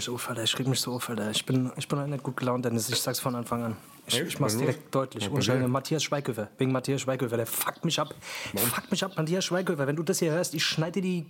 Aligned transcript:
mich 0.00 0.14
auf, 0.14 0.28
Alter. 0.28 0.42
Ich 0.42 0.58
reg 0.58 0.66
mich 0.66 0.80
so 0.80 0.92
auf, 0.92 1.08
Alter. 1.10 1.30
Ich 1.30 1.44
bin, 1.46 1.70
ich 1.76 1.86
bin 1.88 1.98
halt 1.98 2.08
nicht 2.10 2.22
gut 2.22 2.36
gelaunt, 2.36 2.64
Dennis. 2.64 2.88
Ich 2.88 3.00
sag's 3.00 3.20
von 3.20 3.34
Anfang 3.34 3.62
an. 3.62 3.76
Ich, 4.06 4.18
Echt? 4.18 4.28
ich 4.28 4.40
mach's 4.40 4.56
direkt 4.56 4.82
los? 4.84 4.90
deutlich. 4.92 5.28
Und 5.28 5.34
passiert? 5.36 5.68
Matthias 5.68 6.02
Schweighöfer. 6.02 6.48
Wegen 6.58 6.72
Matthias 6.72 7.02
Schweighöfer. 7.02 7.36
Der 7.36 7.46
fuckt 7.46 7.84
mich 7.84 8.00
ab. 8.00 8.14
Fuckt 8.56 8.90
mich 8.90 9.04
ab, 9.04 9.12
Matthias 9.16 9.44
Schweighöfer. 9.44 9.86
Wenn 9.86 9.96
du 9.96 10.02
das 10.02 10.18
hier 10.18 10.32
hörst, 10.32 10.54
ich 10.54 10.64
schneide 10.64 11.00
dir 11.00 11.02
die 11.02 11.26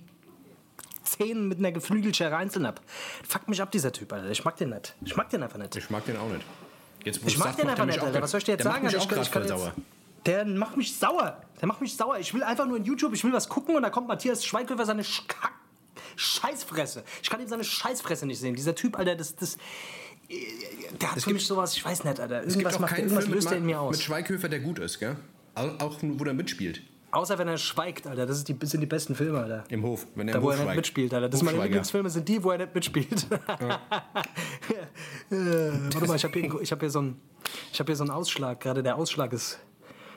Zähne 1.04 1.40
mit 1.40 1.58
einer 1.58 1.72
Geflügelschere 1.72 2.36
einzeln 2.36 2.66
ab. 2.66 2.80
Fuckt 3.28 3.48
mich 3.48 3.60
ab, 3.60 3.70
dieser 3.72 3.92
Typ, 3.92 4.12
Alter. 4.12 4.30
Ich 4.30 4.44
mag 4.44 4.56
den 4.56 4.70
nicht. 4.70 4.94
Ich 5.04 5.16
mag 5.16 5.28
den 5.30 5.42
einfach 5.42 5.58
nicht. 5.58 5.74
Ich 5.76 5.90
mag 5.90 6.04
den 6.04 6.16
auch 6.16 6.28
nicht. 6.28 6.44
Jetzt, 7.04 7.20
Ich 7.26 7.38
mag 7.38 7.56
den 7.56 7.68
einfach 7.68 7.86
nicht, 7.86 7.98
auch 8.00 8.06
Alter. 8.06 8.22
Was 8.22 8.30
soll 8.30 8.38
ich 8.38 8.44
dir 8.44 8.52
jetzt 8.52 8.64
der 8.64 8.72
sagen? 8.72 8.84
Macht 8.84 8.92
mich 8.94 9.00
Alter? 9.02 9.16
auch 9.18 9.22
Ich 9.22 9.30
kann- 9.30 9.42
ich 9.44 9.48
kann 9.48 9.58
sauer. 9.58 9.72
Der 10.26 10.44
macht 10.44 10.76
mich 10.76 10.96
sauer. 10.96 11.36
Der 11.60 11.66
macht 11.68 11.80
mich 11.80 11.96
sauer. 11.96 12.18
Ich 12.18 12.32
will 12.34 12.42
einfach 12.42 12.66
nur 12.66 12.76
in 12.76 12.84
YouTube, 12.84 13.14
ich 13.14 13.24
will 13.24 13.32
was 13.32 13.48
gucken 13.48 13.74
und 13.76 13.82
da 13.82 13.90
kommt 13.90 14.06
Matthias 14.06 14.44
Schweighöfer 14.44 14.84
seine 14.84 15.02
Kack- 15.02 15.52
Scheißfresse. 16.16 17.04
Ich 17.22 17.30
kann 17.30 17.40
ihm 17.40 17.48
seine 17.48 17.64
Scheißfresse 17.64 18.26
nicht 18.26 18.40
sehen. 18.40 18.54
Dieser 18.54 18.74
Typ, 18.74 18.98
Alter, 18.98 19.16
das, 19.16 19.34
das, 19.36 19.56
der 21.00 21.12
hat 21.12 21.22
für 21.22 21.32
mich 21.32 21.46
sowas, 21.46 21.74
ich 21.76 21.84
weiß 21.84 22.04
nicht, 22.04 22.20
Alter. 22.20 22.38
Es 22.40 22.54
gibt 22.54 22.56
Irgendwas 22.56 22.78
macht 22.78 22.92
er, 22.92 22.98
irgendwas 23.04 23.26
löst 23.26 23.46
er 23.50 23.56
in 23.56 23.64
mit, 23.64 23.74
mir 23.74 23.80
aus. 23.80 23.96
mit 23.96 24.02
Schweighöfer, 24.02 24.48
der 24.48 24.60
gut 24.60 24.78
ist, 24.78 24.98
gell? 24.98 25.16
Auch, 25.54 25.98
wo 26.02 26.24
der 26.24 26.34
mitspielt. 26.34 26.82
Außer 27.12 27.36
wenn 27.38 27.48
er 27.48 27.58
schweigt, 27.58 28.06
Alter. 28.06 28.24
Das, 28.24 28.44
die, 28.44 28.56
sind 28.62 28.80
die 28.80 28.86
besten 28.86 29.16
Filme, 29.16 29.40
Alter. 29.40 29.64
Im 29.68 29.82
Hof, 29.82 30.06
wenn 30.14 30.28
er 30.28 30.34
Da, 30.34 30.38
im 30.38 30.44
wo 30.44 30.52
Hof 30.52 30.58
er 30.60 30.64
nicht 30.66 30.76
mitspielt, 30.76 31.12
Alter. 31.12 31.28
Das 31.28 31.40
sind 31.40 31.46
meine. 31.46 31.60
Lieblingsfilme, 31.64 32.08
sind 32.08 32.28
die, 32.28 32.42
wo 32.44 32.52
er 32.52 32.58
nicht 32.58 32.72
mitspielt. 32.74 33.26
äh, 35.30 35.36
warte 35.92 36.06
mal, 36.06 36.16
ich 36.16 36.24
habe 36.24 36.38
hier, 36.38 36.60
ich 36.60 36.70
hab 36.70 36.78
hier, 36.80 36.90
so 36.90 37.00
einen- 37.00 37.20
hab 37.76 37.86
hier 37.86 37.96
so 37.96 38.04
einen 38.04 38.10
Ausschlag. 38.12 38.60
Gerade 38.60 38.82
der 38.84 38.96
Ausschlag 38.96 39.32
ist. 39.32 39.58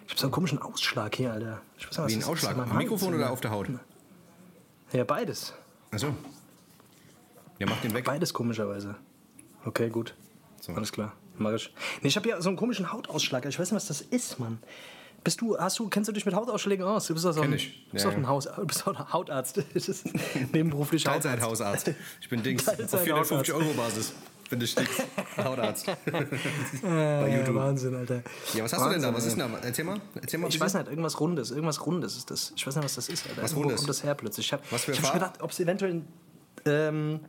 Ich 0.05 0.11
habe 0.11 0.19
so 0.19 0.25
einen 0.27 0.31
komischen 0.33 0.59
Ausschlag 0.61 1.15
hier, 1.15 1.31
Alter. 1.33 1.61
Ich 1.77 1.87
weiß 1.87 1.97
nicht, 1.97 2.03
was 2.05 2.11
Wie 2.11 2.15
ein. 2.15 2.23
Ausschlag. 2.25 2.57
Am 2.57 2.77
Mikrofon 2.77 3.15
oder 3.15 3.31
auf 3.31 3.41
der 3.41 3.49
Haut? 3.51 3.69
Ja, 4.91 5.03
beides. 5.03 5.53
Achso. 5.93 6.15
Ja, 7.59 7.67
mach 7.67 7.79
den 7.81 7.93
weg. 7.93 8.05
Beides 8.05 8.33
komischerweise. 8.33 8.95
Okay, 9.63 9.89
gut. 9.89 10.15
So. 10.59 10.73
Alles 10.73 10.91
klar. 10.91 11.13
Mach 11.37 11.53
ich. 11.53 11.73
Nee, 12.01 12.07
ich 12.09 12.15
habe 12.15 12.27
hier 12.27 12.41
so 12.41 12.49
einen 12.49 12.57
komischen 12.57 12.91
Hautausschlag. 12.91 13.45
Ich 13.45 13.59
weiß 13.59 13.71
nicht, 13.71 13.75
was 13.75 13.87
das 13.87 14.01
ist, 14.01 14.39
Mann. 14.39 14.59
Bist 15.23 15.39
du, 15.39 15.57
hast 15.57 15.79
du, 15.79 15.87
kennst 15.87 16.09
du 16.09 16.11
dich 16.11 16.25
mit 16.25 16.35
Hautausschlägen 16.35 16.85
aus? 16.85 17.07
Du 17.07 17.13
bist 17.13 17.25
doch 17.25 17.31
so 17.31 17.41
ein, 17.41 17.53
ich. 17.53 17.87
bist 17.91 18.03
Ja, 18.03 18.11
ein 18.11 18.23
ja. 18.23 18.27
Haus, 18.27 18.49
bist 18.65 18.81
doch 18.85 18.99
ein 18.99 19.13
Hautarzt. 19.13 19.63
Das 19.73 19.87
ist 19.87 20.05
nebenberuflich 20.51 21.05
Hautarzt. 21.05 21.25
Teilzeithausarzt. 21.27 21.91
Ich 22.19 22.29
bin 22.29 22.43
Dings. 22.43 22.67
Auf 22.67 22.75
Teilzeit 22.75 23.01
450 23.01 23.53
Euro 23.53 23.73
Basis. 23.73 24.13
Bin 24.49 24.59
ich 24.59 24.75
Dings. 24.75 24.89
Hautarzt. 25.37 25.85
Bei 26.05 26.27
Ja, 26.83 27.27
YouTube. 27.27 27.55
Wahnsinn, 27.55 27.95
Alter. 27.95 28.21
Ja, 28.53 28.63
was 28.63 28.73
hast 28.73 28.85
du 28.85 28.89
denn 28.89 29.01
da? 29.01 29.07
Wahnsinn, 29.07 29.15
Was 29.15 29.25
ist 29.25 29.37
denn 29.37 29.51
da? 29.51 29.59
Erzähl 29.67 29.85
mal. 29.85 30.01
Erzähl 30.21 30.39
mal. 30.39 30.47
Ich 30.49 30.59
weiß 30.59 30.73
nicht, 30.75 30.87
irgendwas 30.87 31.19
Rundes, 31.19 31.51
irgendwas 31.51 31.85
Rundes 31.85 32.17
ist 32.17 32.31
das. 32.31 32.53
Ich 32.55 32.65
weiß 32.67 32.75
nicht, 32.75 32.85
was 32.85 32.95
das 32.95 33.09
ist, 33.09 33.27
Alter. 33.29 33.41
Was 33.43 33.55
Wo 33.55 33.59
Rundes? 33.61 33.77
kommt 33.77 33.89
das 33.89 34.03
her 34.03 34.15
plötzlich? 34.15 34.47
Ich 34.47 34.53
habe 34.53 34.63
Was 34.69 34.83
für 34.85 34.91
ich 34.91 35.01
hab 35.01 35.13
gedacht, 35.13 35.41
ob 35.41 35.51
es 35.51 35.59
eventuell. 35.59 36.01
Ähm, 36.65 37.19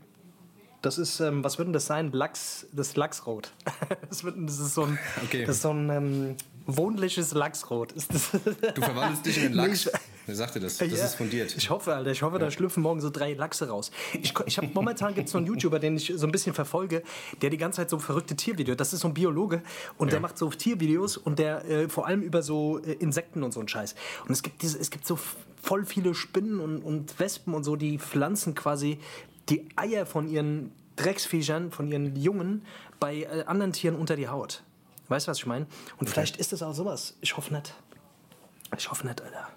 das 0.83 0.99
ist, 0.99 1.21
ähm, 1.21 1.43
was 1.43 1.57
wird 1.59 1.67
denn 1.69 1.73
das 1.73 1.87
sein? 1.87 2.13
Lachs, 2.13 2.67
das 2.73 2.95
Lachsrot. 2.97 3.53
das, 4.11 4.23
wird, 4.23 4.37
das 4.39 4.59
ist 4.59 4.75
so 4.75 4.83
ein, 4.85 4.99
Okay. 5.25 5.45
das 5.47 5.57
ist 5.57 5.63
so 5.63 5.71
ein 5.71 5.89
ähm, 5.91 6.37
wohnliches 6.67 7.33
Lachsrot. 7.33 7.93
Ist 7.93 8.13
das 8.13 8.31
Du 8.33 8.83
verwandelst 8.83 9.25
dich 9.25 9.39
in 9.39 9.45
einen 9.47 9.55
Lachs. 9.55 9.91
Wer 10.27 10.35
sagte 10.35 10.59
das? 10.61 10.79
Das 10.79 10.89
Ja. 10.91 11.05
ist 11.05 11.17
fundiert. 11.17 11.55
Ich 11.57 11.69
hoffe, 11.71 11.95
Alter. 11.95 12.11
Ich 12.11 12.23
hoffe, 12.23 12.39
da 12.39 12.51
schlüpfen 12.51 12.83
morgen 12.83 13.01
so 13.01 13.11
drei 13.11 13.35
Lachse 13.35 13.69
raus. 13.69 13.91
Ich, 14.15 14.33
ich 14.47 14.57
habe 14.57 14.69
momentan 14.73 15.15
gibt 15.15 15.27
es 15.27 15.33
so 15.33 15.39
einen 15.39 15.47
YouTuber, 15.47 15.79
den 15.79 15.97
ich 15.97 16.13
so 16.17 16.27
ein 16.27 16.33
bisschen 16.33 16.55
verfolge, 16.55 17.03
der 17.43 17.51
die 17.51 17.59
ganze 17.59 17.77
Zeit 17.79 17.91
so 17.91 17.99
verrückte 17.99 18.35
Tiervideos. 18.37 18.77
Das 18.77 18.93
ist 18.93 19.01
so 19.01 19.09
ein 19.09 19.15
Biologe 19.15 19.63
und 19.99 20.13
der 20.13 20.21
macht 20.21 20.39
so 20.39 20.49
Tiervideos 20.51 21.17
und 21.17 21.39
der 21.39 21.65
äh, 21.67 21.89
vor 21.89 22.07
allem 22.07 22.23
über 22.23 22.43
so 22.43 22.79
äh, 22.79 22.93
Insekten 22.93 23.43
und 23.43 23.53
so 23.53 23.61
einen 23.61 23.69
Scheiß. 23.69 23.95
Und 24.27 24.31
es 24.33 24.43
gibt 24.43 24.63
diese, 24.63 24.79
es 24.79 24.91
gibt 24.91 25.07
so 25.07 25.19
voll 25.63 25.85
viele 25.85 26.15
Spinnen 26.15 26.61
und, 26.61 26.83
und 26.83 27.19
Wespen 27.19 27.53
und 27.55 27.65
so, 27.65 27.77
die 27.77 27.99
pflanzen 27.99 28.55
quasi 28.55 28.99
die 29.49 29.69
Eier 29.77 30.07
von 30.07 30.29
ihren 30.29 30.73
Drecksviechern, 30.97 31.71
von 31.71 31.89
ihren 31.91 32.17
Jungen 32.17 32.65
bei 33.01 33.23
äh, 33.23 33.45
anderen 33.47 33.73
Tieren 33.73 33.97
unter 33.97 34.17
die 34.17 34.29
Haut. 34.29 34.63
Weißt 35.09 35.27
du, 35.27 35.31
was 35.33 35.39
ich 35.39 35.47
meine? 35.47 35.67
Und 35.99 36.09
vielleicht 36.09 36.39
ist 36.39 36.53
das 36.53 36.63
auch 36.63 36.73
sowas. 36.73 37.15
Ich 37.21 37.37
hoffe 37.37 37.53
nicht. 37.53 37.75
Ich 38.79 38.91
hoffe 38.91 39.07
nicht, 39.07 39.21
Alter. 39.21 39.49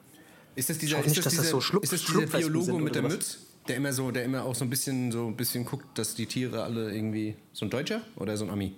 Ist 0.58 0.70
das 0.70 0.78
dieser, 0.78 0.98
hoffe 0.98 1.06
ist 1.08 1.12
nicht, 1.16 1.26
das 1.26 1.34
dass 1.36 1.44
das 1.44 1.50
so 1.52 1.62
Schluck- 1.62 1.84
ist 1.84 1.94
das 1.94 2.02
dieser 2.02 2.62
sind 2.64 2.84
mit 2.84 2.96
der 2.96 3.04
was? 3.04 3.14
Mütze? 3.14 3.38
Der 3.68 3.76
immer 3.78 3.94
so, 3.94 4.12
der 4.12 4.24
immer 4.24 4.44
auch 4.44 4.56
so 4.56 4.66
ein 4.66 4.70
bisschen 4.70 5.12
so 5.12 5.28
ein 5.28 5.36
bisschen 5.38 5.66
guckt, 5.66 5.98
dass 5.98 6.16
die 6.16 6.26
Tiere 6.26 6.64
alle 6.64 6.94
irgendwie. 6.94 7.36
So 7.54 7.66
ein 7.66 7.70
Deutscher 7.70 8.02
oder 8.16 8.36
so 8.38 8.46
ein 8.46 8.50
Ami? 8.52 8.76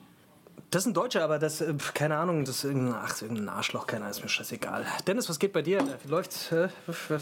Das 0.72 0.84
ist 0.84 0.88
ein 0.88 0.94
Deutscher, 0.94 1.24
aber 1.24 1.40
das, 1.40 1.62
äh, 1.62 1.74
keine 1.96 2.18
Ahnung, 2.18 2.46
das 2.46 2.58
ist 2.58 2.64
irgendein, 2.66 2.94
ach, 2.96 3.12
ist 3.12 3.22
irgendein 3.24 3.50
Arschloch, 3.50 3.88
keiner 3.88 4.08
ist 4.10 4.22
mir 4.22 4.30
scheißegal. 4.30 4.86
Dennis, 5.08 5.28
was 5.30 5.40
geht 5.40 5.52
bei 5.54 5.62
dir? 5.64 5.84
Wie 6.04 6.10
läuft, 6.12 6.52
äh, 6.52 6.68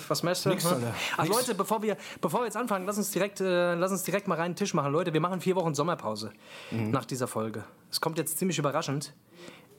was 0.09 0.23
meinst 0.23 0.45
du? 0.45 0.50
Nix, 0.50 0.66
Alter. 0.66 0.94
Ach 1.16 1.24
Nix. 1.24 1.35
Leute, 1.35 1.56
bevor 1.56 1.81
wir, 1.81 1.95
bevor 2.19 2.41
wir 2.41 2.45
jetzt 2.45 2.57
anfangen, 2.57 2.85
lass 2.85 2.97
uns 2.97 3.12
direkt, 3.12 3.39
äh, 3.39 3.75
lass 3.75 3.91
uns 3.91 4.03
direkt 4.03 4.28
mal 4.28 4.35
rein 4.35 4.45
einen 4.45 4.56
Tisch 4.56 4.74
machen. 4.74 4.91
Leute, 4.91 5.13
wir 5.13 5.22
machen 5.22 5.39
vier 5.39 5.56
Wochen 5.56 5.75
Sommerpause 5.75 6.31
Mhm. 6.72 6.91
nach 6.91 7.06
dieser 7.06 7.28
Folge. 7.28 7.63
Es 7.91 8.01
kommt 8.01 8.18
jetzt 8.18 8.38
ziemlich 8.38 8.57
überraschend. 8.59 9.13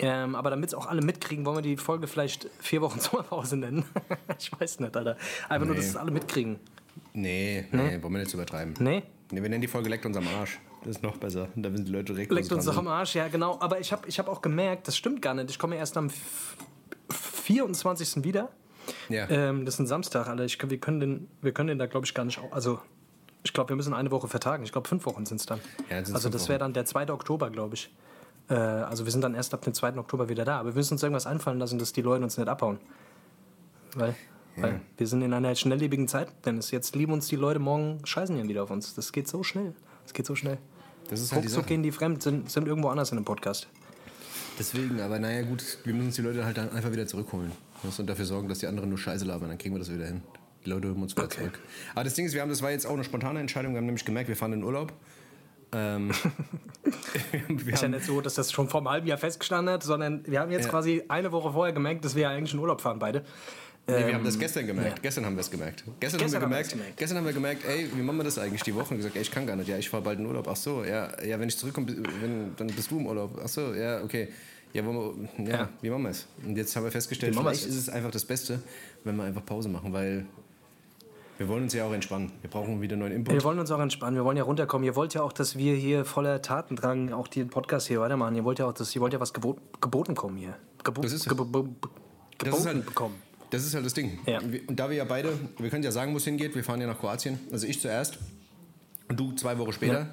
Ähm, 0.01 0.35
aber 0.37 0.51
damit 0.51 0.69
es 0.69 0.75
auch 0.75 0.87
alle 0.87 1.03
mitkriegen, 1.03 1.45
wollen 1.45 1.57
wir 1.57 1.63
die 1.63 1.77
Folge 1.77 2.07
vielleicht 2.07 2.49
vier 2.61 2.81
Wochen 2.83 3.01
Sommerpause 3.01 3.57
nennen. 3.57 3.85
ich 4.39 4.51
weiß 4.59 4.81
nicht, 4.81 4.97
Alter. 4.97 5.17
Einfach 5.49 5.67
nur, 5.67 5.75
dass 5.77 5.85
Nee. 5.87 5.91
es 5.91 5.97
alle 5.97 6.11
mitkriegen. 6.11 6.59
Nee, 7.13 7.65
nee, 7.73 8.01
wollen 8.03 8.13
wir 8.13 8.21
nicht 8.21 8.33
übertreiben. 8.35 8.75
Nee? 8.79 9.03
Nee, 9.31 9.43
wir 9.43 9.49
nennen 9.49 9.61
die 9.63 9.69
Folge 9.69 9.89
Leckt 9.89 10.07
uns 10.07 10.17
am 10.17 10.27
Arsch. 10.39 10.59
Das 10.85 10.97
ist 10.97 11.03
noch 11.03 11.17
besser. 11.17 11.49
Da 11.57 11.71
sind 11.71 11.89
die 11.89 11.93
Leute 11.93 12.13
direkt 12.13 12.31
Leckt 12.33 12.53
uns 12.53 12.69
am 12.69 12.87
Arsch, 12.87 13.17
ja 13.17 13.27
genau. 13.29 13.59
Aber 13.61 13.81
ich 13.81 13.93
habe 13.93 14.09
ich 14.09 14.19
hab 14.19 14.29
auch 14.29 14.41
gemerkt, 14.41 14.87
das 14.87 14.97
stimmt 14.97 15.21
gar 15.21 15.35
nicht. 15.35 15.51
Ich 15.51 15.59
komme 15.59 15.77
erst 15.77 15.97
am 15.97 16.07
f- 16.07 16.57
24. 17.11 18.25
wieder. 18.25 18.51
Ja. 19.09 19.29
Ähm, 19.29 19.65
das 19.65 19.75
ist 19.75 19.81
ein 19.81 19.87
Samstag, 19.87 20.29
Alter. 20.29 20.45
Ich, 20.45 20.59
wir, 20.71 20.79
können 20.79 21.01
den, 21.01 21.29
wir 21.43 21.53
können 21.53 21.69
den 21.69 21.79
da, 21.79 21.87
glaube 21.87 22.07
ich, 22.07 22.15
gar 22.15 22.25
nicht. 22.25 22.41
Also, 22.53 22.79
ich 23.43 23.53
glaube, 23.53 23.71
wir 23.71 23.77
müssen 23.77 23.93
eine 23.95 24.11
Woche 24.11 24.29
vertagen. 24.29 24.63
Ich 24.65 24.73
glaube, 24.73 24.89
fünf 24.89 25.05
Wochen 25.07 25.27
sind 25.27 25.41
es 25.41 25.47
dann. 25.47 25.61
Ja, 25.91 25.97
also, 25.99 26.29
das 26.29 26.49
wäre 26.49 26.59
dann 26.59 26.73
der 26.73 26.85
2. 26.85 27.11
Oktober, 27.13 27.51
glaube 27.51 27.75
ich. 27.75 27.91
Äh, 28.49 28.55
also, 28.55 29.05
wir 29.05 29.13
sind 29.13 29.23
dann 29.23 29.35
erst 29.35 29.53
ab 29.55 29.63
dem 29.63 29.75
2. 29.75 29.97
Oktober 29.99 30.29
wieder 30.29 30.45
da. 30.45 30.59
Aber 30.61 30.71
wir 30.71 30.77
müssen 30.77 30.95
uns 30.95 31.03
irgendwas 31.03 31.27
einfallen 31.27 31.59
lassen, 31.59 31.79
dass 31.79 31.93
die 31.93 32.03
Leute 32.03 32.25
uns 32.25 32.37
nicht 32.39 32.49
abhauen. 32.49 32.79
Weil, 33.95 34.15
weil 34.57 34.81
wir 34.97 35.07
sind 35.07 35.23
in 35.23 35.33
einer 35.33 35.55
schnelllebigen 35.55 36.09
Zeit, 36.09 36.29
Dennis. 36.45 36.71
Jetzt 36.71 36.95
lieben 36.97 37.13
uns 37.13 37.29
die 37.29 37.37
Leute, 37.37 37.59
morgen 37.59 38.01
scheißen 38.05 38.37
die 38.37 38.49
wieder 38.49 38.63
auf 38.63 38.71
uns. 38.71 38.95
Das 38.95 39.13
geht 39.13 39.29
so 39.29 39.43
schnell. 39.43 39.75
Das 40.05 40.13
geht 40.13 40.27
so 40.27 40.35
schnell. 40.35 40.59
Das 41.11 41.21
ist 41.21 41.33
halt 41.33 41.45
die 41.45 41.49
Ruckzuck 41.49 41.67
gehen 41.67 41.83
die 41.83 41.91
fremd, 41.93 42.23
sind, 42.23 42.51
sind 42.51 42.69
irgendwo 42.69 42.89
anders 42.89 43.11
in 43.13 43.19
einem 43.19 43.25
Podcast. 43.25 43.67
Deswegen, 44.59 45.01
aber 45.01 45.19
naja, 45.19 45.43
gut, 45.43 45.79
wir 45.85 45.95
müssen 45.95 46.09
uns 46.09 46.17
die 46.17 46.23
Leute 46.23 46.45
halt 46.45 46.59
dann 46.59 46.71
einfach 46.73 46.93
wieder 46.93 47.07
zurückholen. 47.07 47.53
Und 47.83 48.09
dafür 48.11 48.25
sorgen, 48.25 48.49
dass 48.49 48.59
die 48.59 48.67
anderen 48.67 48.89
nur 48.89 48.99
Scheiße 48.99 49.25
labern, 49.25 49.49
dann 49.49 49.59
kriegen 49.59 49.75
wir 49.75 49.79
das 49.79 49.93
wieder 49.93 50.07
hin. 50.07 50.23
Die 50.65 50.71
Leute 50.71 50.89
holen 50.89 51.01
uns 51.01 51.13
wieder 51.13 51.25
Okay. 51.25 51.39
zurück. 51.39 51.59
Aber 51.95 52.05
das 52.05 52.15
Ding 52.15 52.27
ist, 52.27 52.35
wir 52.35 52.43
haben, 52.43 52.49
das 52.51 52.61
war 52.61 52.71
jetzt 52.73 52.85
auch 52.87 52.95
eine 52.95 53.05
spontane 53.05 53.39
Entscheidung. 53.41 53.73
Wir 53.73 53.79
haben 53.79 53.87
nämlich 53.87 54.05
gemerkt, 54.05 54.29
wir 54.29 54.37
fahren 54.37 54.53
in 54.53 54.61
den 54.61 54.65
Urlaub. 54.67 54.93
Ähm, 55.73 56.11
Ist 57.67 57.83
ja 57.83 57.89
nicht 57.89 58.05
so, 58.05 58.21
dass 58.21 58.35
das 58.35 58.51
schon 58.53 58.69
vor 58.69 58.81
einem 58.81 58.89
halben 58.89 59.07
Jahr 59.07 59.19
festgestanden 59.19 59.75
hat, 59.75 59.83
sondern 59.83 60.23
wir 60.27 60.41
haben 60.41 60.51
jetzt 60.51 60.65
Ja. 60.65 60.71
quasi 60.71 61.03
eine 61.09 61.33
Woche 61.33 61.53
vorher 61.53 61.73
gemerkt, 61.75 62.05
dass 62.05 62.15
wir 62.15 62.23
ja 62.23 62.31
eigentlich 62.31 62.55
in 62.55 62.61
Urlaub 62.61 62.81
fahren 62.81 62.99
beide. 62.99 63.25
nee, 63.87 64.07
wir 64.07 64.15
haben 64.15 64.25
das 64.25 64.39
gestern 64.39 64.67
gemerkt. 64.67 64.97
ja. 64.99 65.03
Gestern 65.03 65.27
haben 65.27 65.37
wir 65.37 65.41
es 65.41 65.51
gemerkt. 65.51 65.85
Gestern, 66.01 66.21
Gestern 66.21 66.23
haben 66.23 66.33
wir 66.33 66.41
gemerkt, 66.49 66.71
gemerkt. 66.71 66.97
Gestern 66.97 67.19
haben 67.19 67.27
wir 67.27 67.33
gemerkt, 67.33 67.65
ey, 67.67 67.89
wie 67.95 68.03
machen 68.03 68.17
wir 68.19 68.25
das 68.25 68.39
eigentlich 68.39 68.63
die 68.63 68.75
Woche? 68.75 68.91
Und 68.91 68.99
gesagt, 68.99 69.17
ey, 69.17 69.23
ich 69.23 69.31
kann 69.31 69.47
gar 69.47 69.57
nicht. 69.57 69.69
Ja, 69.69 69.77
ich 69.77 69.89
fahre 69.91 70.03
bald 70.03 70.19
in 70.19 70.27
Urlaub. 70.27 70.49
Ach 70.49 70.57
so, 70.57 70.85
ja, 70.85 71.09
ja, 71.23 71.39
wenn 71.39 71.49
ich 71.49 71.59
zurückkomme, 71.59 71.87
wenn, 72.21 72.55
dann 72.57 72.67
bist 72.69 72.91
du 72.91 72.99
im 72.99 73.07
Urlaub. 73.07 73.39
Ach 73.43 73.49
so, 73.49 73.75
ja, 73.75 74.03
okay. 74.03 74.29
Ja, 74.73 74.85
wollen 74.85 75.29
wir, 75.39 75.45
ja, 75.47 75.51
Ja. 75.61 75.69
wie 75.81 75.89
machen 75.91 76.03
wir 76.03 76.11
es? 76.11 76.27
Und 76.47 76.57
jetzt 76.57 76.75
haben 76.77 76.85
wir 76.85 76.91
festgestellt, 76.93 77.35
vielleicht 77.35 77.65
ist 77.67 77.75
es 77.77 77.89
einfach 77.89 78.11
das 78.11 78.25
Beste, 78.27 78.61
wenn 79.05 79.17
wir 79.17 79.25
einfach 79.25 79.45
Pause 79.45 79.69
machen, 79.71 79.93
weil 79.95 80.27
wir 81.39 81.49
wollen 81.49 81.63
uns 81.65 81.73
ja 81.73 81.87
auch 81.87 81.93
entspannen. 81.93 82.33
Wir 82.43 82.51
brauchen 82.51 82.81
wieder 82.81 82.97
neuen 82.97 83.13
Input. 83.13 83.33
Wir 83.35 83.43
wollen 83.45 83.59
uns 83.59 83.71
auch 83.71 83.81
entspannen, 83.81 84.17
wir 84.17 84.25
wollen 84.25 84.37
ja 84.37 84.43
runterkommen. 84.45 84.85
Ihr 84.85 84.97
wollt 84.97 85.15
ja 85.15 85.23
auch, 85.23 85.33
dass 85.33 85.57
wir 85.57 85.75
hier 85.75 86.05
voller 86.05 86.43
Tatendrang 86.43 87.13
auch 87.13 87.29
den 87.29 87.49
Podcast 87.49 87.87
hier 87.89 88.01
weitermachen. 88.01 88.35
Ihr 88.35 88.45
wollt 88.45 88.59
ja 88.59 88.67
auch, 88.67 88.73
dass 88.75 88.95
ihr 88.95 89.01
wollt 89.01 89.13
ja 89.13 89.21
was 89.21 89.33
gebot, 89.33 89.59
geboten 89.81 90.15
kommen 90.15 90.37
hier. 90.37 90.55
Gebo 90.85 91.01
Das 91.01 91.13
ist 91.13 91.29
gebo 91.29 91.45
geboten 91.45 91.77
Das 92.39 92.59
ist 92.59 92.67
halt- 92.67 92.85
bekommen. 92.87 93.15
Das 93.51 93.65
ist 93.65 93.75
halt 93.75 93.87
das 93.87 93.95
Ding. 93.95 94.19
Ja. 94.27 94.41
Und 94.41 94.77
da 94.79 94.91
wir 94.91 94.97
ja 94.99 95.05
beide, 95.05 95.33
wir 95.57 95.71
können 95.71 95.83
ja 95.83 95.91
sagen, 95.91 96.13
wo 96.13 96.19
es 96.19 96.25
hingeht. 96.25 96.55
Wir 96.55 96.63
fahren 96.63 96.83
ja 96.83 96.87
nach 96.87 96.99
Kroatien. 96.99 97.41
Also 97.51 97.67
ich 97.67 97.81
zuerst 97.81 98.19
und 99.09 99.19
du 99.19 99.33
zwei 99.33 99.57
Wochen 99.59 99.73
später. 99.73 100.09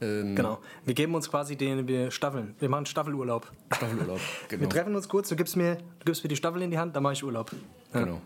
Ähm, 0.00 0.34
Genau. 0.34 0.60
Wir 0.86 0.94
geben 0.94 1.14
uns 1.14 1.28
quasi 1.30 1.56
den 1.56 1.86
wir 1.86 2.10
Staffeln. 2.10 2.54
Wir 2.58 2.70
machen 2.70 2.86
Staffelurlaub. 2.86 3.52
Staffelurlaub. 3.74 4.18
Genau. 4.48 4.62
Wir 4.62 4.68
treffen 4.70 4.96
uns 4.96 5.10
kurz, 5.10 5.28
du 5.28 5.36
gibst 5.36 5.56
mir, 5.58 5.74
du 5.74 6.04
gibst 6.06 6.22
mir 6.24 6.28
die 6.28 6.36
Staffel 6.36 6.62
in 6.62 6.70
die 6.70 6.78
Hand, 6.78 6.96
dann 6.96 7.02
mache 7.02 7.12
ich 7.12 7.22
Urlaub. 7.22 7.50
Ja. 7.92 8.00
genau. 8.04 8.22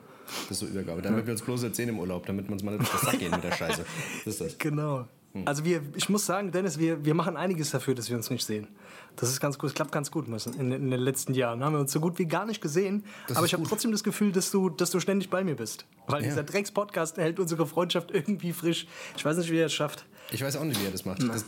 Das 0.48 0.50
ist 0.52 0.58
so 0.60 0.66
Übergabe. 0.66 1.02
Damit 1.02 1.26
wir 1.26 1.32
uns 1.32 1.42
bloß 1.42 1.62
erzählen 1.64 1.90
im 1.90 1.98
Urlaub, 1.98 2.26
damit 2.26 2.46
wir 2.46 2.52
uns 2.52 2.62
mal 2.62 2.72
nicht 2.72 2.82
auf 2.82 2.92
das 2.92 3.00
Sack 3.02 3.18
gehen 3.18 3.30
mit 3.30 3.44
der 3.44 3.52
Scheiße. 3.52 3.84
Das 4.24 4.34
ist 4.34 4.40
das. 4.40 4.58
Genau. 4.58 5.06
Hm. 5.32 5.42
Also 5.46 5.64
wir, 5.64 5.82
ich 5.96 6.08
muss 6.08 6.24
sagen, 6.26 6.52
Dennis, 6.52 6.78
wir, 6.78 7.04
wir 7.04 7.14
machen 7.14 7.36
einiges 7.36 7.70
dafür, 7.70 7.94
dass 7.94 8.08
wir 8.08 8.16
uns 8.16 8.30
nicht 8.30 8.44
sehen. 8.44 8.68
Das 9.16 9.28
ist 9.30 9.40
ganz 9.40 9.58
gut, 9.58 9.70
es 9.70 9.74
klappt 9.74 9.92
ganz 9.92 10.10
gut. 10.10 10.26
In, 10.28 10.72
in 10.72 10.90
den 10.90 11.00
letzten 11.00 11.34
Jahren 11.34 11.62
haben 11.62 11.72
wir 11.74 11.80
uns 11.80 11.92
so 11.92 12.00
gut 12.00 12.18
wie 12.18 12.26
gar 12.26 12.46
nicht 12.46 12.60
gesehen. 12.60 13.04
Das 13.28 13.36
aber 13.36 13.46
ich 13.46 13.52
habe 13.52 13.62
trotzdem 13.64 13.92
das 13.92 14.02
Gefühl, 14.04 14.32
dass 14.32 14.50
du, 14.50 14.70
dass 14.70 14.90
du 14.90 14.98
ständig 15.00 15.30
bei 15.30 15.44
mir 15.44 15.56
bist. 15.56 15.86
Weil 16.06 16.22
Ja. 16.22 16.28
dieser 16.28 16.42
Drecks-Podcast 16.42 17.16
hält 17.18 17.38
unsere 17.38 17.66
Freundschaft 17.66 18.10
irgendwie 18.12 18.52
frisch. 18.52 18.86
Ich 19.16 19.24
weiß 19.24 19.36
nicht, 19.36 19.50
wie 19.50 19.58
er 19.58 19.66
es 19.66 19.72
schafft. 19.74 20.04
Ich 20.32 20.42
weiß 20.42 20.56
auch 20.56 20.64
nicht, 20.64 20.80
wie 20.80 20.86
er 20.86 20.90
das 20.90 21.04
macht. 21.04 21.22
Das, 21.22 21.44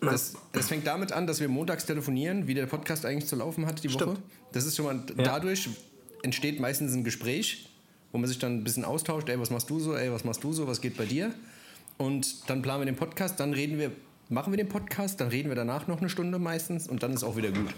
das, 0.00 0.34
das 0.52 0.68
fängt 0.68 0.86
damit 0.86 1.12
an, 1.12 1.26
dass 1.26 1.40
wir 1.40 1.48
montags 1.48 1.86
telefonieren, 1.86 2.46
wie 2.46 2.54
der 2.54 2.66
Podcast 2.66 3.06
eigentlich 3.06 3.28
zu 3.28 3.36
laufen 3.36 3.66
hat 3.66 3.82
die 3.84 3.88
Woche. 3.92 4.04
Stimmt. 4.04 4.20
Das 4.52 4.64
ist 4.64 4.76
schon 4.76 4.86
mal, 4.86 5.02
dadurch 5.16 5.68
entsteht 6.22 6.60
meistens 6.60 6.94
ein 6.94 7.04
Gespräch, 7.04 7.67
wo 8.12 8.18
man 8.18 8.28
sich 8.28 8.38
dann 8.38 8.58
ein 8.58 8.64
bisschen 8.64 8.84
austauscht, 8.84 9.28
ey, 9.28 9.38
was 9.38 9.50
machst 9.50 9.68
du 9.70 9.80
so, 9.80 9.96
ey, 9.96 10.12
was 10.12 10.24
machst 10.24 10.42
du 10.42 10.52
so, 10.52 10.66
was 10.66 10.80
geht 10.80 10.96
bei 10.96 11.04
dir? 11.04 11.32
Und 11.96 12.48
dann 12.48 12.62
planen 12.62 12.82
wir 12.82 12.86
den 12.86 12.96
Podcast, 12.96 13.40
dann 13.40 13.52
reden 13.52 13.78
wir 13.78 13.92
machen 14.28 14.52
wir 14.52 14.58
den 14.58 14.68
Podcast, 14.68 15.20
dann 15.20 15.28
reden 15.28 15.48
wir 15.48 15.56
danach 15.56 15.86
noch 15.86 16.00
eine 16.00 16.10
Stunde 16.10 16.38
meistens 16.38 16.88
und 16.88 17.02
dann 17.02 17.12
ist 17.12 17.24
auch 17.24 17.36
wieder 17.36 17.50
gut. 17.50 17.74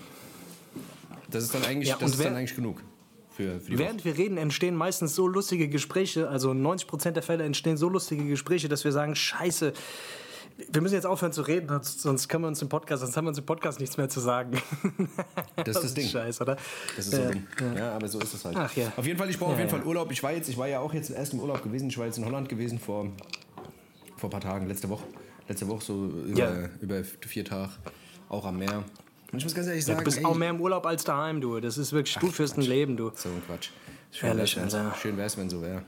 Das 1.31 1.45
ist 1.45 1.55
dann 1.55 1.65
eigentlich, 1.65 1.89
Ja, 1.89 1.97
das 1.99 2.13
ist 2.13 2.25
dann 2.25 2.35
eigentlich 2.35 2.57
genug 2.57 2.83
für, 3.31 3.61
für 3.61 3.79
Während 3.79 4.05
wir 4.05 4.19
reden, 4.19 4.37
entstehen 4.37 4.75
meistens 4.75 5.15
so 5.15 5.27
lustige 5.29 5.69
Gespräche, 5.69 6.29
also 6.29 6.51
90% 6.51 7.13
der 7.13 7.23
Fälle 7.23 7.45
entstehen 7.45 7.77
so 7.77 7.89
lustige 7.89 8.25
Gespräche, 8.25 8.69
dass 8.69 8.85
wir 8.85 8.93
sagen, 8.93 9.15
scheiße, 9.15 9.73
wir 10.73 10.81
müssen 10.83 10.95
jetzt 10.95 11.07
aufhören 11.07 11.33
zu 11.33 11.43
reden, 11.43 11.69
sonst, 11.83 12.29
können 12.29 12.45
wir 12.45 12.49
uns 12.49 12.61
im 12.63 12.69
Podcast, 12.69 13.03
sonst 13.03 13.17
haben 13.17 13.25
wir 13.25 13.31
uns 13.31 13.39
im 13.39 13.47
Podcast 13.47 13.81
nichts 13.81 13.97
mehr 13.97 14.09
zu 14.09 14.21
sagen. 14.21 14.61
Das 15.57 15.77
ist 15.77 15.85
das 15.85 15.95
Ding. 15.95 16.09
Scheiße, 16.09 16.43
oder? 16.43 16.57
Das 16.97 17.07
ist 17.07 17.15
so 17.15 17.23
dumm. 17.23 17.77
Ja, 17.77 17.93
aber 17.95 18.09
so 18.09 18.19
ist 18.21 18.35
es 18.35 18.45
halt. 18.45 18.57
Ach 18.57 18.75
ja. 18.77 18.93
Auf 18.97 19.07
jeden 19.07 19.19
Fall, 19.19 19.31
ich 19.31 19.39
brauche 19.39 19.53
auf 19.53 19.57
Ja, 19.59 19.65
jeden 19.65 19.75
ja. 19.75 19.79
Fall 19.79 19.87
Urlaub. 19.87 20.11
Ich 20.13 20.23
war 20.23 20.33
jetzt, 20.33 20.49
ich 20.49 20.57
war 20.59 20.69
ja 20.69 20.81
auch 20.81 20.93
jetzt 20.95 21.11
erst 21.11 21.33
im 21.33 21.41
Urlaub 21.41 21.63
gewesen. 21.63 21.89
Ich 21.89 21.99
war 21.99 22.07
jetzt 22.07 22.19
in 22.19 22.25
Holland 22.25 22.49
gewesen 22.49 22.79
vor, 22.79 23.07
vor 24.17 24.29
ein 24.29 24.31
paar 24.31 24.41
Tagen, 24.41 24.67
letzte 24.67 24.89
Woche. 24.89 25.05
Letzte 25.49 25.67
Woche 25.69 25.85
so 25.85 26.07
über, 26.27 26.69
über 26.81 27.03
vier 27.27 27.45
Tage, 27.45 27.73
auch 28.29 28.45
am 28.45 28.59
Meer. 28.59 28.85
Und 29.33 29.39
ich 29.39 29.45
muss 29.45 29.55
ganz 29.55 29.67
ehrlich 29.67 29.85
sagen, 29.85 29.99
Du 29.99 30.05
bist 30.05 30.19
ey, 30.19 30.25
auch 30.25 30.35
mehr 30.37 30.51
im 30.51 30.61
Urlaub 30.61 30.87
als 30.87 31.05
daheim, 31.05 31.41
du. 31.41 31.59
Das 31.61 31.79
ist 31.79 31.93
wirklich, 31.93 32.17
du 32.17 32.29
führst 32.31 32.57
ein 32.57 32.63
Leben, 32.63 32.97
du. 32.97 33.11
so 33.15 33.29
ein 33.29 33.43
Quatsch. 33.47 33.71
Schön 34.13 34.47
schön 34.47 35.17
wär's, 35.17 35.37
wenn 35.37 35.49
so 35.49 35.63
wäre. 35.63 35.83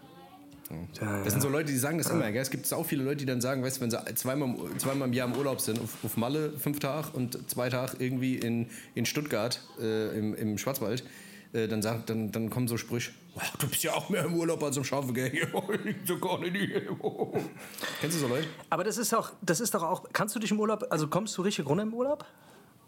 Ja, 1.01 1.23
Das 1.25 1.33
sind 1.33 1.43
so 1.43 1.49
Leute, 1.49 1.71
die 1.73 1.79
sagen 1.79 1.99
das 1.99 2.11
immer. 2.11 2.31
Gell? 2.33 2.43
Es 2.43 2.51
gibt 2.51 2.73
auch 2.73 2.85
viele 2.87 3.05
Leute, 3.05 3.17
die 3.19 3.27
dann 3.27 3.41
sagen, 3.41 3.63
weißt 3.63 3.77
du, 3.77 3.81
wenn 3.83 3.91
sie 3.91 3.99
zweimal, 4.15 4.49
im- 4.49 4.79
zweimal 4.79 5.09
im 5.09 5.15
Jahr 5.15 5.29
im 5.29 5.37
Urlaub 5.37 5.61
sind, 5.61 5.81
auf, 5.81 5.97
auf 6.05 6.17
Malle 6.17 6.53
fünf 6.59 6.79
Tage 6.81 7.09
und 7.13 7.51
zwei 7.51 7.69
Tage 7.69 7.97
irgendwie 7.99 8.37
in, 8.37 8.69
in 8.95 9.07
Stuttgart 9.07 9.61
äh, 9.81 10.17
im, 10.19 10.35
im 10.35 10.59
Schwarzwald, 10.59 11.05
äh, 11.53 11.69
dann, 11.69 11.83
sagt, 11.83 12.09
dann, 12.11 12.33
dann 12.33 12.49
kommen 12.51 12.67
so 12.69 12.77
Sprüche, 12.77 13.13
wow, 13.35 13.43
du 13.59 13.69
bist 13.69 13.83
ja 13.83 13.93
auch 13.93 14.09
mehr 14.09 14.25
im 14.25 14.35
Urlaub 14.35 14.63
als 14.63 14.77
im 14.77 14.85
Schaffen, 14.85 15.13
gell? 15.15 15.31
so 16.07 16.19
gar 16.19 16.39
nicht. 16.41 16.55
Kennst 18.01 18.17
du 18.17 18.21
so 18.21 18.29
Leute? 18.29 18.47
Aber 18.71 18.85
das 18.85 18.97
ist 18.99 19.15
auch, 19.15 19.31
das 19.43 19.61
ist 19.61 19.75
doch 19.75 19.83
auch, 19.83 20.05
kannst 20.13 20.35
du 20.35 20.39
dich 20.41 20.51
im 20.51 20.61
Urlaub, 20.61 20.87
also 20.91 21.09
kommst 21.09 21.37
du 21.37 21.43
richtig 21.43 21.67
runter 21.67 21.83
im 21.85 21.95
Urlaub? 21.95 22.25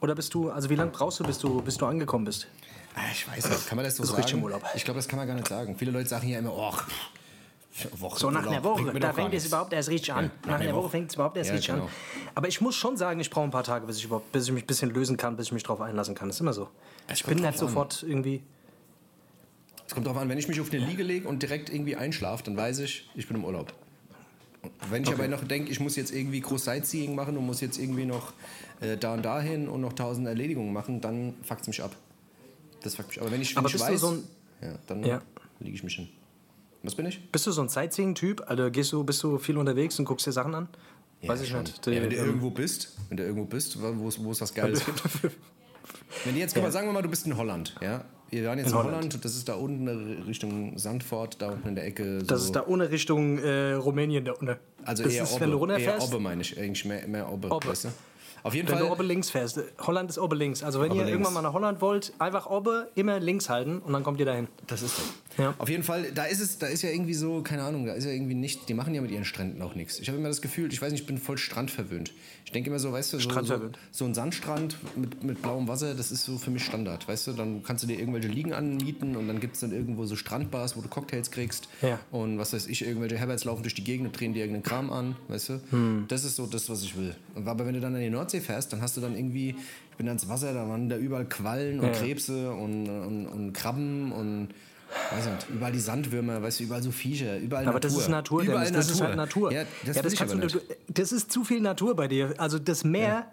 Oder 0.01 0.15
bist 0.15 0.35
du, 0.35 0.51
also 0.51 0.69
wie 0.71 0.75
lange 0.75 0.91
brauchst 0.91 1.21
du, 1.21 1.25
bis 1.25 1.39
du, 1.39 1.63
bis 1.63 1.77
du 1.77 1.87
angekommen 1.87 2.25
bist? 2.25 2.47
Ah, 2.95 3.01
Ich 3.13 3.27
weiß 3.29 3.49
nicht, 3.49 3.67
kann 3.67 3.77
man 3.77 3.85
das 3.85 3.97
so 3.97 4.03
Also 4.03 4.17
sagen? 4.17 4.45
Ich 4.75 4.85
glaube, 4.85 4.99
das 4.99 5.09
kann 5.09 5.19
man 5.19 5.27
gar 5.27 5.35
nicht 5.35 5.49
sagen. 5.49 5.77
Viele 5.79 5.91
Leute 5.93 6.09
sagen 6.09 6.29
ja 6.29 6.39
immer, 6.39 6.53
oh, 6.55 6.73
Woche 7.99 8.19
So 8.21 8.31
nach 8.31 8.47
einer 8.47 8.62
Woche, 8.62 8.99
da 9.00 9.12
fängt 9.12 9.35
es 9.35 9.47
überhaupt 9.47 9.73
erst 9.73 9.88
richtig 9.88 10.12
an. 10.12 10.31
nach 10.47 10.61
einer 10.61 10.75
Woche 10.75 10.91
fängt 10.91 11.09
es 11.11 11.15
überhaupt 11.17 11.37
erst 11.37 11.49
Ja, 11.50 11.55
richtig 11.56 11.73
genau. 11.75 11.87
an. 11.87 11.91
Aber 12.35 12.47
ich 12.49 12.61
muss 12.61 12.76
schon 12.76 12.97
sagen, 12.97 13.19
ich 13.21 13.31
brauche 13.31 13.44
ein 13.44 13.50
paar 13.50 13.65
Tage, 13.65 13.87
bis 13.87 13.97
ich, 13.99 14.05
überhaupt, 14.05 14.31
bis 14.32 14.44
ich 14.47 14.53
mich 14.53 14.62
ein 14.62 14.67
bisschen 14.67 14.91
lösen 14.91 15.17
kann, 15.17 15.37
bis 15.37 15.47
ich 15.47 15.53
mich 15.53 15.62
drauf 15.65 15.81
einlassen 15.81 16.15
kann. 16.15 16.29
Das 16.29 16.37
ist 16.37 16.41
immer 16.41 16.53
so. 16.53 16.69
Es 17.09 17.19
Ich 17.21 17.25
bin 17.26 17.38
drauf 17.38 17.47
nicht 17.49 17.59
sofort 17.59 18.05
irgendwie. 18.06 18.43
Es 19.87 19.93
kommt 19.94 20.06
darauf 20.06 20.21
an, 20.21 20.29
wenn 20.29 20.38
ich 20.38 20.49
mich 20.49 20.61
auf 20.61 20.73
eine 20.73 20.85
Liege 20.85 21.03
lege 21.03 21.29
und 21.29 21.43
direkt 21.43 21.69
irgendwie 21.69 21.97
einschlafe, 21.97 22.43
dann 22.44 22.56
weiß 22.56 22.79
ich, 22.79 23.09
ich 23.15 23.26
bin 23.29 23.37
im 23.37 23.44
Urlaub. 23.44 23.73
Wenn 24.88 25.03
ich 25.03 25.12
aber 25.12 25.29
noch 25.29 25.44
denke, 25.44 25.70
ich 25.70 25.79
muss 25.81 25.94
jetzt 25.97 26.11
irgendwie 26.15 26.41
groß 26.41 26.65
Sightseeing 26.65 27.15
machen 27.15 27.37
und 27.37 27.44
muss 27.44 27.61
jetzt 27.61 27.77
irgendwie 27.79 28.06
noch 28.06 28.32
äh, 28.81 28.97
da 28.97 29.12
und 29.12 29.23
dahin 29.23 29.69
und 29.69 29.82
noch 29.82 29.93
tausend 29.93 30.27
Erledigungen 30.27 30.73
machen, 30.73 31.03
dann 31.03 31.35
fuckt 31.43 31.62
es 31.62 31.67
mich 31.67 31.82
ab. 31.82 31.94
Das 32.82 32.94
fuckt 32.94 33.09
mich 33.09 33.19
ab. 33.19 33.25
Aber 33.25 33.32
wenn 33.35 33.43
ich, 33.43 33.55
wenn 33.55 33.59
Aber 33.59 33.69
ich 33.69 33.79
weiß, 33.79 34.00
so 34.00 34.09
ein- 34.12 34.25
ja, 34.62 34.75
dann 34.87 35.05
Ja. 35.05 35.20
lege 35.61 35.75
ich 35.77 35.82
mich 35.82 35.97
hin. 35.97 36.09
Was 36.85 36.95
bin 36.95 37.07
ich? 37.07 37.31
Bist 37.33 37.47
du 37.47 37.51
so 37.51 37.63
ein 37.63 37.69
Sightseeing-Typ? 37.69 38.45
Also 38.47 38.71
gehst 38.71 38.93
du, 38.93 39.03
bist 39.05 39.23
du 39.23 39.39
viel 39.39 39.57
unterwegs 39.59 39.99
und 39.99 40.05
guckst 40.05 40.27
dir 40.27 40.33
Sachen 40.33 40.55
an? 40.55 40.69
Weiß 41.23 41.41
ich 41.41 41.49
schon. 41.49 41.63
nicht. 41.63 41.85
Ja, 41.87 41.93
wenn 42.03 42.11
du 42.11 42.17
Ähm, 42.17 42.27
irgendwo 42.27 42.51
bist, 42.51 42.97
wenn 43.09 43.17
du 43.17 43.23
irgendwo 43.25 43.47
bist, 43.47 43.79
wo 43.81 44.31
es 44.31 44.41
was 44.41 44.53
Geiles 44.55 44.85
gibt. 44.85 45.03
Wenn 46.25 46.35
du 46.35 46.41
jetzt, 46.41 46.55
guck 46.55 46.63
mal, 46.63 46.71
sagen 46.73 46.87
wir 46.87 46.93
mal, 46.93 47.03
du 47.03 47.09
bist 47.11 47.27
in 47.27 47.37
Holland, 47.37 47.75
ja? 47.83 48.05
Wir 48.31 48.47
waren 48.47 48.59
jetzt 48.59 48.69
in, 48.69 48.73
In 48.73 48.79
Holland. 48.79 48.97
Holland. 48.97 49.25
das 49.25 49.35
ist 49.37 49.49
da 49.49 49.55
unten 49.55 49.89
Richtung 50.27 50.79
Sandford, 50.79 51.43
da 51.43 51.51
unten 51.51 51.69
in 51.69 51.75
der 51.75 51.85
Ecke. 51.87 52.21
So. 52.21 52.27
Das 52.27 52.43
ist 52.45 52.53
da 52.53 52.67
ohne 52.67 52.91
Richtung 52.91 53.39
äh, 53.39 53.73
Rumänien 53.75 54.25
da 54.25 54.33
unten. 54.33 54.57
Also 54.85 55.03
das 55.03 55.13
eher 55.13 55.25
ist, 55.25 55.33
Obbe. 55.33 55.41
wenn 55.43 55.51
du 55.51 55.57
eher 55.57 55.61
runterfährst. 55.61 56.09
Obbe 56.09 56.21
meine 56.23 56.41
ich, 56.43 56.59
eigentlich 56.59 56.85
mehr, 56.85 57.07
mehr 57.09 57.31
Obbe. 57.31 57.51
Obbe. 57.51 57.69
Weißt 57.69 57.87
du? 57.87 57.89
Auf 58.45 58.55
jeden 58.55 58.69
Wenn 58.69 58.77
Fall. 58.79 58.87
du 58.87 58.93
Obbe 58.93 59.03
links 59.03 59.31
fährst. 59.31 59.59
Holland 59.81 60.11
ist 60.11 60.19
Obbe 60.19 60.37
links. 60.37 60.63
Also 60.63 60.81
wenn 60.81 60.91
Obbe 60.91 61.01
ihr 61.01 61.05
links. 61.07 61.13
irgendwann 61.15 61.35
mal 61.35 61.43
nach 61.43 61.53
Holland 61.55 61.81
wollt, 61.81 62.13
einfach 62.19 62.47
Obbe 62.47 62.89
immer 62.95 63.19
links 63.19 63.49
halten 63.49 63.79
und 63.81 63.93
dann 63.93 64.05
kommt 64.05 64.21
ihr 64.21 64.27
dahin. 64.27 64.49
Das 64.67 64.83
ist 64.83 64.97
das. 64.99 65.05
Ja. 65.39 65.55
Auf 65.59 65.69
jeden 65.69 65.83
Fall, 65.83 66.13
da 66.15 66.25
ist 66.25 66.41
es, 66.41 66.59
da 66.59 66.67
ist 66.67 66.83
ja 66.83 66.91
irgendwie 66.91 67.15
so, 67.15 67.43
keine 67.43 67.63
Ahnung, 67.63 67.87
da 67.87 67.93
ist 67.95 68.05
ja 68.05 68.11
irgendwie 68.11 68.35
nicht, 68.35 68.69
die 68.69 68.75
machen 68.75 68.95
ja 68.95 69.01
mit 69.01 69.11
ihren 69.11 69.25
Stränden 69.25 69.61
auch 69.63 69.75
nichts. 69.75 69.99
Ich 69.99 70.09
habe 70.09 70.19
immer 70.19 70.29
das 70.29 70.43
Gefühl, 70.43 70.73
ich 70.73 70.81
weiß 70.81 70.93
nicht, 70.93 71.03
ich 71.03 71.07
bin 71.07 71.19
voll 71.19 71.39
strandverwöhnt. 71.39 72.13
Ich 72.45 72.53
denke 72.53 72.71
immer 72.71 72.79
so, 72.79 72.93
weißt 72.93 73.13
du, 73.15 73.19
so, 73.19 73.43
so, 73.43 73.61
so 73.91 74.05
ein 74.05 74.15
Sandstrand 74.15 74.77
mit, 74.97 75.25
mit 75.25 75.43
blauem 75.43 75.67
Wasser, 75.67 75.95
das 75.95 76.13
ist 76.13 76.25
so 76.25 76.39
für 76.39 76.51
mich 76.51 76.65
Standard, 76.65 77.09
weißt 77.09 77.27
du, 77.29 77.33
dann 77.33 77.63
kannst 77.65 77.83
du 77.83 77.89
dir 77.89 77.99
irgendwelche 77.99 78.29
Liegen 78.29 78.53
anmieten 78.53 79.17
und 79.17 79.27
dann 79.29 79.41
gibt 79.41 79.55
es 79.55 79.61
dann 79.61 79.73
irgendwo 79.73 80.05
so 80.05 80.15
Strandbars, 80.15 80.77
wo 80.77 80.81
du 80.83 80.89
Cocktails 80.89 81.31
kriegst 81.31 81.69
Ja. 81.83 81.99
und 82.11 82.39
was 82.39 82.53
weiß 82.53 82.67
ich, 82.69 82.87
irgendwelche 82.87 83.17
Herberts 83.19 83.45
laufen 83.45 83.63
durch 83.63 83.75
die 83.75 83.83
Gegend 83.85 84.07
und 84.07 84.19
drehen 84.21 84.35
dir 84.35 84.41
irgendeinen 84.41 84.63
Kram 84.63 84.91
an, 84.93 85.17
weißt 85.29 85.49
du. 85.49 85.61
Hm. 85.71 86.05
Das 86.09 86.25
ist 86.25 86.37
so 86.37 86.47
das, 86.47 86.69
was 86.71 86.83
ich 86.83 86.97
will. 86.97 87.15
Aber 87.35 87.67
wenn 87.67 87.75
du 87.75 87.81
dann 87.81 87.95
an 87.95 88.01
die 88.01 88.11
Nordsee 88.11 88.41
fährst, 88.41 88.73
dann 88.73 88.81
hast 88.83 88.97
du 88.97 89.01
dann 89.01 89.17
irgendwie, 89.17 89.57
ich 89.91 89.97
bin 89.97 90.07
dann 90.07 90.17
ins 90.17 90.29
Wasser, 90.29 90.53
da 90.55 90.69
waren 90.69 90.89
da 90.89 90.97
überall 90.97 91.25
Quallen 91.27 91.81
und 91.81 91.87
Ja. 91.87 91.93
Krebse 91.93 92.53
und, 92.53 92.89
und, 92.89 93.27
und 93.27 93.53
Krabben 93.53 94.13
und 94.13 94.49
weiß 95.11 95.26
nicht, 95.26 95.46
überall 95.50 95.73
die 95.73 95.79
Sandwürmer, 95.81 96.43
weißt 96.43 96.61
du, 96.61 96.64
überall 96.64 96.82
so 96.82 96.91
Viecher, 96.91 97.38
überall 97.38 97.64
Aber 97.64 97.75
Natur. 97.75 97.91
das 97.91 97.99
ist 97.99 98.08
Natur, 98.08 98.43
überall 98.43 98.64
Dennis. 98.67 98.87
Das 98.87 98.94
ist 98.96 99.00
halt 99.02 99.17
Natur. 99.17 99.52
Ja, 99.52 99.64
das, 99.85 99.96
ja, 99.96 100.05
ich 100.05 100.17
kannst 100.17 100.35
du, 100.35 100.61
das 100.88 101.12
ist 101.12 101.31
zu 101.32 101.44
viel 101.44 101.61
Natur 101.61 101.94
bei 101.96 102.08
dir. 102.08 102.35
Also 102.38 102.58
das 102.58 102.85
Meer, 102.85 103.26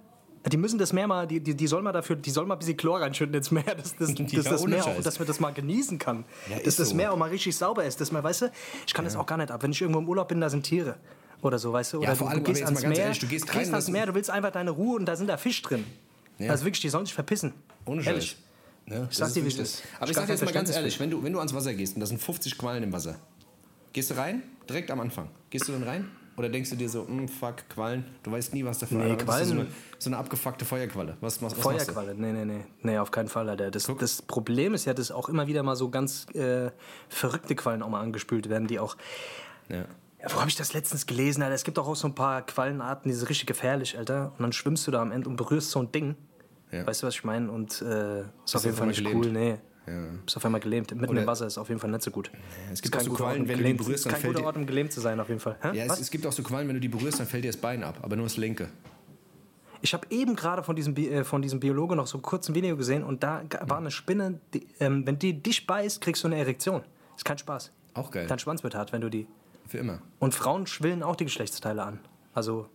die 0.51 0.57
müssen 0.57 0.79
das 0.79 0.91
Meer 0.93 1.07
mal, 1.07 1.27
die, 1.27 1.39
die, 1.39 1.55
die 1.55 1.67
soll 1.67 1.81
mal 1.81 1.91
dafür, 1.91 2.15
die 2.15 2.29
soll 2.31 2.45
mal 2.45 2.55
ein 2.55 2.59
bisschen 2.59 2.77
Chlor 2.77 3.01
reinschütten 3.01 3.33
ins 3.35 3.51
Meer, 3.51 3.63
dass, 3.75 3.95
das, 3.95 4.09
Ja, 4.17 4.25
dass 4.25 4.43
das 4.45 4.61
ohne 4.61 4.75
Meer 4.75 4.83
auch, 4.85 4.95
Scheiß. 4.95 5.03
dass 5.03 5.19
man 5.19 5.27
das 5.27 5.39
mal 5.39 5.51
genießen 5.53 5.97
kann. 5.99 6.25
Ja, 6.49 6.59
dass 6.59 6.75
das 6.77 6.89
so. 6.89 6.95
Meer 6.95 7.13
auch 7.13 7.17
mal 7.17 7.29
richtig 7.29 7.55
sauber 7.55 7.83
ist. 7.85 8.01
Dass 8.01 8.11
man, 8.11 8.23
weißt 8.23 8.43
du, 8.43 8.51
ich 8.87 8.94
kann 8.94 9.06
das 9.06 9.15
auch 9.15 9.25
gar 9.25 9.37
nicht 9.37 9.51
ab. 9.51 9.61
Wenn 9.63 9.71
ich 9.71 9.81
irgendwo 9.81 9.99
im 9.99 10.09
Urlaub 10.09 10.27
bin, 10.27 10.41
da 10.41 10.49
sind 10.49 10.63
Tiere. 10.63 10.95
Oder 11.41 11.57
so, 11.57 11.73
weißt 11.73 11.94
du? 11.94 11.97
Oder 11.99 12.09
Ja, 12.09 12.15
vor 12.15 12.27
du, 12.27 12.33
allem, 12.35 12.44
du 12.44 12.51
gehst 12.51 12.63
ans 12.63 12.81
Meer, 12.83 12.95
ehrlich, 12.97 13.19
du 13.19 13.25
gehst 13.27 13.49
rein, 13.49 13.59
gehst 13.59 13.71
ans 13.73 13.85
das- 13.85 13.91
Meer, 13.91 14.06
du 14.06 14.13
willst 14.13 14.30
einfach 14.30 14.51
deine 14.51 14.69
Ruhe 14.71 14.97
und 14.97 15.06
da 15.06 15.15
sind 15.15 15.27
da 15.27 15.37
Fisch 15.37 15.61
drin. 15.63 15.83
Ja. 16.37 16.51
Also 16.51 16.65
wirklich, 16.65 16.81
die 16.81 16.89
sollen 16.89 17.06
sich 17.06 17.13
verpissen. 17.15 17.53
Ohne 17.85 18.03
Ehrlich. 18.03 18.37
Ja, 18.88 19.07
Ich 19.09 19.18
sag 19.18 19.31
dir, 19.33 19.44
wie 19.44 19.47
es 19.47 19.57
ist. 19.57 19.83
Aber 20.00 20.09
Ich 20.09 20.16
sag 20.16 20.23
hab 20.23 20.30
jetzt 20.30 20.44
mal 20.44 20.52
ganz 20.52 20.69
ehrlich, 20.71 21.00
wenn 21.00 21.09
du, 21.09 21.23
wenn 21.23 21.33
du 21.33 21.40
ans 21.40 21.54
Wasser 21.54 21.73
gehst 21.73 21.95
und 21.95 22.02
da 22.02 22.06
sind 22.06 22.21
50 22.21 22.57
Quallen 22.57 22.83
im 22.83 22.92
Wasser, 22.92 23.16
gehst 23.94 24.09
du 24.11 24.16
rein, 24.18 24.44
direkt 24.68 24.92
am 24.92 25.00
Anfang. 25.00 25.30
Gehst 25.50 25.68
du 25.68 25.71
dann 25.73 25.83
rein? 25.83 26.09
Oder 26.38 26.47
denkst 26.50 26.69
du 26.71 26.76
dir 26.78 26.90
so, 26.90 27.06
"Hm, 27.06 27.28
fuck, 27.28 27.68
Quallen, 27.69 28.06
du 28.23 28.31
weißt 28.31 28.54
nie, 28.54 28.64
was 28.66 28.80
da 28.80 28.88
für 28.88 28.95
Nee, 28.95 29.14
ist 29.14 29.19
Quallen- 29.26 29.45
So 29.47 29.54
eine, 29.54 29.68
so 30.00 30.09
eine 30.09 30.18
abgefuckte 30.18 30.64
Feuerqualle. 30.66 31.18
Was, 31.19 31.42
was, 31.42 31.52
was? 31.56 31.61
Feuerqualle, 31.61 32.16
nee, 32.16 32.31
nee, 32.31 32.45
nee. 32.45 32.61
Nee, 32.81 32.97
auf 32.97 33.11
keinen 33.11 33.28
Fall, 33.28 33.50
Alter. 33.50 33.69
Das, 33.69 33.83
das 34.00 34.21
Problem 34.21 34.73
ist 34.73 34.85
ja, 34.85 34.94
dass 34.94 35.11
auch 35.11 35.28
immer 35.30 35.47
wieder 35.47 35.61
mal 35.61 35.76
so 35.76 35.90
ganz 35.90 36.26
äh, 36.33 36.71
verrückte 37.09 37.54
Quallen 37.56 37.83
auch 37.83 37.90
mal 37.90 38.02
angespült 38.02 38.50
werden, 38.50 38.68
die 38.68 38.80
auch. 38.80 38.95
Ja. 39.69 39.85
Ja, 40.23 40.28
wo 40.33 40.40
habe 40.40 40.50
ich 40.50 40.56
das 40.56 40.73
letztens 40.73 41.06
gelesen, 41.06 41.42
Alter? 41.44 41.56
Es 41.56 41.64
gibt 41.64 41.78
auch, 41.80 41.88
auch 41.88 41.95
so 41.95 42.07
ein 42.07 42.14
paar 42.16 42.44
Quallenarten, 42.45 43.09
die 43.11 43.16
sind 43.18 43.28
richtig 43.28 43.47
gefährlich, 43.47 43.97
Alter. 43.97 44.31
Und 44.38 44.42
dann 44.44 44.54
schwimmst 44.54 44.85
du 44.88 44.92
da 44.92 45.02
am 45.02 45.11
Ende 45.11 45.28
und 45.28 45.35
berührst 45.35 45.71
so 45.71 45.80
ein 45.80 45.92
Ding. 45.92 46.16
Ja. 46.71 46.85
Weißt 46.87 47.04
du, 47.04 47.07
was 47.07 47.16
ich 47.16 47.23
meine? 47.23 47.51
Und 47.51 47.81
äh, 47.81 48.21
ist 48.21 48.56
auf 48.56 48.63
jeden 48.63 48.78
Fall 48.78 48.87
nicht 48.87 49.04
gelähmt. 49.04 49.25
cool, 49.25 49.31
nee. 49.31 49.57
Ja. 49.87 50.04
Bist 50.23 50.37
auf 50.37 50.45
einmal 50.45 50.61
gelähmt. 50.61 50.92
Mitten 50.95 51.11
Oder- 51.11 51.21
im 51.21 51.28
Wasser 51.28 51.47
ist 51.47 51.57
auf 51.57 51.68
jeden 51.68 51.81
Fall 51.81 51.90
nicht 51.90 52.04
so 52.04 52.11
gut. 52.11 52.31
es 52.71 52.81
gibt 52.81 52.95
Ist 52.95 53.01
auch 53.09 53.18
so 53.18 53.23
Ort, 53.25 53.40
um 53.40 53.47
wenn 53.47 53.57
du 53.57 53.63
die 53.63 53.73
berührst, 53.73 53.95
ist 53.97 54.06
dann 54.06 54.13
kein 54.13 54.21
fällt 54.21 54.33
guter 54.33 54.44
dir- 54.44 54.47
Ort, 54.47 54.56
um 54.57 54.66
gelähmt 54.66 54.92
zu 54.94 55.01
sein, 55.01 55.19
auf 55.19 55.28
jeden 55.28 55.40
Fall. 55.42 55.57
Hä? 55.61 55.75
Ja, 55.78 55.85
es, 55.85 55.99
es 55.99 56.11
gibt 56.11 56.25
auch 56.28 56.31
so 56.31 56.44
Quallen, 56.44 56.68
wenn 56.68 56.75
du 56.75 56.80
die 56.81 56.87
berührst, 56.87 57.19
dann 57.19 57.28
fällt 57.28 57.44
dir 57.44 57.49
das 57.51 57.57
Bein 57.59 57.83
ab, 57.83 57.97
aber 58.04 58.16
nur 58.16 58.25
das 58.25 58.37
linke. 58.37 58.69
Ich 59.81 59.94
habe 59.95 60.06
eben 60.11 60.35
gerade 60.35 60.61
von 60.63 60.75
diesem, 60.75 60.94
Bi 60.94 61.09
äh, 61.09 61.23
von 61.23 61.42
diesem 61.42 61.59
Biologe 61.59 61.95
noch 61.95 62.06
so 62.06 62.19
kurz 62.19 62.47
ein 62.47 62.54
Video 62.56 62.78
gesehen 62.78 63.04
und 63.04 63.23
da 63.23 63.42
war 63.61 63.78
eine 63.80 63.90
Spinne, 63.90 64.40
die, 64.54 64.68
ähm, 64.80 65.06
wenn 65.07 65.18
die 65.18 65.42
dich 65.42 65.66
beißt, 65.66 65.99
kriegst 65.99 66.23
du 66.23 66.28
eine 66.28 66.37
Erektion. 66.37 66.83
Ist 67.18 67.25
kein 67.25 67.40
Spaß. 67.40 67.71
Auch 67.95 68.11
geil. 68.11 68.28
Dein 68.28 68.37
Schwanz 68.40 68.63
wird 68.63 68.75
hart, 68.75 68.94
wenn 68.94 69.01
du 69.01 69.09
die. 69.09 69.28
Für 69.68 69.80
immer. 69.80 69.99
Und 70.19 70.35
Frauen 70.35 70.68
schwillen 70.68 71.01
auch 71.01 71.16
die 71.16 71.23
Geschlechtsteile 71.25 71.81
an. 71.83 71.99
Also, 72.33 72.68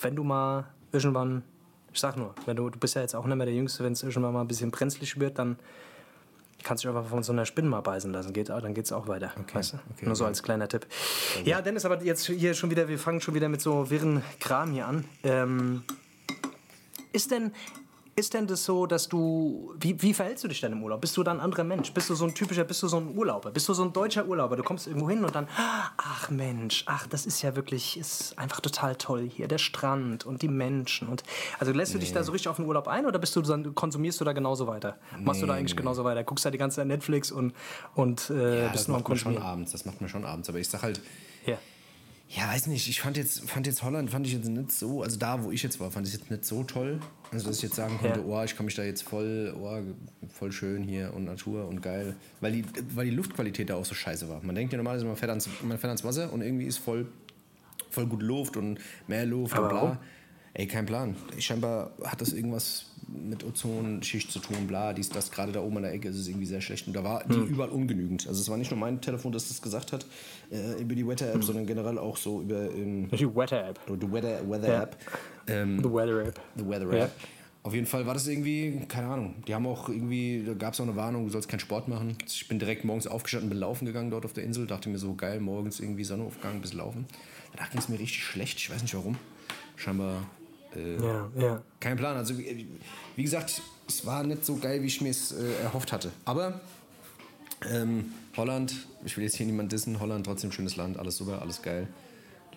wenn 0.00 0.14
du 0.14 0.22
mal 0.22 0.66
irgendwann, 0.92 1.42
ich 1.92 2.00
sag 2.00 2.16
nur, 2.16 2.34
wenn 2.46 2.56
du, 2.56 2.70
du 2.70 2.78
bist 2.78 2.94
ja 2.94 3.02
jetzt 3.02 3.14
auch 3.14 3.24
nicht 3.26 3.36
mehr 3.36 3.46
der 3.46 3.54
Jüngste, 3.54 3.82
wenn 3.84 3.92
es 3.92 4.02
irgendwann 4.02 4.32
mal 4.32 4.40
ein 4.42 4.48
bisschen 4.48 4.70
brenzlig 4.70 5.18
wird, 5.18 5.38
dann 5.38 5.58
kannst 6.62 6.84
du 6.84 6.88
dich 6.88 6.96
einfach 6.96 7.10
von 7.10 7.22
so 7.22 7.32
einer 7.32 7.46
Spinne 7.46 7.68
mal 7.68 7.80
beißen 7.80 8.12
lassen. 8.12 8.32
Geht, 8.32 8.50
auch- 8.50 8.60
dann 8.60 8.74
geht 8.74 8.84
es 8.84 8.92
auch 8.92 9.08
weiter. 9.08 9.32
weißt 9.52 9.72
du? 9.74 9.76
okay, 9.94 10.06
Nur 10.06 10.14
so 10.14 10.24
okay. 10.24 10.28
als 10.28 10.42
kleiner 10.42 10.68
Tipp. 10.68 10.86
Ja, 11.44 11.62
Dennis, 11.62 11.84
aber 11.84 12.02
jetzt 12.02 12.26
hier 12.26 12.54
schon 12.54 12.70
wieder, 12.70 12.86
wir 12.88 12.98
fangen 12.98 13.20
schon 13.20 13.34
wieder 13.34 13.48
mit 13.48 13.60
so 13.62 13.90
wirren 13.90 14.22
Kram 14.40 14.72
hier 14.72 14.86
an. 14.86 15.04
Ähm, 15.24 15.82
ist 17.12 17.30
denn, 17.30 17.52
ist 18.16 18.34
denn 18.34 18.46
das 18.46 18.64
so, 18.64 18.86
dass 18.86 19.08
du. 19.08 19.74
Wie, 19.80 20.00
wie 20.02 20.12
verhältst 20.12 20.44
du 20.44 20.48
dich 20.48 20.60
denn 20.60 20.72
im 20.72 20.82
Urlaub? 20.82 21.00
Bist 21.00 21.16
du 21.16 21.22
dann 21.22 21.38
ein 21.38 21.42
anderer 21.44 21.64
Mensch? 21.64 21.92
Bist 21.92 22.10
du 22.10 22.14
so 22.14 22.24
ein 22.24 22.34
typischer, 22.34 22.64
bist 22.64 22.82
du 22.82 22.88
so 22.88 22.98
ein 22.98 23.16
Urlauber? 23.16 23.50
Bist 23.50 23.68
du 23.68 23.74
so 23.74 23.82
ein 23.84 23.92
deutscher 23.92 24.26
Urlauber? 24.26 24.56
Du 24.56 24.62
kommst 24.62 24.86
irgendwo 24.86 25.08
hin 25.08 25.24
und 25.24 25.34
dann, 25.34 25.48
ach 25.96 26.28
Mensch, 26.30 26.84
ach, 26.86 27.06
das 27.06 27.26
ist 27.26 27.40
ja 27.42 27.56
wirklich, 27.56 27.98
ist 27.98 28.38
einfach 28.38 28.60
total 28.60 28.96
toll 28.96 29.28
hier, 29.28 29.48
der 29.48 29.58
Strand 29.58 30.26
und 30.26 30.42
die 30.42 30.48
Menschen. 30.48 31.08
Und, 31.08 31.22
also 31.58 31.72
lässt 31.72 31.94
du 31.94 31.98
dich 31.98 32.12
da 32.12 32.22
so 32.22 32.32
richtig 32.32 32.48
auf 32.48 32.56
den 32.56 32.66
Urlaub 32.66 32.88
ein 32.88 33.06
oder 33.06 33.18
bist 33.18 33.34
du 33.36 33.42
dann, 33.42 33.74
konsumierst 33.74 34.20
du 34.20 34.24
da 34.24 34.32
genauso 34.32 34.66
weiter? 34.66 34.98
Machst 35.18 35.42
du 35.42 35.46
da 35.46 35.54
eigentlich 35.54 35.76
genauso 35.76 36.04
weiter? 36.04 36.22
Guckst 36.24 36.44
da 36.44 36.50
die 36.50 36.58
ganze 36.58 36.76
Zeit 36.76 36.86
Netflix 36.88 37.30
und, 37.32 37.54
und 37.94 38.30
äh, 38.30 38.64
Ja, 38.64 38.68
bist 38.68 38.88
nur 38.88 38.96
am 38.96 39.00
macht 39.02 39.08
man 39.08 39.18
schon 39.18 39.24
Konsumieren? 39.34 39.42
abends. 39.52 39.72
Das 39.72 39.84
macht 39.84 40.00
man 40.00 40.10
schon 40.10 40.24
abends. 40.24 40.48
Aber 40.48 40.58
ich 40.58 40.68
sag 40.68 40.82
halt, 40.82 41.00
Ja. 42.32 42.48
Weiß 42.48 42.68
nicht. 42.68 42.88
Ich 42.88 43.00
fand 43.00 43.16
jetzt, 43.16 43.48
fand 43.50 43.66
jetzt 43.66 43.82
Holland 43.82 44.08
fand 44.10 44.24
ich 44.24 44.32
jetzt 44.32 44.48
nicht 44.48 44.70
so, 44.70 45.02
also 45.02 45.16
da, 45.16 45.42
wo 45.42 45.50
ich 45.50 45.62
jetzt 45.64 45.80
war, 45.80 45.90
fand 45.90 46.06
ich 46.06 46.12
jetzt 46.12 46.30
nicht 46.30 46.44
so 46.44 46.62
toll. 46.62 47.00
Also 47.32 47.48
dass 47.48 47.56
ich 47.56 47.62
jetzt 47.64 47.74
sagen 47.74 47.98
konnte, 47.98 48.20
Ja. 48.20 48.24
oh, 48.24 48.42
ich 48.44 48.56
kann 48.56 48.66
mich 48.66 48.76
da 48.76 48.84
jetzt 48.84 49.02
voll, 49.02 49.52
oh, 49.60 49.80
voll 50.32 50.52
schön 50.52 50.84
hier 50.84 51.12
und 51.14 51.24
Natur 51.24 51.66
und 51.66 51.82
geil. 51.82 52.14
Weil 52.40 52.52
die, 52.52 52.64
weil 52.94 53.06
die 53.06 53.14
Luftqualität 53.16 53.70
da 53.70 53.74
auch 53.74 53.84
so 53.84 53.94
scheiße 53.94 54.28
war. 54.28 54.40
Man 54.44 54.54
denkt 54.54 54.72
ja 54.72 54.76
normalerweise, 54.76 55.06
man 55.06 55.16
fährt 55.16 55.30
ans, 55.30 55.48
man 55.62 55.78
fährt 55.78 55.90
ans 55.90 56.04
Wasser 56.04 56.32
und 56.32 56.40
irgendwie 56.42 56.66
ist 56.66 56.78
voll, 56.78 57.08
voll 57.90 58.06
gut 58.06 58.22
Luft 58.22 58.56
und 58.56 58.78
mehr 59.08 59.26
Luft 59.26 59.54
Aber 59.54 59.64
und 59.64 59.70
bla. 59.70 60.00
Ey, 60.54 60.66
kein 60.66 60.86
Plan. 60.86 61.16
Scheinbar 61.38 61.92
hat 62.04 62.20
das 62.20 62.32
irgendwas 62.32 62.86
mit 63.12 63.44
Ozonschicht 63.44 64.30
zu 64.30 64.38
tun, 64.38 64.66
bla, 64.66 64.92
dies, 64.92 65.08
das. 65.08 65.30
Gerade 65.30 65.52
da 65.52 65.60
oben 65.60 65.78
an 65.78 65.82
der 65.84 65.92
Ecke 65.92 66.08
ist 66.08 66.16
es 66.16 66.28
irgendwie 66.28 66.46
sehr 66.46 66.60
schlecht. 66.60 66.86
Und 66.86 66.94
da 66.94 67.02
war 67.02 67.24
die 67.28 67.34
Hm. 67.34 67.46
überall 67.48 67.70
ungenügend. 67.70 68.26
Also 68.28 68.40
es 68.40 68.48
war 68.48 68.56
nicht 68.56 68.70
nur 68.70 68.78
mein 68.78 69.00
Telefon, 69.00 69.32
das 69.32 69.48
das 69.48 69.60
gesagt 69.60 69.92
hat, 69.92 70.06
äh, 70.50 70.80
über 70.80 70.94
die 70.94 71.06
Wetter-App, 71.06 71.34
Hm. 71.34 71.42
sondern 71.42 71.66
generell 71.66 71.98
auch 71.98 72.16
so 72.16 72.42
über 72.42 72.70
ähm, 72.72 73.08
Die 73.10 73.26
Wetter-App. 73.34 73.80
die 73.88 74.12
Weather- 74.12 74.42
Ja. 74.42 74.48
Weather-App. 74.50 74.96
Ähm, 75.48 75.78
The 75.82 75.90
Weather-App. 75.92 76.40
The 76.56 76.66
Weather 76.68 76.96
Ja. 76.96 77.04
App. 77.06 77.12
Auf 77.62 77.74
jeden 77.74 77.86
Fall 77.86 78.06
war 78.06 78.14
das 78.14 78.26
irgendwie, 78.26 78.80
keine 78.88 79.08
Ahnung, 79.08 79.34
die 79.46 79.54
haben 79.54 79.66
auch 79.66 79.90
irgendwie, 79.90 80.44
da 80.46 80.54
gab 80.54 80.72
es 80.72 80.80
auch 80.80 80.84
eine 80.86 80.96
Warnung, 80.96 81.26
du 81.26 81.30
sollst 81.30 81.46
keinen 81.46 81.60
Sport 81.60 81.88
machen. 81.88 82.16
Ich 82.26 82.48
bin 82.48 82.58
direkt 82.58 82.86
morgens 82.86 83.06
aufgestanden, 83.06 83.50
bin 83.50 83.58
laufen 83.58 83.84
gegangen 83.84 84.10
dort 84.10 84.24
auf 84.24 84.32
der 84.32 84.44
Insel, 84.44 84.66
dachte 84.66 84.88
mir 84.88 84.96
so, 84.96 85.14
geil, 85.14 85.40
morgens 85.40 85.78
irgendwie 85.78 86.04
Sonnenaufgang, 86.04 86.62
bis 86.62 86.72
laufen. 86.72 87.04
Danach 87.54 87.70
ging 87.70 87.80
es 87.80 87.90
mir 87.90 87.98
richtig 87.98 88.24
schlecht, 88.24 88.56
ich 88.58 88.70
weiß 88.70 88.80
nicht 88.80 88.94
warum. 88.94 89.18
Scheinbar, 89.76 90.22
äh, 90.76 90.96
Ja, 90.96 91.30
ja. 91.36 91.62
kein 91.80 91.96
Plan. 91.96 92.16
Also, 92.16 92.38
wie, 92.38 92.68
wie 93.16 93.22
gesagt, 93.22 93.62
es 93.88 94.06
war 94.06 94.22
nicht 94.22 94.44
so 94.44 94.56
geil, 94.56 94.82
wie 94.82 94.86
ich 94.86 95.00
mir 95.00 95.10
es 95.10 95.32
äh, 95.32 95.62
erhofft 95.62 95.92
hatte. 95.92 96.10
Aber 96.24 96.60
ähm, 97.70 98.12
Holland, 98.36 98.74
ich 99.04 99.16
will 99.16 99.24
jetzt 99.24 99.36
hier 99.36 99.46
niemand 99.46 99.72
dissen, 99.72 100.00
Holland, 100.00 100.26
trotzdem 100.26 100.52
schönes 100.52 100.76
Land, 100.76 100.98
alles 100.98 101.16
super, 101.16 101.42
alles 101.42 101.62
geil. 101.62 101.88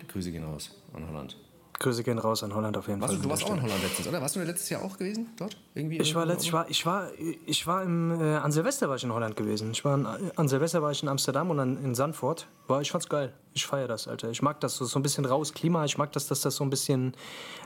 Grüße 0.08 0.30
gehen 0.30 0.44
raus 0.44 0.70
an 0.92 1.06
Holland. 1.08 1.36
Grüße 1.84 2.02
gehen 2.02 2.18
raus 2.18 2.42
an 2.42 2.54
Holland 2.54 2.76
auf 2.76 2.88
jeden 2.88 3.00
Warst 3.00 3.12
Fall. 3.14 3.22
du, 3.22 3.28
du 3.28 3.30
warst 3.30 3.42
der 3.42 3.48
auch 3.48 3.52
in 3.52 3.58
Stelle. 3.60 3.72
Holland 3.74 3.84
letztens, 3.88 4.08
oder? 4.08 4.20
Warst 4.20 4.36
du 4.36 4.40
letztes 4.42 4.68
Jahr 4.70 4.82
auch 4.82 4.96
gewesen 4.98 5.28
dort? 5.36 5.56
Irgendwie 5.74 5.98
Ich 5.98 6.14
war 6.14 6.26
letzt, 6.26 6.44
ich 6.44 6.52
war, 6.52 6.68
ich 6.68 6.84
war, 6.86 7.08
ich 7.46 7.66
war 7.66 7.82
im, 7.82 8.20
äh, 8.20 8.36
an 8.36 8.50
Silvester 8.52 8.88
war 8.88 8.96
ich 8.96 9.04
in 9.04 9.12
Holland 9.12 9.36
gewesen. 9.36 9.70
Ich 9.70 9.84
war 9.84 9.94
an, 9.94 10.06
an 10.36 10.48
Silvester 10.48 10.82
war 10.82 10.90
ich 10.90 11.02
in 11.02 11.08
Amsterdam 11.08 11.50
und 11.50 11.58
dann 11.58 11.82
in 11.84 11.94
Sandford. 11.94 12.48
War, 12.66 12.80
ich 12.80 12.90
fand's 12.90 13.08
geil. 13.08 13.32
Ich 13.52 13.66
feiere 13.66 13.88
das, 13.88 14.08
Alter. 14.08 14.30
Ich 14.30 14.42
mag 14.42 14.60
das 14.60 14.76
so, 14.76 14.84
so 14.84 14.98
ein 14.98 15.02
bisschen 15.02 15.24
raus 15.24 15.52
Klima. 15.52 15.84
Ich 15.84 15.96
mag 15.98 16.10
das, 16.12 16.26
dass 16.26 16.40
das 16.40 16.56
so 16.56 16.64
ein 16.64 16.70
bisschen. 16.70 17.14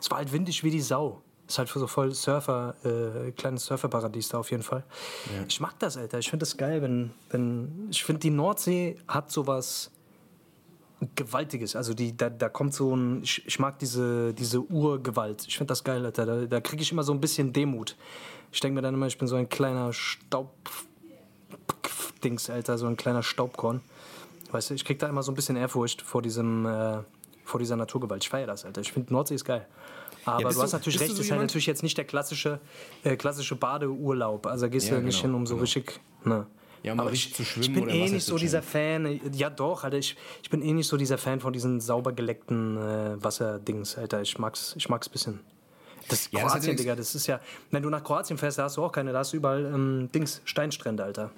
Es 0.01 0.11
war 0.11 0.19
halt 0.19 0.33
windig 0.33 0.63
wie 0.65 0.71
die 0.71 0.81
Sau. 0.83 1.23
Ist 1.47 1.57
halt 1.59 1.71
so 1.71 1.87
voll 1.87 2.13
Surfer, 2.15 2.75
äh, 2.85 3.31
kleines 3.33 3.65
Surferparadies 3.65 4.29
da 4.29 4.39
auf 4.39 4.51
jeden 4.51 4.63
Fall. 4.63 4.85
Ich 5.49 5.61
mag 5.61 5.79
das, 5.79 5.97
Alter. 5.97 6.19
Ich 6.19 6.29
finde 6.29 6.45
das 6.45 6.59
geil, 6.59 6.83
wenn, 6.83 7.13
wenn. 7.31 7.89
Ich 7.91 8.05
finde, 8.05 8.21
die 8.21 8.31
Nordsee 8.31 8.99
hat 9.09 9.31
sowas. 9.31 9.91
Gewaltiges. 11.15 11.77
Also 11.77 11.95
die, 11.95 12.17
da, 12.17 12.29
da 12.31 12.49
kommt 12.49 12.75
so 12.75 12.95
ein. 12.97 13.23
Ich, 13.23 13.47
ich 13.47 13.59
mag 13.59 13.79
diese, 13.79 14.35
diese 14.35 14.61
Urgewalt. 14.61 15.45
Ich 15.47 15.57
finde 15.57 15.69
das 15.73 15.85
geil, 15.85 16.05
Alter. 16.05 16.27
Da, 16.27 16.47
da 16.47 16.61
kriege 16.61 16.83
ich 16.83 16.91
immer 16.93 17.03
so 17.05 17.13
ein 17.13 17.21
bisschen 17.21 17.53
Demut. 17.53 17.97
Ich 18.53 18.61
denke 18.61 18.75
mir 18.77 18.83
dann 18.83 18.95
immer, 18.95 19.07
ich 19.07 19.19
bin 19.19 19.29
so 19.29 19.37
ein 19.37 19.49
kleiner 19.49 19.93
Staub. 19.93 20.51
Dings, 22.25 22.51
Alter, 22.51 22.79
so 22.79 22.87
ein 22.87 22.97
kleiner 22.97 23.23
Staubkorn. 23.23 23.81
Weißt 24.51 24.71
du, 24.71 24.75
ich 24.75 24.85
krieg 24.85 24.99
da 24.99 25.09
immer 25.09 25.23
so 25.23 25.31
ein 25.31 25.35
bisschen 25.35 25.57
Ehrfurcht 25.57 26.03
vor 26.03 26.21
diesem, 26.23 26.67
äh, 26.67 26.99
vor 27.45 27.61
dieser 27.61 27.77
Naturgewalt. 27.77 28.25
Ich 28.25 28.29
feiere 28.31 28.47
das, 28.49 28.65
Alter. 28.65 28.81
Ich 28.81 28.91
finde 28.93 29.13
Nordsee 29.13 29.35
ist 29.37 29.45
geil. 29.45 29.67
Aber 30.25 30.45
bist 30.49 30.59
du 30.59 30.63
hast 30.63 30.73
du- 30.73 30.77
natürlich 30.79 30.99
bist 30.99 31.11
du 31.11 31.13
recht, 31.13 31.17
so 31.17 31.23
ist 31.23 31.31
halt 31.31 31.41
natürlich 31.43 31.67
jetzt 31.67 31.83
nicht 31.83 31.97
der 31.97 32.05
klassische, 32.07 32.59
äh, 33.05 33.17
klassische 33.17 33.55
Badeurlaub. 33.57 34.47
Also 34.47 34.67
da 34.67 34.69
gehst 34.69 34.89
Ja, 34.89 34.97
du 34.99 35.03
nicht 35.05 35.23
genau, 35.23 35.35
hin, 35.35 35.41
um 35.43 35.47
so 35.47 35.55
genau. 35.55 35.63
richtig. 35.63 36.01
Ne. 36.25 36.47
Ja, 36.83 36.93
um 36.93 37.01
Aber 37.01 37.11
richtig 37.11 37.31
ich, 37.33 37.37
zu 37.37 37.45
schwimmen 37.45 37.65
ich 37.69 37.75
bin 37.75 37.85
oder 37.85 37.93
eh 37.95 38.09
nicht 38.09 38.25
so 38.25 38.37
dieser 38.39 38.63
Fan. 38.63 39.21
Ja, 39.33 39.51
doch, 39.51 39.85
Alter. 39.85 39.99
Ich, 39.99 40.17
ich 40.43 40.51
bin 40.51 40.63
eh 40.63 40.73
nicht 40.73 40.87
so 40.89 40.97
dieser 40.97 41.19
Fan 41.19 41.41
von 41.41 41.53
diesen 41.53 41.81
sauber 41.81 42.13
geleckten 42.13 42.77
äh, 42.77 43.23
Wasserdings, 43.23 43.97
Alter. 43.99 44.23
Ich 44.23 44.39
mag's, 44.39 44.75
ich 44.77 44.89
mag's 44.89 45.09
ein 45.09 45.13
bisschen. 45.13 45.41
Das 46.09 46.31
Ja, 46.31 46.41
das 46.43 46.53
Kroatien, 46.53 46.71
nichts- 46.71 46.83
Digga, 46.83 46.97
das 46.97 47.15
ist 47.15 47.27
ja. 47.27 47.41
Wenn 47.71 47.83
du 47.83 47.91
nach 47.91 48.03
Kroatien 48.05 48.39
fährst, 48.39 48.59
da 48.59 48.65
hast 48.65 48.77
du 48.77 48.85
auch 48.85 48.93
keine, 48.93 49.13
da 49.13 49.19
hast 49.19 49.33
du 49.33 49.37
überall 49.39 49.65
ähm, 49.67 50.09
Dings, 50.15 50.41
Steinstrände, 50.45 51.05
Alter. 51.05 51.31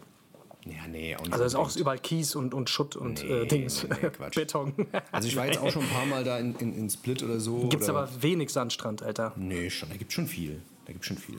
Ja, 0.66 0.87
nee, 0.87 1.16
auch 1.16 1.23
nicht. 1.23 1.32
Also 1.32 1.44
ist 1.44 1.54
auch 1.54 1.75
überall 1.75 1.99
Kies 1.99 2.35
und, 2.37 2.52
und 2.52 2.68
Schutt 2.68 2.94
und 2.94 3.25
Nee, 3.25 3.30
äh, 3.30 3.47
Dings. 3.47 3.85
nee, 3.88 3.97
nee. 4.02 4.28
Beton. 4.35 4.75
Also 5.11 5.26
ich 5.26 5.35
war 5.35 5.47
jetzt 5.47 5.59
auch 5.59 5.70
schon 5.73 5.82
ein 5.82 5.88
paar 5.88 6.04
Mal 6.04 6.23
da 6.23 6.38
in, 6.38 6.54
in, 6.56 6.76
in 6.76 6.90
Split 6.90 7.23
oder 7.23 7.40
so. 7.40 7.66
Gibt's 7.68 7.88
oder, 7.88 8.00
aber 8.00 8.23
wenig 8.23 8.50
Sandstrand, 8.50 9.02
Alter. 9.02 9.32
Nee, 9.37 9.70
schon, 9.70 9.88
da 9.88 9.97
gibt 9.97 10.12
schon 10.12 10.26
viel. 10.26 10.61
Da 10.85 10.92
gibt 10.92 11.04
schon 11.06 11.16
viel. 11.16 11.38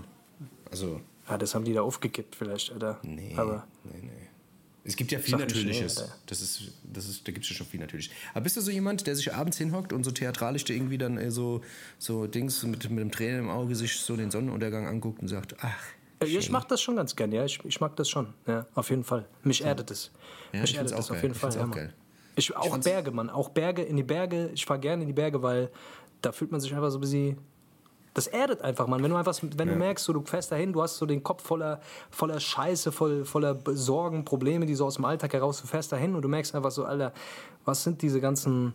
Also, 0.71 0.99
Ja, 1.31 1.37
das 1.37 1.55
haben 1.55 1.63
die 1.65 1.73
da 1.73 1.81
aufgekippt 1.81 2.35
vielleicht, 2.35 2.71
Alter. 2.71 2.99
nee, 3.03 3.33
Aber 3.37 3.65
nee, 3.85 3.99
nee. 4.03 4.09
Es 4.83 4.95
gibt 4.95 5.11
ja 5.11 5.19
viel 5.19 5.37
Natürliches. 5.37 5.99
Alter. 5.99 6.15
das 6.25 6.41
ist, 6.41 6.61
das 6.83 7.07
ist, 7.07 7.27
da 7.27 7.31
gibt 7.31 7.45
es 7.45 7.51
ja 7.51 7.55
schon 7.55 7.67
viel 7.67 7.79
natürlich. 7.79 8.09
Aber 8.33 8.41
bist 8.41 8.57
du 8.57 8.61
so 8.61 8.71
jemand, 8.71 9.05
der 9.05 9.15
sich 9.15 9.31
abends 9.33 9.57
hinhockt 9.57 9.93
und 9.93 10.03
so 10.03 10.09
theatralisch 10.11 10.63
dir 10.65 10.73
irgendwie 10.75 10.97
dann 10.97 11.17
äh, 11.17 11.29
so, 11.29 11.61
so 11.99 12.25
Dings 12.27 12.63
mit, 12.63 12.89
mit 12.89 12.99
einem 12.99 13.11
Tränen 13.11 13.41
im 13.41 13.49
Auge 13.49 13.75
sich 13.75 13.99
so 13.99 14.15
den 14.15 14.31
Sonnenuntergang 14.31 14.87
anguckt 14.87 15.21
und 15.21 15.27
sagt, 15.27 15.55
ach, 15.61 15.77
Äh, 16.19 16.25
ich 16.25 16.49
mach 16.49 16.65
das 16.65 16.81
schon 16.81 16.95
ganz 16.95 17.15
gern, 17.15 17.31
ja. 17.31 17.45
Ich, 17.45 17.63
ich 17.63 17.79
mag 17.79 17.95
das 17.95 18.09
schon. 18.09 18.33
Ja, 18.47 18.65
auf 18.73 18.89
jeden 18.89 19.03
Fall. 19.03 19.27
Mich 19.43 19.63
erdet 19.63 19.91
es. 19.91 20.11
Ja, 20.51 20.61
Mich 20.61 20.71
ich 20.71 20.77
erdet 20.77 20.93
auch 20.93 20.99
es 20.99 21.11
auf 21.11 21.21
jeden 21.21 21.35
Ich 21.35 21.39
Fall. 21.39 21.53
Ja, 21.55 21.65
auch 21.65 21.71
geil. 21.71 21.93
Ich, 22.35 22.55
auch 22.55 22.77
Berge, 22.79 23.11
Mann. 23.11 23.29
Auch 23.29 23.49
Berge 23.49 23.83
in 23.83 23.97
die 23.97 24.03
Berge. 24.03 24.49
Ich 24.55 24.65
fahr 24.65 24.79
gerne 24.79 25.03
in 25.03 25.07
die 25.07 25.13
Berge, 25.13 25.43
weil 25.43 25.69
da 26.21 26.31
fühlt 26.31 26.51
man 26.51 26.59
sich 26.59 26.73
einfach 26.73 26.89
so 26.89 26.97
ein 26.97 27.01
bisschen. 27.01 27.37
Das 28.13 28.27
erdet 28.27 28.61
einfach, 28.61 28.87
Mann. 28.87 29.01
Wenn 29.01 29.11
du 29.11 29.15
einfach, 29.17 29.37
wenn 29.41 29.69
du 29.69 29.75
merkst, 29.75 30.03
so, 30.03 30.11
du 30.11 30.21
fährst 30.25 30.51
dahin, 30.51 30.73
du 30.73 30.81
hast 30.81 30.97
so 30.97 31.05
den 31.05 31.23
Kopf 31.23 31.43
voller, 31.43 31.79
voller 32.09 32.39
Scheiße, 32.39 32.91
voll, 32.91 33.23
voller 33.23 33.57
Sorgen, 33.67 34.25
Probleme, 34.25 34.65
die 34.65 34.75
so 34.75 34.85
aus 34.85 34.95
dem 34.95 35.05
Alltag 35.05 35.31
heraus, 35.33 35.61
du 35.61 35.67
fährst 35.67 35.91
dahin 35.93 36.15
und 36.15 36.21
du 36.21 36.27
merkst 36.27 36.53
einfach 36.53 36.71
so, 36.71 36.83
Alter, 36.83 37.13
was 37.63 37.83
sind 37.83 38.01
diese 38.01 38.19
ganzen 38.19 38.73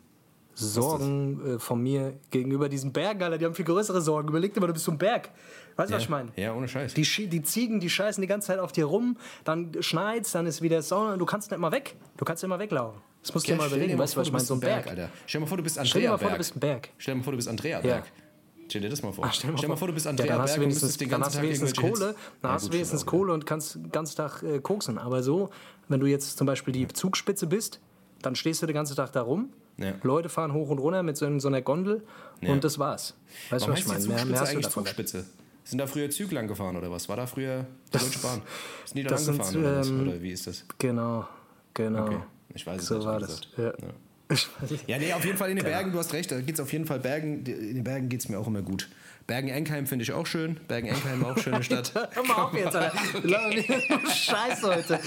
Sorgen 0.55 1.57
äh, 1.57 1.59
von 1.59 1.83
mir 1.83 2.14
gegenüber 2.31 2.71
diesen 2.71 2.93
Bergen, 2.93 3.23
Alter? 3.23 3.37
Die 3.37 3.45
haben 3.45 3.55
viel 3.55 3.66
größere 3.66 4.00
Sorgen. 4.00 4.28
Überleg 4.28 4.55
dir 4.55 4.61
mal, 4.61 4.69
du 4.69 4.73
bist 4.73 4.87
so 4.87 4.93
ein 4.93 4.97
Berg. 4.99 5.31
Weißt 5.76 5.90
du, 5.90 5.95
was 5.97 6.02
ich 6.02 6.09
meine? 6.09 6.31
Ja, 6.37 6.55
ohne 6.55 6.66
Scheiß. 6.66 6.95
Die, 6.95 7.02
die 7.28 7.43
Ziegen, 7.43 7.78
die 7.78 7.90
scheißen 7.90 8.23
die 8.23 8.26
ganze 8.26 8.47
Zeit 8.47 8.59
auf 8.59 8.73
dir 8.73 8.87
rum, 8.87 9.19
dann 9.45 9.71
schneit's, 9.81 10.33
dann 10.33 10.47
ist 10.47 10.62
wieder 10.62 10.81
Sonne, 10.81 11.19
du 11.19 11.26
kannst 11.26 11.50
nicht 11.50 11.61
mal 11.61 11.73
weg. 11.73 11.97
Du 12.16 12.25
kannst 12.25 12.43
immer 12.43 12.59
weglaufen. 12.59 13.02
Das 13.21 13.35
musst 13.35 13.47
du 13.47 13.52
dir 13.52 13.59
mal 13.59 13.66
überlegen, 13.66 13.99
weißt 13.99 14.14
du, 14.14 14.21
was 14.21 14.28
ich 14.28 14.33
meine? 14.33 14.45
So 14.45 14.55
ein 14.55 14.61
Berg. 14.61 14.87
Alter. 14.87 15.11
Stell 15.26 15.40
dir 15.40 15.45
mal 15.45 15.49
vor, 15.49 15.57
du 15.59 15.62
bist 15.62 15.75
Stell 15.75 16.00
dir 16.00 16.09
Andrea 16.09 16.11
mal 16.12 16.19
vor, 16.19 16.25
du 16.25 16.31
Berg. 16.31 16.38
bist 16.38 16.57
ein 16.57 16.61
Berg. 16.61 16.88
Stell 16.97 17.12
dir 17.14 17.19
mal 17.19 17.25
vor, 17.25 17.33
du 17.33 17.37
bist 17.37 17.49
Andrea 17.49 17.81
Ja. 17.85 18.02
Stell 18.69 18.81
dir 18.83 18.89
das 18.89 19.03
mal 19.03 19.13
vor. 19.13 19.25
Ach, 19.27 19.33
stell, 19.33 19.53
dir 19.55 19.69
mal 19.69 19.77
vor, 19.77 19.89
du 19.89 19.95
bist 19.95 20.07
Andrea 20.07 20.27
ja, 20.27 20.33
dann 20.35 20.43
hast 20.43 20.51
Berg 20.51 20.57
du 20.57 20.61
und 20.61 20.65
wenigstens, 20.67 20.83
müsstest 20.83 21.01
den 21.01 21.11
dann 21.11 21.21
ganzen 21.21 21.27
hast 21.27 21.35
du 21.35 21.39
Tag 21.39 21.45
wenigstens 21.45 21.71
irgendwelche 21.71 21.95
Kohle, 21.95 22.09
Hits- 22.09 22.41
dann 22.43 22.51
Ja, 22.51 22.55
hast 22.55 22.67
du 22.69 22.73
wenigstens 22.73 23.03
auch 23.03 23.07
Kohle 23.07 23.33
und 23.33 23.47
kannst 23.47 23.75
den 23.75 23.93
ganzen 23.93 24.17
Tag 24.17 24.43
äh, 24.43 24.59
koksen. 24.61 24.99
Aber 24.99 25.23
so, 25.23 25.51
wenn 25.89 26.01
du 26.01 26.07
jetzt 26.07 26.37
zum 26.39 26.47
Beispiel 26.47 26.73
die 26.73 26.89
Zugspitze 26.89 27.47
bist, 27.47 27.81
dann 28.23 28.35
stehst 28.35 28.63
du 28.63 28.67
den 28.67 28.75
ganzen 28.75 28.97
Tag 28.97 29.13
da 29.13 29.23
rum. 29.23 29.51
Ja. 29.79 29.93
Leute 30.03 30.29
fahren 30.29 30.53
hoch 30.55 30.71
und 30.71 30.79
runter 30.79 31.03
mit 31.03 31.17
so, 31.17 31.27
in 31.27 31.39
so 31.39 31.49
einer 31.49 31.61
Gondel 31.61 32.03
und 32.41 32.65
das 32.65 32.79
war's. 32.79 33.15
Weißt 33.51 33.67
du, 33.67 33.71
was 33.73 33.79
ich 33.81 33.87
meine? 33.87 33.99
Mehr, 34.07 34.17
Zugspitze 34.17 34.27
mehr 34.31 34.41
hast 34.41 34.49
du 34.49 34.53
eigentlich 34.55 34.67
davon. 34.67 34.85
Zugspitze? 34.85 35.25
Sind 35.65 35.79
da 35.79 35.87
früher 35.87 36.09
Züge 36.11 36.35
lang 36.35 36.47
gefahren 36.47 36.77
oder 36.77 36.91
was? 36.91 37.09
War 37.09 37.17
da 37.17 37.27
früher 37.27 37.67
die 37.93 37.99
Deutsche 37.99 38.21
Bahn? 38.21 38.41
Sind 38.85 38.97
die 38.99 39.03
da 39.03 39.17
lang 39.17 39.27
gefahren 39.27 39.57
oder, 39.57 39.83
ähm, 39.85 40.09
oder 40.09 40.23
wie 40.23 40.31
ist 40.31 40.47
das? 40.47 40.65
Genau, 40.79 41.27
genau. 41.75 42.05
Okay. 42.07 42.19
Ich 42.55 42.67
weiß 42.67 42.81
es 42.81 42.87
so 42.89 42.97
nicht, 42.99 43.07
war 43.07 43.17
wie 43.19 43.21
das. 43.23 43.41
Ja. 43.57 43.73
Ja, 44.87 44.99
nee, 44.99 45.12
auf 45.12 45.25
jeden 45.25 45.37
Fall 45.38 45.50
in 45.50 45.56
den 45.56 45.64
Bergen, 45.64 45.92
du 45.92 45.99
hast 45.99 46.12
recht, 46.12 46.30
da 46.33 46.40
geht 46.40 46.54
es 46.56 46.61
auf 46.61 46.73
jeden 46.73 46.87
Fall 46.87 46.99
Bergen, 46.99 47.45
in 47.47 47.75
den 47.76 47.85
Bergen 47.85 48.09
geht 48.09 48.21
es 48.21 48.28
mir 48.28 48.38
auch 48.38 48.47
immer 48.47 48.62
gut. 48.62 48.88
Bergen-Enkheim 49.26 49.87
finde 49.88 50.04
ich 50.04 50.12
auch 50.12 50.26
schön, 50.26 50.61
Bergen-Enkheim 50.68 51.25
auch 51.25 51.37
schöne 51.38 51.62
Stadt. 51.64 51.92
Hör 52.14 52.25
mal 52.25 52.35
auf 52.45 52.54
jetzt, 52.54 52.76
Alter. 52.76 52.97
Scheiß 54.09 54.62
heute. 54.62 55.00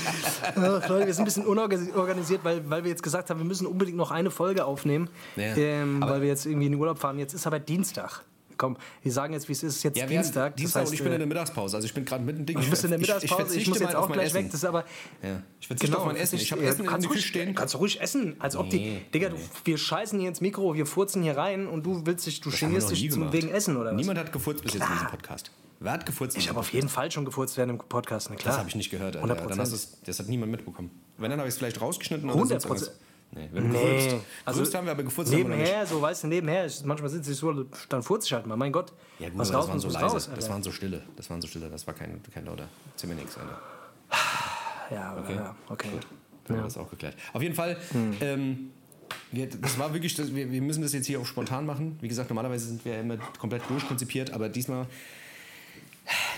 Ach, 0.56 0.90
Leute, 0.90 1.08
wir 1.08 1.14
sind 1.14 1.22
ein 1.24 1.26
bisschen 1.26 1.46
unorganisiert, 1.46 2.44
weil, 2.44 2.70
weil 2.70 2.84
wir 2.84 2.92
jetzt 2.92 3.04
gesagt 3.04 3.30
haben, 3.30 3.40
wir 3.40 3.46
müssen 3.46 3.66
unbedingt 3.66 3.96
noch 3.98 4.12
eine 4.12 4.30
Folge 4.30 4.66
aufnehmen, 4.66 5.10
Ja. 5.38 5.56
ähm, 5.56 6.02
weil 6.02 6.22
wir 6.22 6.28
jetzt 6.28 6.46
irgendwie 6.46 6.66
in 6.66 6.74
den 6.74 6.82
Urlaub 6.82 7.00
fahren. 7.00 7.18
Jetzt 7.18 7.34
ist 7.34 7.48
aber 7.48 7.60
Dienstag. 7.60 8.24
Komm, 8.60 8.76
wir 9.02 9.12
sagen 9.14 9.32
jetzt, 9.34 9.48
wie 9.48 9.54
es 9.54 9.64
ist. 9.64 9.82
Jetzt 9.84 9.98
Ja, 9.98 10.06
Dienstag. 10.06 10.58
Dienstag 10.58 10.82
das 10.82 10.92
heißt, 10.92 10.92
und 10.92 10.94
ich 10.96 11.00
bin 11.00 11.08
in 11.08 11.14
äh, 11.14 11.18
der 11.20 11.28
Mittagspause, 11.28 11.78
also 11.78 11.86
ich 11.86 11.94
bin 11.94 12.04
gerade 12.04 12.26
mitten 12.26 12.46
Ding. 12.46 12.60
Du 12.60 12.70
bist 12.70 12.84
in 12.84 12.90
der 12.90 13.00
Mittagspause, 13.00 13.42
ich, 13.42 13.48
verzichte 13.48 13.70
muss 13.70 13.80
jetzt 13.80 13.96
auch 13.96 14.12
gleich 14.12 14.26
Essen. 14.28 14.36
weg. 14.36 14.46
Das 14.48 14.56
ist 14.56 14.66
aber. 14.66 14.84
Ja. 15.24 15.42
Ich 15.62 15.68
verzichte 15.68 15.98
auf 15.98 16.06
mein 16.06 16.18
Essen. 16.18 16.36
Ich 16.36 16.52
habe 16.52 16.62
ja, 16.62 16.70
Essen 16.70 16.84
in 16.84 16.92
der 16.92 17.10
ruhig, 17.10 17.26
stehen. 17.26 17.56
Kannst 17.56 17.74
du 17.74 17.78
ruhig 17.78 18.02
essen, 18.02 18.36
als 18.40 18.58
ob 18.58 18.66
Nee, 18.66 19.02
die. 19.06 19.12
Digga, 19.12 19.30
du, 19.30 19.38
wir 19.64 19.78
scheißen 19.78 20.20
hier 20.20 20.28
ins 20.28 20.42
Mikro, 20.42 20.76
wir 20.76 20.86
furzen 20.86 21.24
hier 21.24 21.38
rein 21.38 21.68
und 21.68 21.86
du 21.86 22.06
willst 22.06 22.28
dich, 22.28 22.42
du 22.42 22.50
genierst 22.52 22.92
dich 22.92 23.10
zum, 23.10 23.32
wegen 23.32 23.48
Essen 23.48 23.78
oder 23.78 23.92
was? 23.92 23.96
Niemand 23.96 24.20
hat 24.20 24.34
gefurzt 24.34 24.62
bis 24.62 24.74
jetzt 24.74 24.84
in 24.86 24.92
diesem 24.92 25.08
Podcast. 25.08 25.52
Wer 25.80 25.94
hat 25.94 26.06
gefurzt? 26.06 26.36
Ich 26.38 26.50
habe 26.50 26.60
auf 26.60 26.74
jeden 26.74 26.90
Fall 26.90 27.10
schon 27.10 27.24
gefurzt 27.24 27.56
während 27.56 27.72
dem 27.72 27.78
Podcast, 27.78 28.30
na 28.30 28.36
klar. 28.36 28.52
Das 28.52 28.60
habe 28.60 28.68
ich 28.68 28.76
nicht 28.76 28.90
gehört, 28.90 29.16
Alter. 29.16 29.42
100%. 29.42 29.48
Dann 29.48 29.60
hast 29.60 30.00
das 30.06 30.20
hat 30.20 30.28
niemand 30.28 30.52
mitbekommen. 30.52 30.92
Wenn, 31.18 31.30
dann 31.30 31.40
habe 31.40 31.48
ich 31.48 31.54
es 31.54 31.58
vielleicht 31.58 31.80
rausgeschnitten 31.80 32.30
oder 32.30 32.42
100%. 32.42 32.48
sonst 32.48 32.66
irgendwas. 32.66 33.00
Nee, 33.32 33.48
wir 33.52 33.62
haben 33.62 33.70
Nee, 33.72 33.96
gefurzt. 33.96 34.26
also 34.46 34.60
Gefurzt 34.60 34.76
haben 34.76 34.86
wir, 34.86 34.92
aber 34.92 35.04
gefurzt 35.04 35.32
nebenher, 35.32 35.86
so 35.86 36.02
weißt 36.02 36.24
du, 36.24 36.28
nebenher, 36.28 36.68
manchmal 36.86 37.10
sitze 37.10 37.32
ich 37.32 37.38
so, 37.38 37.66
dann 37.90 38.02
furze 38.02 38.26
ich 38.26 38.34
halt 38.34 38.48
mal, 38.48 38.56
mein 38.58 38.72
Gott. 38.72 38.92
Ja 39.20 39.30
gut, 39.30 39.38
was 39.38 39.54
raus 39.54 39.66
das 39.66 39.70
waren 39.70 39.80
so 39.80 39.88
leise. 39.90 40.06
raus. 40.06 40.30
das 40.36 40.50
waren 40.50 40.64
so 40.64 40.72
stille. 40.72 41.04
Das 41.16 41.30
waren 41.30 41.42
so 41.42 41.48
stille. 41.48 41.70
Das 41.70 41.86
war 41.86 41.94
kein, 41.94 42.22
kein 42.34 42.46
lauter. 42.46 42.68
Ziemlich 42.96 43.20
nix, 43.20 43.38
Alter. 43.38 43.60
ja, 44.92 45.18
okay. 45.18 45.36
ja, 45.36 45.56
okay. 45.70 45.90
Dann 46.46 46.58
haben 46.58 46.64
wir 46.64 46.68
das 46.68 46.78
auch 46.78 46.90
geklärt. 46.90 47.16
Auf 47.34 47.44
jeden 47.44 47.54
Fall, 47.54 47.78
ähm, 48.22 48.72
wir, 49.32 49.48
das 49.48 49.78
war 49.78 49.94
wirklich, 49.94 50.16
das, 50.16 50.34
wir, 50.34 50.52
wir 50.52 50.62
müssen 50.64 50.82
das 50.82 50.94
jetzt 50.94 51.06
hier 51.06 51.20
auch 51.20 51.26
spontan 51.26 51.68
machen. 51.68 51.98
Wie 52.02 52.08
gesagt, 52.08 52.30
normalerweise 52.32 52.66
sind 52.66 52.84
wir 52.84 52.94
ja 52.94 53.02
immer 53.02 53.18
komplett 53.38 53.62
durchkonzipiert, 53.70 54.32
aber 54.34 54.50
diesmal 54.50 54.88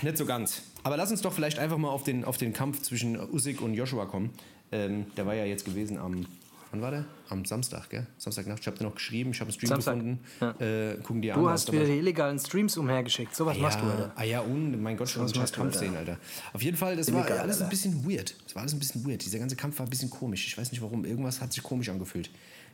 nicht 0.02 0.18
so 0.18 0.26
ganz. 0.26 0.62
Aber 0.82 0.98
lass 0.98 1.10
uns 1.10 1.22
doch 1.22 1.32
vielleicht 1.32 1.58
einfach 1.58 1.78
mal 1.78 1.88
auf 1.88 2.04
den, 2.04 2.24
auf 2.26 2.36
den 2.36 2.52
Kampf 2.52 2.82
zwischen 2.82 3.18
Usyk 3.18 3.62
und 3.62 3.72
Joshua 3.72 4.04
kommen. 4.04 4.30
Ähm, 4.70 5.06
der 5.16 5.24
war 5.26 5.34
ja 5.34 5.44
jetzt 5.46 5.64
gewesen 5.64 5.96
am 5.98 6.26
wann 6.72 6.82
war 6.82 6.90
der? 6.90 7.04
Am 7.28 7.44
Samstag, 7.44 7.88
gell? 7.90 8.06
Samstagnacht. 8.18 8.60
Ich 8.60 8.66
habe 8.66 8.76
dir 8.76 8.84
noch 8.84 8.94
geschrieben, 8.94 9.30
ich 9.30 9.40
habe 9.40 9.48
einen 9.48 9.54
Stream 9.54 9.68
Samstag. 9.68 9.94
gefunden. 9.94 10.18
Ja. 10.40 10.50
Äh, 10.60 10.96
gucken 10.96 11.22
die 11.22 11.28
Du 11.28 11.34
an. 11.46 11.48
hast 11.50 11.68
dabei. 11.68 11.78
wieder 11.78 11.86
die 11.88 11.98
illegalen 11.98 12.38
Streams 12.38 12.76
umhergeschickt. 12.76 13.34
So 13.36 13.46
was 13.46 13.56
machst 13.58 13.78
du, 13.80 13.84
Alter. 13.84 14.12
Ah 14.16 14.24
ja, 14.24 14.40
und 14.40 14.82
mein 14.82 14.96
Gott, 14.96 15.08
schon 15.08 15.22
was 15.22 15.36
was 15.36 15.52
du, 15.52 15.60
Kampf 15.60 15.76
sehen, 15.76 15.94
Alter. 15.96 16.18
Auf 16.52 16.62
jeden 16.62 16.76
Fall, 16.76 16.96
das 16.96 17.12
war 17.12 17.20
Illegal, 17.20 17.38
alles 17.38 17.62
ein 17.62 17.68
bisschen 17.68 18.04
weird. 18.08 18.34
Das 18.44 18.54
war 18.54 18.62
alles 18.62 18.72
ein 18.74 18.78
bisschen 18.80 19.06
weird. 19.06 19.24
Dieser 19.24 19.38
ganze 19.38 19.54
Kampf 19.56 19.78
war 19.78 19.86
ein 19.86 19.90
bisschen 19.90 20.10
komisch. 20.10 20.46
Ich 20.46 20.58
weiß 20.58 20.72
nicht 20.72 20.82
warum. 20.82 21.04
Irgendwas 21.04 21.40
hat 21.40 21.52
sich 21.52 21.62
komisch 21.62 21.88
angefühlt. 21.88 22.30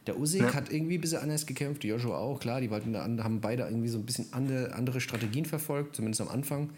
Der 0.07 0.19
Usyk 0.19 0.41
Ja. 0.43 0.55
hat 0.55 0.73
irgendwie 0.73 0.97
ein 0.97 1.01
bisschen 1.03 1.19
anders 1.21 1.45
gekämpft, 1.45 1.83
die 1.83 1.89
Joshua 1.89 2.17
auch, 2.17 2.41
klar, 2.41 2.61
die 2.63 2.71
wollten 2.71 2.97
haben 2.97 3.41
beide 3.43 3.65
irgendwie 3.65 3.89
so 3.89 3.99
ein 3.99 4.07
bisschen 4.07 4.27
andere, 4.33 4.73
andere 4.73 5.01
Strategien 5.03 5.45
verfolgt, 5.45 5.97
zumindest 5.97 6.21
am 6.23 6.29
Anfang. 6.29 6.71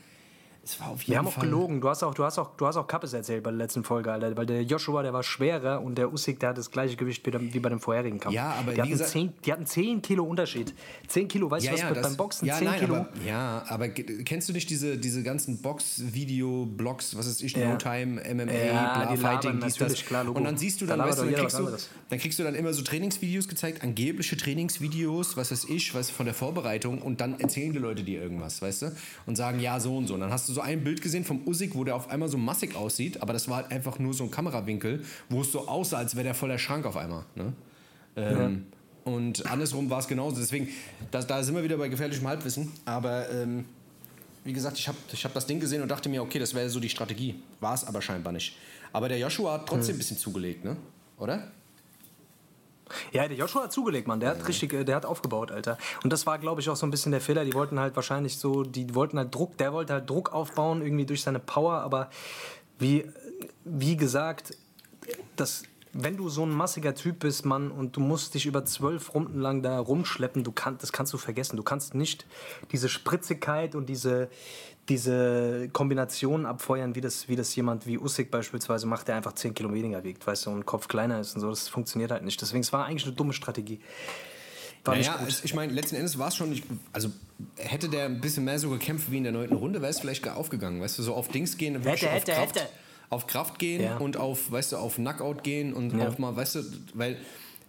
Es 0.63 0.79
war 0.79 0.89
auf 0.91 1.01
jeden 1.01 1.11
Wir 1.13 1.19
haben 1.19 1.27
auch 1.27 1.33
Fall. 1.33 1.45
gelogen. 1.45 1.81
Du 1.81 1.89
hast 1.89 2.03
auch, 2.03 2.13
du 2.15 2.23
hast 2.23 2.39
auch, 2.39 2.55
du 2.57 2.67
hast 2.67 2.77
auch 2.77 2.87
Kappes 2.87 3.13
erzählt 3.15 3.43
bei 3.43 3.51
der 3.51 3.57
letzten 3.59 3.83
Folge, 3.83 4.13
Alter. 4.13 4.37
Weil 4.37 4.45
der 4.47 4.63
Joshua, 4.63 5.03
der 5.03 5.13
war 5.15 5.23
schwerer 5.23 5.81
und 5.81 5.97
der 5.97 6.13
Usyk, 6.13 6.39
der 6.39 6.51
hat 6.51 6.59
das 6.59 6.71
gleiche 6.71 6.97
Gewicht 6.97 7.25
wie, 7.27 7.59
bei 7.61 7.69
dem 7.71 7.81
vorherigen 7.81 8.21
Kampf. 8.21 8.35
Ja, 8.35 8.55
aber 8.59 8.75
die 8.75 8.81
hatten, 8.83 8.91
gesagt- 8.91 9.11
10, 9.11 9.33
die 9.45 9.53
hatten 9.53 9.65
10 9.65 10.03
Kilo 10.03 10.23
Unterschied. 10.25 10.75
10 11.09 11.29
Kilo, 11.29 11.51
weißt 11.51 11.67
du 11.67 11.73
was, 11.73 12.03
beim 12.03 12.17
Boxen 12.17 12.47
ja, 12.47 12.57
10 12.59 12.67
nein, 12.67 12.81
Kilo. 12.81 12.95
Aber, 12.97 13.09
ja, 13.27 13.65
aber 13.69 13.89
kennst 13.89 14.51
du 14.51 14.53
nicht 14.53 14.69
diese, 14.69 14.99
diese 14.99 15.23
ganzen 15.23 15.63
Box-Video-Blogs, 15.63 17.17
was 17.17 17.27
ist 17.27 17.43
ich, 17.43 17.57
Ja. 17.57 17.71
No 17.71 17.77
Time, 17.77 18.21
MMA, 18.23 18.53
Ja, 18.53 18.95
bla, 19.05 19.13
die 19.13 19.17
Fighting, 19.17 19.61
dies, 19.65 19.77
das. 19.77 20.05
klar, 20.05 20.25
Logo. 20.25 20.39
Und 20.39 20.45
dann 20.45 20.57
siehst 20.57 20.81
du 20.81 20.87
Da 20.87 20.97
dann, 20.97 21.07
labert 21.07 21.19
weißt 21.19 21.23
du, 21.27 21.31
dann 21.33 21.41
kriegst 21.41 21.59
du, 21.59 21.93
dann 22.11 22.19
kriegst 22.19 22.39
du 22.39 22.43
dann 22.45 22.55
immer 22.55 22.73
so 22.73 22.83
Trainingsvideos 22.83 23.49
gezeigt, 23.49 23.83
angebliche 23.83 24.37
Trainingsvideos, 24.37 25.37
was 25.37 25.51
weiß 25.51 25.65
ich, 25.71 25.95
was 25.95 26.11
von 26.11 26.27
der 26.27 26.35
Vorbereitung 26.35 27.01
und 27.03 27.21
dann 27.21 27.39
erzählen 27.41 27.73
die 27.73 27.79
Leute 27.79 28.03
dir 28.05 28.21
irgendwas, 28.21 28.61
weißt 28.63 28.83
du? 28.83 28.93
Und 29.27 29.37
sagen, 29.37 29.61
ja, 29.61 29.81
so 29.81 29.97
und 29.97 30.07
so. 30.07 30.15
Und 30.15 30.21
dann 30.21 30.31
hast 30.33 30.49
du 30.49 30.50
so 30.53 30.61
ein 30.61 30.85
Bild 30.85 31.03
gesehen 31.03 31.25
vom 31.25 31.47
Usyk, 31.47 31.75
wo 31.75 31.85
der 31.85 31.97
auf 31.97 32.11
einmal 32.11 32.29
so 32.29 32.39
massig 32.39 32.75
aussieht, 32.77 33.23
aber 33.23 33.33
das 33.33 33.49
war 33.49 33.57
halt 33.57 33.71
einfach 33.71 33.99
nur 33.99 34.15
so 34.15 34.25
ein 34.25 34.31
Kamerawinkel, 34.31 35.05
wo 35.29 35.41
es 35.43 35.53
so 35.53 35.69
aussah, 35.69 35.99
als 35.99 36.15
wäre 36.15 36.25
der 36.25 36.35
voller 36.35 36.59
Schrank 36.59 36.87
auf 36.87 36.97
einmal. 36.97 37.25
Ne? 37.35 37.53
Ähm, 38.17 38.67
Und 39.05 39.47
andersrum 39.47 39.89
war 39.91 40.01
es 40.01 40.09
genauso. 40.09 40.37
Deswegen, 40.41 40.69
da, 41.11 41.23
da 41.23 41.43
sind 41.43 41.55
wir 41.55 41.63
wieder 41.63 41.77
bei 41.77 41.89
gefährlichem 41.89 42.27
Halbwissen. 42.27 42.71
Aber 42.85 43.31
ähm, 43.31 43.65
wie 44.45 44.53
gesagt, 44.53 44.79
ich 44.79 44.89
habe 44.89 44.99
ich 45.13 45.25
hab 45.25 45.35
das 45.35 45.47
Ding 45.47 45.61
gesehen 45.61 45.83
und 45.83 45.89
dachte 45.89 46.09
mir, 46.09 46.23
okay, 46.23 46.39
das 46.39 46.55
wäre 46.55 46.69
so 46.69 46.81
die 46.81 46.89
Strategie. 46.89 47.37
War 47.61 47.75
es 47.75 47.85
aber 47.85 48.03
scheinbar 48.03 48.33
nicht. 48.33 48.57
Aber 48.93 49.09
der 49.09 49.19
Joshua 49.19 49.55
hat 49.55 49.67
trotzdem 49.67 49.97
ein 49.97 49.99
bisschen 49.99 50.19
zugelegt, 50.19 50.65
ne? 50.65 50.77
Oder? 51.19 51.51
Ja, 53.13 53.27
der 53.29 53.37
Joshua 53.37 53.65
hat 53.65 53.73
zugelegt, 53.73 54.09
Mann. 54.09 54.21
Der 54.21 54.31
hat 54.31 54.47
richtig, 54.49 54.73
äh, 54.73 54.85
der 54.85 54.97
hat 54.97 55.07
aufgebaut, 55.07 55.51
Alter. 55.51 55.79
Und 56.03 56.13
das 56.13 56.27
war, 56.27 56.39
glaube 56.39 56.61
ich, 56.61 56.69
auch 56.69 56.77
so 56.77 56.87
ein 56.87 56.91
bisschen 56.91 57.13
der 57.13 57.21
Fehler. 57.21 57.45
Die 57.45 57.55
wollten 57.55 57.79
halt 57.79 57.97
wahrscheinlich 57.97 58.39
so, 58.39 58.63
die 58.63 58.95
wollten 58.95 59.19
halt 59.19 59.35
Druck, 59.35 59.57
der 59.59 59.73
wollte 59.73 59.93
halt 59.95 60.09
Druck 60.09 60.33
aufbauen, 60.33 60.83
irgendwie 60.83 61.07
durch 61.07 61.23
seine 61.23 61.39
Power. 61.39 61.75
Aber 61.81 62.11
wie, 62.79 63.07
wie 63.65 63.97
gesagt, 63.97 64.57
das, 65.37 65.65
wenn 65.93 66.17
du 66.17 66.29
so 66.29 66.45
ein 66.45 66.51
massiger 66.51 66.95
Typ 66.95 67.21
bist, 67.21 67.45
Mann, 67.45 67.71
und 67.71 67.97
du 67.97 68.01
musst 68.01 68.35
dich 68.35 68.47
über 68.47 68.65
zwölf 68.65 69.15
Runden 69.15 69.41
lang 69.41 69.63
da 69.63 69.79
rumschleppen, 69.79 70.45
du 70.45 70.53
kann, 70.53 70.79
das 70.79 70.93
kannst 70.93 71.13
du 71.13 71.19
vergessen. 71.19 71.57
Du 71.57 71.63
kannst 71.63 71.95
nicht 71.95 72.27
diese 72.73 72.89
Spritzigkeit 72.89 73.75
und 73.75 73.89
diese, 73.89 74.29
diese 74.91 75.71
Kombination 75.73 76.45
abfeuern, 76.45 76.95
wie 76.95 77.01
das, 77.01 77.29
wie 77.29 77.37
das 77.37 77.55
jemand 77.57 77.87
wie 77.87 77.97
Usyk 77.99 78.31
beispielsweise 78.31 78.87
macht, 78.87 79.09
der 79.09 79.17
einfach 79.17 79.33
10 79.33 79.55
Kilo 79.55 79.73
weniger 79.73 80.05
wiegt, 80.05 80.27
weißt 80.27 80.47
du, 80.47 80.51
und 80.51 80.67
Kopf 80.67 80.89
kleiner 80.89 81.21
ist 81.21 81.35
und 81.35 81.41
so. 81.41 81.49
Das 81.49 81.69
funktioniert 81.69 82.11
halt 82.11 82.25
nicht. 82.25 82.41
Deswegen, 82.43 82.61
es 82.61 82.73
war 82.73 82.85
eigentlich 82.85 83.07
eine 83.07 83.15
dumme 83.15 83.33
Strategie. 83.33 83.81
War 84.85 84.95
Naja, 84.97 85.19
es- 85.29 85.45
ich 85.45 85.55
meine, 85.55 85.73
letzten 85.73 85.97
Endes 85.97 86.19
war 86.19 86.29
es 86.29 86.37
schon 86.37 86.51
nicht. 86.51 86.65
Also 86.93 87.11
hätte 87.57 87.89
der 87.89 88.07
ein 88.07 88.21
bisschen 88.21 88.45
mehr 88.45 88.59
so 88.59 88.71
gekämpft 88.71 89.11
wie 89.11 89.19
in 89.19 89.25
der 89.25 89.33
neunten 89.33 89.57
Runde, 89.57 89.81
wäre 89.81 89.91
es 89.91 90.01
vielleicht 90.01 90.23
gar 90.23 90.37
aufgegangen. 90.37 90.81
Weißt 90.81 90.99
du, 90.99 91.03
so 91.03 91.15
auf 91.15 91.29
Dings 91.29 91.57
gehen, 91.57 91.75
wirklich 91.85 92.03
Hätte, 92.03 92.09
auf, 92.09 92.15
hätte, 92.21 92.33
Kraft, 92.33 92.57
hätte. 92.61 92.69
auf 93.11 93.27
Kraft 93.27 93.59
gehen 93.59 93.83
Ja. 93.83 93.97
und 93.99 94.17
auf, 94.17 94.51
weißt 94.51 94.73
du, 94.73 94.77
auf 94.79 94.97
Knockout 94.97 95.43
gehen 95.43 95.73
und 95.75 95.97
Ja. 95.99 96.09
auch 96.09 96.19
mal, 96.19 96.35
weißt 96.35 96.55
du, 96.57 96.63
weil 96.95 97.17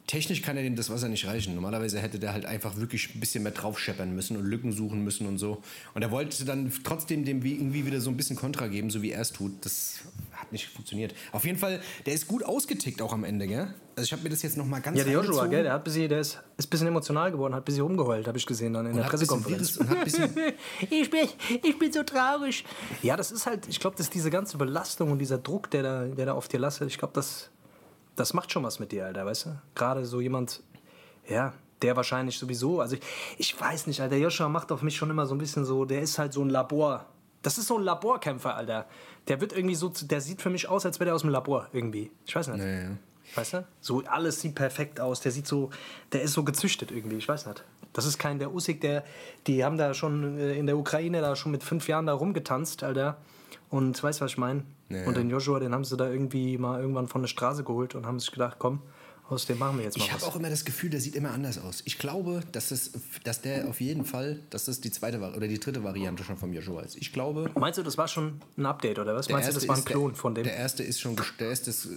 technisch 0.08 0.42
kann 0.42 0.58
er 0.58 0.64
dem 0.64 0.76
das 0.76 0.90
Wasser 0.90 1.08
nicht 1.08 1.26
reichen. 1.26 1.56
Normalerweise 1.56 2.00
hätte 2.00 2.20
der 2.20 2.34
halt 2.34 2.46
einfach 2.46 2.76
wirklich 2.78 3.16
ein 3.16 3.20
bisschen 3.20 3.44
mehr 3.44 3.52
draufscheppern 3.54 4.14
müssen 4.14 4.36
und 4.38 4.46
Lücken 4.46 4.72
suchen 4.74 5.04
müssen 5.04 5.28
und 5.28 5.38
so. 5.38 5.62
Und 5.94 6.02
er 6.02 6.12
wollte 6.12 6.44
dann 6.46 6.72
trotzdem 6.84 7.24
dem 7.26 7.44
wie- 7.44 7.56
irgendwie 7.56 7.86
wieder 7.86 8.02
so 8.02 8.10
ein 8.10 8.18
bisschen 8.18 8.36
Kontra 8.36 8.68
geben, 8.68 8.90
so 8.90 9.02
wie 9.02 9.12
er 9.12 9.22
es 9.22 9.32
tut. 9.32 9.54
Das 9.66 10.00
hat 10.34 10.52
nicht 10.52 10.68
funktioniert. 10.68 11.14
Auf 11.32 11.46
jeden 11.46 11.58
Fall, 11.58 11.80
der 12.06 12.14
ist 12.14 12.28
gut 12.28 12.44
ausgetickt 12.44 13.02
auch 13.02 13.14
am 13.14 13.24
Ende, 13.24 13.48
gell? 13.48 13.74
Also 13.96 14.06
ich 14.08 14.12
habe 14.14 14.24
mir 14.24 14.30
das 14.30 14.42
jetzt 14.42 14.58
noch 14.58 14.66
mal 14.66 14.80
ganz 14.82 14.98
Ja, 14.98 15.04
der 15.04 15.14
Joshua, 15.14 15.46
gell, 15.48 15.64
der, 15.64 15.74
hat 15.74 15.84
bisschen, 15.84 16.08
der 16.10 16.22
ist, 16.22 16.40
ist 16.58 16.66
ein 16.68 16.70
bisschen 16.70 16.88
emotional 16.88 17.30
geworden, 17.32 17.54
hat 17.54 17.62
ein 17.64 17.66
bisschen 17.66 17.84
rumgeheult, 17.84 18.26
habe 18.28 18.38
ich 18.38 18.46
gesehen 18.46 18.74
dann 18.74 18.86
in 18.88 18.96
der 18.96 19.04
Pressekonferenz. 19.04 19.78
Und 19.78 19.90
ein 19.90 20.04
bisschen 20.04 20.30
ich, 20.90 21.10
bin, 21.10 21.28
ich 21.64 21.78
bin 21.78 21.92
so 21.92 22.02
traurig. 22.04 22.64
Ja, 23.04 23.16
das 23.18 23.32
ist 23.32 23.46
halt, 23.46 23.68
ich 23.68 23.80
glaube, 23.80 23.98
dass 23.98 24.10
diese 24.10 24.30
ganze 24.30 24.58
Belastung 24.58 25.12
und 25.12 25.20
dieser 25.20 25.38
Druck, 25.38 25.70
der 25.72 25.84
da, 25.84 26.06
der 26.06 26.26
da 26.28 26.34
auf 26.34 26.48
dir 26.48 26.60
lastet, 26.60 26.88
ich 26.90 26.98
glaube, 26.98 27.14
das, 27.14 27.50
das 28.16 28.34
macht 28.34 28.52
schon 28.52 28.64
was 28.64 28.80
mit 28.80 28.92
dir, 28.92 29.06
Alter, 29.06 29.26
weißt 29.26 29.46
du? 29.46 29.62
Gerade 29.76 30.06
so 30.06 30.22
jemand, 30.22 30.62
ja, 31.28 31.54
der 31.82 31.96
wahrscheinlich 31.96 32.38
sowieso, 32.38 32.82
also 32.82 32.96
ich, 32.96 33.02
ich 33.38 33.60
weiß 33.60 33.88
nicht, 33.88 34.02
Alter, 34.02 34.18
Joshua 34.18 34.50
macht 34.50 34.72
auf 34.72 34.82
mich 34.82 34.96
schon 34.96 35.10
immer 35.10 35.26
so 35.26 35.36
ein 35.36 35.40
bisschen 35.40 35.66
so, 35.66 35.86
der 35.86 36.02
ist 36.02 36.20
halt 36.20 36.34
so 36.34 36.44
ein 36.44 36.50
Labor. 36.50 37.06
Das 37.42 37.58
ist 37.58 37.68
so 37.68 37.78
ein 37.78 37.84
Laborkämpfer, 37.84 38.56
Alter. 38.56 38.86
Der 39.28 39.42
wird 39.42 39.54
irgendwie 39.54 39.76
so, 39.76 39.90
der 39.90 40.22
sieht 40.22 40.42
für 40.42 40.52
mich 40.52 40.70
aus, 40.70 40.86
als 40.86 41.00
wäre 41.00 41.06
der 41.06 41.16
aus 41.16 41.22
dem 41.22 41.32
Labor 41.32 41.68
irgendwie. 41.74 42.12
Ich 42.26 42.36
weiß 42.36 42.50
nicht. 42.50 42.60
Ja, 42.60 42.68
ja. 42.68 42.90
Weißt 43.34 43.54
du? 43.54 43.66
So 43.80 44.04
alles 44.06 44.42
sieht 44.42 44.56
perfekt 44.56 45.00
aus. 45.00 45.22
Der 45.22 45.32
sieht 45.32 45.48
so, 45.48 45.70
der 46.12 46.22
ist 46.22 46.34
so 46.34 46.44
gezüchtet 46.44 46.92
irgendwie. 46.92 47.18
Ich 47.18 47.28
weiß 47.28 47.46
nicht. 47.48 47.64
Das 47.94 48.06
ist 48.06 48.20
kein 48.20 48.40
der 48.40 48.54
Usyk, 48.54 48.82
der, 48.82 49.04
die 49.48 49.64
haben 49.64 49.78
da 49.78 49.94
schon 49.94 50.38
äh, 50.38 50.54
in 50.54 50.66
der 50.66 50.78
Ukraine 50.78 51.22
da 51.22 51.36
schon 51.36 51.52
mit 51.52 51.64
fünf 51.64 51.88
Jahren 51.88 52.06
da 52.06 52.14
rumgetanzt, 52.14 52.84
Alter. 52.84 53.18
Und 53.72 54.04
weißt 54.04 54.20
du, 54.20 54.26
was 54.26 54.32
ich 54.32 54.38
meine? 54.38 54.64
Ja, 54.90 55.06
Und 55.08 55.18
den 55.18 55.30
Joshua, 55.30 55.60
den 55.60 55.74
haben 55.74 55.86
sie 55.86 55.98
da 55.98 56.10
irgendwie 56.10 56.58
mal 56.58 56.80
irgendwann 56.82 57.08
von 57.08 57.22
der 57.22 57.28
Straße 57.30 57.64
geholt 57.64 57.96
und 57.96 58.06
haben 58.06 58.20
sich 58.20 58.30
gedacht, 58.32 58.58
komm, 58.60 58.82
aus 59.30 59.46
dem 59.46 59.58
machen 59.60 59.78
wir 59.78 59.86
jetzt 59.86 59.98
mal 59.98 60.04
Ich 60.04 60.12
habe 60.12 60.26
auch 60.26 60.36
immer 60.36 60.50
das 60.50 60.66
Gefühl, 60.66 60.90
der 60.90 61.00
sieht 61.00 61.16
immer 61.16 61.32
anders 61.32 61.58
aus. 61.58 61.82
Ich 61.86 61.98
glaube, 61.98 62.42
dass, 62.52 62.68
das, 62.68 62.92
dass 63.24 63.42
der 63.42 63.70
auf 63.70 63.80
jeden 63.80 64.04
Fall, 64.04 64.40
dass 64.50 64.66
das 64.66 64.82
die 64.82 64.92
zweite 64.92 65.20
oder 65.20 65.48
die 65.48 65.58
dritte 65.58 65.86
Variante 65.86 66.26
schon 66.26 66.36
vom 66.38 66.52
Joshua 66.52 66.82
ist. 66.82 66.98
Ich 66.98 67.14
glaube, 67.14 67.50
Meinst 67.56 67.80
du, 67.80 67.84
das 67.84 67.98
war 67.98 68.10
schon 68.10 68.42
ein 68.58 68.66
Update 68.66 69.00
oder 69.00 69.16
was? 69.16 69.30
Meinst 69.30 69.48
du, 69.50 69.54
das 69.54 69.68
war 69.70 69.78
ein 69.78 69.86
Klon 69.86 70.10
der, 70.12 70.16
von 70.20 70.36
dem? 70.36 70.44
Der 70.44 70.58
erste 70.58 70.84
ist 70.84 71.00
schon, 71.00 71.16
der 71.40 71.48
erste 71.48 71.70
ist, 71.70 71.88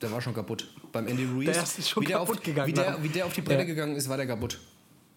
der 0.00 0.12
war 0.12 0.20
schon 0.20 0.34
kaputt. 0.34 0.72
Beim 0.92 1.08
Andy 1.08 1.24
Ruiz. 1.24 1.46
Der 1.46 1.56
erste 1.56 1.80
ist 1.80 1.88
schon 1.90 2.04
wie 2.04 2.06
der 2.06 2.18
kaputt 2.18 2.36
auf, 2.38 2.42
gegangen, 2.44 2.68
Wie 2.68 2.72
der, 2.74 3.02
wie 3.02 3.08
der 3.08 3.26
auf 3.26 3.32
die 3.32 3.40
Bretter 3.42 3.60
Ja. 3.62 3.66
gegangen 3.66 3.96
ist, 3.96 4.08
war 4.08 4.16
der 4.16 4.28
kaputt. 4.28 4.60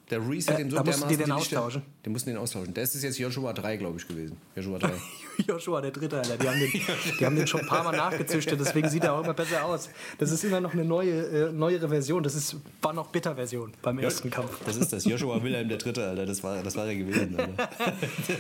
Der 0.10 0.18
Ruiz 0.18 0.48
hat 0.48 0.58
Äh, 0.58 0.62
ihm 0.64 0.72
so 0.72 0.78
da 0.78 0.84
mussten 0.84 1.08
die 1.10 1.18
den 1.18 1.26
Lichter- 1.28 1.36
austauschen? 1.36 1.82
Den 2.04 2.12
mussten 2.14 2.30
den 2.32 2.38
austauschen. 2.40 2.74
Der 2.74 2.84
ist 2.86 3.04
jetzt 3.04 3.20
Joshua 3.20 3.54
3, 3.54 3.78
glaube 3.78 4.00
ich, 4.00 4.08
gewesen. 4.08 4.38
Joshua 4.56 4.80
3. 4.80 4.94
Joshua, 5.46 5.82
der 5.82 5.92
Dritte, 5.92 6.18
Alter. 6.18 6.38
Die 6.38 6.48
haben, 6.48 6.60
den, 6.60 6.72
die 7.20 7.26
haben 7.26 7.36
den 7.36 7.48
schon 7.48 7.62
ein 7.62 7.68
paar 7.68 7.84
Mal 7.84 7.96
nachgezüchtet, 7.96 8.60
deswegen 8.60 8.90
sieht 8.90 9.04
er 9.04 9.14
auch 9.14 9.24
immer 9.24 9.34
besser 9.34 9.66
aus. 9.66 9.90
Das 10.18 10.32
ist 10.32 10.44
immer 10.44 10.62
noch 10.62 10.74
eine 10.74 10.86
neue, 10.86 11.50
äh, 11.50 11.52
neuere 11.52 11.90
Version. 11.90 12.24
Das 12.24 12.36
ist, 12.36 12.56
war 12.82 12.94
noch 12.94 13.08
Bitter-Version 13.08 13.74
beim 13.82 14.00
ersten 14.00 14.30
Kampf. 14.30 14.60
Das 14.66 14.78
ist 14.78 14.94
das. 14.94 15.06
Joshua 15.06 15.42
Wilhelm 15.44 15.70
der 15.70 15.78
Dritte, 15.78 16.08
Alter. 16.08 16.26
Das 16.26 16.44
war, 16.44 16.64
das 16.64 16.76
war 16.76 16.86
der 16.86 16.96
gewesen. 16.96 17.38
Alter. 17.40 17.70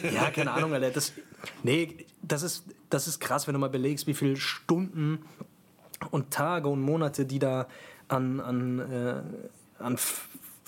Ja, 0.14 0.30
keine 0.32 0.52
Ahnung, 0.52 0.74
Alter. 0.74 0.90
Das, 0.92 1.14
nee, 1.64 2.06
das 2.22 2.44
ist, 2.44 2.64
das 2.90 3.08
ist 3.08 3.20
krass, 3.20 3.48
wenn 3.48 3.54
du 3.54 3.60
mal 3.60 3.70
belegst, 3.70 4.08
wie 4.08 4.14
viele 4.14 4.38
Stunden 4.38 5.20
und 6.12 6.32
Tage 6.32 6.68
und 6.68 6.82
Monate, 6.82 7.26
die 7.26 7.40
da 7.40 7.68
an, 8.08 8.40
an, 8.40 8.80
äh, 8.80 9.84
an 9.84 9.98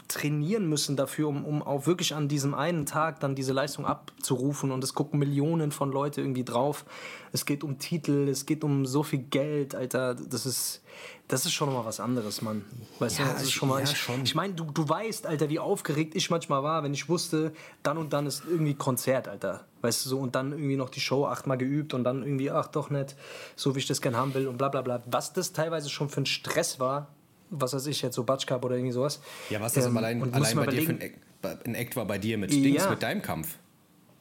trainieren 0.09 0.67
müssen 0.67 0.97
dafür, 0.97 1.29
um, 1.29 1.45
um 1.45 1.61
auch 1.63 1.85
wirklich 1.87 2.13
an 2.13 2.27
diesem 2.27 2.53
einen 2.53 2.85
Tag 2.85 3.21
dann 3.21 3.35
diese 3.35 3.53
Leistung 3.53 3.85
abzurufen. 3.85 4.71
Und 4.71 4.83
es 4.83 4.93
gucken 4.93 5.19
Millionen 5.19 5.71
von 5.71 5.91
Leute 5.91 6.19
irgendwie 6.19 6.43
drauf. 6.43 6.83
Es 7.31 7.45
geht 7.45 7.63
um 7.63 7.77
Titel, 7.77 8.27
es 8.27 8.45
geht 8.45 8.63
um 8.65 8.85
so 8.85 9.03
viel 9.03 9.19
Geld, 9.19 9.75
Alter. 9.75 10.15
Das 10.15 10.45
ist, 10.47 10.81
das 11.27 11.45
ist 11.45 11.53
schon 11.53 11.71
mal 11.71 11.85
was 11.85 11.99
anderes, 11.99 12.41
Mann. 12.41 12.65
Weißt 12.97 13.19
Ja, 13.19 13.25
du, 13.25 13.31
das 13.33 13.41
ist 13.43 13.47
ich- 13.49 13.53
schon 13.53 13.69
mal. 13.69 13.83
ja, 13.83 13.89
ich 13.89 14.09
ich 14.23 14.35
meine, 14.35 14.53
du, 14.55 14.65
du 14.65 14.89
weißt, 14.89 15.27
Alter, 15.27 15.47
wie 15.49 15.59
aufgeregt 15.59 16.15
ich 16.15 16.29
manchmal 16.31 16.63
war, 16.63 16.83
wenn 16.83 16.93
ich 16.93 17.07
wusste, 17.07 17.53
dann 17.83 17.97
und 17.99 18.11
dann 18.11 18.25
ist 18.25 18.43
irgendwie 18.49 18.73
Konzert, 18.73 19.27
Alter. 19.27 19.65
Weißt 19.81 20.03
du, 20.05 20.09
so, 20.09 20.19
und 20.19 20.33
dann 20.35 20.51
irgendwie 20.51 20.75
noch 20.75 20.89
die 20.89 20.99
Show 20.99 21.25
achtmal 21.27 21.57
geübt 21.57 21.93
und 21.93 22.03
dann 22.03 22.23
irgendwie, 22.23 22.49
ach 22.51 22.67
doch 22.67 22.89
nicht, 22.89 23.15
so 23.55 23.75
wie 23.75 23.79
ich 23.79 23.87
das 23.87 24.01
gern 24.01 24.15
haben 24.17 24.33
will 24.33 24.47
und 24.47 24.57
bla 24.57 24.69
bla 24.69 24.81
bla. 24.81 25.01
Was 25.05 25.31
das 25.33 25.53
teilweise 25.53 25.89
schon 25.89 26.09
für 26.09 26.21
ein 26.21 26.25
Stress 26.25 26.79
war, 26.79 27.07
was 27.49 27.73
weiß 27.73 27.87
ich, 27.87 28.01
jetzt 28.01 28.15
so 28.15 28.23
Batsch 28.23 28.45
Cup 28.47 28.63
oder 28.65 28.75
irgendwie 28.75 28.93
sowas. 28.93 29.19
Ja, 29.49 29.59
was 29.61 29.73
das 29.73 29.85
Ähm, 29.85 29.97
allein, 29.97 30.33
allein 30.33 30.55
bei 30.55 30.65
dir 30.67 30.81
für 30.83 30.91
ein 30.91 31.01
Act, 31.01 31.17
ein 31.65 31.75
Act 31.75 31.95
war 31.95 32.05
bei 32.05 32.17
dir 32.17 32.37
mit 32.37 32.53
Ja. 32.53 32.61
Dings, 32.61 32.89
mit 32.89 33.01
deinem 33.03 33.21
Kampf. 33.21 33.57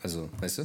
Also, 0.03 0.29
weißt 0.41 0.59
du? 0.59 0.65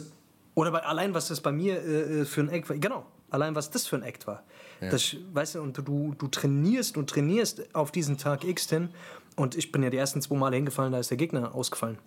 Oder 0.56 0.72
bei, 0.72 0.80
allein, 0.84 1.14
was 1.14 1.28
das 1.30 1.42
bei 1.42 1.52
mir 1.52 1.82
äh, 1.82 2.22
äh, 2.22 2.26
für 2.26 2.42
ein 2.42 2.50
Act 2.50 2.70
war. 2.70 2.78
Genau, 2.78 3.06
allein, 3.32 3.56
was 3.56 3.70
das 3.72 3.88
für 3.88 3.96
ein 3.96 4.04
Act 4.04 4.28
war. 4.28 4.44
Das, 4.80 5.02
ich- 5.02 5.20
weißt 5.34 5.56
du, 5.56 5.62
und 5.62 5.78
du, 5.78 6.14
du 6.18 6.28
trainierst 6.28 6.98
und 6.98 7.10
trainierst 7.10 7.74
auf 7.74 7.92
diesen 7.92 8.18
Tag 8.18 8.44
X 8.44 8.70
hin. 8.70 8.90
Und 9.36 9.56
ich 9.56 9.72
bin 9.72 9.82
ja 9.82 9.90
die 9.90 9.98
ersten 9.98 10.22
zwei 10.22 10.36
Male 10.36 10.56
hingefallen, 10.58 10.92
da 10.92 11.00
ist 11.00 11.10
der 11.10 11.18
Gegner 11.18 11.56
ausgefallen. 11.56 11.98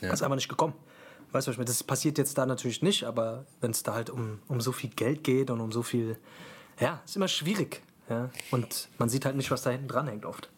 Ja. 0.00 0.12
Ist 0.12 0.22
einfach 0.22 0.36
nicht 0.36 0.48
gekommen. 0.48 0.74
Weißt 1.32 1.48
du, 1.48 1.52
das 1.52 1.82
passiert 1.82 2.18
jetzt 2.18 2.36
da 2.38 2.44
natürlich 2.46 2.82
nicht, 2.82 3.04
aber 3.04 3.46
wenn 3.60 3.70
es 3.70 3.82
da 3.82 3.94
halt 3.94 4.10
um, 4.10 4.38
um 4.48 4.60
so 4.60 4.70
viel 4.70 4.90
Geld 4.90 5.24
geht 5.24 5.50
und 5.50 5.60
um 5.60 5.72
so 5.72 5.82
viel. 5.82 6.18
Ja, 6.78 7.00
ist 7.04 7.16
immer 7.16 7.28
schwierig. 7.28 7.82
Ja? 8.12 8.30
Und 8.50 8.88
man 8.98 9.08
sieht 9.08 9.24
halt 9.24 9.36
nicht, 9.36 9.50
was 9.50 9.62
da 9.62 9.70
hinten 9.70 9.88
dran 9.88 10.06
hängt 10.08 10.24
oft. 10.24 10.48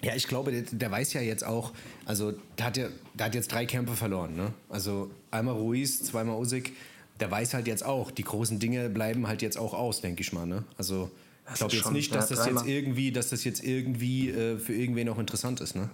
Ja, 0.00 0.14
ich 0.14 0.26
glaube, 0.26 0.50
der, 0.50 0.62
der 0.62 0.90
weiß 0.90 1.12
ja 1.12 1.20
jetzt 1.20 1.44
auch, 1.44 1.72
also 2.06 2.32
der 2.58 2.66
hat 2.66 2.76
ja, 2.76 2.88
der 3.14 3.26
hat 3.26 3.34
jetzt 3.34 3.52
drei 3.52 3.66
Kämpfe 3.66 3.94
verloren, 3.94 4.34
ne? 4.34 4.52
Also 4.68 5.10
einmal 5.30 5.54
Ruiz, 5.54 6.02
zweimal 6.02 6.36
Usyk. 6.38 6.72
Der 7.20 7.30
weiß 7.30 7.54
halt 7.54 7.66
jetzt 7.68 7.84
auch, 7.84 8.10
die 8.10 8.24
großen 8.24 8.58
Dinge 8.58 8.88
bleiben 8.88 9.28
halt 9.28 9.42
jetzt 9.42 9.58
auch 9.58 9.74
aus, 9.74 10.00
denke 10.00 10.22
ich 10.22 10.32
mal, 10.32 10.46
ne? 10.46 10.64
Also 10.78 11.10
Ich 11.50 11.54
glaube 11.56 11.74
jetzt 11.74 11.82
schon, 11.84 11.92
nicht, 11.92 12.14
dass 12.14 12.30
ja, 12.30 12.36
das 12.36 12.46
jetzt 12.46 12.66
irgendwie, 12.66 13.12
dass 13.12 13.28
das 13.28 13.44
jetzt 13.44 13.62
irgendwie 13.62 14.30
äh, 14.30 14.58
für 14.58 14.74
irgendwen 14.74 15.08
auch 15.08 15.18
interessant 15.18 15.60
ist. 15.60 15.76
Ne? 15.76 15.90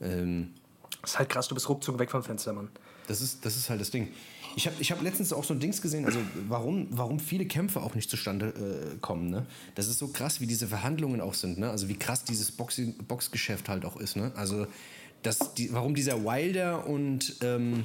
Ähm, 0.00 0.52
das 1.00 1.12
ist 1.12 1.18
halt 1.18 1.28
krass, 1.28 1.48
du 1.48 1.54
bist 1.54 1.68
ruckzuck 1.68 1.98
weg 1.98 2.10
vom 2.10 2.22
Fenster, 2.22 2.52
Mann. 2.52 2.68
Das 3.06 3.20
ist, 3.20 3.44
das 3.44 3.56
ist 3.56 3.70
halt 3.70 3.80
das 3.80 3.90
Ding. 3.90 4.08
Ich 4.56 4.66
habe 4.66 4.76
ich 4.80 4.90
hab 4.90 5.02
letztens 5.02 5.34
auch 5.34 5.44
so 5.44 5.52
ein 5.52 5.60
Dings 5.60 5.82
gesehen, 5.82 6.06
also 6.06 6.18
warum, 6.48 6.88
warum 6.90 7.20
viele 7.20 7.44
Kämpfe 7.44 7.82
auch 7.82 7.94
nicht 7.94 8.08
zustande 8.08 8.46
äh, 8.48 8.96
kommen. 9.00 9.28
Ne? 9.28 9.46
Das 9.74 9.86
ist 9.86 9.98
so 9.98 10.08
krass, 10.08 10.40
wie 10.40 10.46
diese 10.46 10.66
Verhandlungen 10.66 11.20
auch 11.20 11.34
sind. 11.34 11.58
Ne? 11.58 11.70
Also 11.70 11.88
wie 11.88 11.96
krass 11.96 12.24
dieses 12.24 12.50
Boxing, 12.52 12.94
Boxgeschäft 13.06 13.68
halt 13.68 13.84
auch 13.84 13.98
ist. 13.98 14.16
Ne? 14.16 14.32
Also 14.34 14.66
das, 15.22 15.54
die, 15.54 15.72
warum 15.74 15.94
dieser 15.94 16.24
Wilder 16.24 16.86
und 16.86 17.36
ähm, 17.42 17.84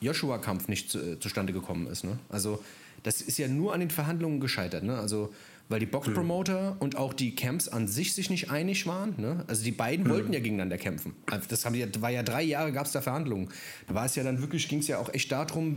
Joshua-Kampf 0.00 0.66
nicht 0.66 0.90
zu, 0.90 0.98
äh, 0.98 1.20
zustande 1.20 1.52
gekommen 1.52 1.86
ist. 1.86 2.02
Ne? 2.02 2.18
Also 2.28 2.62
das 3.04 3.22
ist 3.22 3.38
ja 3.38 3.46
nur 3.46 3.72
an 3.72 3.80
den 3.80 3.90
Verhandlungen 3.90 4.40
gescheitert. 4.40 4.82
Ne? 4.82 4.98
Also 4.98 5.32
weil 5.68 5.80
die 5.80 5.86
Boxpromoter 5.86 6.72
mhm. 6.72 6.78
und 6.78 6.96
auch 6.96 7.12
die 7.12 7.34
Camps 7.34 7.68
an 7.68 7.88
sich 7.88 8.12
sich 8.12 8.30
nicht 8.30 8.50
einig 8.50 8.86
waren. 8.86 9.14
Ne? 9.16 9.44
Also 9.46 9.64
die 9.64 9.72
beiden 9.72 10.06
mhm. 10.06 10.10
wollten 10.10 10.32
ja 10.32 10.40
gegeneinander 10.40 10.78
kämpfen. 10.78 11.14
Also 11.30 11.46
das 11.48 11.64
haben 11.64 11.72
die, 11.74 12.02
war 12.02 12.10
ja 12.10 12.22
drei 12.22 12.42
Jahre 12.42 12.72
gab 12.72 12.86
es 12.86 12.92
da 12.92 13.00
Verhandlungen. 13.00 13.48
Da 13.86 13.94
war 13.94 14.04
es 14.04 14.14
ja 14.14 14.22
dann 14.22 14.40
wirklich, 14.40 14.68
ging 14.68 14.80
es 14.80 14.88
ja 14.88 14.98
auch 14.98 15.12
echt 15.12 15.32
darum, 15.32 15.76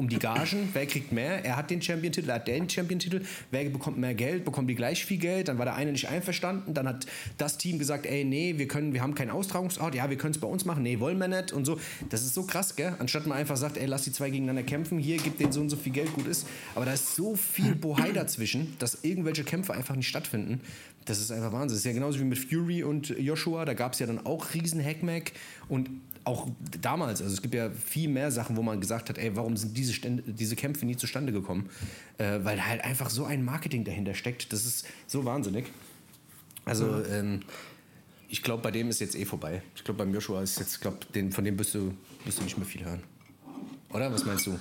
um 0.00 0.08
die 0.08 0.18
Gagen. 0.18 0.70
Wer 0.72 0.86
kriegt 0.86 1.12
mehr? 1.12 1.44
Er 1.44 1.56
hat 1.56 1.70
den 1.70 1.82
Champion-Titel, 1.82 2.30
er 2.30 2.36
hat 2.36 2.48
den 2.48 2.68
Champion-Titel. 2.68 3.20
Wer 3.50 3.68
bekommt 3.68 3.98
mehr 3.98 4.14
Geld? 4.14 4.46
Bekommen 4.46 4.66
die 4.66 4.74
gleich 4.74 5.04
viel 5.04 5.18
Geld? 5.18 5.48
Dann 5.48 5.58
war 5.58 5.66
der 5.66 5.74
eine 5.74 5.92
nicht 5.92 6.08
einverstanden. 6.08 6.72
Dann 6.72 6.88
hat 6.88 7.06
das 7.36 7.58
Team 7.58 7.78
gesagt, 7.78 8.06
ey, 8.06 8.24
nee, 8.24 8.54
wir 8.56 8.66
können, 8.66 8.94
wir 8.94 9.02
haben 9.02 9.14
keinen 9.14 9.30
Austragungsort. 9.30 9.94
Ja, 9.94 10.08
wir 10.08 10.16
können 10.16 10.32
es 10.32 10.40
bei 10.40 10.48
uns 10.48 10.64
machen. 10.64 10.82
Nee, 10.82 11.00
wollen 11.00 11.18
wir 11.18 11.28
nicht. 11.28 11.52
Und 11.52 11.66
so. 11.66 11.78
Das 12.08 12.22
ist 12.22 12.32
so 12.32 12.44
krass, 12.44 12.76
gell? 12.76 12.94
Anstatt 12.98 13.26
man 13.26 13.36
einfach 13.36 13.58
sagt, 13.58 13.76
ey, 13.76 13.84
lass 13.84 14.02
die 14.02 14.12
zwei 14.12 14.30
gegeneinander 14.30 14.62
kämpfen. 14.62 14.98
Hier, 14.98 15.18
gibt 15.18 15.38
denen 15.38 15.52
so 15.52 15.60
und 15.60 15.68
so 15.68 15.76
viel 15.76 15.92
Geld, 15.92 16.10
gut 16.14 16.26
ist. 16.26 16.46
Aber 16.74 16.86
da 16.86 16.94
ist 16.94 17.14
so 17.14 17.36
viel 17.36 17.74
Bohai 17.74 18.12
dazwischen, 18.12 18.74
dass 18.78 19.04
irgendwelche 19.04 19.44
Kämpfe 19.44 19.74
einfach 19.74 19.96
nicht 19.96 20.08
stattfinden. 20.08 20.62
Das 21.04 21.18
ist 21.18 21.30
einfach 21.30 21.52
Wahnsinn. 21.52 21.70
Das 21.70 21.78
ist 21.78 21.84
ja 21.84 21.92
genauso 21.92 22.18
wie 22.20 22.24
mit 22.24 22.38
Fury 22.38 22.82
und 22.82 23.08
Joshua. 23.08 23.64
Da 23.64 23.74
gab 23.74 23.94
es 23.94 23.98
ja 23.98 24.06
dann 24.06 24.24
auch 24.24 24.54
riesen 24.54 24.84
Hackmack. 24.84 25.32
Und 25.68 25.90
auch 26.24 26.48
damals, 26.80 27.22
also 27.22 27.32
es 27.32 27.42
gibt 27.42 27.54
ja 27.54 27.70
viel 27.70 28.08
mehr 28.08 28.30
Sachen, 28.30 28.56
wo 28.56 28.62
man 28.62 28.80
gesagt 28.80 29.08
hat, 29.08 29.18
ey, 29.18 29.34
warum 29.34 29.56
sind 29.56 29.76
diese, 29.76 29.92
Stände, 29.92 30.22
diese 30.26 30.56
Kämpfe 30.56 30.84
nie 30.84 30.96
zustande 30.96 31.32
gekommen? 31.32 31.70
Äh, 32.18 32.40
weil 32.42 32.64
halt 32.64 32.84
einfach 32.84 33.10
so 33.10 33.24
ein 33.24 33.44
Marketing 33.44 33.84
dahinter 33.84 34.14
steckt. 34.14 34.52
Das 34.52 34.66
ist 34.66 34.86
so 35.06 35.24
wahnsinnig. 35.24 35.66
Also, 36.64 36.86
mhm. 36.86 37.04
ähm, 37.10 37.40
ich 38.28 38.42
glaube, 38.42 38.62
bei 38.62 38.70
dem 38.70 38.88
ist 38.88 39.00
jetzt 39.00 39.16
eh 39.16 39.24
vorbei. 39.24 39.62
Ich 39.74 39.82
glaube, 39.82 39.98
beim 39.98 40.14
Joshua 40.14 40.42
ist 40.42 40.58
jetzt, 40.58 40.80
glaube 40.80 40.98
von 41.30 41.44
dem 41.44 41.58
wirst 41.58 41.74
du, 41.74 41.94
wirst 42.24 42.38
du 42.38 42.44
nicht 42.44 42.56
mehr 42.58 42.66
viel 42.66 42.84
hören. 42.84 43.02
Oder? 43.92 44.12
Was 44.12 44.24
meinst 44.24 44.46
du? 44.46 44.58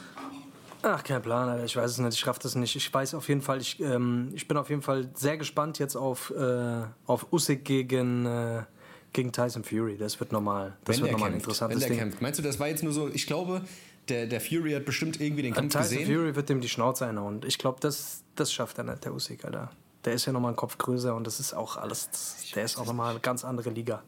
Ach, 0.82 1.04
kein 1.04 1.22
Plan, 1.22 1.50
Alter. 1.50 1.66
ich 1.66 1.76
weiß 1.76 1.92
es 1.92 1.98
nicht, 1.98 2.14
ich 2.14 2.26
raff 2.26 2.40
das 2.40 2.56
nicht. 2.56 2.76
Ich 2.76 2.94
weiß 2.94 3.14
auf 3.14 3.28
jeden 3.28 3.42
Fall, 3.42 3.60
ich, 3.60 3.80
ähm, 3.80 4.32
ich 4.34 4.48
bin 4.48 4.58
auf 4.58 4.70
jeden 4.70 4.82
Fall 4.82 5.10
sehr 5.14 5.38
gespannt 5.38 5.80
jetzt 5.80 5.96
auf, 5.96 6.32
äh, 6.32 6.84
auf 7.06 7.32
Usyk 7.34 7.66
gegen, 7.66 8.26
äh, 8.26 8.64
gegen 9.12 9.32
Tyson 9.32 9.64
Fury. 9.64 9.98
Das 9.98 10.20
wird 10.20 10.32
nochmal, 10.32 10.78
das 10.86 10.98
Wenn 10.98 11.04
wird 11.04 11.12
nochmal 11.14 11.30
ein 11.30 11.36
interessantes 11.36 11.82
Wenn 11.82 11.90
Ding. 11.90 12.00
Kämpft. 12.00 12.22
Meinst 12.22 12.40
du, 12.40 12.44
das 12.44 12.60
war 12.60 12.68
jetzt 12.68 12.84
nur 12.84 12.94
so, 12.94 13.10
ich 13.10 13.28
glaube, 13.28 13.62
der, 14.08 14.28
der 14.28 14.40
Fury 14.42 14.72
hat 14.72 14.86
bestimmt 14.86 15.20
irgendwie 15.20 15.44
den 15.44 15.54
Kampf 15.54 15.74
Tyson 15.74 15.84
gesehen. 15.84 16.00
Tyson 16.00 16.16
Fury 16.16 16.36
wird 16.36 16.50
dem 16.50 16.62
die 16.62 16.70
Schnauze 16.70 17.06
einhauen. 17.06 17.42
Ich 17.46 17.58
glaube, 17.58 17.80
das, 17.82 18.24
das 18.36 18.54
schafft 18.54 18.78
er 18.78 18.86
nicht, 18.86 19.04
der 19.04 19.14
Usyk, 19.14 19.46
Alter. 19.46 19.72
Der 20.06 20.14
ist 20.14 20.26
ja 20.26 20.32
nochmal 20.32 20.54
ein 20.54 20.56
Kopf 20.56 20.78
größer 20.78 21.14
und 21.14 21.28
das 21.28 21.42
ist 21.42 21.54
auch 21.54 21.76
alles, 21.76 22.10
das, 22.10 22.46
der 22.56 22.64
ist 22.64 22.78
auch 22.78 22.86
nochmal 22.86 23.12
eine 23.12 23.20
ganz 23.20 23.44
andere 23.44 23.70
Liga. 23.70 24.02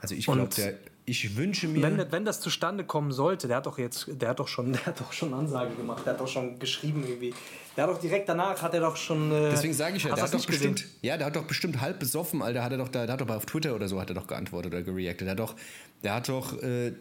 Also 0.00 0.14
ich 0.14 0.26
glaube, 0.26 0.48
der 0.56 0.74
ich 1.08 1.36
wünsche 1.36 1.68
mir. 1.68 1.82
Wenn, 1.82 2.12
wenn 2.12 2.24
das 2.24 2.40
zustande 2.40 2.84
kommen 2.84 3.12
sollte, 3.12 3.48
der 3.48 3.58
hat 3.58 3.66
doch 3.66 3.78
jetzt, 3.78 4.06
der 4.08 4.30
hat 4.30 4.38
doch 4.38 4.48
schon, 4.48 4.72
der 4.72 4.86
hat 4.86 5.00
doch 5.00 5.12
schon 5.12 5.32
Ansage 5.34 5.74
gemacht, 5.74 6.04
der 6.04 6.12
hat 6.12 6.20
doch 6.20 6.28
schon 6.28 6.58
geschrieben 6.58 7.04
irgendwie. 7.06 7.34
Der 7.76 7.84
hat 7.86 7.94
doch 7.94 8.00
direkt 8.00 8.28
danach 8.28 8.60
hat 8.60 8.74
er 8.74 8.80
doch 8.80 8.96
schon. 8.96 9.30
Äh, 9.30 9.50
Deswegen 9.50 9.74
sage 9.74 9.96
ich 9.96 10.04
ja, 10.04 10.14
der 10.14 10.24
hat 10.24 10.34
doch 10.34 10.44
bestimmt, 10.44 10.84
ja, 11.00 11.16
der 11.16 11.26
hat 11.26 11.36
doch 11.36 11.44
bestimmt 11.44 11.80
halb 11.80 11.98
besoffen, 11.98 12.42
Alter, 12.42 12.62
hat 12.62 12.72
er 12.72 12.78
doch, 12.78 12.88
der, 12.88 13.06
der 13.06 13.12
hat 13.14 13.20
doch 13.20 13.28
auf 13.28 13.46
Twitter 13.46 13.74
oder 13.74 13.88
so 13.88 14.00
hat 14.00 14.10
er 14.10 14.14
doch 14.14 14.26
geantwortet 14.26 14.72
oder 14.72 14.82
gereactet. 14.82 15.26
Der 15.26 15.32
hat 15.32 15.38
doch, 15.38 15.54
der 16.02 16.14
hat 16.14 16.28
doch 16.28 16.60
äh, 16.62 16.92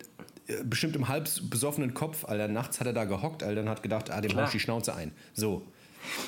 bestimmt 0.63 0.95
im 0.95 1.07
halb 1.07 1.29
besoffenen 1.49 1.93
Kopf, 1.93 2.25
Alter, 2.25 2.47
nachts 2.47 2.79
hat 2.79 2.87
er 2.87 2.93
da 2.93 3.05
gehockt, 3.05 3.43
Alter, 3.43 3.61
und 3.61 3.69
hat 3.69 3.83
gedacht, 3.83 4.11
ah, 4.11 4.21
dem 4.21 4.35
hau 4.35 4.43
ich 4.45 4.51
die 4.51 4.59
Schnauze 4.59 4.95
ein. 4.95 5.11
So. 5.33 5.63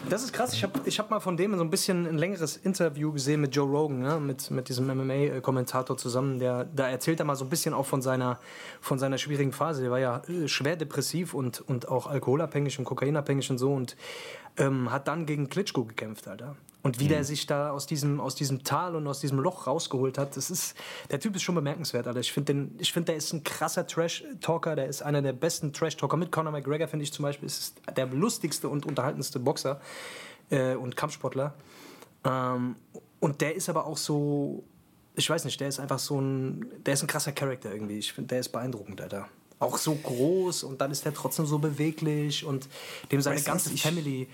Das 0.10 0.24
ist 0.24 0.34
krass. 0.34 0.54
Ich 0.54 0.64
habe 0.64 0.80
ich 0.86 1.00
hab 1.00 1.10
mal 1.10 1.20
von 1.20 1.38
dem 1.38 1.56
so 1.56 1.64
ein 1.64 1.70
bisschen 1.70 2.08
ein 2.08 2.18
längeres 2.18 2.58
Interview 2.58 3.12
gesehen 3.12 3.42
mit 3.42 3.56
Joe 3.56 3.68
Rogan, 3.68 4.00
ne? 4.00 4.20
mit, 4.20 4.50
mit 4.52 4.70
diesem 4.70 4.88
MMA-Kommentator 4.88 5.98
zusammen. 5.98 6.40
Der, 6.40 6.66
da 6.66 6.90
erzählt 6.90 7.20
er 7.20 7.26
mal 7.26 7.36
so 7.36 7.46
ein 7.46 7.50
bisschen 7.50 7.74
auch 7.74 7.86
von 7.86 8.02
seiner, 8.02 8.40
von 8.82 9.00
seiner 9.00 9.18
schwierigen 9.18 9.52
Phase. 9.52 9.82
Der 9.82 9.92
war 9.92 10.00
ja 10.00 10.22
äh, 10.28 10.48
schwer 10.48 10.76
depressiv 10.76 11.34
und, 11.34 11.62
und 11.62 11.88
auch 11.88 12.08
alkoholabhängig 12.08 12.80
und 12.80 12.86
kokainabhängig 12.86 13.50
und 13.50 13.58
so 13.58 13.74
und 13.74 13.96
ähm, 14.58 14.92
hat 14.92 15.08
dann 15.08 15.26
gegen 15.26 15.50
Klitschko 15.50 15.86
gekämpft, 15.86 16.28
Alter. 16.28 16.56
Und 16.82 17.00
wie 17.00 17.06
mhm. 17.06 17.10
der 17.10 17.24
sich 17.26 17.46
da 17.46 17.72
aus 17.72 17.88
diesem, 17.88 18.22
aus 18.22 18.36
diesem 18.36 18.64
Tal 18.64 18.96
und 18.96 19.06
aus 19.08 19.20
diesem 19.20 19.40
Loch 19.40 19.68
rausgeholt 19.68 20.18
hat, 20.18 20.38
das 20.38 20.50
ist, 20.50 20.76
der 21.12 21.20
Typ 21.20 21.36
ist 21.36 21.42
schon 21.42 21.56
bemerkenswert, 21.56 22.08
Alter. 22.08 22.22
Ich 22.22 22.32
finde, 22.32 22.70
find, 22.84 23.08
der 23.08 23.16
ist 23.16 23.34
ein 23.34 23.44
krasser 23.44 23.86
Trash-Talker, 23.86 24.76
der 24.76 24.88
ist 24.88 25.02
einer 25.02 25.22
der 25.22 25.34
besten 25.34 25.74
Trash-Talker. 25.74 26.16
Mit 26.16 26.32
Conor 26.32 26.54
McGregor, 26.54 26.88
finde 26.88 27.04
ich 27.04 27.12
zum 27.12 27.24
Beispiel, 27.24 27.48
ist 27.48 27.82
der 27.96 28.06
lustigste 28.08 28.70
und 28.70 28.86
unterhaltendste 28.86 29.40
Boxer 29.40 29.82
äh, 30.50 30.76
und 30.76 30.96
Kampfsportler. 30.96 31.54
Ähm, 32.24 32.78
und 33.20 33.42
der 33.42 33.56
ist 33.56 33.68
aber 33.68 33.86
auch 33.86 33.98
so, 33.98 34.64
ich 35.16 35.30
weiß 35.30 35.44
nicht, 35.44 35.60
der 35.60 35.68
ist 35.68 35.80
einfach 35.80 36.00
so 36.00 36.22
ein, 36.22 36.66
der 36.86 36.94
ist 36.94 37.04
ein 37.04 37.08
krasser 37.08 37.34
Charakter 37.34 37.74
irgendwie. 37.74 37.98
Ich 37.98 38.14
finde, 38.14 38.30
der 38.30 38.40
ist 38.40 38.50
beeindruckend, 38.50 39.02
Alter 39.02 39.28
auch 39.60 39.78
so 39.78 39.94
groß 39.94 40.64
und 40.64 40.80
dann 40.80 40.92
ist 40.92 41.06
er 41.06 41.14
trotzdem 41.14 41.46
so 41.46 41.60
beweglich 41.60 42.46
und 42.46 42.68
dem 43.12 43.22
seine 43.22 43.36
weißt 43.36 43.46
ganze 43.46 43.78
Family, 43.78 44.28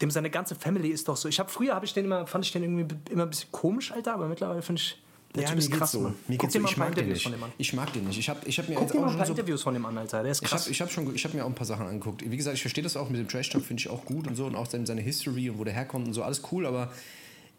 dem 0.00 0.10
seine 0.10 0.28
ganze 0.28 0.56
Family 0.56 0.88
ist 0.88 1.08
doch 1.08 1.16
so. 1.16 1.28
Ich 1.28 1.38
habe 1.38 1.50
früher 1.50 1.74
habe 1.74 1.86
ich 1.86 1.94
den 1.94 2.04
immer 2.04 2.26
fand 2.26 2.44
ich 2.44 2.52
den 2.52 2.64
irgendwie 2.64 2.94
immer 3.10 3.22
ein 3.22 3.30
bisschen 3.30 3.52
komisch, 3.52 3.92
Alter, 3.92 4.14
aber 4.14 4.26
mittlerweile 4.26 4.62
finde 4.62 4.82
ich 4.82 4.98
der 5.36 5.44
ja, 5.44 5.50
typ 5.50 5.58
ist 5.58 5.70
krass, 5.70 5.92
so. 5.92 6.00
Mann. 6.00 6.14
Mir 6.28 6.38
Guck 6.38 6.54
ein 6.54 6.62
paar 6.62 6.88
Interviews 6.88 7.22
von 7.22 7.32
dem 7.32 7.42
an. 7.42 7.52
Ich 7.58 7.72
mag 7.74 7.92
den 7.92 8.04
nicht. 8.06 8.18
Ich 8.18 8.28
habe 8.28 8.40
ich 8.46 8.58
hab 8.58 8.68
mir 8.68 8.74
Guck 8.74 8.84
jetzt 8.84 8.94
dir 8.94 9.00
mal 9.00 9.10
ein 9.10 9.16
paar 9.16 9.26
so 9.26 9.32
Interviews 9.32 9.62
von 9.62 9.74
dem 9.74 9.84
an, 9.84 9.98
Alter. 9.98 10.22
Der 10.22 10.32
ist 10.32 10.42
krass. 10.42 10.66
Ich 10.66 10.80
habe 10.80 10.90
hab 10.90 11.14
hab 11.14 11.34
mir 11.34 11.44
auch 11.44 11.48
ein 11.48 11.54
paar 11.54 11.66
Sachen 11.66 11.86
angeguckt. 11.86 12.28
Wie 12.28 12.36
gesagt, 12.36 12.56
ich 12.56 12.62
verstehe 12.62 12.82
das 12.82 12.96
auch 12.96 13.10
mit 13.10 13.20
dem 13.20 13.28
Trash 13.28 13.50
Talk, 13.50 13.62
finde 13.62 13.82
ich 13.82 13.90
auch 13.90 14.04
gut 14.04 14.26
und 14.26 14.36
so 14.36 14.46
und 14.46 14.56
auch 14.56 14.66
seine 14.66 15.00
History 15.02 15.50
und 15.50 15.58
wo 15.58 15.64
der 15.64 15.74
herkommt 15.74 16.06
und 16.06 16.14
so, 16.14 16.22
alles 16.22 16.40
cool, 16.52 16.64
aber 16.64 16.90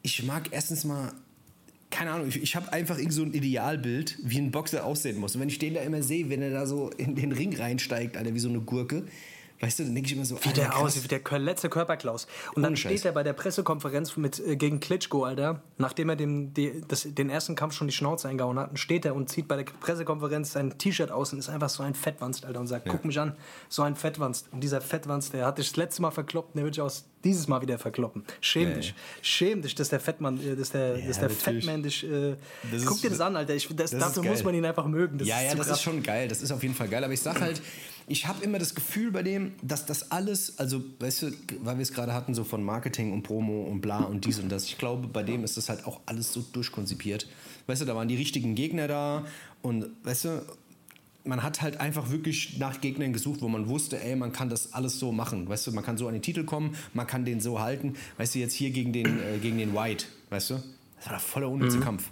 ich 0.01 0.23
mag 0.23 0.49
erstens 0.51 0.85
mal 0.85 1.13
keine 1.89 2.11
Ahnung, 2.11 2.27
ich, 2.27 2.41
ich 2.41 2.55
habe 2.55 2.71
einfach 2.73 2.97
irgend 2.97 3.13
so 3.13 3.23
ein 3.23 3.33
Idealbild, 3.33 4.17
wie 4.21 4.39
ein 4.39 4.51
Boxer 4.51 4.85
aussehen 4.85 5.17
muss. 5.19 5.35
Und 5.35 5.41
wenn 5.41 5.49
ich 5.49 5.59
den 5.59 5.73
da 5.73 5.81
immer 5.81 6.03
sehe, 6.03 6.29
wenn 6.29 6.41
er 6.41 6.51
da 6.51 6.65
so 6.65 6.89
in 6.97 7.15
den 7.15 7.31
Ring 7.31 7.55
reinsteigt, 7.55 8.17
Alter, 8.17 8.33
wie 8.33 8.39
so 8.39 8.49
eine 8.49 8.59
Gurke, 8.59 9.05
Weißt 9.59 9.79
du, 9.79 9.83
dann 9.83 9.95
denke 9.95 10.07
ich 10.07 10.15
immer 10.15 10.25
so. 10.25 10.37
Wie 10.43 10.53
der 10.53 10.77
aussieht, 10.77 11.03
wie 11.03 11.07
der 11.07 11.39
letzte 11.39 11.69
Körperklaus. 11.69 12.27
Und 12.53 12.61
dann 12.61 12.75
steht 12.75 13.03
er 13.05 13.11
bei 13.11 13.23
der 13.23 13.33
Pressekonferenz 13.33 14.15
mit, 14.15 14.39
äh, 14.39 14.55
gegen 14.55 14.79
Klitschko, 14.79 15.23
Alter, 15.23 15.61
nachdem 15.77 16.09
er 16.09 16.15
dem, 16.15 16.53
die, 16.53 16.83
das, 16.87 17.07
den 17.09 17.29
ersten 17.29 17.55
Kampf 17.55 17.73
schon 17.73 17.87
die 17.87 17.93
Schnauze 17.93 18.29
eingehauen 18.29 18.59
hat, 18.59 18.77
steht 18.77 19.05
er 19.05 19.15
und 19.15 19.29
zieht 19.29 19.47
bei 19.47 19.55
der 19.55 19.63
Pressekonferenz 19.63 20.53
sein 20.53 20.77
T-Shirt 20.77 21.09
aus 21.11 21.33
und 21.33 21.39
ist 21.39 21.49
einfach 21.49 21.69
so 21.69 21.81
ein 21.81 21.95
Fettwanst, 21.95 22.45
Alter, 22.45 22.59
und 22.59 22.67
sagt, 22.67 22.85
ja. 22.85 22.91
guck 22.91 23.03
mich 23.03 23.19
an, 23.19 23.35
so 23.67 23.81
ein 23.81 23.95
Fettwanst. 23.95 24.47
Und 24.51 24.61
dieser 24.61 24.79
Fettwanst, 24.79 25.33
der 25.33 25.47
hat 25.47 25.57
dich 25.57 25.69
das 25.69 25.77
letzte 25.77 26.03
Mal 26.03 26.11
verkloppt, 26.11 26.55
der 26.55 26.63
wird 26.63 26.75
sich 26.75 26.81
aus 26.81 27.09
dieses 27.27 27.47
Mal 27.47 27.61
wieder 27.61 27.77
verkloppen. 27.77 28.23
Schäm 28.41 28.69
ja, 28.69 28.75
dich. 28.75 28.93
Schäm 29.21 29.61
dich, 29.61 29.75
dass 29.75 29.89
der 29.89 29.99
Fettmann, 29.99 30.39
äh, 30.39 30.55
dass 30.55 30.71
der, 30.71 30.97
ja, 30.97 31.07
dass 31.07 31.19
der 31.19 31.29
Fettman 31.29 31.83
dich. 31.83 32.03
Äh, 32.03 32.35
guck 32.85 33.01
dir 33.01 33.09
das 33.09 33.21
an, 33.21 33.35
Alter. 33.35 33.55
Ich, 33.55 33.67
das, 33.75 33.91
das 33.91 33.99
dafür 33.99 34.23
muss 34.23 34.43
man 34.43 34.55
ihn 34.55 34.65
einfach 34.65 34.87
mögen. 34.87 35.17
Das 35.17 35.27
ja, 35.27 35.41
ja, 35.41 35.55
das 35.55 35.67
krass. 35.67 35.77
ist 35.77 35.83
schon 35.83 36.01
geil. 36.03 36.27
Das 36.27 36.41
ist 36.41 36.51
auf 36.51 36.63
jeden 36.63 36.75
Fall 36.75 36.87
geil. 36.87 37.03
Aber 37.03 37.13
ich 37.13 37.21
sag 37.21 37.39
halt, 37.41 37.61
ich 38.07 38.25
habe 38.25 38.43
immer 38.43 38.57
das 38.57 38.73
Gefühl 38.73 39.11
bei 39.11 39.21
dem, 39.21 39.53
dass 39.61 39.85
das 39.85 40.11
alles, 40.11 40.57
also 40.57 40.81
weißt 40.99 41.23
du, 41.23 41.31
weil 41.61 41.77
wir 41.77 41.83
es 41.83 41.91
gerade 41.91 42.13
hatten, 42.13 42.33
so 42.33 42.45
von 42.45 42.63
Marketing 42.63 43.11
und 43.11 43.23
Promo 43.23 43.63
und 43.63 43.81
bla 43.81 43.99
und 43.99 44.23
dies 44.23 44.39
und 44.39 44.49
das, 44.49 44.63
ich 44.63 44.77
glaube, 44.77 45.07
bei 45.07 45.23
dem 45.23 45.43
ist 45.43 45.57
das 45.57 45.67
halt 45.67 45.85
auch 45.85 45.99
alles 46.05 46.31
so 46.31 46.43
durchkonzipiert. 46.53 47.27
Weißt 47.67 47.81
du, 47.81 47.85
da 47.85 47.95
waren 47.95 48.07
die 48.07 48.15
richtigen 48.15 48.55
Gegner 48.55 48.87
da 48.87 49.25
und 49.61 49.87
weißt 50.03 50.25
du, 50.25 50.41
man 51.27 51.43
hat 51.43 51.61
halt 51.61 51.79
einfach 51.79 52.09
wirklich 52.09 52.57
nach 52.57 52.81
Gegnern 52.81 53.13
gesucht, 53.13 53.41
wo 53.41 53.47
man 53.47 53.67
wusste, 53.67 54.01
ey, 54.01 54.15
man 54.15 54.31
kann 54.31 54.49
das 54.49 54.73
alles 54.73 54.99
so 54.99 55.11
machen. 55.11 55.47
Weißt 55.47 55.67
du, 55.67 55.71
man 55.71 55.83
kann 55.83 55.97
so 55.97 56.07
an 56.07 56.13
den 56.13 56.21
Titel 56.21 56.43
kommen, 56.43 56.75
man 56.93 57.05
kann 57.05 57.25
den 57.25 57.39
so 57.39 57.59
halten. 57.59 57.95
Weißt 58.17 58.35
du, 58.35 58.39
jetzt 58.39 58.53
hier 58.53 58.71
gegen 58.71 58.93
den, 58.93 59.05
äh, 59.05 59.37
gegen 59.41 59.57
den 59.57 59.75
White, 59.75 60.05
weißt 60.29 60.51
du? 60.51 60.55
Das 60.97 61.05
war 61.07 61.13
doch 61.13 61.21
voller 61.21 61.49
unnützer 61.49 61.77
mhm. 61.77 61.83
Kampf. 61.83 62.09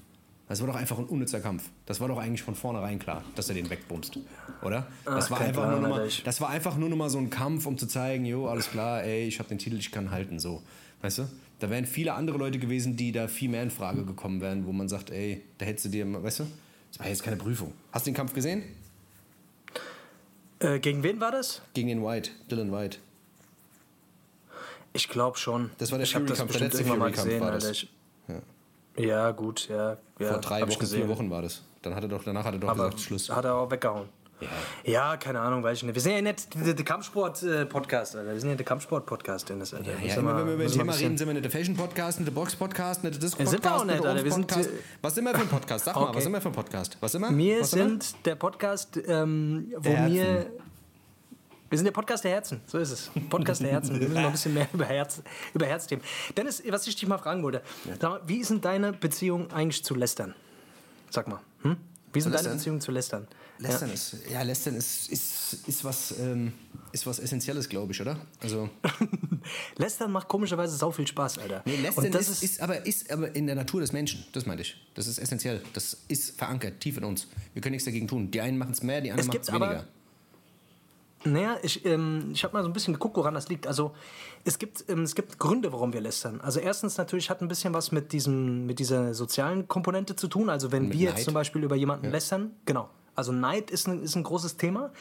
Das 0.47 0.59
war 0.61 0.67
doch 0.67 0.75
einfach 0.75 0.99
ein 0.99 1.05
unnützer 1.05 1.39
Kampf. 1.39 1.63
Das 1.87 1.99
war 1.99 2.07
doch 2.07 2.19
eigentlich 2.19 2.43
von 2.43 2.53
vornherein 2.53 2.99
klar, 2.99 3.23
dass 3.35 3.49
er 3.49 3.55
den 3.55 3.67
wegbumst. 3.69 4.19
Oder? 4.61 4.85
Das, 5.03 5.25
Ach, 5.25 5.31
war, 5.31 5.41
einfach 5.41 5.71
nur 5.71 5.89
mal, 5.89 6.09
das 6.23 6.39
war 6.39 6.49
einfach 6.49 6.77
nur 6.77 6.89
noch 6.89 6.97
mal 6.97 7.09
so 7.09 7.17
ein 7.17 7.31
Kampf, 7.31 7.65
um 7.65 7.77
zu 7.77 7.87
zeigen, 7.87 8.25
jo, 8.25 8.47
alles 8.47 8.69
klar, 8.69 9.03
ey, 9.03 9.27
ich 9.27 9.39
habe 9.39 9.49
den 9.49 9.57
Titel, 9.57 9.77
ich 9.77 9.91
kann 9.91 10.11
halten, 10.11 10.39
so. 10.39 10.61
Weißt 11.01 11.17
du? 11.19 11.29
Da 11.59 11.69
wären 11.69 11.85
viele 11.85 12.13
andere 12.13 12.37
Leute 12.37 12.59
gewesen, 12.59 12.95
die 12.95 13.11
da 13.11 13.27
viel 13.27 13.49
mehr 13.49 13.63
in 13.63 13.71
Frage 13.71 14.05
gekommen 14.05 14.41
wären, 14.41 14.67
wo 14.67 14.71
man 14.71 14.87
sagt, 14.87 15.09
ey, 15.09 15.41
da 15.57 15.65
hättest 15.65 15.85
du 15.85 15.89
dir, 15.89 16.23
weißt 16.23 16.41
du? 16.41 16.47
Das 16.91 16.99
war 16.99 17.07
jetzt 17.07 17.23
keine 17.23 17.37
Prüfung. 17.37 17.73
Hast 17.91 18.05
du 18.05 18.11
den 18.11 18.15
Kampf 18.15 18.33
gesehen? 18.33 18.63
Äh, 20.59 20.79
gegen 20.79 21.03
wen 21.03 21.19
war 21.19 21.31
das? 21.31 21.61
Gegen 21.73 21.89
den 21.89 22.03
White, 22.03 22.31
Dylan 22.49 22.71
White. 22.71 22.99
Ich 24.93 25.09
glaube 25.09 25.37
schon. 25.37 25.71
Das 25.77 25.91
war 25.91 25.97
der 25.97 26.07
Fury-Kampf, 26.07 26.51
der 26.53 26.61
letzte 26.61 26.85
Fury-Kampf 26.85 27.39
war 27.41 27.51
das. 27.51 27.69
Ich, 27.69 27.89
ja, 28.97 29.31
gut, 29.31 29.67
ja. 29.67 29.97
ja 30.19 30.27
Vor 30.29 30.39
drei 30.39 30.61
Wochen, 30.61 30.85
vier 30.85 31.07
Wochen 31.09 31.29
war 31.29 31.41
das. 31.41 31.63
Dann 31.81 31.95
hat 31.95 32.03
er 32.03 32.09
doch, 32.09 32.23
danach 32.23 32.45
hat 32.45 32.53
er 32.53 32.59
doch 32.59 32.69
Aber 32.69 32.85
gesagt, 32.85 33.01
Schluss. 33.01 33.29
Hat 33.29 33.45
er 33.45 33.55
auch 33.55 33.69
weggehauen. 33.69 34.07
Ja, 34.83 35.17
keine 35.17 35.39
Ahnung, 35.39 35.63
weiß 35.63 35.77
ich 35.77 35.83
nicht. 35.83 35.95
Wir 35.95 36.01
sind 36.01 36.11
ja 36.13 36.21
nicht 36.21 36.47
der, 36.53 36.85
Kampfsport-Podcast, 36.85 38.15
Alter. 38.15 38.33
Wir 38.33 38.39
sind 38.39 38.49
ja 38.49 38.55
der 38.55 38.65
Kampfsport-Podcast, 38.65 39.47
Dennis, 39.49 39.73
Alter. 39.73 39.93
Ja, 39.93 39.99
Müssen 39.99 40.19
immer, 40.19 40.37
wenn 40.37 40.47
wir 40.47 40.53
über 40.55 40.63
ein 40.65 40.71
Thema 40.71 40.93
reden, 40.93 41.17
sind 41.17 41.27
wir 41.27 41.33
nicht 41.33 41.45
der 41.45 41.51
Fashion-Podcast, 41.51 42.19
nicht 42.19 42.27
der 42.27 42.33
Box-Podcast, 42.33 43.03
nicht 43.03 43.15
der 43.15 43.21
Disco-Podcast, 43.21 43.51
sind 43.51 43.63
wir 43.63 43.75
auch 43.75 43.85
nicht, 43.85 44.05
Alter. 44.05 44.23
Wir 44.23 44.31
sind, 44.31 44.51
äh, 44.51 44.67
Was 45.01 45.15
sind 45.15 45.23
wir 45.23 45.33
für 45.33 45.41
ein 45.41 45.47
Podcast? 45.47 45.85
Sag 45.85 45.95
mal, 45.95 46.03
Okay. 46.03 46.15
was 46.17 46.23
sind 46.23 46.33
wir 46.33 46.41
für 46.41 46.49
ein 46.49 46.53
Podcast? 46.53 46.97
Was 46.99 47.11
sind 47.13 47.21
wir? 47.21 47.59
Was 47.61 47.71
sind 47.71 48.03
sind 48.03 48.25
der 48.25 48.35
Podcast, 48.35 48.97
ähm, 49.07 49.73
wo 49.77 49.89
Der 49.89 50.07
wir. 50.07 50.23
Herzen. 50.23 50.51
Wir 51.69 51.79
sind 51.79 51.85
der 51.85 51.93
Podcast 51.93 52.23
der 52.23 52.31
Herzen, 52.31 52.61
so 52.67 52.77
ist 52.77 52.91
es. 52.91 53.11
Podcast 53.29 53.61
der 53.61 53.71
Herzen. 53.71 53.99
Wir 53.99 54.07
müssen 54.07 54.21
noch 54.21 54.27
ein 54.27 54.31
bisschen 54.33 54.53
mehr 54.53 54.67
über, 54.71 54.85
Herz, 54.85 55.21
über 55.53 55.65
Herzthemen. 55.65 56.05
Dennis, 56.37 56.61
was 56.69 56.85
ich 56.87 56.95
dich 56.95 57.07
mal 57.07 57.17
fragen 57.17 57.41
wollte, 57.41 57.61
mal, 58.01 58.21
wie 58.27 58.37
ist 58.37 58.51
denn 58.51 58.61
deine 58.61 58.93
Beziehung 58.93 59.51
eigentlich 59.51 59.83
zu 59.83 59.95
Lästern? 59.95 60.35
Sag 61.09 61.27
mal. 61.27 61.39
Hm? 61.63 61.77
Wie 62.13 62.19
ist 62.19 62.25
denn 62.25 62.33
deine? 62.33 62.49
Beziehung 62.49 62.79
zu 62.79 62.91
Lästern? 62.91 63.27
Lästern 63.57 63.89
ist, 63.91 64.17
ja, 64.29 64.41
Lästern 64.41 64.75
ist, 64.75 65.09
ist, 65.09 65.67
ist, 65.67 65.83
was, 65.85 66.13
ähm, 66.19 66.51
ist 66.91 67.07
was 67.07 67.19
Essentielles, 67.19 67.69
glaube 67.69 67.93
ich, 67.93 68.01
oder? 68.01 68.17
Also, 68.41 68.69
Lästern 69.77 70.11
macht 70.11 70.27
komischerweise 70.27 70.75
sau 70.75 70.91
viel 70.91 71.07
Spaß, 71.07 71.37
Alter. 71.37 71.61
nee, 71.65 71.77
Lästern 71.77 72.11
das 72.11 72.27
ist, 72.27 72.43
ist, 72.43 72.61
aber, 72.61 72.85
ist 72.85 73.09
aber 73.11 73.33
in 73.33 73.47
der 73.47 73.55
Natur 73.55 73.79
des 73.79 73.93
Menschen, 73.93 74.25
das 74.33 74.45
meinte 74.45 74.63
ich. 74.63 74.75
Das 74.93 75.07
ist 75.07 75.19
essentiell. 75.19 75.61
Das 75.73 75.97
ist 76.09 76.37
verankert, 76.37 76.81
tief 76.81 76.97
in 76.97 77.05
uns. 77.05 77.27
Wir 77.53 77.61
können 77.61 77.71
nichts 77.71 77.85
dagegen 77.85 78.07
tun. 78.07 78.29
Die 78.29 78.41
einen 78.41 78.57
machen 78.57 78.71
es 78.73 78.83
mehr, 78.83 78.99
die 79.01 79.11
anderen 79.11 79.27
machen 79.27 79.39
es 79.41 79.49
aber- 79.49 79.67
weniger. 79.69 79.87
Naja, 81.27 81.57
ich, 81.63 81.83
ähm, 81.85 82.29
ich 82.33 82.43
habe 82.43 82.53
mal 82.53 82.61
so 82.61 82.69
ein 82.69 82.73
bisschen 82.73 82.93
geguckt, 82.93 83.17
woran 83.17 83.33
das 83.33 83.49
liegt. 83.49 83.65
Also 83.65 83.95
es 84.43 84.59
gibt, 84.59 84.85
ähm, 84.89 85.01
es 85.01 85.15
gibt 85.15 85.39
Gründe, 85.39 85.71
warum 85.73 85.91
wir 85.91 85.99
lästern. 86.01 86.39
Also 86.39 86.59
erstens 86.59 86.97
natürlich 86.97 87.31
hat 87.31 87.41
ein 87.41 87.47
bisschen 87.47 87.73
was 87.73 87.91
mit, 87.91 88.11
diesem, 88.13 88.67
mit 88.67 88.77
dieser 88.77 89.15
sozialen 89.15 89.67
Komponente 89.67 90.15
zu 90.15 90.27
tun. 90.27 90.49
Also 90.51 90.71
wenn 90.71 90.91
wir 90.93 91.09
Neid. 91.09 91.15
jetzt 91.17 91.25
zum 91.25 91.33
Beispiel 91.33 91.63
über 91.63 91.75
jemanden 91.75 92.11
lästern, 92.11 92.51
genau. 92.67 92.89
Also 93.15 93.31
Neid 93.31 93.71
ist 93.71 93.87
ein, 93.87 94.03
ist 94.03 94.15
ein 94.15 94.23
großes 94.23 94.57
Thema. 94.57 94.91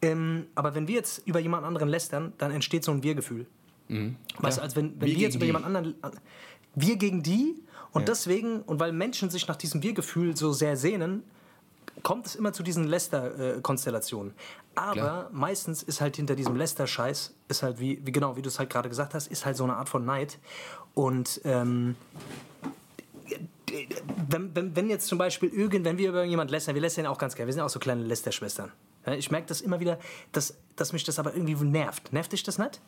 Ähm, 0.00 0.46
aber 0.54 0.74
wenn 0.74 0.88
wir 0.88 0.96
jetzt 0.96 1.26
über 1.26 1.40
jemand 1.40 1.64
anderen 1.64 1.88
lästern, 1.88 2.32
dann 2.38 2.50
entsteht 2.50 2.84
so 2.84 2.92
ein 2.92 3.02
Wir-Gefühl. 3.02 3.46
Weißt 4.38 4.58
du, 4.58 4.62
als 4.62 4.74
wenn, 4.74 5.00
wenn 5.00 5.08
Wir 5.08 5.16
wir, 5.16 5.22
jetzt 5.22 5.34
über 5.34 5.40
die. 5.40 5.46
jemand 5.46 5.66
anderen. 5.66 5.94
Wir 6.74 6.96
gegen 6.96 7.22
die 7.22 7.56
und 7.92 8.08
deswegen, 8.08 8.62
und 8.62 8.80
weil 8.80 8.92
Menschen 8.92 9.28
sich 9.28 9.46
nach 9.46 9.56
diesem 9.56 9.82
Wir-Gefühl 9.82 10.34
so 10.36 10.52
sehr 10.52 10.76
sehnen, 10.76 11.22
kommt 12.02 12.26
es 12.26 12.34
immer 12.34 12.52
zu 12.54 12.62
diesen 12.62 12.86
Läster-Konstellationen. 12.86 14.32
Aber 14.74 14.92
Klar. 14.92 15.30
meistens 15.32 15.82
ist 15.82 16.00
halt 16.00 16.16
hinter 16.16 16.34
diesem 16.34 16.56
Läster-Scheiß, 16.56 17.34
ist 17.48 17.62
halt 17.62 17.78
wie, 17.80 18.00
wie 18.04 18.12
genau, 18.12 18.36
wie 18.36 18.42
du 18.42 18.48
es 18.48 18.58
halt 18.58 18.70
gerade 18.70 18.88
gesagt 18.88 19.12
hast, 19.12 19.26
ist 19.30 19.44
halt 19.44 19.56
so 19.56 19.64
eine 19.64 19.76
Art 19.76 19.90
von 19.90 20.04
Neid. 20.06 20.38
Und 20.94 21.42
ähm, 21.44 21.96
wenn, 24.28 24.54
wenn, 24.54 24.76
wenn 24.76 24.90
jetzt 24.90 25.06
zum 25.06 25.18
Beispiel 25.18 25.48
irgend, 25.48 25.84
wenn 25.84 25.98
wir 25.98 26.08
über 26.08 26.24
jemand 26.24 26.50
lästern, 26.50 26.74
wir 26.74 26.82
lästern 26.82 27.04
ja 27.04 27.10
auch 27.10 27.18
ganz 27.18 27.34
gerne, 27.34 27.46
wir 27.46 27.52
sind 27.52 27.62
auch 27.62 27.68
so 27.68 27.78
kleine 27.78 28.02
Lästerschwestern. 28.02 28.70
Ich 29.18 29.30
merke 29.30 29.48
das 29.48 29.60
immer 29.60 29.80
wieder, 29.80 29.98
dass, 30.30 30.54
dass 30.76 30.92
mich 30.92 31.04
das 31.04 31.18
aber 31.18 31.34
irgendwie 31.34 31.54
nervt. 31.64 32.12
Nervt 32.12 32.32
dich 32.32 32.42
das 32.42 32.58
nicht? 32.58 32.80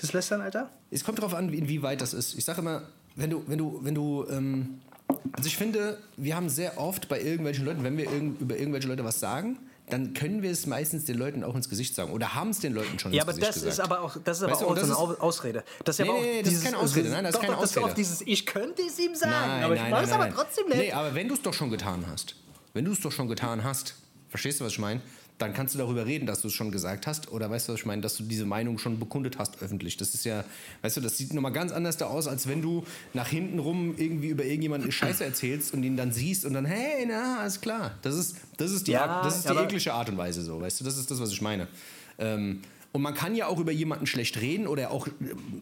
Das 0.00 0.12
Lästern, 0.12 0.40
Alter? 0.40 0.70
Es 0.90 1.04
kommt 1.04 1.18
darauf 1.18 1.34
an, 1.34 1.52
inwieweit 1.52 2.00
das 2.00 2.12
ist. 2.12 2.34
Ich 2.34 2.44
sage 2.44 2.60
immer, 2.60 2.82
wenn 3.16 3.30
du, 3.30 3.44
wenn 3.46 3.58
du, 3.58 3.80
wenn 3.82 3.94
du, 3.94 4.26
ähm, 4.28 4.80
also 5.32 5.46
ich 5.46 5.56
finde, 5.56 5.98
wir 6.16 6.36
haben 6.36 6.48
sehr 6.48 6.78
oft 6.78 7.08
bei 7.08 7.20
irgendwelchen 7.20 7.64
Leuten, 7.64 7.84
wenn 7.84 7.96
wir 7.96 8.10
irgend, 8.10 8.40
über 8.40 8.58
irgendwelche 8.58 8.88
Leute 8.88 9.04
was 9.04 9.20
sagen, 9.20 9.58
dann 9.90 10.14
können 10.14 10.42
wir 10.42 10.50
es 10.50 10.66
meistens 10.66 11.04
den 11.04 11.18
Leuten 11.18 11.44
auch 11.44 11.54
ins 11.54 11.68
Gesicht 11.68 11.94
sagen 11.94 12.10
oder 12.12 12.34
haben 12.34 12.50
es 12.50 12.60
den 12.60 12.72
Leuten 12.72 12.98
schon 12.98 13.12
Ja, 13.12 13.22
ins 13.22 13.28
aber 13.28 13.32
Gesicht 13.38 13.48
das 13.48 13.54
gesagt. 13.64 13.72
ist 13.74 13.80
aber 13.80 14.00
auch, 14.00 14.16
das 14.24 14.38
ist 14.38 14.42
aber 14.42 14.52
Weißt 14.52 14.62
auch 14.62 14.66
und 14.70 14.76
so 14.76 14.80
das 14.86 14.96
eine 14.98 15.12
ist- 15.12 15.20
Au- 15.20 15.24
Ausrede. 15.26 15.64
Das 15.84 15.98
ist 15.98 16.04
Nee, 16.04 16.08
aber 16.10 16.18
auch 16.18 16.22
nee, 16.22 16.42
das 16.42 16.52
ist 16.54 16.64
keine 16.64 16.78
Ausrede. 16.78 17.08
Nein, 17.10 17.24
das 17.24 17.30
ist 17.30 17.34
doch, 17.36 17.40
keine 17.42 17.54
doch, 17.54 17.60
das 17.60 17.70
ist 17.70 17.78
Ausrede. 17.78 17.94
dieses, 17.96 18.20
ich 18.22 18.46
könnte 18.46 18.82
es 18.82 18.98
ihm 18.98 19.14
sagen, 19.14 19.32
Nein, 19.32 19.62
aber 19.64 19.74
ich 19.74 19.80
nein, 19.82 19.90
mache 19.90 20.02
nein, 20.02 20.10
es 20.10 20.14
aber 20.16 20.30
trotzdem 20.34 20.68
nicht. 20.68 20.76
Nee, 20.78 20.92
aber 20.92 21.14
wenn 21.14 21.28
du 21.28 21.34
es 21.34 21.42
doch 21.42 21.52
schon 21.52 21.70
getan 21.70 22.06
hast, 22.08 22.34
wenn 22.72 22.84
du 22.86 22.92
es 22.92 23.00
doch 23.00 23.12
schon 23.12 23.28
getan 23.28 23.62
hast, 23.62 23.94
verstehst 24.30 24.60
du, 24.60 24.64
was 24.64 24.72
ich 24.72 24.78
meine? 24.78 25.00
Dann 25.38 25.52
kannst 25.52 25.74
du 25.74 25.78
darüber 25.78 26.06
reden, 26.06 26.26
dass 26.26 26.42
du 26.42 26.48
es 26.48 26.54
schon 26.54 26.70
gesagt 26.70 27.08
hast 27.08 27.32
oder 27.32 27.50
weißt 27.50 27.68
du, 27.68 27.72
was 27.72 27.80
ich 27.80 27.86
meine, 27.86 28.02
dass 28.02 28.16
du 28.16 28.22
diese 28.22 28.46
Meinung 28.46 28.78
schon 28.78 29.00
bekundet 29.00 29.36
hast 29.38 29.60
öffentlich. 29.62 29.96
Das 29.96 30.14
ist 30.14 30.24
ja, 30.24 30.44
weißt 30.82 30.96
du, 30.96 31.00
das 31.00 31.18
sieht 31.18 31.32
nochmal 31.34 31.50
ganz 31.50 31.72
anders 31.72 31.96
da 31.96 32.06
aus, 32.06 32.28
als 32.28 32.46
wenn 32.46 32.62
du 32.62 32.84
nach 33.14 33.28
hinten 33.28 33.58
rum 33.58 33.96
irgendwie 33.98 34.28
über 34.28 34.44
irgendjemanden 34.44 34.92
Scheiße 34.92 35.24
erzählst 35.24 35.74
und 35.74 35.82
ihn 35.82 35.96
dann 35.96 36.12
siehst 36.12 36.44
und 36.44 36.54
dann, 36.54 36.64
hey, 36.64 37.04
na, 37.08 37.40
alles 37.40 37.60
klar. 37.60 37.98
Das 38.02 38.14
ist, 38.14 38.36
das 38.58 38.70
ist 38.70 38.86
die, 38.86 38.92
Ja, 38.92 39.06
Art, 39.06 39.26
das 39.26 39.38
ist 39.38 39.48
die 39.48 39.54
eklige 39.54 39.92
Art 39.92 40.08
und 40.08 40.16
Weise 40.18 40.40
so, 40.42 40.60
weißt 40.60 40.80
du, 40.80 40.84
das 40.84 40.96
ist 40.98 41.10
das, 41.10 41.18
was 41.20 41.32
ich 41.32 41.42
meine. 41.42 41.66
Ähm, 42.18 42.60
und 42.94 43.02
man 43.02 43.12
kann 43.12 43.34
ja 43.34 43.48
auch 43.48 43.58
über 43.58 43.72
jemanden 43.72 44.06
schlecht 44.06 44.40
reden 44.40 44.68
oder 44.68 44.92
auch 44.92 45.08
äh, 45.08 45.10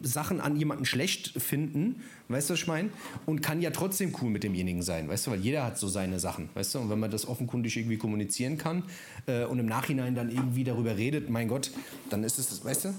Sachen 0.03 0.39
an 0.39 0.55
jemanden 0.55 0.85
schlecht 0.85 1.41
finden, 1.41 2.03
weißt 2.27 2.49
du, 2.49 2.53
was 2.53 2.59
ich 2.59 2.67
meine? 2.67 2.89
Und 3.25 3.41
kann 3.41 3.59
ja 3.59 3.71
trotzdem 3.71 4.13
cool 4.21 4.29
mit 4.29 4.43
demjenigen 4.43 4.83
sein, 4.83 5.09
weißt 5.09 5.25
du, 5.25 5.31
weil 5.31 5.39
jeder 5.39 5.65
hat 5.65 5.79
so 5.79 5.87
seine 5.87 6.19
Sachen, 6.19 6.49
weißt 6.53 6.75
du? 6.75 6.79
Und 6.79 6.91
wenn 6.91 6.99
man 6.99 7.09
das 7.09 7.27
offenkundig 7.27 7.75
irgendwie 7.75 7.97
kommunizieren 7.97 8.59
kann 8.59 8.83
äh, 9.25 9.45
und 9.45 9.57
im 9.57 9.65
Nachhinein 9.65 10.13
dann 10.13 10.29
irgendwie 10.29 10.63
darüber 10.63 10.95
redet, 10.95 11.31
mein 11.31 11.47
Gott, 11.47 11.71
dann 12.11 12.23
ist 12.23 12.37
es, 12.37 12.63
weißt 12.63 12.85
du? 12.85 12.93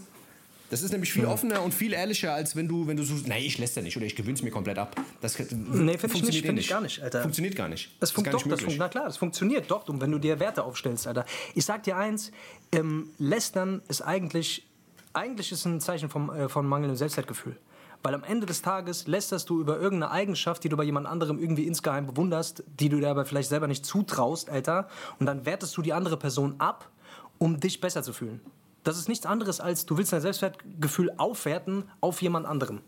Das 0.70 0.82
ist 0.82 0.92
nämlich 0.92 1.12
viel 1.12 1.26
offener 1.26 1.62
und 1.62 1.72
viel 1.72 1.92
ehrlicher, 1.92 2.32
als 2.32 2.56
wenn 2.56 2.66
du, 2.66 2.86
wenn 2.86 2.96
du 2.96 3.04
so, 3.04 3.14
nee, 3.26 3.46
ich 3.46 3.58
lässt 3.58 3.76
nicht 3.76 3.96
oder 3.96 4.06
ich 4.06 4.16
gewöhne 4.16 4.34
es 4.34 4.42
mir 4.42 4.50
komplett 4.50 4.78
ab. 4.78 4.96
Das 5.20 5.38
Nee, 5.38 5.44
finde 5.44 5.92
ich 5.92 6.00
funktioniert 6.00 6.34
nicht, 6.34 6.46
eh 6.46 6.60
ich 6.60 6.68
gar 6.68 6.80
nicht, 6.80 7.02
Alter. 7.02 7.22
Funktioniert 7.22 7.56
gar 7.56 7.68
nicht. 7.68 7.90
Das 8.00 8.10
funkt 8.10 8.32
doch, 8.32 8.44
nicht 8.44 8.52
das 8.52 8.60
funkt, 8.60 8.78
na 8.78 8.88
klar, 8.88 9.04
das 9.04 9.16
funktioniert 9.16 9.70
doch, 9.70 9.88
und 9.88 10.00
wenn 10.00 10.10
du 10.10 10.18
dir 10.18 10.40
Werte 10.40 10.64
aufstellst, 10.64 11.06
Alter. 11.06 11.26
Ich 11.54 11.64
sag 11.64 11.82
dir 11.82 11.96
eins, 11.96 12.32
ähm, 12.72 13.10
Lästern 13.18 13.82
ist 13.88 14.00
eigentlich, 14.02 14.66
eigentlich 15.12 15.52
ist 15.52 15.64
ein 15.66 15.80
Zeichen 15.80 16.08
vom, 16.08 16.30
äh, 16.30 16.48
von 16.48 16.66
mangelndem 16.66 16.96
Selbstwertgefühl. 16.96 17.56
Weil 18.02 18.14
am 18.14 18.24
Ende 18.24 18.46
des 18.46 18.60
Tages 18.60 19.06
lästerst 19.06 19.48
du 19.48 19.60
über 19.60 19.78
irgendeine 19.78 20.10
Eigenschaft, 20.10 20.62
die 20.64 20.68
du 20.68 20.76
bei 20.76 20.84
jemand 20.84 21.06
anderem 21.06 21.38
irgendwie 21.38 21.66
insgeheim 21.66 22.06
bewunderst, 22.06 22.62
die 22.78 22.90
du 22.90 23.00
dir 23.00 23.08
aber 23.08 23.24
vielleicht 23.24 23.48
selber 23.48 23.66
nicht 23.66 23.86
zutraust, 23.86 24.50
Alter, 24.50 24.88
und 25.18 25.26
dann 25.26 25.46
wertest 25.46 25.76
du 25.76 25.82
die 25.82 25.92
andere 25.92 26.18
Person 26.18 26.56
ab, 26.58 26.90
um 27.38 27.60
dich 27.60 27.80
besser 27.80 28.02
zu 28.02 28.12
fühlen. 28.12 28.40
Das 28.84 28.98
ist 28.98 29.08
nichts 29.08 29.26
anderes 29.26 29.60
als, 29.60 29.86
du 29.86 29.96
willst 29.98 30.12
dein 30.12 30.20
Selbstwertgefühl 30.20 31.10
aufwerten 31.16 31.84
auf 32.00 32.22
jemand 32.22 32.46
anderem. 32.46 32.80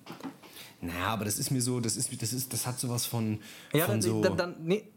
Naja, 0.80 1.06
aber 1.06 1.24
das 1.24 1.38
ist 1.38 1.50
mir 1.50 1.62
so, 1.62 1.80
das 1.80 1.96
ist, 1.96 2.20
das 2.22 2.32
ist, 2.32 2.52
das 2.52 2.66
hat 2.66 2.78
sowas 2.78 3.06
von, 3.06 3.40
Ja, 3.72 3.86
von 3.86 3.94
dann, 3.94 4.02
so, 4.02 4.20
dann, 4.22 4.36
dann 4.36 4.54
nee, 4.62 4.88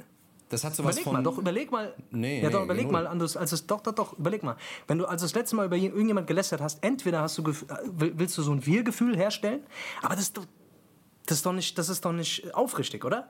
das 0.50 0.64
hat 0.64 0.76
sowas 0.76 0.96
Überleg 0.96 1.04
von, 1.06 1.14
mal, 1.14 1.24
doch, 1.24 1.38
überleg 1.38 1.72
mal. 1.72 1.94
Nee, 2.12 2.42
ja, 2.44 2.50
doch, 2.50 2.60
nee, 2.60 2.66
überleg 2.66 2.86
genau. 2.88 3.00
mal, 3.00 3.08
Andus, 3.08 3.38
als 3.38 3.52
es, 3.54 3.66
doch, 3.66 3.82
doch, 3.82 3.94
doch, 3.94 4.18
überleg 4.20 4.44
mal. 4.44 4.58
Wenn 4.88 4.98
du 4.98 5.06
also 5.06 5.24
das 5.26 5.34
letzte 5.36 5.56
Mal 5.56 5.68
über 5.68 5.78
je- 5.78 5.88
irgendjemand 5.88 6.28
gelästert 6.28 6.60
hast, 6.60 6.84
entweder 6.84 7.22
hast 7.22 7.38
du, 7.38 7.44
äh, 7.44 7.54
will- 7.86 8.14
willst 8.18 8.38
du 8.38 8.42
so 8.42 8.52
ein 8.52 8.66
Wir-Gefühl 8.66 9.16
herstellen, 9.16 9.62
aber 10.02 10.16
das 10.16 10.34
das 11.26 11.38
ist 11.38 11.46
doch 11.46 11.54
nicht, 11.54 11.78
das 11.78 11.88
ist 11.90 12.04
doch 12.04 12.12
nicht 12.12 12.54
aufrichtig, 12.56 13.06
oder? 13.06 13.30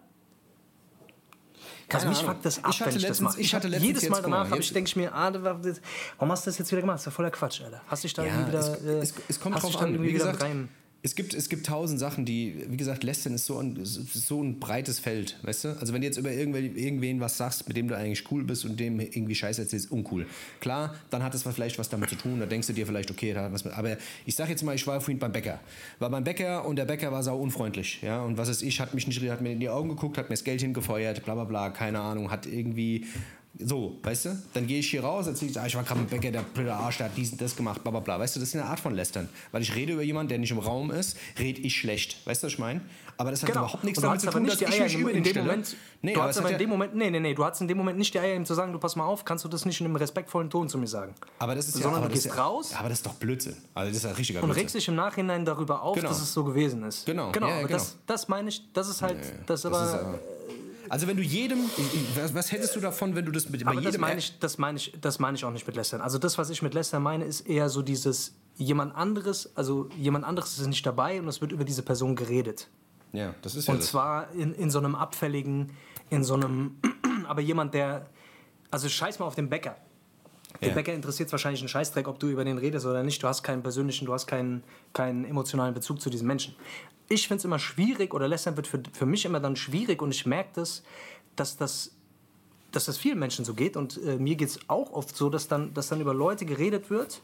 Also 1.91 2.04
Keine 2.06 2.10
mich 2.10 2.19
Ahnung. 2.19 2.32
fuckt 2.34 2.45
das 2.45 2.63
ab, 2.63 2.71
Ich 2.71 2.80
wenn 2.82 2.88
ich 2.89 2.93
das 2.95 3.02
letztens- 3.04 3.21
mache. 3.21 3.41
ich 3.41 3.56
hatte 3.56 3.67
letztens 3.67 3.88
jedes 3.88 4.10
Mal 4.10 4.21
danach, 4.21 4.52
ich, 4.52 4.73
denke 4.73 4.88
ich 4.88 4.95
mir, 4.95 5.13
ah, 5.13 5.32
wa- 5.43 5.54
das- 5.62 5.82
warum 6.17 6.32
hast 6.32 6.45
du 6.45 6.52
das 6.52 6.58
jetzt 6.60 6.71
wieder 6.71 6.82
gemacht? 6.82 6.95
Das 6.95 7.02
ist 7.02 7.06
ja 7.08 7.12
voller 7.12 7.32
Quatsch, 7.32 7.62
Alter. 7.62 7.82
Hast 7.88 8.04
dich 8.04 8.13
da 8.13 8.23
Ja, 8.23 8.30
irgendwie 8.34 8.47
wieder, 8.52 8.60
es, 8.60 8.67
äh, 8.84 8.99
es, 8.99 9.13
es 9.28 9.39
kommt 9.39 9.56
hast 9.56 9.63
drauf 9.63 9.78
an. 9.82 9.89
irgendwie 9.89 10.10
Wie 10.10 10.13
wieder 10.15 10.25
gesagt, 10.25 10.43
rein. 10.43 10.69
Es 11.02 11.16
gibt, 11.16 11.34
es 11.34 11.48
gibt 11.48 11.66
tausend 11.66 11.98
Sachen, 11.98 12.26
die, 12.26 12.66
wie 12.68 12.76
gesagt, 12.76 13.04
Lästern 13.04 13.34
ist 13.34 13.46
so 13.46 13.58
ein, 13.58 13.80
so 13.84 14.44
ein 14.44 14.60
breites 14.60 15.00
Feld, 15.00 15.38
weißt 15.44 15.64
du? 15.64 15.70
Also 15.80 15.94
wenn 15.94 16.02
du 16.02 16.08
jetzt 16.08 16.18
über 16.18 16.32
irgendwen, 16.32 16.76
irgendwen 16.76 17.22
was 17.22 17.38
sagst, 17.38 17.68
mit 17.70 17.78
dem 17.78 17.88
du 17.88 17.96
eigentlich 17.96 18.30
cool 18.32 18.44
bist 18.44 18.66
und 18.66 18.78
dem 18.80 19.00
irgendwie 19.00 19.34
Scheiße 19.34 19.62
erzählst, 19.62 19.92
uncool. 19.92 20.26
Klar, 20.60 20.96
dann 21.10 21.24
hat 21.24 21.34
es 21.34 21.44
vielleicht 21.44 21.80
was 21.80 21.88
damit 21.88 22.10
zu 22.10 22.16
tun, 22.16 22.40
da 22.40 22.46
denkst 22.46 22.68
du 22.68 22.74
dir 22.74 22.86
vielleicht, 22.86 23.12
okay, 23.12 23.34
da 23.34 23.44
hat 23.44 23.54
was 23.54 23.64
mit, 23.64 23.74
aber 23.74 23.98
ich 24.26 24.36
sag 24.36 24.50
jetzt 24.50 24.62
mal, 24.64 24.76
ich 24.76 24.86
war 24.88 25.00
vorhin 25.00 25.20
beim 25.20 25.32
Bäcker. 25.32 25.62
War 26.00 26.10
beim 26.10 26.26
Bäcker 26.26 26.66
und 26.66 26.76
der 26.76 26.86
Bäcker 26.86 27.14
war 27.14 27.24
sau 27.24 27.40
unfreundlich, 27.40 28.02
ja? 28.02 28.22
Und 28.22 28.38
was 28.38 28.50
ist 28.50 28.62
ich, 28.62 28.82
hat 28.82 28.94
mich 28.94 29.08
nicht, 29.08 29.22
hat 29.30 29.40
mir 29.40 29.54
in 29.54 29.62
die 29.62 29.70
Augen 29.70 29.90
geguckt, 29.90 30.18
hat 30.18 30.30
mir 30.30 30.36
das 30.36 30.44
Geld 30.44 30.60
hingefeuert, 30.60 31.24
bla 31.24 31.34
bla 31.34 31.46
bla, 31.46 31.70
keine 31.70 32.02
Ahnung, 32.02 32.30
hat 32.30 32.46
irgendwie 32.46 33.06
so, 33.58 33.98
weißt 34.04 34.26
du? 34.26 34.42
Dann 34.54 34.68
gehe 34.68 34.80
ich 34.80 34.90
hier 34.90 35.04
raus, 35.04 35.28
erzähle 35.28 35.52
ich, 35.52 35.60
ah, 35.60 35.66
ich 35.66 35.76
war 35.76 35.84
gerade 35.84 36.00
mit 36.00 36.10
Bäcker, 36.10 36.32
der 36.32 36.42
blöde 36.44 36.74
Arsch, 36.74 36.98
der 36.98 37.08
hat 37.08 37.18
dies 37.18 37.32
und 37.32 37.42
das 37.42 37.56
gemacht, 37.56 37.82
bla 37.82 37.92
bla 37.92 38.00
bla. 38.00 38.20
Weißt 38.20 38.36
du, 38.36 38.40
das 38.40 38.50
ist 38.50 38.56
eine 38.56 38.66
Art 38.66 38.80
von 38.80 38.94
Lästern. 38.94 39.28
Weil 39.52 39.62
ich 39.64 39.76
rede 39.76 39.94
über 39.94 40.04
jemanden, 40.04 40.30
der 40.30 40.38
nicht 40.38 40.52
im 40.52 40.60
Raum 40.60 40.92
ist, 40.92 41.18
rede 41.38 41.60
ich 41.62 41.76
schlecht. 41.76 42.26
Weißt 42.26 42.42
du, 42.44 42.46
was 42.48 42.54
ich 42.54 42.60
meine? 42.60 42.82
Aber 43.18 43.32
das 43.32 43.42
hat 43.42 43.50
Genau. 43.50 43.62
überhaupt 43.64 43.84
nichts 43.84 43.98
Und 44.00 44.04
damit 44.06 44.22
zu 44.22 44.30
tun, 44.30 44.46
dass 44.46 44.62
ich 44.62 44.80
mich 44.80 44.96
über 44.98 45.12
den 45.12 45.26
stelle. 45.26 45.46
Moment. 45.46 45.76
Nee, 46.02 46.14
du 46.14 46.20
aber 46.22 46.30
hast 46.30 46.38
aber 46.38 46.52
in 46.52 46.58
dem 46.58 46.70
Moment, 46.70 46.96
nee, 46.96 47.10
nee, 47.12 47.20
nee, 47.20 47.34
du 47.34 47.44
hast 47.44 47.60
in 47.60 47.68
dem 47.68 47.78
Moment 47.78 47.98
nicht 47.98 48.14
die 48.14 48.20
Eier, 48.20 48.34
ihm 48.36 48.46
zu 48.46 48.54
sagen, 48.54 48.72
du 48.72 48.80
pass 48.80 48.96
mal 48.96 49.04
auf, 49.04 49.26
kannst 49.26 49.44
du 49.44 49.50
das 49.50 49.66
nicht 49.66 49.82
in 49.82 49.88
einem 49.88 49.98
respektvollen 49.98 50.50
Ton 50.50 50.70
zu 50.70 50.78
mir 50.78 50.88
sagen. 50.88 51.14
aber 51.40 51.54
das 51.56 51.68
ist 51.68 51.76
ja, 51.76 51.82
Sondern 51.82 52.04
aber 52.04 52.10
du 52.10 52.16
das 52.16 52.24
gehst 52.24 52.38
raus 52.38 52.74
Aber 52.80 52.88
das 52.88 53.00
ist 53.00 53.06
doch 53.06 53.16
Blödsinn. 53.16 53.58
Also 53.74 53.90
das 53.90 53.98
ist 53.98 54.04
ja 54.06 54.12
richtiger 54.12 54.40
und 54.40 54.46
Blödsinn. 54.46 54.62
regst 54.62 54.76
dich 54.76 54.88
im 54.88 54.96
Nachhinein 54.96 55.44
darüber 55.44 55.82
auf, 55.82 55.96
Genau. 55.98 56.08
dass 56.08 56.22
es 56.22 56.32
so 56.34 56.46
gewesen 56.46 56.82
ist. 56.84 57.06
Genau, 57.06 57.32
genau. 57.34 57.48
genau. 57.48 57.68
Das, 57.68 57.98
das 58.08 58.30
meine 58.30 58.48
ich, 58.48 58.62
das 58.72 58.88
ist 58.88 59.02
halt, 59.02 59.18
das, 59.48 59.66
aber, 59.66 60.18
also 60.89 61.08
wenn 61.08 61.17
du 61.17 61.23
jedem, 61.23 61.60
was, 62.15 62.34
was 62.34 62.52
hättest 62.52 62.75
du 62.75 62.80
davon, 62.80 63.15
wenn 63.15 63.25
du 63.25 63.32
das 63.32 63.49
mit 63.49 63.63
bei 63.63 63.71
aber 63.71 63.82
das 63.82 63.86
jedem 63.93 64.02
meine 64.02 64.19
ich, 64.19 64.39
das 64.39 64.58
meine 64.58 64.78
ich, 64.78 64.93
das 64.99 65.19
meine 65.19 65.38
ich 65.38 65.45
auch 65.45 65.52
nicht 65.52 65.67
mit 65.67 65.75
Lästern. 65.75 66.02
Also 66.02 66.17
das, 66.17 66.38
was 66.38 66.49
ich 66.49 66.62
mit 66.62 66.73
Lästern 66.73 67.04
meine, 67.04 67.25
ist 67.25 67.41
eher 67.41 67.69
so 67.69 67.82
dieses 67.82 68.36
jemand 68.56 68.95
anderes, 68.95 69.49
also 69.56 69.89
jemand 69.97 70.25
anderes 70.25 70.58
ist 70.58 70.67
nicht 70.67 70.86
dabei 70.86 71.19
und 71.19 71.28
es 71.28 71.41
wird 71.41 71.52
über 71.52 71.63
diese 71.63 71.82
Person 71.84 72.15
geredet. 72.15 72.67
Ja, 73.13 73.34
das 73.41 73.56
ist 73.56 73.67
ja 73.67 73.73
Und 73.73 73.82
das. 73.82 73.89
zwar 73.89 74.32
in, 74.32 74.54
in 74.54 74.69
so 74.69 74.80
einem 74.80 74.95
abfälligen, 74.95 75.71
in 76.10 76.23
so 76.23 76.36
einem, 76.36 76.78
aber 77.28 77.41
jemand, 77.41 77.73
der, 77.73 78.08
also 78.71 78.89
scheiß 78.89 79.19
mal 79.19 79.25
auf 79.25 79.36
den 79.36 79.49
Bäcker. 79.49 79.75
Den 80.62 80.70
Ja. 80.70 80.76
Bäcker 80.76 80.94
interessiert 80.94 81.32
wahrscheinlich 81.32 81.62
einen 81.62 81.70
Scheißdreck, 81.70 82.08
ob 82.08 82.20
du 82.20 82.28
über 82.28 82.44
den 82.44 82.58
redest 82.58 82.86
oder 82.86 83.04
nicht. 83.04 83.22
Du 83.22 83.28
hast 83.28 83.44
keinen 83.44 83.62
persönlichen, 83.62 84.06
du 84.06 84.14
hast 84.14 84.28
keinen, 84.28 84.64
keinen 84.94 85.26
emotionalen 85.26 85.74
Bezug 85.74 86.02
zu 86.02 86.10
diesem 86.10 86.28
Menschen. 86.28 86.56
Ich 87.08 87.28
finde 87.28 87.40
es 87.40 87.46
immer 87.46 87.60
schwierig 87.60 88.14
oder 88.14 88.28
lästern 88.28 88.56
wird 88.56 88.68
für, 88.68 88.82
für 88.92 89.06
mich 89.06 89.26
immer 89.26 89.40
dann 89.40 89.56
schwierig 89.56 90.02
und 90.02 90.12
ich 90.12 90.26
merke 90.26 90.50
das, 90.56 90.84
dass 91.36 91.58
das 91.58 91.92
dass 92.72 92.86
das 92.86 93.00
vielen 93.00 93.18
Menschen 93.18 93.46
so 93.46 93.56
geht 93.56 93.76
und 93.76 93.98
äh, 94.04 94.18
mir 94.18 94.36
geht 94.36 94.50
es 94.50 94.60
auch 94.68 94.92
oft 94.92 95.16
so, 95.16 95.32
dass 95.32 95.48
dann, 95.48 95.74
dass 95.74 95.88
dann 95.88 96.02
über 96.02 96.14
Leute 96.14 96.46
geredet 96.46 96.92
wird, 96.92 97.24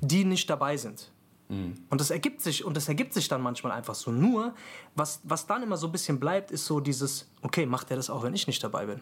die 0.00 0.24
nicht 0.24 0.50
dabei 0.50 0.76
sind. 0.76 1.12
Und 1.48 2.00
das 2.00 2.10
ergibt 2.10 2.40
sich 2.40 2.64
und 2.64 2.76
das 2.76 2.88
ergibt 2.88 3.14
sich 3.14 3.28
dann 3.28 3.40
manchmal 3.40 3.70
einfach 3.70 3.94
so. 3.94 4.10
Nur 4.10 4.52
was, 4.96 5.20
was 5.22 5.46
dann 5.46 5.62
immer 5.62 5.76
so 5.76 5.86
ein 5.86 5.92
bisschen 5.92 6.18
bleibt, 6.18 6.50
ist 6.50 6.66
so 6.66 6.80
dieses, 6.80 7.28
okay, 7.42 7.66
macht 7.66 7.90
er 7.90 7.96
das 7.96 8.10
auch, 8.10 8.24
wenn 8.24 8.34
ich 8.34 8.48
nicht 8.48 8.64
dabei 8.64 8.86
bin? 8.86 9.00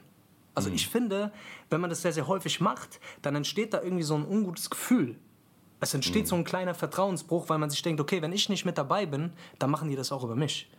Also 0.54 0.70
ich 0.70 0.88
finde, 0.88 1.32
wenn 1.70 1.80
man 1.80 1.90
das 1.90 2.02
sehr, 2.02 2.12
sehr 2.12 2.26
häufig 2.28 2.60
macht, 2.60 3.00
dann 3.22 3.34
entsteht 3.34 3.74
da 3.74 3.82
irgendwie 3.82 4.04
so 4.04 4.14
ein 4.14 4.24
ungutes 4.24 4.70
Gefühl. 4.70 5.16
Es 5.80 5.92
entsteht 5.92 6.28
so 6.28 6.36
ein 6.36 6.44
kleiner 6.44 6.74
Vertrauensbruch, 6.74 7.48
weil 7.48 7.58
man 7.58 7.70
sich 7.70 7.82
denkt, 7.82 8.00
okay, 8.00 8.22
wenn 8.22 8.32
ich 8.32 8.48
nicht 8.48 8.64
mit 8.64 8.78
dabei 8.78 9.04
bin, 9.04 9.32
dann 9.58 9.70
machen 9.70 9.88
die 9.88 9.96
das 9.96 10.12
auch 10.12 10.24
über 10.24 10.36
mich. 10.36 10.70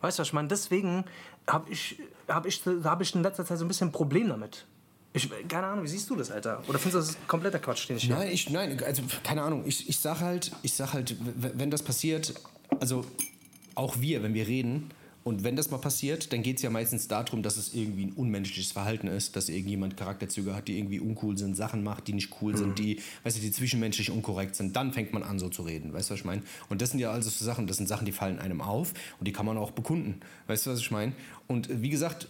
Weißt 0.00 0.18
du, 0.18 0.22
was 0.22 0.28
ich 0.28 0.32
meine? 0.32 0.48
Deswegen 0.48 1.04
habe 1.46 1.70
ich, 1.70 2.00
hab 2.28 2.46
ich, 2.46 2.62
hab 2.82 3.00
ich 3.00 3.14
in 3.14 3.22
letzter 3.22 3.44
Zeit 3.44 3.58
so 3.58 3.64
ein 3.64 3.68
bisschen 3.68 3.88
ein 3.88 3.92
Problem 3.92 4.28
damit. 4.28 4.66
Ich, 5.12 5.28
keine 5.46 5.66
Ahnung, 5.66 5.84
wie 5.84 5.88
siehst 5.88 6.08
du 6.08 6.16
das, 6.16 6.30
Alter? 6.30 6.62
Oder 6.66 6.78
findest 6.78 7.10
du, 7.10 7.14
das 7.14 7.28
kompletter 7.28 7.58
Quatsch, 7.58 7.88
den 7.88 7.98
ich 7.98 8.04
hier 8.04 8.16
Nein, 8.16 8.28
ich, 8.32 8.50
nein, 8.50 8.82
also 8.82 9.02
keine 9.22 9.42
Ahnung. 9.42 9.64
Ich, 9.66 9.88
ich 9.88 9.98
sag 9.98 10.20
halt, 10.20 10.50
ich 10.62 10.72
sag 10.72 10.94
halt, 10.94 11.14
wenn 11.36 11.70
das 11.70 11.82
passiert, 11.82 12.34
also 12.80 13.04
auch 13.74 14.00
wir, 14.00 14.22
wenn 14.22 14.34
wir 14.34 14.46
reden, 14.46 14.90
und 15.24 15.44
wenn 15.44 15.54
das 15.54 15.70
mal 15.70 15.78
passiert, 15.78 16.32
dann 16.32 16.42
geht 16.42 16.56
es 16.56 16.62
ja 16.62 16.70
meistens 16.70 17.06
darum, 17.06 17.42
dass 17.42 17.56
es 17.56 17.74
irgendwie 17.74 18.06
ein 18.06 18.12
unmenschliches 18.12 18.72
Verhalten 18.72 19.06
ist, 19.06 19.36
dass 19.36 19.48
irgendjemand 19.48 19.96
Charakterzüge 19.96 20.54
hat, 20.54 20.66
die 20.66 20.78
irgendwie 20.78 20.98
uncool 20.98 21.38
sind, 21.38 21.56
Sachen 21.56 21.84
macht, 21.84 22.08
die 22.08 22.12
nicht 22.12 22.34
cool 22.40 22.56
sind, 22.56 22.78
die, 22.78 23.00
weißt 23.22 23.36
du, 23.36 23.40
die 23.40 23.52
zwischenmenschlich 23.52 24.10
unkorrekt 24.10 24.56
sind. 24.56 24.74
Dann 24.74 24.92
fängt 24.92 25.12
man 25.12 25.22
an, 25.22 25.38
so 25.38 25.48
zu 25.48 25.62
reden. 25.62 25.92
Weißt 25.92 26.10
du, 26.10 26.14
was 26.14 26.20
ich 26.20 26.24
meine? 26.24 26.42
Und 26.68 26.82
das 26.82 26.90
sind 26.90 27.00
ja 27.00 27.12
also 27.12 27.30
so 27.30 27.44
Sachen, 27.44 27.66
das 27.66 27.76
sind 27.76 27.88
Sachen, 27.88 28.04
die 28.04 28.12
fallen 28.12 28.38
einem 28.38 28.60
auf 28.60 28.94
und 29.18 29.28
die 29.28 29.32
kann 29.32 29.46
man 29.46 29.56
auch 29.56 29.70
bekunden. 29.70 30.20
Weißt 30.48 30.66
du, 30.66 30.70
was 30.70 30.80
ich 30.80 30.90
meine? 30.90 31.12
Und 31.48 31.68
äh, 31.70 31.82
wie 31.82 31.90
gesagt, 31.90 32.28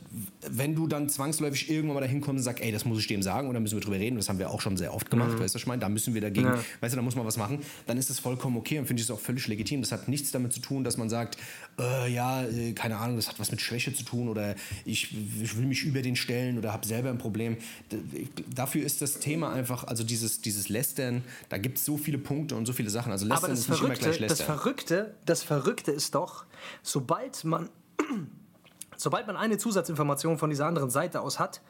wenn 0.50 0.74
du 0.74 0.86
dann 0.86 1.08
zwangsläufig 1.08 1.70
irgendwann 1.70 1.94
mal 1.94 2.00
dahin 2.00 2.20
kommst 2.20 2.38
und 2.40 2.44
sagst, 2.44 2.62
ey, 2.62 2.72
das 2.72 2.84
muss 2.84 2.98
ich 2.98 3.06
dem 3.06 3.22
sagen, 3.22 3.48
oder 3.48 3.60
müssen 3.60 3.76
wir 3.76 3.80
drüber 3.82 3.98
reden, 3.98 4.16
das 4.16 4.28
haben 4.28 4.38
wir 4.38 4.50
auch 4.50 4.60
schon 4.60 4.76
sehr 4.76 4.94
oft 4.94 5.10
gemacht, 5.10 5.30
weißt 5.32 5.40
du, 5.40 5.56
was 5.56 5.62
ich 5.62 5.66
meine? 5.66 5.80
Da 5.80 5.88
müssen 5.88 6.14
wir 6.14 6.20
dagegen, 6.20 6.46
Ja. 6.46 6.58
weißt 6.80 6.92
du, 6.94 6.96
da 6.96 7.02
muss 7.02 7.14
man 7.16 7.26
was 7.26 7.36
machen, 7.36 7.60
dann 7.86 7.96
ist 7.98 8.10
das 8.10 8.18
vollkommen 8.18 8.56
okay 8.56 8.78
und 8.78 8.86
finde 8.86 9.00
ich 9.00 9.06
es 9.06 9.10
auch 9.10 9.20
völlig 9.20 9.46
legitim. 9.48 9.80
Das 9.80 9.92
hat 9.92 10.08
nichts 10.08 10.30
damit 10.32 10.52
zu 10.52 10.60
tun, 10.60 10.84
dass 10.84 10.96
man 10.96 11.08
sagt, 11.08 11.36
äh, 11.78 12.12
ja, 12.12 12.42
äh, 12.44 12.72
keine 12.72 12.98
Ahnung, 12.98 13.16
das 13.16 13.28
hat 13.28 13.38
was 13.38 13.50
mit 13.50 13.60
Schwäche 13.60 13.92
zu 13.94 14.04
tun 14.04 14.28
oder 14.28 14.54
ich, 14.84 15.14
ich 15.42 15.56
will 15.56 15.66
mich 15.66 15.84
über 15.84 16.02
den 16.02 16.16
stellen 16.16 16.58
oder 16.58 16.72
habe 16.72 16.86
selber 16.86 17.10
ein 17.10 17.18
Problem. 17.18 17.56
Dafür 18.54 18.84
ist 18.84 19.02
das 19.02 19.18
Thema 19.20 19.52
einfach, 19.52 19.84
also 19.84 20.04
dieses, 20.04 20.40
dieses 20.40 20.68
Lästern, 20.68 21.22
da 21.48 21.58
gibt 21.58 21.78
es 21.78 21.84
so 21.84 21.96
viele 21.96 22.18
Punkte 22.18 22.56
und 22.56 22.66
so 22.66 22.72
viele 22.72 22.90
Sachen. 22.90 23.12
Also 23.12 23.26
Aber 23.26 23.34
Lästern 23.48 23.50
das 23.50 23.60
ist 23.60 23.68
nicht 23.68 23.78
immer 23.78 23.88
Verrückte, 23.94 24.04
gleich 24.18 24.28
das 24.28 24.38
Lästern. 24.38 24.58
Verrückte, 24.58 25.14
das 25.26 25.42
Verrückte 25.42 25.90
ist 25.92 26.14
doch, 26.14 26.44
sobald 26.82 27.44
man, 27.44 27.68
sobald 29.02 29.26
man 29.26 29.36
eine 29.36 29.58
Zusatzinformation 29.58 30.38
von 30.38 30.50
dieser 30.50 30.66
anderen 30.66 30.90
Seite 30.90 31.20
aus 31.20 31.38
hat, 31.38 31.60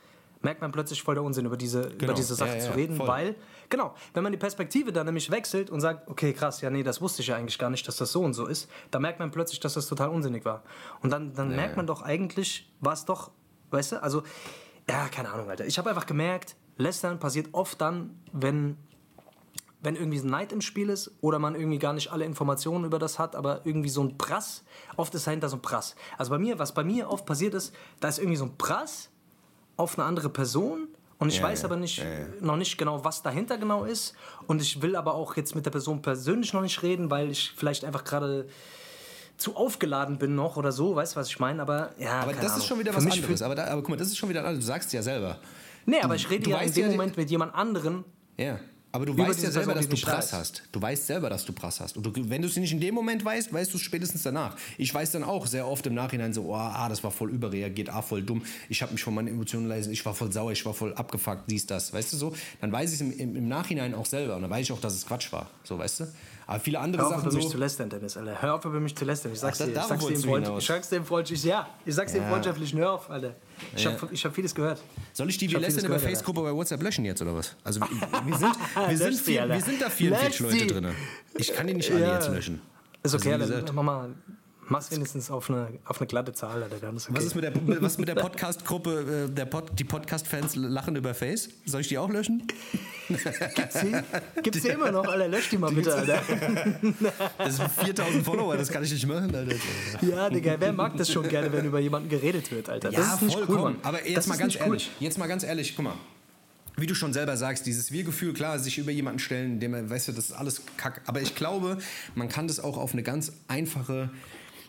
merkt 0.41 0.61
man 0.61 0.73
plötzlich 0.73 1.03
voll 1.03 1.15
der 1.15 1.23
Unsinn 1.23 1.47
über 1.47 1.57
diese, 1.57 1.83
über 1.85 1.97
Genau. 1.99 2.13
diese 2.15 2.35
Sache 2.35 2.51
Ja, 2.51 2.55
ja, 2.57 2.61
zu 2.63 2.69
ja, 2.71 2.75
reden, 2.75 2.97
voll. 2.97 3.07
weil, 3.07 3.37
genau, 3.69 3.95
wenn 4.13 4.25
man 4.25 4.33
die 4.33 4.39
Perspektive 4.39 4.93
dann 4.93 5.07
nämlich 5.07 5.31
wechselt 5.31 5.71
und 5.71 5.81
sagt, 5.81 6.09
okay, 6.11 6.33
krass, 6.33 6.61
ja, 6.63 6.71
nee, 6.71 6.83
das 6.83 7.01
wusste 7.01 7.23
ich 7.23 7.29
ja 7.29 7.37
eigentlich 7.37 7.59
gar 7.61 7.71
nicht, 7.71 7.87
dass 7.87 7.97
das 7.97 8.11
so 8.11 8.23
und 8.23 8.35
so 8.35 8.47
ist, 8.47 8.69
dann 8.91 9.03
merkt 9.03 9.21
man 9.21 9.31
plötzlich, 9.31 9.61
dass 9.61 9.75
das 9.75 9.87
total 9.87 10.09
unsinnig 10.09 10.45
war. 10.45 10.63
Und 11.01 11.11
dann, 11.11 11.33
dann 11.35 11.55
merkt 11.55 11.77
man 11.77 11.87
doch 11.87 12.03
eigentlich, 12.03 12.69
war 12.81 12.93
es 12.93 13.05
doch, 13.05 13.31
weißt 13.71 13.93
du, 13.93 14.03
also, 14.03 14.25
ja, 14.91 15.07
keine 15.09 15.31
Ahnung, 15.33 15.49
Alter. 15.49 15.65
Ich 15.65 15.79
habe 15.79 15.89
einfach 15.91 16.07
gemerkt, 16.07 16.57
Lästern 16.77 17.21
passiert 17.21 17.49
oft 17.53 17.81
dann, 17.81 18.19
wenn 18.33 18.77
wenn 19.83 19.97
irgendwie 19.97 20.19
so 20.19 20.27
Neid 20.29 20.53
im 20.53 20.61
Spiel 20.61 20.89
ist 20.89 21.11
oder 21.21 21.39
man 21.39 21.55
irgendwie 21.55 21.79
gar 21.79 21.93
nicht 21.93 22.13
alle 22.13 22.25
Informationen 22.25 22.85
über 22.85 22.99
das 22.99 23.19
hat, 23.19 23.35
aber 23.37 23.61
irgendwie 23.65 23.89
so 23.89 24.03
ein 24.03 24.17
Prass, 24.17 24.63
oft 24.97 25.15
ist 25.15 25.27
dahinter 25.27 25.49
so 25.49 25.57
ein 25.57 25.63
Prass. 25.63 25.95
Also 26.17 26.31
bei 26.31 26.39
mir, 26.39 26.59
was 26.59 26.73
bei 26.73 26.85
mir 26.85 27.11
oft 27.11 27.27
passiert 27.27 27.55
ist, 27.55 27.75
da 28.01 28.09
ist 28.09 28.19
irgendwie 28.19 28.37
so 28.37 28.45
ein 28.45 28.57
Prass 28.57 29.11
auf 29.77 29.99
eine 29.99 30.07
andere 30.07 30.29
Person 30.29 30.89
und 31.19 31.29
ich 31.29 31.39
Ja, 31.39 31.45
weiß 31.45 31.65
aber 31.65 31.77
nicht, 31.77 31.99
ja, 31.99 32.05
ja. 32.05 32.27
noch 32.41 32.57
nicht 32.57 32.79
genau, 32.79 33.05
was 33.05 33.23
dahinter 33.23 33.59
genau 33.59 33.85
ist 33.85 34.15
und 34.47 34.63
ich 34.63 34.83
will 34.83 34.95
aber 34.97 35.15
auch 35.15 35.37
jetzt 35.37 35.55
mit 35.55 35.67
der 35.67 35.71
Person 35.71 36.01
persönlich 36.03 36.53
noch 36.53 36.63
nicht 36.63 36.83
reden, 36.83 37.11
weil 37.11 37.31
ich 37.31 37.53
vielleicht 37.57 37.85
einfach 37.85 38.05
gerade 38.05 38.49
zu 39.39 39.57
aufgeladen 39.57 40.19
bin 40.19 40.37
noch 40.37 40.57
oder 40.57 40.71
so, 40.71 40.95
weißt 40.95 41.17
du, 41.17 41.21
was 41.21 41.29
ich 41.29 41.41
meine? 41.41 41.61
Aber 41.63 41.91
ja, 41.99 42.21
Aber 42.21 42.33
das 42.33 42.45
Ahnung. 42.45 42.59
ist 42.59 42.67
schon 42.67 42.79
wieder 42.79 42.93
Für 42.93 43.05
was 43.05 43.13
anderes. 43.13 43.43
Aber, 43.43 43.55
da, 43.57 43.65
aber 43.67 43.81
guck 43.81 43.91
mal, 43.91 43.97
das 43.97 44.09
ist 44.09 44.17
schon 44.19 44.29
wieder, 44.29 44.43
du 44.43 44.61
sagst 44.63 44.93
ja 44.93 45.03
selber. 45.03 45.39
Nee, 45.87 46.01
aber 46.01 46.15
ich 46.15 46.31
rede 46.31 46.49
ja 46.49 46.59
in 46.59 46.73
dem 46.73 46.91
Moment 46.93 47.17
mit 47.17 47.29
jemand 47.31 47.53
anderen. 47.55 48.05
Ja. 48.37 48.61
Aber 48.95 49.07
du 49.07 49.17
weißt 49.17 49.43
ja 49.43 49.51
selber, 49.51 49.73
Person, 49.73 49.91
dass 49.91 50.01
du 50.01 50.07
Prass 50.07 50.33
hast. 50.35 50.63
Du 50.71 50.83
weißt 50.83 51.07
selber, 51.07 51.31
dass 51.31 51.47
du 51.47 51.55
Prass 51.55 51.81
hast. 51.81 51.97
Und 51.97 52.05
du, 52.05 52.13
wenn 52.29 52.43
du 52.43 52.49
es 52.49 52.57
nicht 52.57 52.73
in 52.73 52.81
dem 52.81 52.95
Moment 52.95 53.25
weißt, 53.25 53.51
weißt 53.51 53.73
du 53.73 53.79
es 53.79 53.83
spätestens 53.83 54.23
danach. 54.23 54.55
Ich 54.77 54.93
weiß 54.93 55.13
dann 55.13 55.25
auch 55.25 55.47
sehr 55.47 55.67
oft 55.67 55.87
im 55.87 55.95
Nachhinein 55.95 56.35
so, 56.35 56.45
oh, 56.45 56.55
ah, 56.55 56.91
das 56.91 57.03
war 57.03 57.11
voll 57.11 57.31
überreagiert, 57.31 57.89
ah, 57.89 58.03
voll 58.03 58.23
dumm. 58.23 58.43
Ich 58.69 58.83
habe 58.83 58.93
mich 58.93 59.03
von 59.03 59.15
meinen 59.15 59.29
Emotionen 59.29 59.67
leisen, 59.67 59.93
ich 59.93 60.05
war 60.05 60.15
voll 60.15 60.31
sauer, 60.31 60.53
ich 60.53 60.65
war 60.67 60.75
voll 60.75 60.93
abgefuckt, 60.93 61.51
dies, 61.51 61.67
das. 61.67 61.93
Weißt 61.95 62.13
du 62.13 62.19
so? 62.19 62.37
Dann 62.61 62.71
weiß 62.71 62.91
ich 62.91 62.97
es 62.97 63.01
im, 63.01 63.13
im, 63.19 63.37
im 63.37 63.49
Nachhinein 63.49 63.95
auch 63.95 64.07
selber. 64.07 64.37
Und 64.37 64.43
dann 64.43 64.51
weiß 64.51 64.67
ich 64.67 64.73
auch, 64.73 64.81
dass 64.81 64.93
es 64.93 65.07
Quatsch 65.07 65.33
war. 65.33 65.49
So, 65.65 65.79
weißt 65.79 66.01
du? 66.01 66.07
Aber 66.53 66.61
viele 66.61 66.79
andere 66.81 67.03
Hör 67.03 67.09
auf, 67.09 67.15
Sachen 67.15 67.27
über 67.29 67.35
mich 67.37 67.45
so... 67.45 67.51
zu 67.51 67.59
lästern, 67.59 67.89
Dennis, 67.91 68.17
Alter. 68.17 68.41
Hör 68.43 68.55
auf, 68.55 68.65
über 68.65 68.81
mich 68.81 68.95
zu 68.97 69.05
lästern. 69.05 69.33
Ich 69.33 69.41
sag's 69.41 69.61
Ach, 69.61 69.67
dir. 69.67 69.73
Ich 69.73 69.83
sag's 69.83 70.05
dir 70.07 70.15
im 70.15 70.23
Freund, 70.23 70.49
ich 70.59 70.67
sag's 70.67 70.89
dir 70.89 70.97
im 70.97 71.05
Freundschaftlich. 71.07 71.45
Ja, 71.45 71.69
ich 71.85 71.95
sag's 71.95 72.13
dir 72.13 72.19
im 72.19 72.25
Ja. 72.25 72.31
freundschaftlichen. 72.31 72.79
Hör 72.79 72.93
auf, 72.93 73.11
Alter. 73.11 73.35
Ich 73.75 73.85
Ja. 73.85 73.93
hab, 73.93 74.13
ich 74.13 74.25
hab 74.25 74.35
vieles 74.35 74.55
gehört. 74.55 74.83
Soll 75.13 75.29
ich 75.31 75.39
die 75.39 75.47
Ich 75.47 75.53
Wir 75.53 75.61
lästern 75.61 75.87
über. 75.87 75.99
Facebook 75.99 76.35
bei 76.35 76.53
WhatsApp 76.53 76.83
löschen 76.83 77.05
jetzt 77.05 77.23
oder 77.23 77.35
was? 77.35 77.57
Also 77.65 77.81
wir, 77.81 77.89
sind, 78.37 78.57
wir 78.89 78.97
sind, 78.99 79.39
Alter. 79.41 79.55
wir 79.55 79.61
sind 79.63 79.81
da 79.83 79.89
44 79.91 80.41
Lösch 80.41 80.53
Leute 80.61 80.67
drin. 80.67 80.95
Ich 81.35 81.53
kann 81.55 81.67
die 81.67 81.75
nicht 81.75 81.91
alle 81.91 82.01
Ja. 82.01 82.15
jetzt 82.15 82.29
löschen. 82.29 82.61
Ist 83.03 83.15
okay, 83.15 83.33
Also, 83.33 83.49
wie 83.51 83.55
Alter. 83.55 83.73
Mach 83.73 83.83
mal. 83.83 84.11
Mach's 84.73 84.91
wenigstens 84.91 85.31
auf 85.31 85.51
eine, 85.51 85.69
auf 85.85 86.01
eine 86.01 86.07
glatte 86.07 86.33
Zahl, 86.33 86.63
Alter. 86.63 86.79
Dann 86.79 86.97
ist 86.97 87.07
okay. 87.07 87.19
Was 87.19 87.25
ist 87.27 87.35
mit 87.35 87.45
der, 87.45 87.53
was 87.83 87.99
mit 87.99 88.09
der 88.09 88.15
Podcast-Gruppe, 88.15 89.27
äh, 89.29 89.31
der 89.31 89.45
Pod, 89.45 89.71
die 89.79 89.85
Podcast-Fans 89.85 90.57
lachen 90.57 90.97
über 90.97 91.13
Face? 91.13 91.51
Soll 91.67 91.83
ich 91.83 91.89
die 91.89 91.99
auch 91.99 92.09
löschen? 92.09 92.43
Gibt's 93.09 93.81
die? 93.81 94.41
Gibt's 94.43 94.63
die 94.63 94.69
immer 94.69 94.91
noch, 94.91 95.07
Alter? 95.07 95.29
Lösch 95.29 95.51
die 95.51 95.59
mal 95.59 95.71
bitte, 95.71 95.95
Alter. 95.95 96.23
Das 97.37 97.57
sind 97.59 97.71
4000 97.71 98.25
Follower, 98.25 98.57
das 98.57 98.71
kann 98.71 98.83
ich 98.83 98.91
nicht 98.91 99.07
machen, 99.07 99.35
Alter. 99.35 99.55
Ja, 100.01 100.31
Digga, 100.31 100.57
wer 100.59 100.73
mag 100.73 100.97
das 100.97 101.13
schon 101.13 101.29
gerne, 101.29 101.53
wenn 101.53 101.67
über 101.67 101.79
jemanden 101.79 102.09
geredet 102.09 102.51
wird, 102.51 102.71
Alter? 102.71 102.91
Das 102.91 103.17
ist 103.17 103.23
nicht 103.23 103.39
cool, 103.51 103.59
Mann. 103.59 103.77
Aber 103.83 104.03
jetzt 104.07 104.17
das 104.17 104.27
mal 104.29 104.39
ganz 104.39 104.55
nicht 104.55 104.63
cool. 104.63 104.69
ehrlich, 104.69 104.91
jetzt 105.01 105.19
mal 105.19 105.27
ganz 105.27 105.45
ehrlich, 105.45 105.77
guck 105.77 105.85
mal. 105.85 105.95
Wie 106.79 106.87
du 106.87 106.95
schon 106.95 107.13
selber 107.13 107.37
sagst, 107.37 107.67
dieses 107.67 107.93
Wir-Gefühl, 107.93 108.33
klar, 108.33 108.59
sich 108.59 108.79
über 108.79 108.91
jemanden 108.91 109.19
stellen, 109.19 109.61
dem 109.61 109.75
er, 109.75 109.91
weißt 109.91 110.09
du, 110.09 110.13
das 110.13 110.31
ist 110.31 110.33
alles 110.33 110.63
kack. 110.79 111.03
Aber 111.05 111.21
ich 111.21 111.35
glaube, 111.35 111.77
man 112.15 112.31
kann 112.31 112.49
das 112.49 112.59
auch 112.59 112.79
auf 112.79 112.95
eine 112.95 113.03
ganz 113.03 113.33
einfache. 113.47 114.09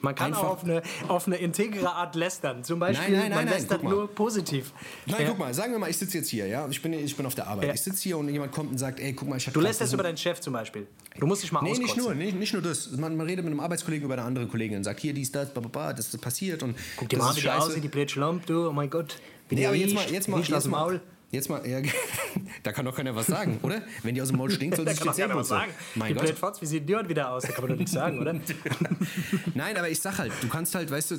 Man 0.03 0.15
kann 0.15 0.27
Einfach- 0.33 0.43
auch 0.43 0.49
auf 0.51 0.63
eine, 0.65 0.81
auf 1.07 1.27
eine 1.27 1.37
integre 1.37 1.89
Art 1.93 2.13
lästern. 2.15 2.61
Zum 2.65 2.77
Beispiel, 2.77 3.11
Nein, 3.11 3.11
nein, 3.13 3.29
nein, 3.29 3.37
man 3.37 3.45
nein, 3.45 3.53
lästert 3.55 3.83
nur 3.83 4.07
positiv. 4.13 4.73
Nein, 5.05 5.21
Ja. 5.21 5.27
guck 5.29 5.39
mal, 5.39 5.53
sagen 5.53 5.71
wir 5.71 5.79
mal, 5.79 5.89
ich 5.89 5.97
sitze 5.97 6.17
jetzt 6.17 6.27
hier, 6.29 6.45
ja, 6.45 6.67
ich 6.69 6.81
bin, 6.81 6.91
ich 6.91 7.15
bin 7.15 7.25
auf 7.25 7.35
der 7.35 7.47
Arbeit. 7.47 7.67
Ja. 7.69 7.73
Ich 7.73 7.81
sitze 7.81 8.03
hier 8.03 8.17
und 8.17 8.27
jemand 8.27 8.51
kommt 8.51 8.69
und 8.69 8.77
sagt, 8.77 8.99
ey, 8.99 9.13
guck 9.13 9.29
mal, 9.29 9.37
ich 9.37 9.47
habe 9.47 9.53
Du 9.53 9.61
lässt 9.61 9.79
das 9.79 9.93
über 9.93 10.03
deinen 10.03 10.17
Chef 10.17 10.41
zum 10.41 10.51
Beispiel. 10.51 10.87
Du 11.17 11.25
musst 11.25 11.41
dich 11.41 11.53
mal 11.53 11.61
Nee, 11.63 11.69
nicht 11.71 11.83
auskotzen. 11.83 12.03
nur, 12.03 12.13
nicht, 12.15 12.37
nicht 12.37 12.51
nur 12.51 12.61
das. 12.61 12.91
Man, 12.91 13.15
man 13.15 13.25
redet 13.27 13.45
mit 13.45 13.51
einem 13.53 13.61
Arbeitskollegen 13.61 14.03
über 14.03 14.15
eine 14.15 14.23
andere 14.23 14.45
Kollegin 14.47 14.75
und 14.77 14.83
sagt, 14.83 14.99
hier, 14.99 15.13
dies, 15.13 15.31
das, 15.31 15.53
bla, 15.53 15.61
bla, 15.61 15.69
bla, 15.69 15.93
das 15.93 16.13
ist 16.13 16.19
passiert 16.21 16.63
und 16.63 16.75
Guck 16.97 17.07
dir 17.07 17.17
mal, 17.17 17.29
ist 17.29 17.37
wie 17.37 17.41
der 17.41 17.51
scheiße. 17.53 17.67
aussieht, 17.67 17.83
die 17.85 17.87
blöde 17.87 18.09
Schlampe, 18.11 18.45
du, 18.45 18.67
oh 18.67 18.73
mein 18.73 18.89
Gott. 18.89 19.15
Wie 19.47 19.55
Nee, 19.55 19.67
aber 19.67 19.75
jetzt 19.75 19.93
mal, 19.93 20.03
jetzt 20.11 20.27
mal, 20.27 20.39
aus 20.41 20.47
jetzt 20.49 20.67
mal. 20.67 20.99
Jetzt 21.33 21.49
mal, 21.49 21.67
ja, 21.67 21.81
da 22.63 22.71
kann 22.71 22.85
doch 22.85 22.95
keiner 22.95 23.15
was 23.15 23.27
sagen, 23.27 23.59
oder? 23.63 23.81
Wenn 24.03 24.15
die 24.15 24.21
aus 24.21 24.29
dem 24.29 24.37
Maul 24.37 24.51
stinkt, 24.51 24.77
soll 24.77 24.87
sich 24.89 24.99
die 24.99 25.11
Zähne 25.11 25.35
was 25.35 25.49
sagen. 25.49 25.71
Mein 25.95 26.13
die 26.13 26.19
Gott. 26.19 26.29
Fotz, 26.37 26.61
wie 26.61 26.65
sieht 26.65 26.87
die 26.87 26.95
heute 26.95 27.09
wieder 27.09 27.31
aus? 27.31 27.43
Da 27.43 27.49
kann 27.51 27.63
man 27.63 27.71
doch 27.71 27.77
nichts 27.77 27.91
sagen, 27.91 28.19
oder? 28.19 28.33
Nein, 29.53 29.77
aber 29.77 29.89
ich 29.89 29.99
sag 29.99 30.17
halt, 30.19 30.31
du 30.41 30.47
kannst 30.47 30.75
halt, 30.75 30.91
weißt 30.91 31.11
du, 31.11 31.17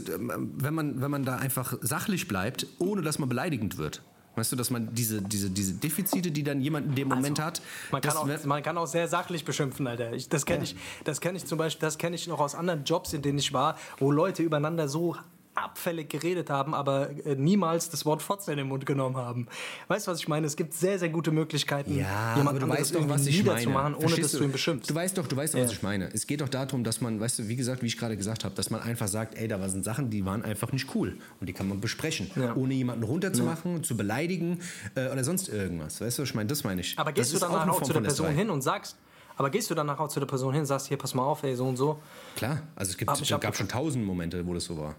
wenn 0.56 0.74
man, 0.74 1.00
wenn 1.00 1.10
man 1.10 1.24
da 1.24 1.36
einfach 1.36 1.76
sachlich 1.80 2.28
bleibt, 2.28 2.66
ohne 2.78 3.02
dass 3.02 3.18
man 3.18 3.28
beleidigend 3.28 3.76
wird. 3.76 4.02
Weißt 4.36 4.50
du, 4.50 4.56
dass 4.56 4.70
man 4.70 4.92
diese, 4.92 5.22
diese, 5.22 5.48
diese 5.48 5.74
Defizite, 5.74 6.32
die 6.32 6.42
dann 6.42 6.60
jemand 6.60 6.86
in 6.86 6.94
dem 6.96 7.08
Moment 7.08 7.38
hat, 7.38 7.60
Also, 7.60 7.92
Man 7.92 8.02
kann, 8.02 8.16
auch, 8.16 8.44
man 8.46 8.62
kann 8.64 8.78
auch 8.78 8.86
sehr 8.86 9.06
sachlich 9.06 9.44
beschimpfen, 9.44 9.86
Alter. 9.86 10.12
Ich, 10.12 10.28
das 10.28 10.44
kenne 10.44 10.64
ich, 10.64 10.74
das 11.04 11.20
kenn 11.20 11.36
ich 11.36 11.44
zum 11.44 11.56
Beispiel, 11.56 11.86
das 11.86 11.98
kenne 11.98 12.16
ich 12.16 12.26
noch 12.26 12.40
aus 12.40 12.56
anderen 12.56 12.82
Jobs, 12.84 13.12
in 13.12 13.22
denen 13.22 13.38
ich 13.38 13.52
war, 13.52 13.78
wo 13.98 14.10
Leute 14.10 14.42
übereinander 14.42 14.88
so 14.88 15.16
abfällig 15.54 16.08
geredet 16.08 16.50
haben, 16.50 16.74
aber 16.74 17.10
äh, 17.24 17.34
niemals 17.36 17.90
das 17.90 18.04
Wort 18.04 18.22
Fotze 18.22 18.50
in 18.52 18.58
den 18.58 18.66
Mund 18.68 18.86
genommen 18.86 19.16
haben. 19.16 19.46
Weißt 19.88 20.06
du, 20.06 20.10
was 20.10 20.18
ich 20.18 20.28
meine? 20.28 20.46
Es 20.46 20.56
gibt 20.56 20.74
sehr, 20.74 20.98
sehr 20.98 21.08
gute 21.08 21.30
Möglichkeiten, 21.30 21.96
Ja, 21.96 22.36
jemand 22.36 22.60
du 22.60 22.68
weißt 22.68 22.94
doch, 22.94 23.08
was 23.08 23.26
ich 23.26 23.44
meine. 23.44 23.58
niederzumachen, 23.58 23.94
ohne 23.94 24.00
Verstehst 24.02 24.34
dass 24.34 24.38
du 24.40 24.44
ihn 24.44 24.52
beschimpfst. 24.52 24.90
Du 24.90 24.94
weißt 24.94 25.16
doch, 25.18 25.26
du 25.26 25.36
weißt 25.36 25.54
doch, 25.54 25.60
was 25.60 25.72
ich 25.72 25.82
meine. 25.82 26.08
Es 26.12 26.26
geht 26.26 26.40
doch 26.40 26.48
darum, 26.48 26.84
dass 26.84 27.00
man, 27.00 27.20
weißt 27.20 27.38
du, 27.40 27.48
wie 27.48 27.56
gesagt, 27.56 27.82
wie 27.82 27.86
ich 27.86 27.96
gerade 27.98 28.16
gesagt 28.16 28.44
habe, 28.44 28.54
dass 28.54 28.70
man 28.70 28.80
einfach 28.80 29.08
sagt, 29.08 29.36
ey, 29.36 29.48
da 29.48 29.68
sind 29.68 29.84
Sachen, 29.84 30.10
die 30.10 30.24
waren 30.26 30.42
einfach 30.42 30.72
nicht 30.72 30.94
cool 30.94 31.16
und 31.40 31.48
die 31.48 31.52
kann 31.52 31.68
man 31.68 31.80
besprechen, 31.80 32.30
Ja. 32.36 32.54
ohne 32.54 32.74
jemanden 32.74 33.04
runterzumachen, 33.04 33.84
zu 33.84 33.96
beleidigen 33.96 34.60
äh, 34.94 35.08
oder 35.10 35.22
sonst 35.24 35.48
irgendwas. 35.48 36.00
Weißt 36.00 36.18
du, 36.18 36.22
was 36.22 36.28
ich 36.30 36.34
meine? 36.34 36.48
Das 36.48 36.64
meine 36.64 36.80
ich. 36.80 36.98
Aber 36.98 37.12
Das 37.12 37.16
gehst 37.16 37.32
du 37.32 37.36
ist 37.36 37.42
danach 37.42 37.68
auch, 37.68 37.74
Form 37.74 37.84
zu 37.84 37.92
der 37.92 38.00
Person 38.00 38.30
hin 38.32 38.50
und 38.50 38.62
sagst, 38.62 38.96
aber 39.36 39.50
gehst 39.50 39.68
du 39.70 39.74
danach 39.74 39.98
auch 39.98 40.08
zu 40.08 40.20
der 40.20 40.26
Person 40.26 40.52
hin 40.52 40.60
und 40.60 40.66
sagst, 40.66 40.86
hier, 40.88 40.96
pass 40.96 41.12
mal 41.14 41.24
auf, 41.24 41.42
ey, 41.42 41.56
so 41.56 41.66
und 41.66 41.76
so. 41.76 41.98
Klar, 42.36 42.62
also 42.76 42.90
es 42.90 42.96
gibt, 42.96 43.10
es 43.10 43.28
gab 43.40 43.56
schon 43.56 43.68
tausend 43.68 44.04
Momente, 44.04 44.46
wo 44.46 44.54
das 44.54 44.64
so 44.64 44.76
war. 44.78 44.94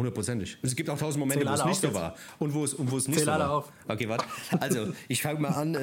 Hundertprozentig. 0.00 0.56
Und 0.62 0.66
es 0.66 0.74
gibt 0.74 0.88
auch 0.88 0.96
tausend 0.98 1.20
Momente, 1.20 1.46
wo 1.46 1.52
es 1.52 1.64
nicht 1.66 1.80
so 1.82 1.92
war. 1.92 2.14
Und 2.38 2.54
wo 2.54 2.64
es, 2.64 2.72
und 2.72 2.90
wo 2.90 2.96
es 2.96 3.06
nicht 3.06 3.20
so 3.20 3.26
war. 3.26 3.50
auf. 3.50 3.70
Okay, 3.86 4.08
warte. 4.08 4.24
Also, 4.58 4.88
ich 5.08 5.20
fange 5.20 5.40
mal 5.40 5.50
an, 5.50 5.74
äh, 5.74 5.78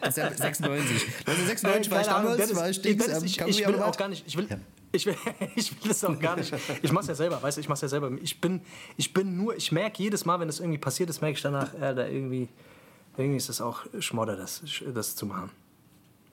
1996. 0.00 1.02
1996 1.26 1.90
war 1.90 2.00
ich 2.00 2.06
damals, 2.06 2.36
Dennis, 2.38 2.56
war 2.56 2.70
ich 2.70 2.80
Dings 2.80 3.04
Dennis, 3.04 3.18
am 3.18 3.48
ich, 3.48 3.58
ich 3.60 3.66
will 3.68 3.82
auch 3.82 3.96
gar 3.96 4.08
nicht, 4.08 4.24
ich 4.26 4.36
will, 4.38 4.48
Ich 4.92 5.04
will, 5.04 5.16
ich 5.54 5.70
will 5.82 5.88
das 5.90 6.02
auch 6.04 6.18
gar 6.18 6.36
nicht. 6.36 6.50
Ich 6.80 6.92
mach's 6.92 7.08
ja 7.08 7.14
selber, 7.14 7.42
weißt 7.42 7.58
du, 7.58 7.60
ich 7.60 7.68
mach's 7.68 7.82
ja 7.82 7.88
selber. 7.88 8.10
Ich 8.22 8.40
bin, 8.40 8.62
ich 8.96 9.12
bin 9.12 9.36
nur, 9.36 9.54
ich 9.54 9.70
merke 9.70 10.02
jedes 10.02 10.24
Mal, 10.24 10.40
wenn 10.40 10.48
das 10.48 10.58
irgendwie 10.60 10.78
passiert 10.78 11.10
ist, 11.10 11.20
merke 11.20 11.36
ich 11.36 11.42
danach, 11.42 11.74
äh, 11.74 11.94
da 11.94 12.06
irgendwie, 12.06 12.48
irgendwie 13.18 13.36
ist 13.36 13.50
das 13.50 13.60
auch 13.60 13.80
Schmodder, 14.00 14.36
das, 14.36 14.62
das 14.94 15.14
zu 15.14 15.26
machen. 15.26 15.50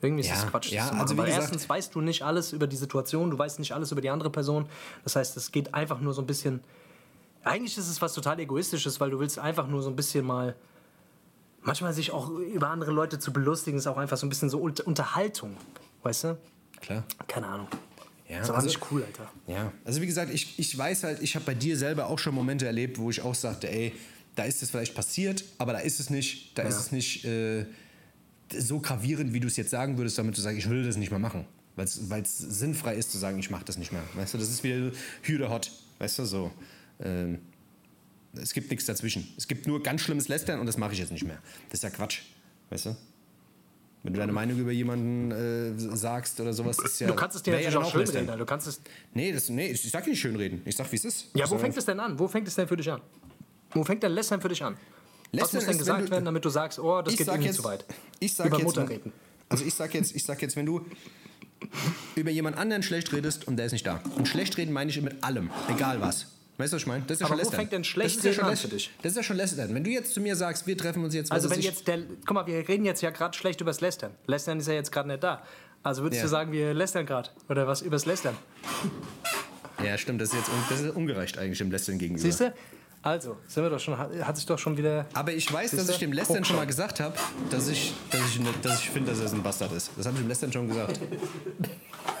Irgendwie 0.02 0.22
ist 0.22 0.28
Ja, 0.28 0.36
das 0.36 0.46
Quatsch. 0.46 0.66
das 0.68 0.72
ja, 0.72 0.84
machen. 0.86 1.00
also 1.00 1.14
gesagt- 1.14 1.32
erstens 1.34 1.68
weißt 1.68 1.94
du 1.94 2.00
nicht 2.00 2.22
alles 2.22 2.54
über 2.54 2.66
die 2.66 2.76
Situation, 2.76 3.30
du 3.30 3.38
weißt 3.38 3.58
nicht 3.58 3.72
alles 3.72 3.92
über 3.92 4.00
die 4.00 4.08
andere 4.08 4.30
Person. 4.30 4.64
Das 5.04 5.14
heißt, 5.16 5.36
es 5.36 5.52
geht 5.52 5.74
einfach 5.74 6.00
nur 6.00 6.14
so 6.14 6.22
ein 6.22 6.26
bisschen. 6.26 6.60
Eigentlich 7.42 7.76
ist 7.78 7.88
es 7.88 8.00
was 8.02 8.12
total 8.12 8.38
Egoistisches, 8.40 9.00
weil 9.00 9.10
du 9.10 9.18
willst 9.18 9.38
einfach 9.38 9.66
nur 9.66 9.82
so 9.82 9.90
ein 9.90 9.96
bisschen 9.96 10.24
mal. 10.26 10.54
Manchmal 11.62 11.92
sich 11.92 12.10
auch 12.10 12.30
über 12.30 12.68
andere 12.68 12.90
Leute 12.90 13.18
zu 13.18 13.32
belustigen, 13.32 13.78
ist 13.78 13.86
auch 13.86 13.98
einfach 13.98 14.16
so 14.16 14.24
ein 14.26 14.30
bisschen 14.30 14.48
so 14.48 14.58
Unter- 14.58 14.86
Unterhaltung. 14.86 15.56
Weißt 16.02 16.24
du? 16.24 16.38
Klar. 16.80 17.04
Keine 17.28 17.46
Ahnung. 17.46 17.68
Ja, 18.28 18.40
ist 18.40 18.48
aber 18.48 18.56
also- 18.58 18.68
nicht 18.68 18.80
cool, 18.90 19.02
Alter. 19.04 19.30
Ja, 19.46 19.72
also 19.84 20.00
wie 20.00 20.06
gesagt, 20.06 20.32
ich, 20.32 20.58
ich 20.58 20.76
weiß 20.76 21.04
halt, 21.04 21.20
ich 21.22 21.34
habe 21.34 21.44
bei 21.44 21.54
dir 21.54 21.76
selber 21.76 22.06
auch 22.06 22.18
schon 22.18 22.34
Momente 22.34 22.64
erlebt, 22.66 22.98
wo 22.98 23.10
ich 23.10 23.20
auch 23.22 23.34
sagte, 23.34 23.70
ey, 23.70 23.92
da 24.36 24.44
ist 24.44 24.62
es 24.62 24.70
vielleicht 24.70 24.94
passiert, 24.94 25.44
aber 25.58 25.72
da 25.72 25.80
ist 25.80 26.00
es 26.00 26.08
nicht, 26.08 26.56
da 26.56 26.62
ist 26.62 26.76
es 26.76 26.92
nicht 26.92 27.24
äh, 27.24 27.66
so 28.56 28.80
gravierend, 28.80 29.34
wie 29.34 29.40
du 29.40 29.48
es 29.48 29.56
jetzt 29.56 29.70
sagen 29.70 29.98
würdest, 29.98 30.16
damit 30.16 30.36
du 30.36 30.40
sagst, 30.40 30.58
ich 30.58 30.70
will 30.70 30.84
das 30.84 30.96
nicht 30.96 31.10
mehr 31.10 31.18
machen. 31.18 31.44
Weil 31.76 32.22
es 32.22 32.38
sinnfrei 32.38 32.94
ist 32.94 33.10
zu 33.12 33.18
sagen, 33.18 33.38
ich 33.38 33.50
mache 33.50 33.64
das 33.64 33.76
nicht 33.76 33.92
mehr. 33.92 34.02
Weißt 34.14 34.32
du, 34.34 34.38
das 34.38 34.48
ist 34.48 34.62
wieder 34.62 34.92
Hüde 35.22 35.50
hot. 35.50 35.70
Weißt 35.98 36.18
du, 36.20 36.24
so. 36.24 36.50
Ähm, 37.02 37.38
es 38.34 38.52
gibt 38.52 38.70
nichts 38.70 38.86
dazwischen. 38.86 39.26
Es 39.36 39.48
gibt 39.48 39.66
nur 39.66 39.82
ganz 39.82 40.02
schlimmes 40.02 40.28
Lästern 40.28 40.60
und 40.60 40.66
das 40.66 40.76
mache 40.76 40.92
ich 40.92 40.98
jetzt 40.98 41.10
nicht 41.12 41.24
mehr. 41.24 41.38
Das 41.68 41.78
ist 41.78 41.82
ja 41.82 41.90
Quatsch. 41.90 42.20
Weißt 42.70 42.86
du? 42.86 42.96
Wenn 44.02 44.14
du 44.14 44.20
deine 44.20 44.32
Meinung 44.32 44.58
über 44.58 44.70
jemanden 44.72 45.30
äh, 45.30 45.96
sagst 45.96 46.40
oder 46.40 46.52
sowas, 46.54 46.78
ist 46.78 47.00
ja. 47.00 47.08
Du 47.08 47.14
kannst 47.14 47.36
es 47.36 47.42
dir 47.42 47.50
ja 47.50 47.56
natürlich 47.58 47.74
dann 47.74 47.82
auch 47.84 47.90
schön 47.92 48.00
Lästern. 48.00 48.24
reden. 48.26 48.38
Du 48.38 48.46
kannst 48.46 48.66
es, 48.66 48.80
Nee, 49.12 49.32
das, 49.32 49.48
nee, 49.50 49.66
ich 49.68 49.90
sag 49.90 50.06
nicht 50.06 50.20
schön 50.20 50.36
reden. 50.36 50.62
Ich 50.64 50.76
sag, 50.76 50.90
wie 50.90 50.96
es 50.96 51.04
ist. 51.04 51.26
ja, 51.34 51.40
wo 51.40 51.42
Also, 51.42 51.58
fängt 51.58 51.76
es 51.76 51.84
denn 51.84 52.00
an? 52.00 52.18
Wo 52.18 52.26
fängt 52.28 52.48
es 52.48 52.54
denn 52.54 52.66
für 52.68 52.76
dich 52.76 52.90
an? 52.90 53.00
Wo 53.72 53.84
fängt 53.84 54.02
denn 54.02 54.12
Lästern 54.12 54.40
für 54.40 54.48
dich 54.48 54.62
an? 54.62 54.74
Was 55.32 55.52
Lästern 55.52 55.56
muss 55.56 55.64
denn 55.64 55.72
ist, 55.72 55.78
gesagt 55.80 56.06
du- 56.06 56.10
werden, 56.12 56.24
damit 56.24 56.44
du 56.44 56.48
sagst, 56.48 56.78
oh, 56.78 57.02
das 57.02 57.14
geht 57.16 57.26
irgendwie 57.26 57.46
jetzt, 57.48 57.56
zu 57.56 57.64
weit? 57.64 57.84
Ich 58.20 58.34
sag 58.34 58.46
Über 58.46 58.56
jetzt, 58.56 58.64
Mutter 58.64 58.82
wenn- 58.82 58.88
reden. 58.88 59.12
Also 59.50 59.64
ich 59.64 59.74
sag 59.74 59.92
jetzt, 59.94 60.14
ich 60.16 60.24
sag 60.24 60.40
jetzt, 60.40 60.56
wenn 60.56 60.66
du 60.66 60.86
über 62.16 62.30
jemand 62.30 62.56
anderen 62.56 62.82
schlecht 62.82 63.12
redest 63.12 63.46
und 63.46 63.56
der 63.56 63.66
ist 63.66 63.72
nicht 63.72 63.86
da. 63.86 64.00
Und 64.16 64.28
schlecht 64.28 64.56
reden 64.56 64.72
meine 64.72 64.90
ich 64.90 65.00
mit 65.02 65.22
allem, 65.22 65.50
egal 65.68 66.00
was. 66.00 66.26
Weißt 66.60 66.72
du, 66.72 66.76
was 66.76 66.82
ich 66.82 66.86
meine? 66.86 67.04
Das 67.06 67.16
ist 67.16 67.20
ja 67.20 67.26
Aber 67.26 67.34
schon 67.34 67.38
wo 67.38 67.42
Lästern. 67.42 67.58
fängt 67.60 67.72
denn 67.72 67.82
Das 67.82 67.86
schlecht 67.88 68.16
ist 68.24 68.36
ja 68.36 68.42
an 68.44 68.50
Lästern. 68.50 68.70
für 68.70 68.76
dich? 68.76 68.90
Das 69.02 69.12
ist 69.12 69.16
ja 69.16 69.22
schon 69.22 69.36
Lästern. 69.36 69.74
Wenn 69.74 69.82
du 69.84 69.90
jetzt 69.90 70.14
zu 70.14 70.20
mir 70.20 70.36
sagst, 70.36 70.66
wir 70.66 70.76
treffen 70.76 71.02
uns 71.04 71.14
jetzt... 71.14 71.32
Also 71.32 71.50
wenn 71.50 71.60
jetzt 71.60 71.88
der, 71.88 71.98
guck 72.26 72.34
mal, 72.34 72.46
wir 72.46 72.68
reden 72.68 72.84
jetzt 72.84 73.00
ja 73.02 73.10
gerade 73.10 73.36
schlecht 73.36 73.60
übers 73.60 73.80
Lästern. 73.80 74.12
Lästern 74.26 74.60
ist 74.60 74.68
ja 74.68 74.74
jetzt 74.74 74.92
gerade 74.92 75.08
nicht 75.08 75.22
da. 75.22 75.42
Also 75.82 76.02
würdest 76.02 76.18
Ja. 76.20 76.24
du 76.26 76.28
sagen, 76.30 76.52
wir 76.52 76.74
lästern 76.74 77.06
gerade? 77.06 77.30
Oder 77.48 77.66
was 77.66 77.80
übers 77.82 78.04
Lästern? 78.06 78.36
Ja, 79.84 79.96
stimmt, 79.96 80.20
das 80.20 80.28
ist 80.28 80.34
jetzt 80.36 80.48
un- 80.50 80.54
das 80.68 80.80
ist 80.82 80.94
ungerecht 80.94 81.38
eigentlich 81.38 81.58
dem 81.58 81.70
Lästern 81.70 81.98
gegenüber. 81.98 82.22
Siehst 82.22 82.40
du? 82.40 82.52
Also, 83.02 83.38
sind 83.48 83.62
wir 83.62 83.70
doch 83.70 83.80
schon, 83.80 83.96
hat 83.96 84.36
sich 84.36 84.44
doch 84.44 84.58
schon 84.58 84.76
wieder... 84.76 85.06
Aber 85.14 85.32
ich 85.32 85.50
weiß, 85.50 85.70
dass 85.70 85.88
ich 85.88 85.96
dem 85.96 86.12
Lästern 86.12 86.44
schon 86.44 86.56
mal 86.56 86.62
Hochschau. 86.64 86.66
gesagt 86.66 87.00
habe, 87.00 87.14
dass 87.48 87.66
ich, 87.68 87.94
dass 88.10 88.20
ich, 88.28 88.40
nicht- 88.40 88.62
dass 88.62 88.80
ich 88.80 88.90
finde, 88.90 89.10
dass 89.12 89.20
er 89.20 89.32
ein 89.32 89.42
Bastard 89.42 89.72
ist. 89.72 89.90
Das 89.96 90.04
habe 90.04 90.16
ich 90.16 90.22
dem 90.22 90.28
Lästern 90.28 90.52
schon 90.52 90.68
gesagt. 90.68 91.00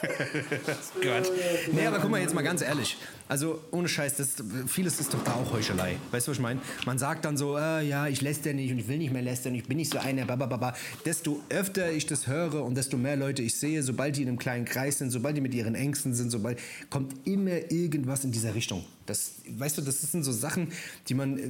Gott. 1.02 1.30
Nee, 1.72 1.86
aber 1.86 1.98
guck 1.98 2.10
mal 2.10 2.20
jetzt 2.20 2.34
mal 2.34 2.40
ganz 2.42 2.62
ehrlich. 2.62 2.96
Also 3.30 3.60
ohne 3.70 3.88
Scheiß, 3.88 4.16
das, 4.16 4.30
vieles 4.66 4.98
ist 4.98 5.14
doch 5.14 5.22
da 5.22 5.34
auch 5.34 5.52
Heuchelei. 5.52 5.94
Weißt 6.10 6.26
du, 6.26 6.32
was 6.32 6.38
ich 6.38 6.42
meine? 6.42 6.58
Man 6.84 6.98
sagt 6.98 7.24
dann 7.24 7.36
so, 7.36 7.56
äh, 7.56 7.86
ja, 7.86 8.08
ich 8.08 8.22
läster 8.22 8.52
nicht 8.52 8.72
und 8.72 8.80
ich 8.80 8.88
will 8.88 8.98
nicht 8.98 9.12
mehr 9.12 9.22
lästern, 9.22 9.54
ich 9.54 9.68
bin 9.68 9.76
nicht 9.76 9.92
so 9.92 9.98
einer, 9.98 10.24
babababa. 10.24 10.74
Desto 11.04 11.40
öfter 11.48 11.92
ich 11.92 12.06
das 12.06 12.26
höre 12.26 12.64
und 12.64 12.74
desto 12.74 12.96
mehr 12.96 13.14
Leute 13.14 13.42
ich 13.42 13.54
sehe, 13.54 13.84
sobald 13.84 14.16
die 14.16 14.22
in 14.22 14.28
einem 14.28 14.38
kleinen 14.40 14.64
Kreis 14.64 14.98
sind, 14.98 15.12
sobald 15.12 15.36
die 15.36 15.40
mit 15.42 15.54
ihren 15.54 15.76
Ängsten 15.76 16.12
sind, 16.12 16.30
sobald 16.30 16.58
kommt 16.90 17.24
immer 17.24 17.70
irgendwas 17.70 18.24
in 18.24 18.32
dieser 18.32 18.56
Richtung. 18.56 18.84
Das, 19.06 19.34
weißt 19.48 19.78
du, 19.78 19.82
das 19.82 20.00
sind 20.00 20.24
so 20.24 20.32
Sachen, 20.32 20.72
die 21.06 21.14
man, 21.14 21.38
äh, 21.38 21.48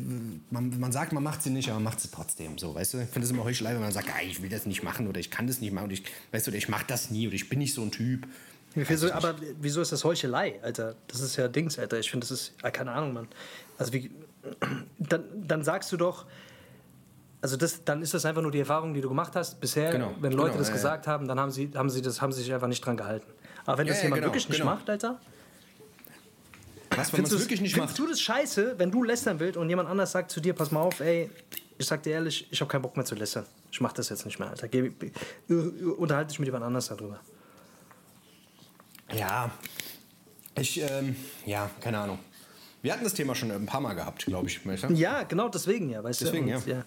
man, 0.51 0.79
man 0.79 0.93
sagt, 0.93 1.15
man 1.15 1.23
macht 1.23 1.43
sie 1.43 1.49
nicht, 1.49 1.71
aber 1.71 1.77
man 1.77 1.85
macht 1.85 2.01
sie 2.01 2.09
trotzdem. 2.13 2.59
So, 2.59 2.75
weißt 2.75 2.93
du? 2.93 2.99
Ich 2.99 3.09
finde 3.09 3.25
es 3.25 3.31
immer 3.31 3.45
Heuchelei, 3.45 3.73
wenn 3.73 3.81
man 3.81 3.93
sagt, 3.93 4.11
ah, 4.11 4.23
ich 4.23 4.43
will 4.43 4.51
das 4.51 4.67
nicht 4.67 4.83
machen 4.83 5.09
oder 5.09 5.19
ich 5.19 5.31
kann 5.31 5.47
das 5.47 5.63
nicht 5.63 5.73
machen 5.73 5.85
oder 5.85 5.95
ich, 5.95 6.03
weißt 6.33 6.47
du, 6.47 6.51
ich 6.51 6.69
mach 6.69 6.83
das 6.83 7.11
nie 7.11 7.27
oder 7.27 7.37
ich 7.37 7.49
bin 7.49 7.59
nicht 7.59 7.73
so 7.73 7.81
ein 7.81 7.91
Typ. 7.91 8.27
Wieso, 8.75 9.13
aber 9.13 9.35
wieso 9.61 9.81
ist 9.81 9.91
das 9.93 10.05
Heuchelei, 10.05 10.61
Alter? 10.63 10.95
Das 11.09 11.21
ist 11.21 11.37
ja 11.37 11.49
Dings, 11.49 11.79
Alter. 11.79 11.99
Ich 11.99 12.11
finde, 12.11 12.27
das 12.27 12.31
ist, 12.31 12.53
ah, 12.63 12.71
keine 12.71 12.93
Ahnung, 12.93 13.13
Mann. 13.13 13.29
Also 13.79 13.93
wie, 13.93 14.11
dann, 14.99 15.25
dann 15.35 15.65
sagst 15.65 15.91
du 15.93 15.97
doch, 15.97 16.27
also 17.43 17.57
das, 17.57 17.83
dann 17.85 18.03
ist 18.03 18.15
das 18.15 18.25
einfach 18.27 18.43
nur 18.43 18.51
die 18.53 18.61
Erfahrung, 18.61 18.95
die 18.95 19.01
du 19.01 19.09
gemacht 19.09 19.35
hast 19.35 19.61
bisher. 19.61 19.91
Genau, 19.93 20.15
wenn 20.21 20.33
Leute 20.33 20.51
genau, 20.51 20.59
das 20.59 20.69
ja, 20.69 20.75
ja. 20.75 20.77
gesagt 20.77 21.07
haben, 21.07 21.27
dann 21.27 21.41
haben 21.41 21.51
sie, 21.51 21.71
haben 21.75 21.91
sie 21.91 22.03
das, 22.03 22.21
haben 22.21 22.33
sie 22.33 22.43
sich 22.43 22.53
einfach 22.53 22.69
nicht 22.69 22.85
dran 22.85 22.97
gehalten. 22.97 23.27
Aber 23.67 23.79
wenn 23.79 23.87
Ja, 23.87 23.93
das 23.93 24.03
ja, 24.03 24.05
jemand 24.05 24.21
genau, 24.23 24.29
wirklich 24.33 24.49
nicht 24.49 24.59
genau. 24.59 24.73
macht, 24.73 24.89
Alter, 24.89 25.19
Was, 26.97 27.13
wenn 27.13 27.23
man 27.23 27.31
es 27.33 27.39
wirklich 27.39 27.61
nicht 27.61 27.75
findest 27.75 27.99
macht? 27.99 27.99
du 27.99 28.11
das 28.11 28.21
scheiße, 28.21 28.75
wenn 28.79 28.91
du 28.91 29.03
lästern 29.03 29.41
willst 29.41 29.57
und 29.57 29.69
jemand 29.69 29.89
anders 29.89 30.13
sagt 30.13 30.31
zu 30.31 30.41
dir, 30.41 30.55
pass 30.55 30.71
mal 30.71 30.81
auf, 30.81 31.01
ey, 31.01 31.31
ich 31.79 31.87
sag 31.87 32.03
dir 32.03 32.11
ehrlich, 32.13 32.47
ich 32.51 32.61
habe 32.61 32.71
keinen 32.71 32.83
Bock 32.83 32.97
mehr 32.97 33.07
zu 33.07 33.15
lästern. 33.15 33.47
Ich 33.73 33.81
mach 33.81 33.93
das 33.93 34.11
jetzt 34.11 34.27
nicht 34.27 34.39
mehr, 34.39 34.51
Alter. 34.51 34.69
Geh, 34.69 34.93
unterhalte 35.97 36.29
dich 36.29 36.39
mit 36.39 36.47
jemand 36.47 36.65
anders 36.65 36.89
darüber. 36.89 37.21
Ja, 39.17 39.51
ich, 40.59 40.81
ähm, 40.81 41.17
ja, 41.47 41.71
keine 41.81 41.99
Ahnung. 41.99 42.19
Wir 42.83 42.93
hatten 42.93 43.05
das 43.05 43.15
Thema 43.15 43.35
schon 43.35 43.51
ein 43.51 43.67
paar 43.67 43.81
Mal 43.81 43.95
gehabt, 43.95 44.25
glaube 44.27 44.49
ich. 44.49 44.61
Ja, 44.95 45.23
genau 45.25 45.49
deswegen 45.49 45.91
ja, 45.91 46.03
weißt 46.03 46.23
Deswegen, 46.23 46.47
du? 46.47 46.53
ja. 46.53 46.57
Und, 46.77 46.85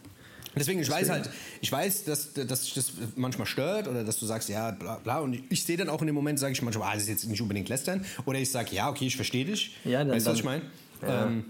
Deswegen, 0.55 0.79
ich 0.81 0.89
weiß 0.89 1.09
halt, 1.09 1.29
ich 1.61 1.71
weiß, 1.71 2.03
dass, 2.05 2.33
dass 2.33 2.63
dich 2.63 2.73
das 2.75 2.91
manchmal 3.15 3.47
stört 3.47 3.87
oder 3.87 4.03
dass 4.03 4.19
du 4.19 4.25
sagst, 4.27 4.49
ja, 4.49 4.69
bla 4.71 4.97
bla. 4.97 5.19
Und 5.19 5.33
ich, 5.33 5.43
ich 5.49 5.63
sehe 5.63 5.77
dann 5.77 5.89
auch 5.89 6.01
in 6.01 6.07
dem 6.07 6.15
Moment, 6.15 6.37
sage 6.37 6.51
ich 6.53 6.61
manchmal, 6.61 6.89
ah, 6.89 6.93
das 6.93 7.03
ist 7.03 7.09
jetzt 7.09 7.25
nicht 7.25 7.41
unbedingt 7.41 7.69
lästern. 7.69 8.05
Oder 8.25 8.37
ich 8.39 8.51
sage, 8.51 8.75
ja, 8.75 8.89
okay, 8.89 9.07
ich 9.07 9.15
verstehe 9.15 9.45
dich. 9.45 9.75
Ja, 9.83 9.99
dann- 10.03 10.11
weißt 10.11 10.27
du, 10.27 10.31
was 10.31 10.37
ich 10.37 10.43
meine? 10.43 10.61
ähm, 11.01 11.45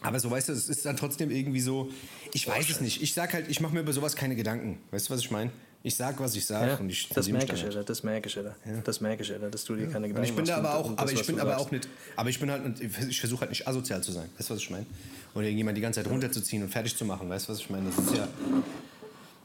Aber 0.00 0.18
so, 0.18 0.30
weißt 0.30 0.48
du, 0.48 0.52
es 0.52 0.68
ist 0.68 0.84
dann 0.84 0.96
trotzdem 0.96 1.30
irgendwie 1.30 1.60
so, 1.60 1.90
ich 2.32 2.48
weiß 2.48 2.70
es 2.70 2.80
nicht. 2.80 3.02
Ich 3.02 3.14
sag 3.14 3.32
halt, 3.34 3.48
ich 3.48 3.60
mache 3.60 3.72
mir 3.74 3.80
über 3.80 3.92
sowas 3.92 4.16
keine 4.16 4.34
Gedanken. 4.34 4.78
Weißt 4.90 5.08
du, 5.08 5.14
was 5.14 5.20
ich 5.20 5.30
meine? 5.30 5.52
Ich 5.84 5.96
sag, 5.96 6.18
was 6.20 6.36
ich 6.36 6.46
sage 6.46 6.72
Ja, 6.72 6.76
und 6.76 6.88
ich 6.88 7.08
das 7.08 7.28
merke 7.28 7.54
ich. 7.54 7.64
Alter, 7.64 7.82
das 7.82 8.02
merke 8.04 8.28
ich, 8.28 8.36
Alter. 8.38 8.54
Das 8.84 9.00
merke 9.00 9.22
ich, 9.24 9.32
Alter, 9.32 9.50
dass 9.50 9.64
du 9.64 9.74
dir 9.74 9.88
keine 9.88 10.08
Gedanken 10.08 10.18
Und 10.18 10.24
ich 10.24 10.36
bin 10.36 10.44
da 10.44 10.56
aber 10.58 10.74
auch, 10.76 10.86
und 10.86 10.98
aber 10.98 11.10
das, 11.10 11.20
ich 11.20 11.26
bin 11.26 11.40
aber 11.40 11.50
sagst. 11.50 11.66
auch 11.66 11.70
nicht, 11.72 11.88
aber 12.14 12.30
ich 12.30 12.38
bin 12.38 12.50
halt, 12.50 12.80
ich 12.80 13.18
versuche 13.20 13.40
halt 13.40 13.50
nicht 13.50 13.66
asozial 13.66 14.02
zu 14.02 14.12
sein. 14.12 14.28
Weißt 14.38 14.50
du, 14.50 14.54
was 14.54 14.60
ich 14.60 14.70
meine? 14.70 14.86
Oder 15.34 15.44
irgendjemand 15.46 15.76
die 15.76 15.82
ganze 15.82 16.02
Zeit 16.02 16.10
runterzuziehen 16.12 16.62
und 16.62 16.68
fertig 16.68 16.96
zu 16.96 17.04
machen. 17.04 17.28
Weißt 17.28 17.48
du, 17.48 17.52
was 17.52 17.60
ich 17.60 17.70
meine? 17.70 17.86
Das 17.90 17.98
ist 17.98 18.14
ja, 18.16 18.28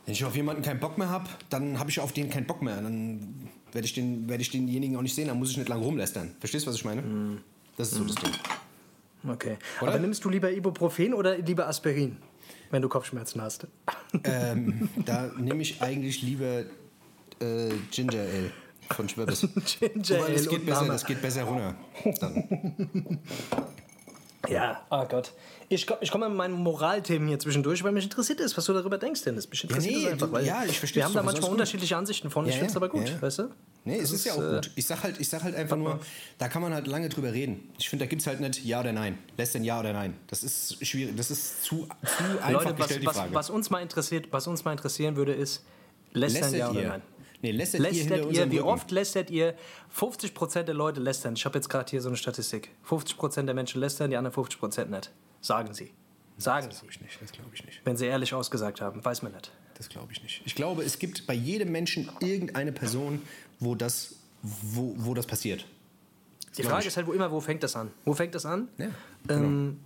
wenn 0.06 0.14
ich 0.14 0.24
auf 0.26 0.36
jemanden 0.36 0.62
keinen 0.62 0.80
Bock 0.80 0.98
mehr 0.98 1.10
habe, 1.10 1.28
dann 1.50 1.80
habe 1.80 1.90
ich 1.90 2.00
auf 2.00 2.12
den 2.12 2.30
keinen 2.30 2.46
Bock 2.46 2.62
mehr. 2.62 2.76
Dann 2.82 3.50
werde 3.72 3.86
ich, 3.86 3.94
den, 3.94 4.30
werde 4.30 4.42
ich 4.42 4.52
denjenigen 4.52 4.96
auch 4.96 5.02
nicht 5.02 5.16
sehen, 5.16 5.28
dann 5.28 5.40
muss 5.40 5.52
ich 5.52 5.58
nicht 5.58 5.70
lang 5.70 5.82
rumlästern. 5.82 6.36
Verstehst 6.40 6.66
du, 6.66 6.70
was 6.70 6.78
ich 6.78 6.86
meine? 6.86 7.02
Mhm. 7.02 7.40
Das 7.78 7.92
ist 7.92 7.98
so 7.98 8.04
das 8.04 8.16
Ding. 8.16 8.32
Okay. 9.28 9.58
Oder? 9.82 9.92
Aber 9.92 10.00
nimmst 10.00 10.24
du 10.24 10.30
lieber 10.30 10.52
Ibuprofen 10.52 11.14
oder 11.14 11.38
lieber 11.38 11.68
Aspirin, 11.68 12.18
wenn 12.72 12.82
du 12.82 12.90
Kopfschmerzen 12.90 13.42
hast? 13.42 13.68
ähm, 14.24 14.90
da 15.06 15.32
nehme 15.38 15.62
ich 15.62 15.82
eigentlich 15.82 16.22
lieber 16.22 16.64
äh, 17.40 17.70
Ginger 17.92 18.22
Ale 18.22 18.52
von 18.92 19.10
Schweppes. 19.10 19.42
Ginger 19.66 20.22
Weil 20.24 20.34
das 20.34 20.48
Ale 20.48 20.58
geht 20.58 20.66
besser, 20.66 20.86
das 20.86 21.06
geht 21.06 21.22
besser 21.22 21.44
runter. 21.44 21.76
Dann. 22.20 23.20
Ja, 24.50 24.82
oh 24.90 25.06
Gott. 25.06 25.34
Ich, 25.70 25.86
ich 26.00 26.12
komme 26.12 26.30
mit 26.30 26.38
meinen 26.38 26.54
Moralthemen 26.54 27.28
hier 27.28 27.40
zwischendurch, 27.40 27.84
weil 27.84 27.92
mich 27.92 28.06
interessiert 28.06 28.40
ist, 28.40 28.56
was 28.56 28.66
du 28.66 28.74
darüber 28.74 28.98
denkst, 28.98 29.24
Dennis. 29.24 29.50
Mich 29.50 29.64
interessiert 29.64 29.96
nee, 29.96 30.04
das 30.04 30.14
einfach, 30.14 30.32
weil 30.32 30.46
ja, 30.46 30.64
ich 30.64 30.80
versteh's 30.80 30.96
wir 30.96 31.06
haben 31.06 31.14
da 31.14 31.20
ist 31.20 31.26
manchmal 31.26 31.50
gut. 31.50 31.52
unterschiedliche 31.52 31.98
Ansichten 31.98 32.30
von. 32.30 32.46
Ich 32.46 32.52
Ja, 32.52 32.60
finde 32.60 32.68
es 32.68 32.74
ja, 32.74 32.78
aber 32.78 32.90
gut, 32.90 33.08
ja, 33.08 33.16
ja. 33.16 33.22
weißt 33.22 33.40
du? 33.40 33.50
Nee, 33.84 33.96
es 33.96 34.02
Das 34.04 34.12
ist 34.12 34.26
ja 34.26 34.34
auch 34.34 34.42
äh, 34.42 34.56
gut. 34.56 34.72
Ich 34.76 34.86
sag 34.86 35.04
halt, 35.04 35.20
ich 35.20 35.28
sag 35.28 35.44
halt 35.44 35.56
einfach 35.56 35.76
nur, 35.78 36.00
da 36.38 36.48
kann 36.48 36.62
man 36.62 36.74
halt 36.74 36.88
lange 36.88 37.10
drüber 37.10 37.34
reden. 37.34 37.70
Ich 37.78 37.90
finde, 37.90 38.06
da 38.06 38.10
gibt 38.10 38.22
es 38.22 38.28
halt 38.28 38.40
nicht 38.40 38.64
Ja 38.64 38.80
oder 38.80 38.94
Nein. 38.94 39.18
Lässt 39.38 39.56
denn 39.56 39.64
Ja 39.64 39.80
oder 39.80 39.94
Nein. 39.94 40.14
Das 40.28 40.44
ist 40.44 40.86
schwierig, 40.86 41.16
das 41.18 41.32
ist 41.32 41.64
zu, 41.64 41.88
zu 42.06 42.24
einfach 42.42 42.52
Leute, 42.52 42.66
was, 42.72 42.76
gestellt, 42.78 43.02
die 43.02 43.08
was, 43.08 43.18
Frage. 43.18 43.34
was, 43.34 43.50
uns 43.50 43.70
mal 43.70 43.82
interessiert, 43.82 44.28
was 44.32 44.48
uns 44.48 44.64
mal 44.64 44.72
interessieren 44.72 45.16
würde, 45.16 45.34
ist, 45.34 45.64
lästern 46.14 46.42
lästert 46.52 46.60
ja 46.60 46.70
oder 46.72 46.88
nein? 46.88 47.02
Nee, 47.42 47.52
lästert, 47.52 47.82
ihr 47.82 47.88
Lästert 47.92 48.18
ihr, 48.20 48.28
unserem 48.28 48.52
wie 48.52 48.58
Rücken? 48.58 48.70
oft 48.70 48.92
lästert 48.92 49.30
ihr? 49.30 49.56
50% 49.96 50.64
der 50.64 50.74
Leute 50.74 51.00
lästern. 51.00 51.36
Ich 51.36 51.46
habe 51.46 51.58
jetzt 51.58 51.70
gerade 51.70 51.90
hier 51.90 52.02
so 52.02 52.08
eine 52.10 52.18
Statistik. 52.18 52.72
50% 52.88 53.44
der 53.44 53.54
Menschen 53.54 53.80
lästern, 53.80 54.10
die 54.10 54.18
anderen 54.18 54.36
50% 54.36 54.86
nicht. 54.86 55.12
Sagen 55.42 55.74
sie. 55.74 55.92
Sagen 56.38 56.68
Das 56.70 56.80
sie. 56.80 56.82
glaube 56.88 56.94
ich 56.94 57.02
nicht, 57.02 57.22
das 57.22 57.32
glaube 57.32 57.50
ich 57.54 57.66
nicht. 57.66 57.82
Wenn 57.84 57.96
sie 57.98 58.06
ehrlich 58.06 58.34
ausgesagt 58.34 58.82
haben. 58.82 59.04
Weiß 59.06 59.22
man 59.22 59.32
nicht. 59.34 59.52
Das 59.76 59.88
glaube 59.90 60.12
ich 60.12 60.22
nicht. 60.24 60.42
Ich 60.46 60.56
glaube, 60.56 60.84
es 60.84 60.98
gibt 60.98 61.28
bei 61.28 61.34
jedem 61.36 61.72
Menschen 61.72 62.10
irgendeine 62.20 62.72
Person, 62.72 63.22
wo 63.60 63.76
das, 63.76 64.16
wo, 64.42 64.94
wo 64.98 65.14
das 65.14 65.28
passiert. 65.28 65.66
Die 66.58 66.62
glaub 66.64 66.72
Frage 66.72 66.82
ich. 66.84 66.88
ist 66.88 66.98
halt, 66.98 67.06
wo 67.08 67.14
immer, 67.14 67.32
wo 67.32 67.40
fängt 67.40 67.62
das 67.62 67.76
an? 67.76 67.92
Wo 68.04 68.14
fängt 68.14 68.34
das 68.34 68.46
an? 68.48 68.68
Ja, 68.80 68.88
ähm, 69.30 69.80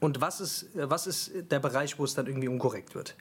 und 0.00 0.20
was 0.20 0.40
ist, 0.40 0.66
was 0.74 1.06
ist 1.06 1.30
der 1.50 1.60
Bereich, 1.60 1.98
wo 1.98 2.04
es 2.04 2.12
dann 2.14 2.26
irgendwie 2.26 2.48
unkorrekt 2.48 2.94
wird? 2.94 3.14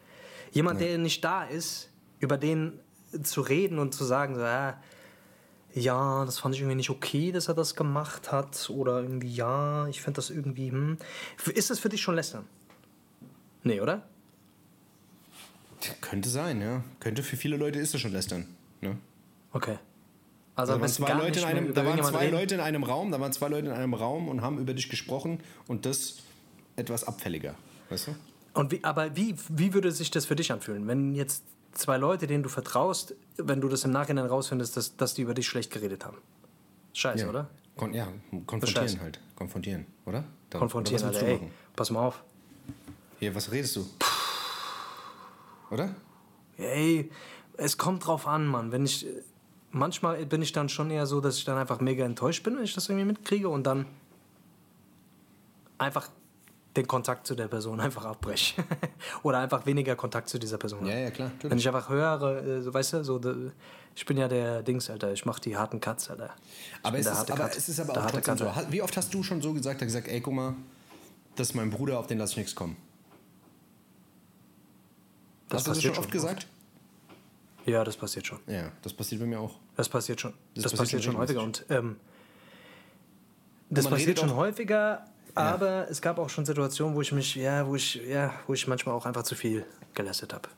Jemand, 0.52 0.82
der 0.82 0.98
nicht 0.98 1.24
da 1.24 1.44
ist, 1.46 1.90
über 2.20 2.38
den 2.38 2.80
zu 3.24 3.42
reden 3.42 3.80
und 3.80 3.94
zu 3.94 4.04
sagen, 4.04 4.36
so, 4.36 4.42
ja, 4.42 4.78
ja, 5.74 6.26
das 6.26 6.40
fand 6.40 6.56
ich 6.56 6.62
irgendwie 6.62 6.76
nicht 6.76 6.90
okay, 6.90 7.32
dass 7.32 7.48
er 7.48 7.54
das 7.54 7.76
gemacht 7.76 8.32
hat. 8.32 8.70
Oder 8.70 9.02
irgendwie, 9.02 9.34
ja, 9.34 9.88
ich 9.88 10.02
finde 10.02 10.18
das 10.18 10.30
irgendwie, 10.30 10.72
hm. 10.72 10.98
Ist 11.54 11.70
das 11.70 11.80
für 11.80 11.90
dich 11.90 12.02
schon 12.02 12.16
lästern? 12.16 12.46
Nee, 13.64 13.80
oder? 13.80 14.04
Könnte 16.02 16.30
sein, 16.30 16.62
ja. 16.62 16.84
Könnte 17.00 17.24
für 17.24 17.38
viele 17.38 17.58
Leute 17.58 17.80
ist 17.80 17.94
das 17.94 18.02
schon 18.02 18.12
lästern. 18.12 18.48
Ne? 18.82 18.98
Okay. 19.52 19.78
Also 20.56 20.72
da 20.72 20.76
am 20.76 20.82
waren 20.82 20.88
besten 20.88 21.06
zwei, 21.06 21.14
Leute 21.14 21.40
in 21.40 21.46
einem, 21.46 21.74
da 21.74 21.86
waren 21.86 22.04
zwei 22.04 22.20
reden. 22.20 22.32
Leute 22.34 22.56
in 22.56 22.62
einem 22.62 22.84
Raum, 22.84 23.12
da 23.12 23.20
waren 23.20 23.32
zwei 23.32 23.48
Leute 23.48 23.68
in 23.68 23.74
einem 23.74 23.94
Raum 23.94 24.28
und 24.28 24.42
haben 24.42 24.60
über 24.60 24.74
dich 24.74 24.90
gesprochen 24.90 25.40
und 25.68 25.86
das 25.86 26.18
etwas 26.76 27.06
abfälliger. 27.06 27.56
Weißt 27.90 28.08
du? 28.08 28.16
Und 28.54 28.72
wie, 28.72 28.84
aber 28.84 29.16
wie, 29.16 29.36
wie 29.50 29.74
würde 29.74 29.92
sich 29.92 30.12
das 30.12 30.26
für 30.26 30.36
dich 30.36 30.52
anfühlen, 30.52 30.88
wenn 30.88 31.16
jetzt 31.16 31.44
zwei 31.74 31.98
Leute, 31.98 32.28
denen 32.28 32.44
du 32.44 32.50
vertraust, 32.50 33.16
wenn 33.38 33.62
du 33.62 33.68
das 33.70 33.84
im 33.84 33.92
Nachhinein 33.92 34.26
rausfindest, 34.26 34.76
dass, 34.78 34.98
dass 34.98 35.14
die 35.14 35.22
über 35.24 35.34
dich 35.34 35.48
schlecht 35.48 35.72
geredet 35.72 36.06
haben? 36.06 36.18
Scheiße, 36.94 37.28
oder? 37.30 37.50
Kon 37.78 37.94
ja, 37.94 38.08
konfrontieren 38.46 38.88
Scheiße. 38.90 39.00
halt. 39.02 39.20
Konfrontieren, 39.36 39.86
oder? 40.06 40.24
Da- 40.50 40.60
Konfrontieren, 40.60 41.04
oder 41.04 41.14
Alter, 41.16 41.28
ey, 41.28 41.40
pass 41.76 41.90
mal 41.90 42.06
auf. 42.06 42.24
Hier, 43.20 43.34
was 43.34 43.52
redest 43.52 43.76
du? 43.78 43.86
Oder? 45.70 45.96
Ey, 46.58 47.10
es 47.58 47.78
kommt 47.78 48.06
drauf 48.06 48.28
an, 48.28 48.46
Mann. 48.46 48.72
Wenn 48.72 48.84
ich, 48.86 49.06
manchmal 49.72 50.26
bin 50.26 50.42
ich 50.42 50.52
dann 50.52 50.68
schon 50.70 50.92
eher 50.92 51.06
so, 51.06 51.22
dass 51.22 51.38
ich 51.38 51.46
dann 51.46 51.58
einfach 51.58 51.80
mega 51.80 52.04
enttäuscht 52.04 52.44
bin, 52.44 52.58
wenn 52.58 52.64
ich 52.64 52.74
das 52.76 52.90
irgendwie 52.90 53.06
mitkriege 53.06 53.48
und 53.48 53.64
dann 53.64 53.86
einfach 55.78 56.10
den 56.76 56.88
Kontakt 56.88 57.28
zu 57.28 57.36
der 57.36 57.48
Person 57.48 57.80
einfach 57.80 58.06
abbreche. 58.06 58.64
Oder 59.24 59.40
einfach 59.40 59.66
weniger 59.66 59.96
Kontakt 59.96 60.30
zu 60.30 60.40
dieser 60.40 60.58
Person 60.58 60.86
Ja, 60.86 60.94
habe. 60.94 61.02
ja, 61.04 61.12
klar. 61.12 61.28
Wenn 61.30 61.36
natürlich. 61.50 61.64
ich 61.64 61.68
einfach 61.68 61.90
höre, 61.90 62.44
äh, 62.46 62.62
so, 62.62 62.74
weißt 62.74 62.94
du, 62.94 63.04
so, 63.04 63.20
ich 63.94 64.06
bin 64.06 64.18
ja 64.18 64.28
der 64.30 64.64
Dings, 64.64 64.90
Alter, 64.90 65.12
ich 65.12 65.26
mach 65.26 65.40
die 65.40 65.58
harten 65.58 65.82
Cuts, 65.82 66.10
Alter. 66.10 66.34
Ich 66.80 66.86
Aber, 66.86 66.98
es 66.98 67.06
ist, 67.08 67.32
aber 67.32 67.44
Cut. 67.44 67.58
es 67.58 67.68
ist 67.70 67.80
aber 67.80 67.98
auch 68.02 68.10
trotzdem 68.12 68.38
so. 68.38 68.52
Wie 68.70 68.82
oft 68.82 68.96
hast 68.96 69.14
du 69.14 69.22
schon 69.22 69.42
so 69.42 69.54
gesagt, 69.54 69.80
gesagt, 69.82 70.08
ey, 70.08 70.22
guck 70.22 70.34
mal, 70.34 70.56
das 71.36 71.50
ist 71.50 71.56
mein 71.56 71.70
Bruder, 71.70 72.00
auf 72.00 72.08
den 72.08 72.18
lass 72.18 72.32
ich 72.32 72.38
nichts 72.38 72.56
kommen. 72.56 72.78
Das 75.50 75.60
hast 75.60 75.68
du 75.68 75.72
das 75.74 75.82
schon 75.84 75.92
oft 75.92 76.02
schon. 76.04 76.12
gesagt? 76.12 76.48
Ja, 77.66 77.84
das 77.84 77.98
passiert 77.98 78.26
schon. 78.26 78.40
Ja, 78.48 78.72
das 78.82 78.94
passiert 78.94 79.20
bei 79.22 79.28
mir 79.28 79.40
auch. 79.40 79.60
Das 79.76 79.90
passiert 79.90 80.22
schon. 80.22 80.34
Das 80.56 80.64
Das, 80.64 80.72
passiert 80.72 81.02
passiert, 81.02 81.04
schon 81.04 81.18
häufiger. 81.18 81.44
Und 81.44 81.66
ähm, 81.70 81.98
das 83.70 83.88
passiert 83.88 84.20
schon 84.20 84.34
häufiger, 84.36 85.06
aber 85.36 85.88
es 85.90 86.02
gab 86.02 86.18
auch 86.20 86.30
schon 86.30 86.46
Situationen, 86.46 86.96
wo 86.96 87.02
ich 87.02 87.12
mich, 87.12 87.36
ja, 87.36 87.66
wo 87.68 87.76
ich, 87.76 87.96
ja, 88.08 88.34
wo 88.48 88.54
ich 88.54 88.68
manchmal 88.68 88.96
auch 88.96 89.06
einfach 89.06 89.24
zu 89.24 89.36
viel 89.36 89.66
gelästet 89.94 90.34
habe. 90.34 90.50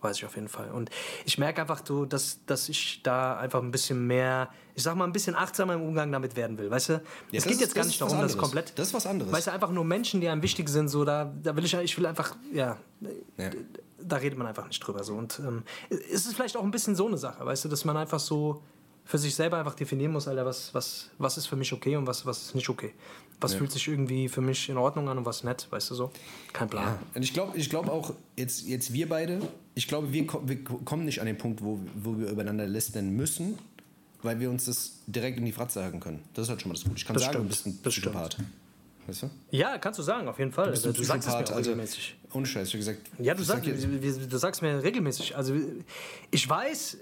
Weiß 0.00 0.16
ich 0.16 0.24
auf 0.26 0.34
jeden 0.34 0.48
Fall. 0.48 0.68
Und 0.72 0.90
ich 1.24 1.38
merke 1.38 1.60
einfach 1.60 1.80
so, 1.86 2.04
dass, 2.04 2.44
dass 2.46 2.68
ich 2.68 3.02
da 3.04 3.36
einfach 3.38 3.62
ein 3.62 3.70
bisschen 3.70 4.04
mehr, 4.04 4.48
ich 4.74 4.82
sag 4.82 4.96
mal, 4.96 5.04
ein 5.04 5.12
bisschen 5.12 5.36
achtsamer 5.36 5.74
im 5.74 5.82
Umgang 5.82 6.10
damit 6.10 6.34
werden 6.34 6.58
will. 6.58 6.68
Weißt 6.70 6.88
du? 6.88 6.94
es 6.94 7.00
das 7.32 7.44
geht 7.44 7.52
ist- 7.52 7.60
jetzt 7.60 7.74
gar 7.76 7.84
nicht 7.84 8.00
darum, 8.00 8.18
dass 8.20 8.36
komplett. 8.36 8.76
Das 8.76 8.88
ist 8.88 8.94
was 8.94 9.06
anderes. 9.06 9.32
Weißt 9.32 9.46
du, 9.46 9.52
einfach 9.52 9.70
nur 9.70 9.84
Menschen, 9.84 10.20
die 10.20 10.28
einem 10.28 10.42
wichtig 10.42 10.68
sind, 10.68 10.88
so, 10.88 11.04
da, 11.04 11.32
da 11.42 11.54
will 11.54 11.64
ich, 11.64 11.72
ich 11.74 11.96
will 11.96 12.06
einfach, 12.06 12.34
ja, 12.52 12.78
Ja. 13.38 13.50
da 14.00 14.16
redet 14.16 14.36
man 14.36 14.48
einfach 14.48 14.66
nicht 14.66 14.80
drüber. 14.80 15.04
So. 15.04 15.14
Und 15.14 15.38
ähm, 15.38 15.62
es 15.88 16.26
ist 16.26 16.34
vielleicht 16.34 16.56
auch 16.56 16.64
ein 16.64 16.72
bisschen 16.72 16.96
so 16.96 17.06
eine 17.06 17.16
Sache, 17.16 17.46
weißt 17.46 17.64
du, 17.64 17.68
dass 17.68 17.84
man 17.84 17.96
einfach 17.96 18.18
so 18.18 18.60
für 19.04 19.18
sich 19.18 19.34
selber 19.34 19.58
einfach 19.58 19.74
definieren 19.74 20.12
muss, 20.12 20.26
Alter, 20.28 20.44
was, 20.46 20.72
was, 20.74 21.10
was 21.18 21.36
ist 21.36 21.46
für 21.46 21.56
mich 21.56 21.72
okay 21.72 21.96
und 21.96 22.06
was, 22.08 22.24
was 22.26 22.42
ist 22.42 22.54
nicht 22.56 22.68
okay. 22.68 22.92
Was 23.42 23.54
fühlt 23.54 23.72
sich 23.72 23.88
irgendwie 23.88 24.28
für 24.28 24.40
mich 24.40 24.68
in 24.68 24.76
Ordnung 24.76 25.08
an 25.08 25.18
und 25.18 25.24
was 25.26 25.44
nicht, 25.44 25.70
weißt 25.70 25.90
du 25.90 25.94
so? 25.94 26.10
Kein 26.52 26.68
Plan. 26.68 26.98
Und 27.14 27.22
ich 27.22 27.32
glaube 27.32 27.56
ich 27.58 27.68
glaub 27.70 27.88
auch, 27.88 28.14
jetzt, 28.36 28.66
jetzt 28.66 28.92
wir 28.92 29.08
beide, 29.08 29.40
ich 29.74 29.88
glaube, 29.88 30.12
wir, 30.12 30.26
ko- 30.26 30.42
wir 30.46 30.62
ko- 30.64 30.78
kommen 30.84 31.04
nicht 31.04 31.20
an 31.20 31.26
den 31.26 31.38
Punkt, 31.38 31.62
wo, 31.62 31.80
wo 31.94 32.18
wir 32.18 32.28
übereinander 32.28 32.66
lästern 32.66 33.10
müssen, 33.10 33.58
weil 34.22 34.38
wir 34.40 34.50
uns 34.50 34.66
das 34.66 34.98
direkt 35.06 35.38
in 35.38 35.44
die 35.44 35.52
Fratze 35.52 35.80
sagen 35.80 35.98
können. 36.00 36.20
Das 36.34 36.44
ist 36.44 36.50
halt 36.50 36.60
schon 36.62 36.68
mal 36.70 36.74
das 36.74 36.84
Gute. 36.84 36.96
Ich 36.96 37.04
kann 37.04 37.14
Das 37.14 37.24
sagen, 37.24 37.46
du 37.48 37.52
stimmt, 37.54 37.82
bist 37.82 37.86
ein. 37.86 37.90
Psychopath. 37.90 38.36
Weißt 39.08 39.24
du? 39.24 39.30
Ja, 39.50 39.78
kannst 39.78 39.98
du 39.98 40.04
sagen, 40.04 40.28
auf 40.28 40.38
jeden 40.38 40.52
Fall. 40.52 40.70
bist 40.70 40.86
ein 40.86 40.92
du 40.92 41.02
sagst 41.02 41.26
es 41.26 41.34
mir 41.34 41.40
also 41.40 41.56
regelmäßig. 41.56 42.16
ohne 42.34 42.46
Scheiß, 42.46 42.72
wie 42.72 42.76
gesagt. 42.78 43.00
Ja, 43.18 43.34
du, 43.34 43.42
sag, 43.42 43.64
sag 43.64 44.30
du 44.30 44.38
sagst 44.38 44.62
mir 44.62 44.80
regelmäßig. 44.80 45.34
Also 45.36 45.56
ich 46.30 46.48
weiß, 46.48 46.98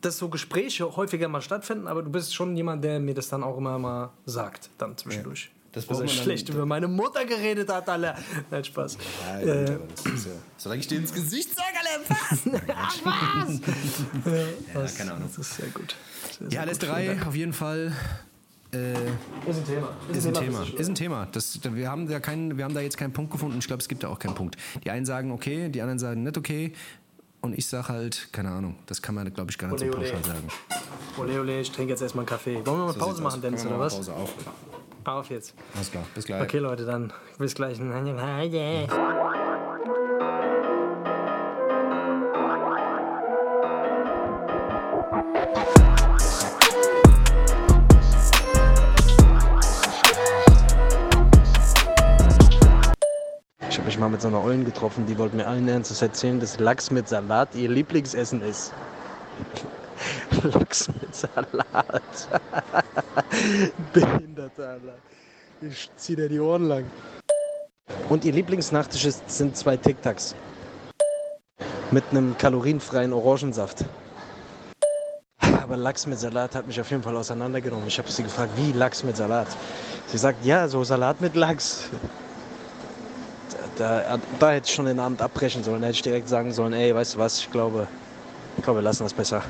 dass 0.00 0.18
so 0.18 0.28
Gespräche 0.28 0.96
häufiger 0.96 1.28
mal 1.28 1.40
stattfinden, 1.42 1.86
aber 1.86 2.02
du 2.02 2.10
bist 2.10 2.34
schon 2.34 2.56
jemand, 2.56 2.84
der 2.84 3.00
mir 3.00 3.14
das 3.14 3.28
dann 3.28 3.42
auch 3.42 3.56
immer 3.58 3.78
mal 3.78 4.10
sagt, 4.26 4.70
dann 4.78 4.96
zwischendurch. 4.96 5.50
Das 5.72 5.84
braucht 5.84 5.98
er 6.00 6.06
man 6.06 6.14
dann- 6.14 6.24
schlecht 6.24 6.48
über 6.48 6.64
meine 6.64 6.88
Mutter 6.88 7.24
geredet 7.26 7.68
hat, 7.70 7.86
Alter. 7.88 8.16
Nein, 8.50 8.64
Spaß. 8.64 8.96
Ja, 9.26 9.44
ja, 9.44 9.64
das 9.94 10.06
ist 10.06 10.26
ja, 10.26 10.32
solange 10.56 10.80
ich 10.80 10.86
dir 10.86 10.98
ins 10.98 11.12
Gesicht 11.12 11.50
sage, 11.54 11.76
Alter, 11.78 12.60
was? 12.66 13.64
ja, 14.74 14.98
keine 14.98 15.12
Ahnung. 15.12 15.28
Das 15.28 15.38
ist 15.38 15.56
sehr 15.56 15.68
gut. 15.68 15.94
Sehr, 16.38 16.44
Ja, 16.44 16.50
sehr 16.50 16.60
gut. 16.60 16.68
Lästerei, 16.68 17.18
auf 17.26 17.34
jeden 17.34 17.52
Fall. 17.52 17.92
Äh, 18.72 18.92
Ist 18.92 19.58
ein 19.58 19.64
Thema. 19.64 19.88
ist 20.12 20.26
ein 20.26 20.34
für 20.34 20.40
Thema. 20.42 20.58
sich. 20.64 20.74
Ist 20.74 20.88
ein 20.88 20.94
Thema. 20.94 21.28
Das, 21.32 21.60
wir, 21.62 21.88
haben 21.90 22.08
da 22.08 22.20
keinen, 22.20 22.56
wir 22.58 22.64
haben 22.64 22.74
da 22.74 22.80
jetzt 22.80 22.96
keinen 22.98 23.12
Punkt 23.12 23.30
gefunden. 23.30 23.58
Ich 23.58 23.66
glaube, 23.66 23.80
es 23.80 23.88
gibt 23.88 24.02
da 24.02 24.08
auch 24.08 24.18
keinen 24.18 24.34
Punkt. 24.34 24.56
Die 24.84 24.90
einen 24.90 25.06
sagen 25.06 25.30
okay, 25.30 25.68
die 25.68 25.80
anderen 25.80 25.98
sagen 25.98 26.22
nicht 26.24 26.36
okay. 26.36 26.72
Und 27.46 27.56
ich 27.56 27.66
sage 27.68 27.88
halt, 27.88 28.28
keine 28.32 28.50
Ahnung, 28.50 28.74
das 28.86 29.00
kann 29.00 29.14
man, 29.14 29.32
glaube 29.32 29.52
ich, 29.52 29.58
gar 29.58 29.68
nicht 29.68 29.78
so 29.78 29.86
Ole, 29.86 29.96
ole. 29.96 30.04
pauschal 30.10 30.24
sagen. 30.24 30.48
Ole, 31.16 31.40
ole, 31.40 31.60
ich 31.60 31.70
trinke 31.70 31.92
jetzt 31.92 32.02
erstmal 32.02 32.22
einen 32.22 32.28
Kaffee. 32.28 32.54
Wollen 32.56 32.78
wir 32.78 32.86
mal 32.86 32.92
So 32.92 32.98
Pause 32.98 33.22
machen, 33.22 33.36
aus. 33.36 33.40
Dennis, 33.40 33.66
oder 33.66 33.78
was? 33.78 33.94
Pause 33.94 34.12
auf. 34.12 34.34
Auf 35.04 35.30
jetzt. 35.30 35.54
Alles 35.76 35.90
klar, 35.92 36.04
bis 36.14 36.24
gleich. 36.24 36.42
Okay, 36.42 36.58
Leute, 36.58 36.84
dann 36.84 37.12
bis 37.38 37.54
gleich. 37.54 37.78
mit 54.16 54.22
so 54.22 54.28
einer 54.28 54.42
Ollen 54.42 54.64
getroffen, 54.64 55.04
die 55.04 55.18
wollte 55.18 55.36
mir 55.36 55.46
allen 55.46 55.68
Ernstes 55.68 56.00
erzählen, 56.00 56.40
dass 56.40 56.58
Lachs 56.58 56.90
mit 56.90 57.06
Salat 57.06 57.54
ihr 57.54 57.68
Lieblingsessen 57.68 58.40
ist. 58.40 58.72
Lachs 60.42 60.88
mit 60.88 61.14
Salat. 61.14 62.28
Behinderter, 63.92 64.70
Alter. 64.70 64.94
Ich 65.60 65.90
zieh 65.96 66.16
dir 66.16 66.30
die 66.30 66.40
Ohren 66.40 66.64
lang. 66.64 66.86
Und 68.08 68.24
ihr 68.24 68.32
Lieblingsnachtisch 68.32 69.04
ist, 69.04 69.28
sind 69.28 69.54
zwei 69.54 69.76
Tic 69.76 70.00
Tacs. 70.00 70.34
Mit 71.90 72.04
einem 72.10 72.38
kalorienfreien 72.38 73.12
Orangensaft. 73.12 73.84
Aber 75.40 75.76
Lachs 75.76 76.06
mit 76.06 76.18
Salat 76.18 76.54
hat 76.54 76.66
mich 76.66 76.80
auf 76.80 76.90
jeden 76.90 77.02
Fall 77.02 77.16
auseinandergenommen. 77.18 77.86
Ich 77.86 77.98
habe 77.98 78.10
sie 78.10 78.22
gefragt, 78.22 78.52
wie 78.56 78.72
Lachs 78.72 79.04
mit 79.04 79.18
Salat? 79.18 79.48
Sie 80.06 80.16
sagt, 80.16 80.42
ja, 80.42 80.68
so 80.68 80.82
Salat 80.84 81.20
mit 81.20 81.36
Lachs. 81.36 81.90
Da, 83.76 84.18
da, 84.38 84.50
hätte 84.52 84.68
ich 84.68 84.74
schon 84.74 84.86
den 84.86 84.98
Abend 84.98 85.20
abbrechen 85.20 85.62
sollen. 85.62 85.82
Da 85.82 85.88
hätte 85.88 85.96
ich 85.96 86.02
direkt 86.02 86.28
sagen 86.28 86.50
sollen, 86.50 86.72
ey, 86.72 86.94
weißt 86.94 87.14
du 87.14 87.18
was, 87.18 87.40
ich 87.40 87.50
glaube, 87.50 87.86
ich 88.56 88.64
glaube, 88.64 88.78
wir 88.78 88.82
lassen 88.82 89.02
das 89.02 89.12
besser. 89.12 89.42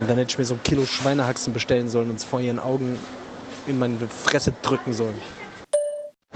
Und 0.00 0.08
dann 0.08 0.16
hätte 0.16 0.30
ich 0.30 0.38
mir 0.38 0.46
so 0.46 0.54
ein 0.54 0.62
Kilo 0.62 0.86
Schweinehaxen 0.86 1.52
bestellen 1.52 1.90
sollen 1.90 2.08
und 2.08 2.16
es 2.16 2.24
vor 2.24 2.40
ihren 2.40 2.58
Augen 2.58 2.98
in 3.66 3.78
meine 3.78 3.98
Fresse 4.08 4.54
drücken 4.62 4.94
sollen. 4.94 5.20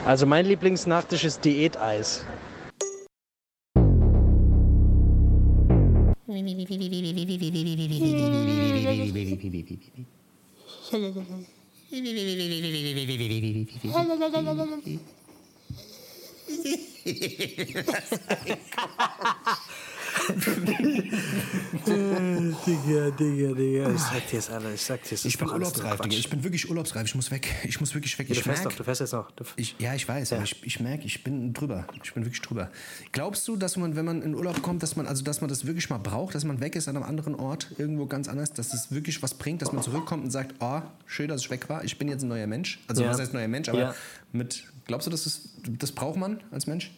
Also 0.04 0.26
mein 0.26 0.44
Lieblingsnachtisch 0.44 1.24
ist 1.24 1.42
Diäteis. 1.44 2.24
Digga, 21.86 23.10
Digga, 23.10 23.52
Digga. 23.54 23.90
Ich 23.94 24.00
sag 24.00 24.26
dir's, 24.30 24.50
Alter, 24.50 24.72
ich 24.74 24.80
sag 24.82 25.02
dir's. 25.02 25.24
Ich 25.24 25.38
bin 25.38 25.48
urlaubsreif, 25.48 26.00
Digga. 26.00 26.16
Ich 26.16 26.28
bin 26.30 26.42
wirklich 26.44 26.68
urlaubsreif. 26.68 27.06
Ich 27.06 27.14
muss 27.14 27.30
weg. 27.30 27.48
Ich 27.64 27.80
muss 27.80 27.94
wirklich 27.94 28.18
weg. 28.18 28.26
Du 28.28 28.32
Ich 28.32 28.42
fährst 28.42 28.62
merk, 28.64 28.70
doch, 28.72 28.78
du 28.78 28.84
fährst 28.84 29.00
jetzt 29.00 29.12
noch. 29.12 29.30
Du, 29.32 29.44
Ich, 29.56 29.76
ja, 29.78 29.94
ich 29.94 30.08
weiß, 30.08 30.32
aber 30.32 30.42
ich, 30.44 30.56
ich 30.64 30.80
merke, 30.80 31.04
ich 31.04 31.22
bin 31.22 31.52
drüber. 31.52 31.86
Ich 32.02 32.12
bin 32.14 32.24
wirklich 32.24 32.42
drüber. 32.42 32.70
Glaubst 33.12 33.46
du, 33.48 33.56
dass 33.56 33.76
man, 33.76 33.96
wenn 33.96 34.04
man 34.04 34.22
in 34.22 34.34
Urlaub 34.34 34.62
kommt, 34.62 34.82
dass 34.82 34.96
man, 34.96 35.06
also 35.06 35.22
dass 35.24 35.40
man 35.40 35.48
das 35.48 35.66
wirklich 35.66 35.88
mal 35.90 35.98
braucht, 35.98 36.34
dass 36.34 36.44
man 36.44 36.60
weg 36.60 36.76
ist 36.76 36.88
an 36.88 36.96
einem 36.96 37.04
anderen 37.04 37.34
Ort, 37.34 37.68
irgendwo 37.78 38.06
ganz 38.06 38.28
anders, 38.28 38.52
dass 38.52 38.72
es 38.72 38.90
wirklich 38.92 39.22
was 39.22 39.34
bringt, 39.34 39.62
dass 39.62 39.72
man 39.72 39.82
zurückkommt 39.82 40.24
und 40.24 40.30
sagt, 40.30 40.54
oh, 40.60 40.80
schön, 41.06 41.28
dass 41.28 41.42
ich 41.42 41.50
weg 41.50 41.68
war, 41.68 41.84
ich 41.84 41.98
bin 41.98 42.08
jetzt 42.08 42.22
ein 42.22 42.28
neuer 42.28 42.46
Mensch. 42.46 42.80
Also 42.88 43.02
Ja. 43.02 43.10
was 43.10 43.20
heißt 43.20 43.32
neuer 43.34 43.48
Mensch, 43.48 43.68
aber 43.68 43.78
Ja. 43.80 43.94
mit, 44.32 44.64
glaubst 44.86 45.06
du, 45.06 45.10
dass 45.10 45.24
das, 45.24 45.50
das 45.68 45.92
braucht 45.92 46.16
man 46.16 46.42
als 46.50 46.66
Mensch? 46.66 46.92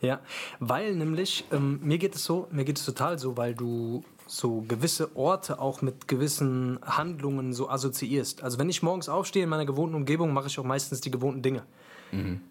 Ja, 0.00 0.20
weil 0.60 0.94
nämlich, 0.94 1.44
ähm, 1.52 1.80
mir 1.82 1.98
geht 1.98 2.14
es 2.14 2.24
so, 2.24 2.48
mir 2.50 2.64
geht 2.64 2.78
es 2.78 2.84
total 2.84 3.18
so, 3.18 3.36
weil 3.36 3.54
du 3.54 4.04
so 4.26 4.62
gewisse 4.68 5.16
Orte 5.16 5.58
auch 5.58 5.82
mit 5.82 6.08
gewissen 6.08 6.78
Handlungen 6.84 7.52
so 7.52 7.70
assoziierst. 7.70 8.42
Also 8.42 8.58
wenn 8.58 8.68
ich 8.68 8.82
morgens 8.82 9.08
aufstehe 9.08 9.44
in 9.44 9.48
meiner 9.48 9.64
gewohnten 9.64 9.94
Umgebung, 9.94 10.32
mache 10.32 10.48
ich 10.48 10.58
auch 10.58 10.64
meistens 10.64 11.00
die 11.00 11.10
gewohnten 11.10 11.42
Dinge. 11.42 11.62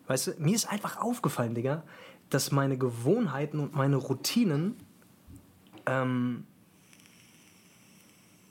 Weißt 0.08 0.28
du, 0.28 0.32
mir 0.38 0.56
ist 0.56 0.70
einfach 0.70 0.98
aufgefallen, 0.98 1.56
Digga, 1.56 1.84
dass 2.30 2.52
meine 2.52 2.78
Gewohnheiten 2.78 3.60
und 3.60 3.74
meine 3.74 3.96
Routinen 3.96 4.76
ähm, 5.86 6.46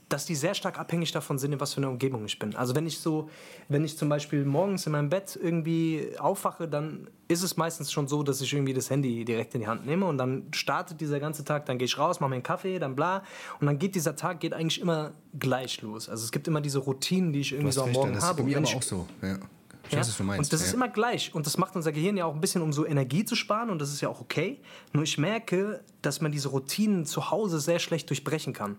dass 0.09 0.27
die 0.27 0.35
sehr 0.35 0.55
stark 0.55 0.79
abhängig 0.79 1.13
davon 1.13 1.39
sind, 1.39 1.53
in 1.53 1.61
was 1.61 1.75
für 1.75 1.79
eine 1.79 1.89
Umgebung 1.89 2.25
ich 2.25 2.39
bin. 2.39 2.55
Also 2.57 2.75
wenn 2.75 2.87
ich 2.87 2.99
so, 2.99 3.31
wenn 3.69 3.85
ich 3.85 3.97
zum 3.97 4.09
Beispiel 4.09 4.45
morgens 4.45 4.87
in 4.87 4.93
meinem 4.93 5.09
Bett 5.09 5.39
irgendwie 5.41 6.13
aufwache, 6.19 6.69
dann 6.69 7.09
ist 7.29 7.43
es 7.43 7.57
meistens 7.57 7.91
schon 7.91 8.07
so, 8.07 8.23
dass 8.23 8.41
ich 8.41 8.53
irgendwie 8.53 8.75
das 8.75 8.91
Handy 8.91 9.25
direkt 9.25 9.55
in 9.55 9.63
die 9.63 9.67
Hand 9.67 9.87
nehme 9.87 10.07
und 10.07 10.19
dann 10.19 10.49
startet 10.53 11.01
dieser 11.01 11.21
ganze 11.21 11.45
Tag, 11.45 11.67
dann 11.67 11.79
gehe 11.79 11.87
ich 11.87 11.99
raus, 11.99 12.21
mache 12.21 12.31
mir 12.31 12.37
einen 12.37 12.43
Kaffee, 12.43 12.79
dann 12.79 12.95
bla 12.95 13.23
und 13.61 13.67
dann 13.67 13.79
geht 13.79 13.95
dieser 13.95 14.15
Tag 14.15 14.41
geht 14.41 14.53
eigentlich 14.53 14.81
immer 14.81 15.13
gleich 15.39 15.81
los. 15.83 16.09
Also 16.09 16.25
es 16.25 16.33
gibt 16.33 16.47
immer 16.49 16.61
diese 16.61 16.79
Routinen, 16.79 17.33
die 17.33 17.41
ich 17.41 17.53
irgendwie 17.53 17.73
so 17.73 17.83
am 17.83 17.93
Morgen 17.93 18.13
das 18.13 18.25
habe. 18.25 18.41
ist 18.41 18.45
bei 18.45 18.51
mir 18.51 18.59
aber 18.59 18.77
auch 18.77 18.83
so. 18.83 19.07
Ja. 19.23 19.39
Ich 19.87 19.93
ja? 19.93 19.99
weiß, 19.99 20.09
was 20.09 20.17
du 20.17 20.25
meinst. 20.25 20.39
Und 20.39 20.53
das 20.53 20.67
ist 20.67 20.73
ja. 20.73 20.77
immer 20.77 20.89
gleich. 20.89 21.35
Und 21.35 21.47
das 21.47 21.59
macht 21.59 21.77
unser 21.77 21.93
Gehirn 21.93 22.17
ja 22.17 22.25
auch 22.25 22.35
ein 22.35 22.41
bisschen, 22.41 22.63
um 22.63 22.73
so 22.73 22.87
Energie 22.87 23.25
zu 23.25 23.37
sparen. 23.37 23.71
Und 23.71 23.81
das 23.81 23.93
ist 23.93 24.01
ja 24.01 24.09
auch 24.09 24.21
okay. 24.21 24.61
Nur 24.93 25.03
ich 25.03 25.19
merke, 25.19 25.83
dass 26.03 26.21
man 26.21 26.33
diese 26.33 26.49
Routinen 26.49 27.05
zu 27.05 27.31
Hause 27.31 27.61
sehr 27.61 27.79
schlecht 27.79 28.09
durchbrechen 28.09 28.53
kann. 28.53 28.77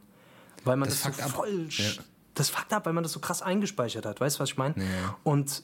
Weil 0.66 0.76
man 0.78 0.90
Das 0.90 1.02
das, 1.04 1.18
so 1.18 1.30
voll. 1.30 1.68
Ja. 1.70 1.86
Das 2.34 2.50
fuckt 2.50 2.74
ab, 2.74 2.86
weil 2.86 2.94
man 2.94 3.04
das 3.04 3.14
so 3.14 3.20
krass 3.22 3.42
eingespeichert 3.42 4.06
hat. 4.06 4.20
Weißt 4.20 4.38
du, 4.38 4.40
was 4.42 4.50
ich 4.50 4.58
meine? 4.58 4.76
Ja. 4.78 5.18
Und 5.24 5.64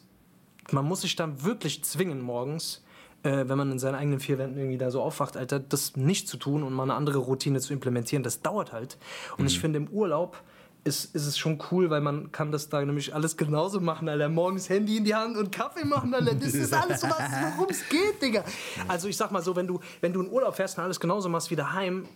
man 0.72 0.86
muss 0.86 1.02
sich 1.02 1.16
dann 1.18 1.44
wirklich 1.44 1.84
zwingen, 1.84 2.22
morgens, 2.22 2.84
äh, 3.24 3.44
wenn 3.48 3.58
man 3.58 3.72
in 3.72 3.80
seinen 3.80 3.96
eigenen 3.96 4.20
vier 4.22 4.38
Wänden 4.38 4.58
irgendwie 4.58 4.78
da 4.78 4.90
so 4.90 5.02
aufwacht, 5.02 5.36
Alter, 5.36 5.60
das 5.60 5.96
nicht 5.98 6.28
zu 6.30 6.38
tun 6.38 6.64
und 6.64 6.72
mal 6.74 6.84
eine 6.84 6.94
andere 6.94 7.18
Routine 7.18 7.60
zu 7.60 7.74
implementieren. 7.74 8.24
Das 8.24 8.42
dauert 8.42 8.72
halt. 8.72 8.98
Und 9.34 9.42
Mhm. 9.42 9.48
ich 9.48 9.60
finde, 9.60 9.78
im 9.78 9.90
Urlaub 9.90 10.42
ist, 10.84 11.14
ist 11.14 11.28
es 11.28 11.38
schon 11.38 11.62
cool, 11.72 11.90
weil 11.92 12.02
man 12.02 12.32
kann 12.32 12.52
das 12.52 12.70
da 12.70 12.84
nämlich 12.84 13.14
alles 13.14 13.38
genauso 13.38 13.80
machen, 13.82 14.08
Alter. 14.10 14.30
Morgens 14.30 14.68
Handy 14.70 14.98
in 14.98 15.04
die 15.04 15.14
Hand 15.14 15.38
und 15.38 15.52
Kaffee 15.52 15.86
machen, 15.86 16.12
Alter. 16.14 16.34
Das 16.36 16.54
ist 16.56 16.74
alles, 16.74 17.04
was- 17.04 17.12
worum 17.58 17.68
es 17.70 17.88
geht, 17.90 18.20
Digga. 18.22 18.44
Also 18.88 19.08
ich 19.08 19.16
sag 19.18 19.30
mal 19.32 19.44
so, 19.44 19.56
wenn 19.56 19.68
du, 19.68 19.80
wenn 20.00 20.14
du 20.14 20.22
in 20.22 20.32
Urlaub 20.32 20.56
fährst 20.56 20.78
und 20.80 20.84
alles 20.86 21.00
genauso 21.00 21.28
machst 21.30 21.52
wie 21.52 21.56
daheim, 21.56 22.08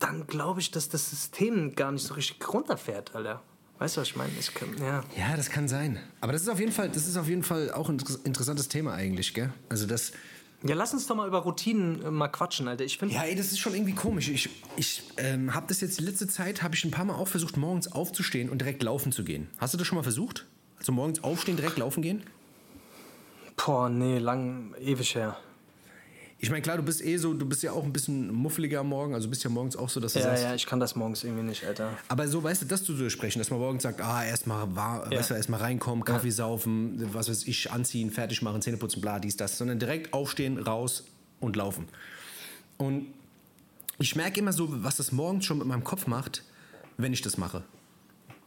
dann 0.00 0.26
glaube 0.26 0.58
ich, 0.60 0.70
dass 0.72 0.88
das 0.88 1.08
System 1.10 1.74
gar 1.76 1.92
nicht 1.92 2.04
so 2.04 2.14
richtig 2.14 2.46
runterfährt, 2.52 3.14
Alter. 3.14 3.42
Weißt 3.78 3.96
du, 3.96 4.00
was 4.02 4.08
ich 4.08 4.16
meine? 4.16 4.30
Ich 4.38 4.52
kann, 4.52 4.68
ja. 4.78 5.02
Ja, 5.16 5.36
das 5.36 5.48
kann 5.48 5.66
sein. 5.68 5.98
Aber 6.20 6.32
das 6.32 6.42
ist 6.42 6.48
auf 6.48 6.58
jeden 6.60 6.72
Fall, 6.72 6.88
das 6.90 7.06
ist 7.06 7.16
auf 7.16 7.28
jeden 7.28 7.42
Fall 7.42 7.70
auch 7.72 7.88
ein 7.88 7.98
inter- 7.98 8.18
interessantes 8.24 8.68
Thema 8.68 8.92
eigentlich, 8.94 9.32
gell? 9.32 9.52
Also 9.70 9.86
das. 9.86 10.12
ja, 10.62 10.74
lass 10.74 10.92
uns 10.92 11.06
doch 11.06 11.16
mal 11.16 11.26
über 11.26 11.38
Routinen 11.38 12.02
äh, 12.04 12.10
mal 12.10 12.28
quatschen, 12.28 12.68
Alter. 12.68 12.84
Ich 12.84 12.98
finde, 12.98 13.14
Ja, 13.14 13.22
ey, 13.22 13.34
das 13.34 13.52
ist 13.52 13.58
schon 13.58 13.72
irgendwie 13.72 13.94
komisch. 13.94 14.28
Ich, 14.28 14.50
ich 14.76 15.02
ähm, 15.16 15.54
habe 15.54 15.66
das 15.68 15.80
jetzt 15.80 15.98
die 15.98 16.04
letzte 16.04 16.28
Zeit, 16.28 16.62
habe 16.62 16.74
ich 16.74 16.84
ein 16.84 16.90
paar 16.90 17.06
Mal 17.06 17.14
auch 17.14 17.28
versucht, 17.28 17.56
morgens 17.56 17.90
aufzustehen 17.92 18.50
und 18.50 18.58
direkt 18.58 18.82
laufen 18.82 19.12
zu 19.12 19.24
gehen. 19.24 19.48
Hast 19.56 19.72
du 19.72 19.78
das 19.78 19.86
schon 19.86 19.96
mal 19.96 20.02
versucht? 20.02 20.46
Also 20.78 20.92
morgens 20.92 21.22
aufstehen, 21.24 21.56
direkt 21.56 21.78
laufen 21.78 22.02
gehen? 22.02 22.22
boah, 23.56 23.88
nee, 23.90 24.18
lang, 24.18 24.74
ewig 24.80 25.14
her. 25.14 25.36
Ich 26.42 26.48
meine, 26.48 26.62
klar, 26.62 26.78
du 26.78 26.82
bist 26.82 27.04
eh 27.04 27.18
so, 27.18 27.34
du 27.34 27.44
bist 27.44 27.62
ja 27.62 27.72
auch 27.72 27.84
ein 27.84 27.92
bisschen 27.92 28.32
muffeliger 28.32 28.80
am 28.80 28.88
Morgen, 28.88 29.12
also 29.12 29.26
du 29.26 29.30
bist 29.30 29.44
ja 29.44 29.50
morgens 29.50 29.76
auch 29.76 29.90
so, 29.90 30.00
dass 30.00 30.14
du 30.14 30.20
Ja, 30.20 30.24
sagst. 30.24 30.42
ja, 30.42 30.54
ich 30.54 30.64
kann 30.64 30.80
das 30.80 30.96
morgens 30.96 31.22
irgendwie 31.22 31.42
nicht, 31.42 31.64
Alter. 31.66 31.98
Aber 32.08 32.26
so, 32.28 32.42
weißt 32.42 32.62
du, 32.62 32.66
das 32.66 32.82
zu 32.82 32.94
durchsprechen, 32.94 33.40
dass 33.40 33.50
man 33.50 33.60
morgens 33.60 33.82
sagt, 33.82 34.00
ah, 34.00 34.24
erstmal 34.24 34.74
war, 34.74 35.04
Ja. 35.12 35.18
weißt 35.18 35.30
du, 35.30 35.34
erstmal 35.34 35.60
reinkommen, 35.60 36.02
Kaffee 36.02 36.30
saufen, 36.30 37.12
was 37.12 37.28
weiß 37.28 37.46
ich, 37.46 37.70
anziehen, 37.70 38.10
fertig 38.10 38.40
machen, 38.40 38.62
Zähne 38.62 38.78
putzen, 38.78 39.02
bla, 39.02 39.18
dies, 39.18 39.36
das, 39.36 39.58
sondern 39.58 39.78
direkt 39.78 40.14
aufstehen, 40.14 40.58
raus 40.58 41.04
und 41.40 41.56
laufen. 41.56 41.88
Und 42.78 43.08
ich 43.98 44.16
merke 44.16 44.40
immer 44.40 44.54
so, 44.54 44.82
was 44.82 44.96
das 44.96 45.12
morgens 45.12 45.44
schon 45.44 45.58
mit 45.58 45.66
meinem 45.66 45.84
Kopf 45.84 46.06
macht, 46.06 46.42
wenn 46.96 47.12
ich 47.12 47.20
das 47.20 47.36
mache. 47.36 47.64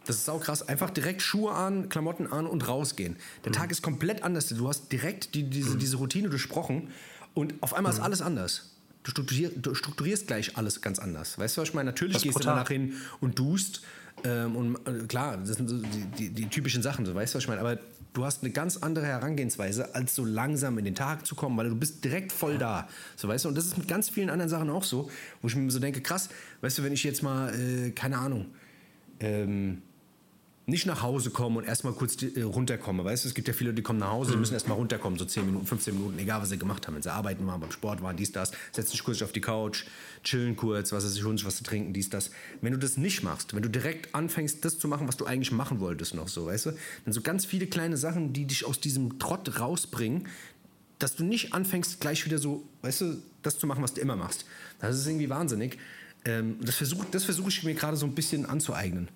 Das 0.06 0.18
ist 0.18 0.30
auch 0.30 0.42
krass. 0.42 0.68
Einfach 0.68 0.90
direkt 0.90 1.22
Schuhe 1.22 1.52
an, 1.54 1.88
Klamotten 1.90 2.28
an 2.28 2.46
und 2.48 2.68
rausgehen. 2.68 3.16
Der 3.46 3.52
Tag 3.54 3.72
ist 3.72 3.82
komplett 3.84 4.24
anders. 4.24 4.48
Du 4.50 4.68
hast 4.68 4.92
direkt 4.92 5.34
die, 5.36 5.44
diese, 5.50 5.78
diese 5.78 5.96
Routine 5.98 6.28
durchsprochen 6.30 6.90
und 7.34 7.56
auf 7.62 7.74
einmal 7.74 7.92
ist 7.94 8.00
alles 8.00 8.22
anders. 8.22 8.72
Du, 9.04 9.12
strukturier, 9.12 9.52
du 9.56 9.76
strukturierst 9.76 10.28
gleich 10.28 10.58
alles 10.58 10.82
ganz 10.82 10.98
anders. 11.00 11.38
Weißt 11.38 11.58
du, 11.58 11.62
was 11.62 11.70
ich 11.70 11.76
meine? 11.76 11.90
Natürlich 11.90 12.14
Das 12.14 12.24
gehst 12.24 12.36
du 12.36 12.40
brutal. 12.40 12.56
danach 12.56 12.70
hin 12.70 12.94
und 13.20 13.38
duschst. 13.38 13.82
Ähm, 14.24 14.56
und 14.56 14.76
äh, 14.88 15.06
klar, 15.08 15.38
das 15.38 15.58
sind 15.58 15.68
so 15.68 15.78
die, 15.78 16.06
die, 16.18 16.30
die 16.30 16.48
typischen 16.48 16.82
Sachen, 16.82 17.06
so, 17.06 17.14
weißt 17.14 17.34
du, 17.34 17.38
was 17.38 17.44
ich 17.44 17.50
meine? 17.50 17.60
Aber 17.60 17.80
du 18.14 18.24
hast 18.24 18.44
eine 18.44 18.52
ganz 18.52 18.78
andere 18.78 19.06
Herangehensweise, 19.06 19.94
als 19.96 20.16
so 20.16 20.24
langsam 20.24 20.78
in 20.78 20.86
den 20.86 20.96
Tag 20.96 21.26
zu 21.26 21.36
kommen, 21.36 21.58
weil 21.58 21.68
du 21.68 21.76
bist 21.76 22.04
direkt 22.06 22.32
voll 22.32 22.58
da. 22.58 22.88
So, 23.16 23.28
weißt 23.28 23.46
du, 23.46 23.50
und 23.50 23.56
das 23.56 23.66
ist 23.66 23.78
mit 23.78 23.88
ganz 23.88 24.10
vielen 24.10 24.30
anderen 24.30 24.50
Sachen 24.50 24.70
auch 24.70 24.84
so, 24.84 25.10
wo 25.42 25.48
ich 25.48 25.56
mir 25.56 25.70
so 25.72 25.80
denke, 25.80 26.00
krass, 26.02 26.30
weißt 26.62 26.78
du, 26.78 26.84
wenn 26.84 26.94
ich 26.94 27.04
jetzt 27.04 27.24
mal, 27.24 27.54
äh, 27.54 27.92
keine 27.92 28.18
Ahnung, 28.20 28.46
ähm, 29.20 29.82
nicht 30.66 30.86
nach 30.86 31.02
Hause 31.02 31.30
komme 31.30 31.58
und 31.58 31.66
erstmal 31.66 31.94
kurz 31.94 32.16
die, 32.16 32.36
äh, 32.36 32.44
runterkomme. 32.44 33.04
Weißt 33.04 33.26
du, 33.26 33.28
es 33.28 33.36
gibt 33.36 33.48
ja 33.50 33.54
viele, 33.54 33.74
die 33.74 33.82
kommen 33.82 34.00
nach 34.00 34.12
Hause, 34.12 34.32
die 34.32 34.38
müssen 34.38 34.54
erstmal 34.54 34.78
runterkommen, 34.78 35.20
so 35.20 35.26
10 35.26 35.46
Minuten, 35.46 35.66
15 35.66 35.94
Minuten, 35.94 36.18
egal 36.20 36.42
was 36.42 36.50
sie 36.50 36.58
gemacht 36.58 36.88
haben. 36.88 36.96
Wenn 36.96 37.02
sie 37.02 37.12
arbeiten 37.12 37.46
waren, 37.46 37.60
beim 37.60 37.72
Sport 37.72 38.02
waren, 38.02 38.16
dies, 38.16 38.32
das, 38.32 38.52
setzen 38.72 38.92
sich 38.92 39.04
kurz 39.04 39.22
auf 39.22 39.34
die 39.34 39.42
Couch, 39.42 39.86
chillen 40.24 40.56
kurz, 40.56 40.94
was 40.94 41.04
weiß 41.06 41.16
ich, 41.16 41.26
holen 41.26 41.38
sich 41.38 41.46
was 41.46 41.58
zu 41.58 41.64
trinken, 41.64 41.92
dies, 41.92 42.10
das. 42.10 42.32
Wenn 42.62 42.72
du 42.72 42.80
das 42.80 42.96
nicht 42.96 43.24
machst, 43.24 43.54
wenn 43.54 43.62
du 43.62 43.70
direkt 43.70 44.16
anfängst, 44.16 44.64
das 44.64 44.80
zu 44.80 44.88
machen, 44.88 45.08
was 45.08 45.18
du 45.18 45.26
eigentlich 45.26 45.52
machen 45.52 45.82
wolltest 45.82 46.16
noch 46.16 46.30
so, 46.30 46.46
weißt 46.46 46.68
du, 46.68 46.72
dann 47.04 47.14
so 47.14 47.22
ganz 47.22 47.46
viele 47.46 47.68
kleine 47.68 47.98
Sachen, 47.98 48.32
die 48.32 48.46
dich 48.46 48.66
aus 48.66 48.80
diesem 48.80 49.20
Trott 49.20 49.60
rausbringen, 49.60 50.28
dass 51.00 51.18
du 51.18 51.26
nicht 51.26 51.54
anfängst, 51.54 52.00
gleich 52.00 52.26
wieder 52.26 52.38
so, 52.38 52.64
weißt 52.84 53.02
du, 53.02 53.18
das 53.42 53.60
zu 53.60 53.68
machen, 53.68 53.84
was 53.84 53.94
du 53.94 54.00
immer 54.00 54.16
machst. 54.16 54.46
Das 54.80 54.98
ist 54.98 55.06
irgendwie 55.06 55.30
wahnsinnig. 55.30 55.78
Ähm, 56.26 56.58
das 56.62 56.76
versuche 56.76 57.06
das 57.12 57.26
versuch 57.26 57.50
ich 57.50 57.64
mir 57.64 57.74
gerade 57.74 57.98
so 57.98 58.06
ein 58.06 58.16
bisschen 58.16 58.46
anzueignen. 58.46 59.10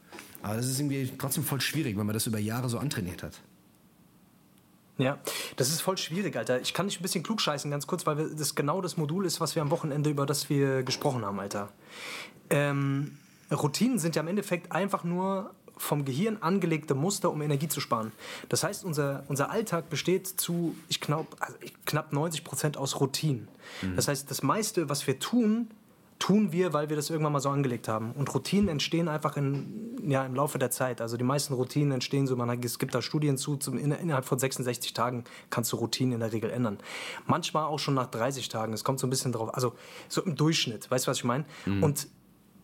Aber 0.48 0.56
das 0.56 0.68
ist 0.68 0.80
irgendwie 0.80 1.12
trotzdem 1.18 1.44
voll 1.44 1.60
schwierig, 1.60 1.98
wenn 1.98 2.06
man 2.06 2.14
das 2.14 2.26
über 2.26 2.40
Jahre 2.40 2.70
so 2.70 2.80
antrainiert 2.80 3.22
hat. 3.22 3.42
Ja, 4.98 5.20
das 5.58 5.70
ist 5.70 5.82
voll 5.82 5.98
schwierig, 5.98 6.36
Alter. 6.38 6.62
Ich 6.62 6.74
kann 6.74 6.88
dich 6.88 7.00
ein 7.00 7.04
bisschen 7.04 7.22
klugscheißen, 7.22 7.70
ganz 7.70 7.86
kurz, 7.86 8.06
weil 8.06 8.34
das 8.34 8.56
genau 8.56 8.82
das 8.82 8.98
Modul 8.98 9.26
ist, 9.26 9.42
was 9.42 9.56
wir 9.56 9.62
am 9.62 9.70
Wochenende, 9.70 10.10
über 10.10 10.26
das 10.26 10.50
wir 10.50 10.84
gesprochen 10.84 11.26
haben, 11.26 11.40
Alter. 11.40 11.70
Ähm, 12.50 13.18
Routinen 13.52 14.00
sind 14.00 14.16
ja 14.16 14.22
im 14.22 14.28
Endeffekt 14.28 14.72
einfach 14.72 15.04
nur 15.04 15.52
vom 15.76 16.06
Gehirn 16.06 16.38
angelegte 16.42 16.96
Muster, 16.96 17.30
um 17.30 17.42
Energie 17.42 17.68
zu 17.68 17.82
sparen. 17.82 18.12
Das 18.50 18.64
heißt, 18.64 18.84
unser, 18.86 19.24
unser 19.28 19.52
Alltag 19.52 19.90
besteht 19.90 20.28
zu, 20.28 20.76
ich 20.88 21.02
glaub, 21.02 21.36
also 21.40 21.58
knapp 21.86 22.14
90 22.14 22.44
Prozent 22.44 22.78
aus 22.78 23.00
Routinen. 23.00 23.48
Das 23.96 24.08
heißt, 24.08 24.32
das 24.32 24.42
meiste, 24.42 24.90
was 24.90 25.06
wir 25.06 25.20
tun, 25.20 25.70
tun 26.20 26.52
wir, 26.52 26.74
weil 26.74 26.90
wir 26.90 26.96
das 26.96 27.10
irgendwann 27.10 27.34
mal 27.34 27.40
so 27.40 27.50
angelegt 27.50 27.88
haben. 27.88 28.12
Und 28.14 28.34
Routinen 28.34 28.70
entstehen 28.70 29.08
einfach 29.08 29.38
in, 29.38 29.98
ja, 30.10 30.26
im 30.26 30.36
Laufe 30.36 30.58
der 30.58 30.72
Zeit. 30.72 31.02
Also 31.02 31.18
die 31.18 31.24
meisten 31.24 31.54
Routinen 31.54 31.92
entstehen 31.92 32.28
so, 32.28 32.36
man, 32.36 32.62
es 32.64 32.80
gibt 32.80 32.96
da 32.96 33.02
Studien 33.02 33.38
zu, 33.38 33.58
zum, 33.58 33.78
in, 33.78 33.92
innerhalb 33.92 34.26
von 34.26 34.40
66 34.40 34.94
Tagen 34.94 35.24
kannst 35.50 35.72
du 35.72 35.78
Routinen 35.78 36.14
in 36.14 36.20
der 36.20 36.34
Regel 36.34 36.50
ändern. 36.50 36.80
Manchmal 37.26 37.66
auch 37.66 37.80
schon 37.80 37.94
nach 37.94 38.08
30 38.08 38.50
Tagen. 38.50 38.74
Es 38.74 38.84
kommt 38.84 39.00
so 39.00 39.08
ein 39.08 39.10
bisschen 39.10 39.32
drauf, 39.32 39.54
also 39.54 39.74
so 40.10 40.22
im 40.24 40.36
Durchschnitt. 40.36 40.90
Weißt 40.90 41.06
du, 41.06 41.12
was 41.12 41.18
ich 41.18 41.24
meine? 41.24 41.46
Und 41.82 42.08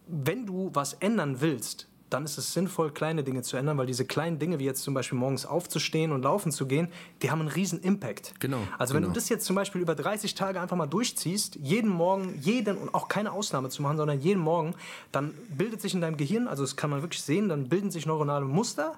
wenn 0.08 0.45
du 0.45 0.70
was 0.74 0.93
ändern 0.93 1.41
willst, 1.41 1.88
dann 2.14 2.26
ist 2.26 2.38
es 2.38 2.53
sinnvoll, 2.53 2.91
kleine 2.91 3.24
Dinge 3.24 3.41
zu 3.41 3.57
ändern, 3.57 3.78
weil 3.78 3.86
diese 3.88 4.05
kleinen 4.05 4.39
Dinge, 4.39 4.59
wie 4.59 4.66
jetzt 4.66 4.84
zum 4.84 4.93
Beispiel 4.93 5.18
morgens 5.18 5.45
aufzustehen 5.45 6.11
und 6.11 6.22
laufen 6.22 6.51
zu 6.51 6.68
gehen, 6.68 6.88
die 7.22 7.32
haben 7.32 7.39
einen 7.41 7.49
riesen 7.49 7.82
Impact. 7.82 8.34
Genau, 8.39 8.59
Also 8.78 8.93
wenn 8.93 9.01
genau. 9.01 9.14
du 9.14 9.20
das 9.20 9.30
jetzt 9.30 9.45
zum 9.45 9.55
Beispiel 9.55 9.82
über 9.82 9.95
30 9.95 10.36
Tage 10.36 10.61
einfach 10.61 10.78
mal 10.78 10.86
durchziehst, 10.86 11.57
jeden 11.61 11.89
Morgen, 11.89 12.38
jeden 12.39 12.78
und 12.78 12.93
auch 12.93 13.07
keine 13.07 13.32
Ausnahme 13.32 13.70
zu 13.70 13.82
machen, 13.82 13.97
sondern 13.97 14.20
jeden 14.20 14.41
Morgen, 14.41 14.76
dann 15.11 15.34
bildet 15.49 15.82
sich 15.82 15.93
in 15.93 16.01
deinem 16.01 16.18
Gehirn, 16.18 16.47
also 16.47 16.64
das 16.64 16.76
kann 16.76 16.89
man 16.89 17.01
wirklich 17.01 17.22
sehen, 17.22 17.49
dann 17.49 17.68
bilden 17.70 17.91
sich 17.91 18.05
neuronale 18.05 18.45
Muster 18.45 18.97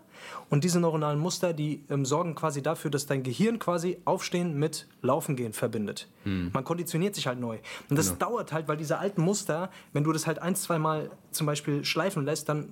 und 0.49 0.63
diese 0.63 0.79
neuronalen 0.79 1.19
Muster, 1.19 1.53
die 1.53 1.83
ähm, 1.89 2.05
sorgen 2.05 2.35
quasi 2.35 2.61
dafür, 2.61 2.91
dass 2.91 3.05
dein 3.05 3.23
Gehirn 3.23 3.59
quasi 3.59 3.97
Aufstehen 4.05 4.57
mit 4.57 4.87
Laufen 5.01 5.35
gehen 5.35 5.53
verbindet. 5.53 6.07
Hm. 6.23 6.51
Man 6.53 6.63
konditioniert 6.63 7.15
sich 7.15 7.27
halt 7.27 7.39
neu. 7.39 7.57
Und 7.89 7.97
das 7.97 8.07
Genau. 8.07 8.29
dauert 8.31 8.51
halt, 8.53 8.67
weil 8.67 8.77
diese 8.77 8.97
alten 8.97 9.21
Muster, 9.21 9.69
wenn 9.93 10.03
du 10.03 10.11
das 10.11 10.25
halt 10.27 10.39
ein, 10.39 10.55
zwei 10.55 10.79
Mal 10.79 11.11
zum 11.31 11.45
Beispiel 11.47 11.83
schleifen 11.85 12.25
lässt, 12.25 12.49
dann 12.49 12.69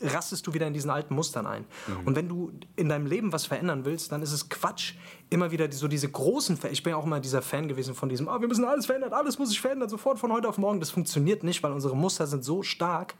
rastest 0.00 0.46
du 0.46 0.54
wieder 0.54 0.66
in 0.66 0.74
diesen 0.74 0.90
alten 0.90 1.14
Mustern 1.14 1.46
ein. 1.46 1.64
Mhm. 1.86 2.06
Und 2.06 2.16
wenn 2.16 2.28
du 2.28 2.52
in 2.76 2.88
deinem 2.88 3.06
Leben 3.06 3.32
was 3.32 3.46
verändern 3.46 3.84
willst, 3.84 4.12
dann 4.12 4.22
ist 4.22 4.32
es 4.32 4.48
Quatsch, 4.48 4.94
immer 5.30 5.50
wieder 5.50 5.70
so 5.72 5.88
diese 5.88 6.08
großen 6.08 6.56
Ver 6.56 6.70
Ich 6.70 6.82
bin 6.82 6.92
ja 6.92 6.96
auch 6.96 7.04
immer 7.04 7.20
dieser 7.20 7.42
Fan 7.42 7.68
gewesen 7.68 7.94
von 7.94 8.08
diesem, 8.08 8.28
ah, 8.28 8.40
wir 8.40 8.48
müssen 8.48 8.64
alles 8.64 8.86
verändern, 8.86 9.12
alles 9.12 9.38
muss 9.38 9.48
sich 9.48 9.60
verändern, 9.60 9.88
sofort 9.88 10.18
von 10.18 10.32
heute 10.32 10.48
auf 10.48 10.58
morgen. 10.58 10.80
Das 10.80 10.90
funktioniert 10.90 11.42
nicht, 11.42 11.62
weil 11.62 11.72
unsere 11.72 11.96
Muster 11.96 12.26
sind 12.26 12.44
so 12.44 12.62
stark, 12.62 13.14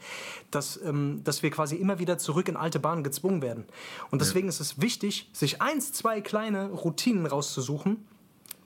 dass, 0.51 0.81
ähm, 0.83 1.23
dass 1.25 1.43
wir 1.43 1.51
quasi 1.51 1.77
immer 1.77 1.99
wieder 1.99 2.19
zurück 2.19 2.49
in 2.49 2.57
alte 2.57 2.79
Bahnen 2.79 3.05
gezwungen 3.05 3.43
werden. 3.43 3.65
Und 4.11 4.21
deswegen 4.21 4.49
ist 4.49 4.61
es 4.61 4.81
wichtig, 4.81 5.29
sich 5.33 5.61
eins, 5.61 5.93
zwei 5.93 6.21
kleine 6.21 6.71
Routinen 6.71 7.27
rauszusuchen, 7.27 8.05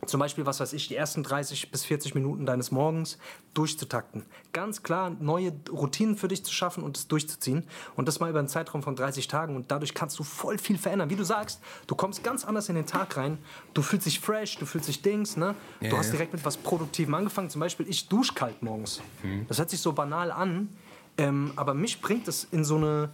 zum 0.07 0.21
Beispiel, 0.21 0.47
was 0.47 0.61
weiß 0.61 0.73
ich, 0.75 0.87
die 0.89 0.95
ersten 0.95 1.25
30 1.25 1.73
bis 1.73 1.85
40 1.85 2.15
Minuten 2.15 2.47
deines 2.47 2.71
Morgens 2.71 3.19
durchzutakten. 3.53 4.25
Ganz 4.53 4.85
klar 4.85 5.11
neue 5.19 5.53
Routinen 5.71 6.17
für 6.17 6.29
dich 6.29 6.45
zu 6.45 6.53
schaffen 6.53 6.85
und 6.85 6.97
es 6.97 7.09
durchzuziehen. 7.09 7.65
Und 7.97 8.07
das 8.07 8.21
mal 8.21 8.31
über 8.31 8.39
einen 8.39 8.49
Zeitraum 8.49 8.83
von 8.83 8.95
30 8.95 9.27
Tagen. 9.27 9.57
Und 9.57 9.73
dadurch 9.73 9.95
kannst 9.95 10.19
du 10.19 10.23
voll 10.23 10.59
viel 10.59 10.79
verändern. 10.79 11.11
Wie 11.11 11.17
du 11.17 11.25
sagst, 11.25 11.61
du 11.89 11.97
kommst 11.97 12.23
ganz 12.23 12.45
anders 12.45 12.69
in 12.69 12.77
den 12.77 12.87
Tag 12.87 13.17
rein. 13.17 13.39
Du 13.75 13.83
fühlst 13.83 14.07
dich 14.07 14.21
fresh, 14.21 14.57
du 14.59 14.67
fühlst 14.67 14.87
dich 14.87 15.03
Dings. 15.03 15.37
Ne? 15.37 15.57
Ja, 15.81 15.91
du 15.91 15.99
hast 15.99 16.13
direkt 16.13 16.33
mit 16.33 16.45
was 16.45 16.57
Produktivem 16.57 17.13
angefangen. 17.15 17.51
Zum 17.51 17.61
Beispiel, 17.61 17.89
ich 17.89 18.09
dusche 18.09 18.35
kalt 18.35 18.63
morgens. 18.63 19.03
Mhm. 19.25 19.47
Das 19.49 19.59
hört 19.59 19.71
sich 19.71 19.81
so 19.81 19.93
banal 19.93 20.31
an. 20.31 20.69
Ähm, 21.17 21.53
aber 21.57 21.75
mich 21.75 22.01
bringt 22.01 22.29
es 22.29 22.45
in 22.45 22.65
so 22.65 22.77
eine. 22.77 23.11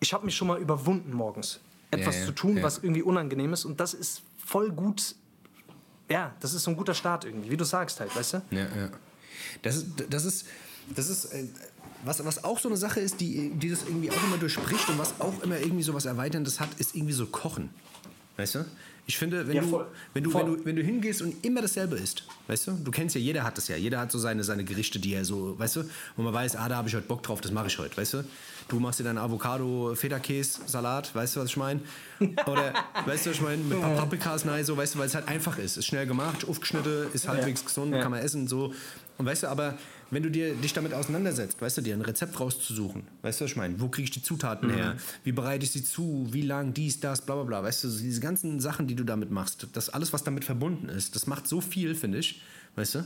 Ich 0.00 0.14
habe 0.14 0.24
mich 0.24 0.36
schon 0.36 0.46
mal 0.46 0.60
überwunden 0.60 1.12
morgens. 1.12 1.58
Etwas 1.90 2.20
ja, 2.20 2.26
zu 2.26 2.32
tun, 2.32 2.58
ja. 2.58 2.62
was 2.62 2.78
irgendwie 2.78 3.02
unangenehm 3.02 3.52
ist. 3.52 3.64
Und 3.64 3.80
das 3.80 3.92
ist 3.92 4.22
voll 4.36 4.70
gut 4.70 5.16
ja, 6.08 6.34
das 6.40 6.54
ist 6.54 6.62
so 6.62 6.70
ein 6.70 6.76
guter 6.76 6.94
Start 6.94 7.24
irgendwie, 7.24 7.50
wie 7.50 7.56
du 7.56 7.64
sagst 7.64 8.00
halt, 8.00 8.14
weißt 8.14 8.34
du? 8.34 8.42
Ja, 8.50 8.60
ja. 8.60 8.90
Das 9.62 9.76
ist, 9.76 9.86
das 10.10 10.24
ist, 10.24 10.46
das 10.94 11.08
ist, 11.08 11.26
äh, 11.26 11.44
was, 12.04 12.24
was 12.24 12.44
auch 12.44 12.58
so 12.58 12.68
eine 12.68 12.76
Sache 12.76 13.00
ist, 13.00 13.20
die, 13.20 13.50
die 13.50 13.70
das 13.70 13.82
irgendwie 13.82 14.10
auch 14.10 14.24
immer 14.24 14.38
durchbricht 14.38 14.88
und 14.88 14.98
was 14.98 15.20
auch 15.20 15.42
immer 15.42 15.58
irgendwie 15.58 15.82
so 15.82 15.94
was 15.94 16.06
Erweiterndes 16.06 16.60
hat, 16.60 16.68
ist 16.78 16.94
irgendwie 16.94 17.12
so 17.12 17.26
Kochen. 17.26 17.70
Weißt 18.38 18.54
du? 18.54 18.64
Ich 19.06 19.16
finde, 19.18 19.46
wenn, 19.48 19.56
Ja, 19.56 19.62
du, 19.62 19.84
wenn, 20.14 20.22
du, 20.24 20.30
Voll. 20.30 20.44
wenn, 20.46 20.54
du, 20.58 20.64
wenn 20.66 20.76
du 20.76 20.82
hingehst 20.82 21.22
und 21.22 21.44
immer 21.44 21.60
dasselbe 21.62 21.96
isst, 21.96 22.24
weißt 22.46 22.66
du, 22.68 22.72
du 22.84 22.90
kennst 22.90 23.14
ja, 23.16 23.20
jeder 23.20 23.42
hat 23.42 23.56
das 23.56 23.66
ja, 23.68 23.76
jeder 23.76 23.98
hat 24.00 24.12
so 24.12 24.18
seine, 24.18 24.44
seine 24.44 24.64
Gerichte, 24.64 24.98
die 24.98 25.14
er 25.14 25.24
so, 25.24 25.58
weißt 25.58 25.76
du, 25.76 25.84
wo 26.16 26.22
man 26.22 26.32
weiß, 26.34 26.54
ah, 26.56 26.68
da 26.68 26.76
habe 26.76 26.88
ich 26.88 26.94
heute 26.94 27.06
Bock 27.06 27.22
drauf, 27.22 27.40
das 27.40 27.50
mache 27.50 27.66
ich 27.68 27.78
heute, 27.78 27.96
weißt 27.96 28.14
du. 28.14 28.24
Du 28.68 28.78
machst 28.78 29.00
dir 29.00 29.04
deinen 29.04 29.16
Avocado-Federkäse-Salat, 29.18 31.14
weißt 31.14 31.36
du, 31.36 31.40
was 31.40 31.48
ich 31.50 31.56
meine? 31.56 31.80
Oder, 32.46 32.74
weißt 33.06 33.26
du, 33.26 33.30
was 33.30 33.36
ich 33.36 33.42
meine, 33.42 33.62
mit 33.62 33.80
paar 33.80 33.96
Paprikas, 33.96 34.44
nein, 34.44 34.64
so, 34.64 34.76
weißt 34.76 34.94
du, 34.94 34.98
weil 34.98 35.06
es 35.06 35.14
halt 35.14 35.26
einfach 35.26 35.58
ist, 35.58 35.76
ist 35.78 35.86
schnell 35.86 36.06
gemacht, 36.06 36.46
aufgeschnitten, 36.46 37.06
ist 37.12 37.26
halbwegs 37.28 37.64
gesund, 37.64 37.94
Ja. 37.94 38.02
kann 38.02 38.10
man 38.10 38.20
essen, 38.20 38.46
so. 38.46 38.72
Und 39.16 39.26
weißt 39.26 39.44
du, 39.44 39.46
aber 39.48 39.78
wenn 40.10 40.22
du 40.22 40.30
dir, 40.30 40.54
dich 40.54 40.72
damit 40.72 40.94
auseinandersetzt, 40.94 41.60
weißt 41.60 41.78
du, 41.78 41.82
dir 41.82 41.94
ein 41.94 42.00
Rezept 42.00 42.38
rauszusuchen, 42.40 43.06
weißt 43.22 43.40
du, 43.40 43.44
was 43.44 43.50
ich 43.52 43.56
meine? 43.56 43.80
Wo 43.80 43.88
kriege 43.88 44.04
ich 44.04 44.10
die 44.10 44.22
Zutaten 44.22 44.70
her? 44.70 44.96
Wie 45.24 45.32
bereite 45.32 45.64
ich 45.64 45.70
sie 45.70 45.84
zu? 45.84 46.26
Wie 46.30 46.42
lang? 46.42 46.72
Dies, 46.74 47.00
das, 47.00 47.20
bla 47.22 47.34
bla 47.34 47.44
bla. 47.44 47.62
Weißt 47.62 47.84
du, 47.84 47.88
diese 47.88 48.20
ganzen 48.20 48.60
Sachen, 48.60 48.86
die 48.86 48.94
du 48.94 49.04
damit 49.04 49.30
machst, 49.30 49.66
das 49.72 49.90
alles, 49.90 50.12
was 50.12 50.24
damit 50.24 50.44
verbunden 50.44 50.88
ist, 50.88 51.14
das 51.14 51.26
macht 51.26 51.46
so 51.46 51.60
viel, 51.60 51.94
finde 51.94 52.18
ich. 52.18 52.40
Weißt 52.78 52.94
du? 52.94 53.04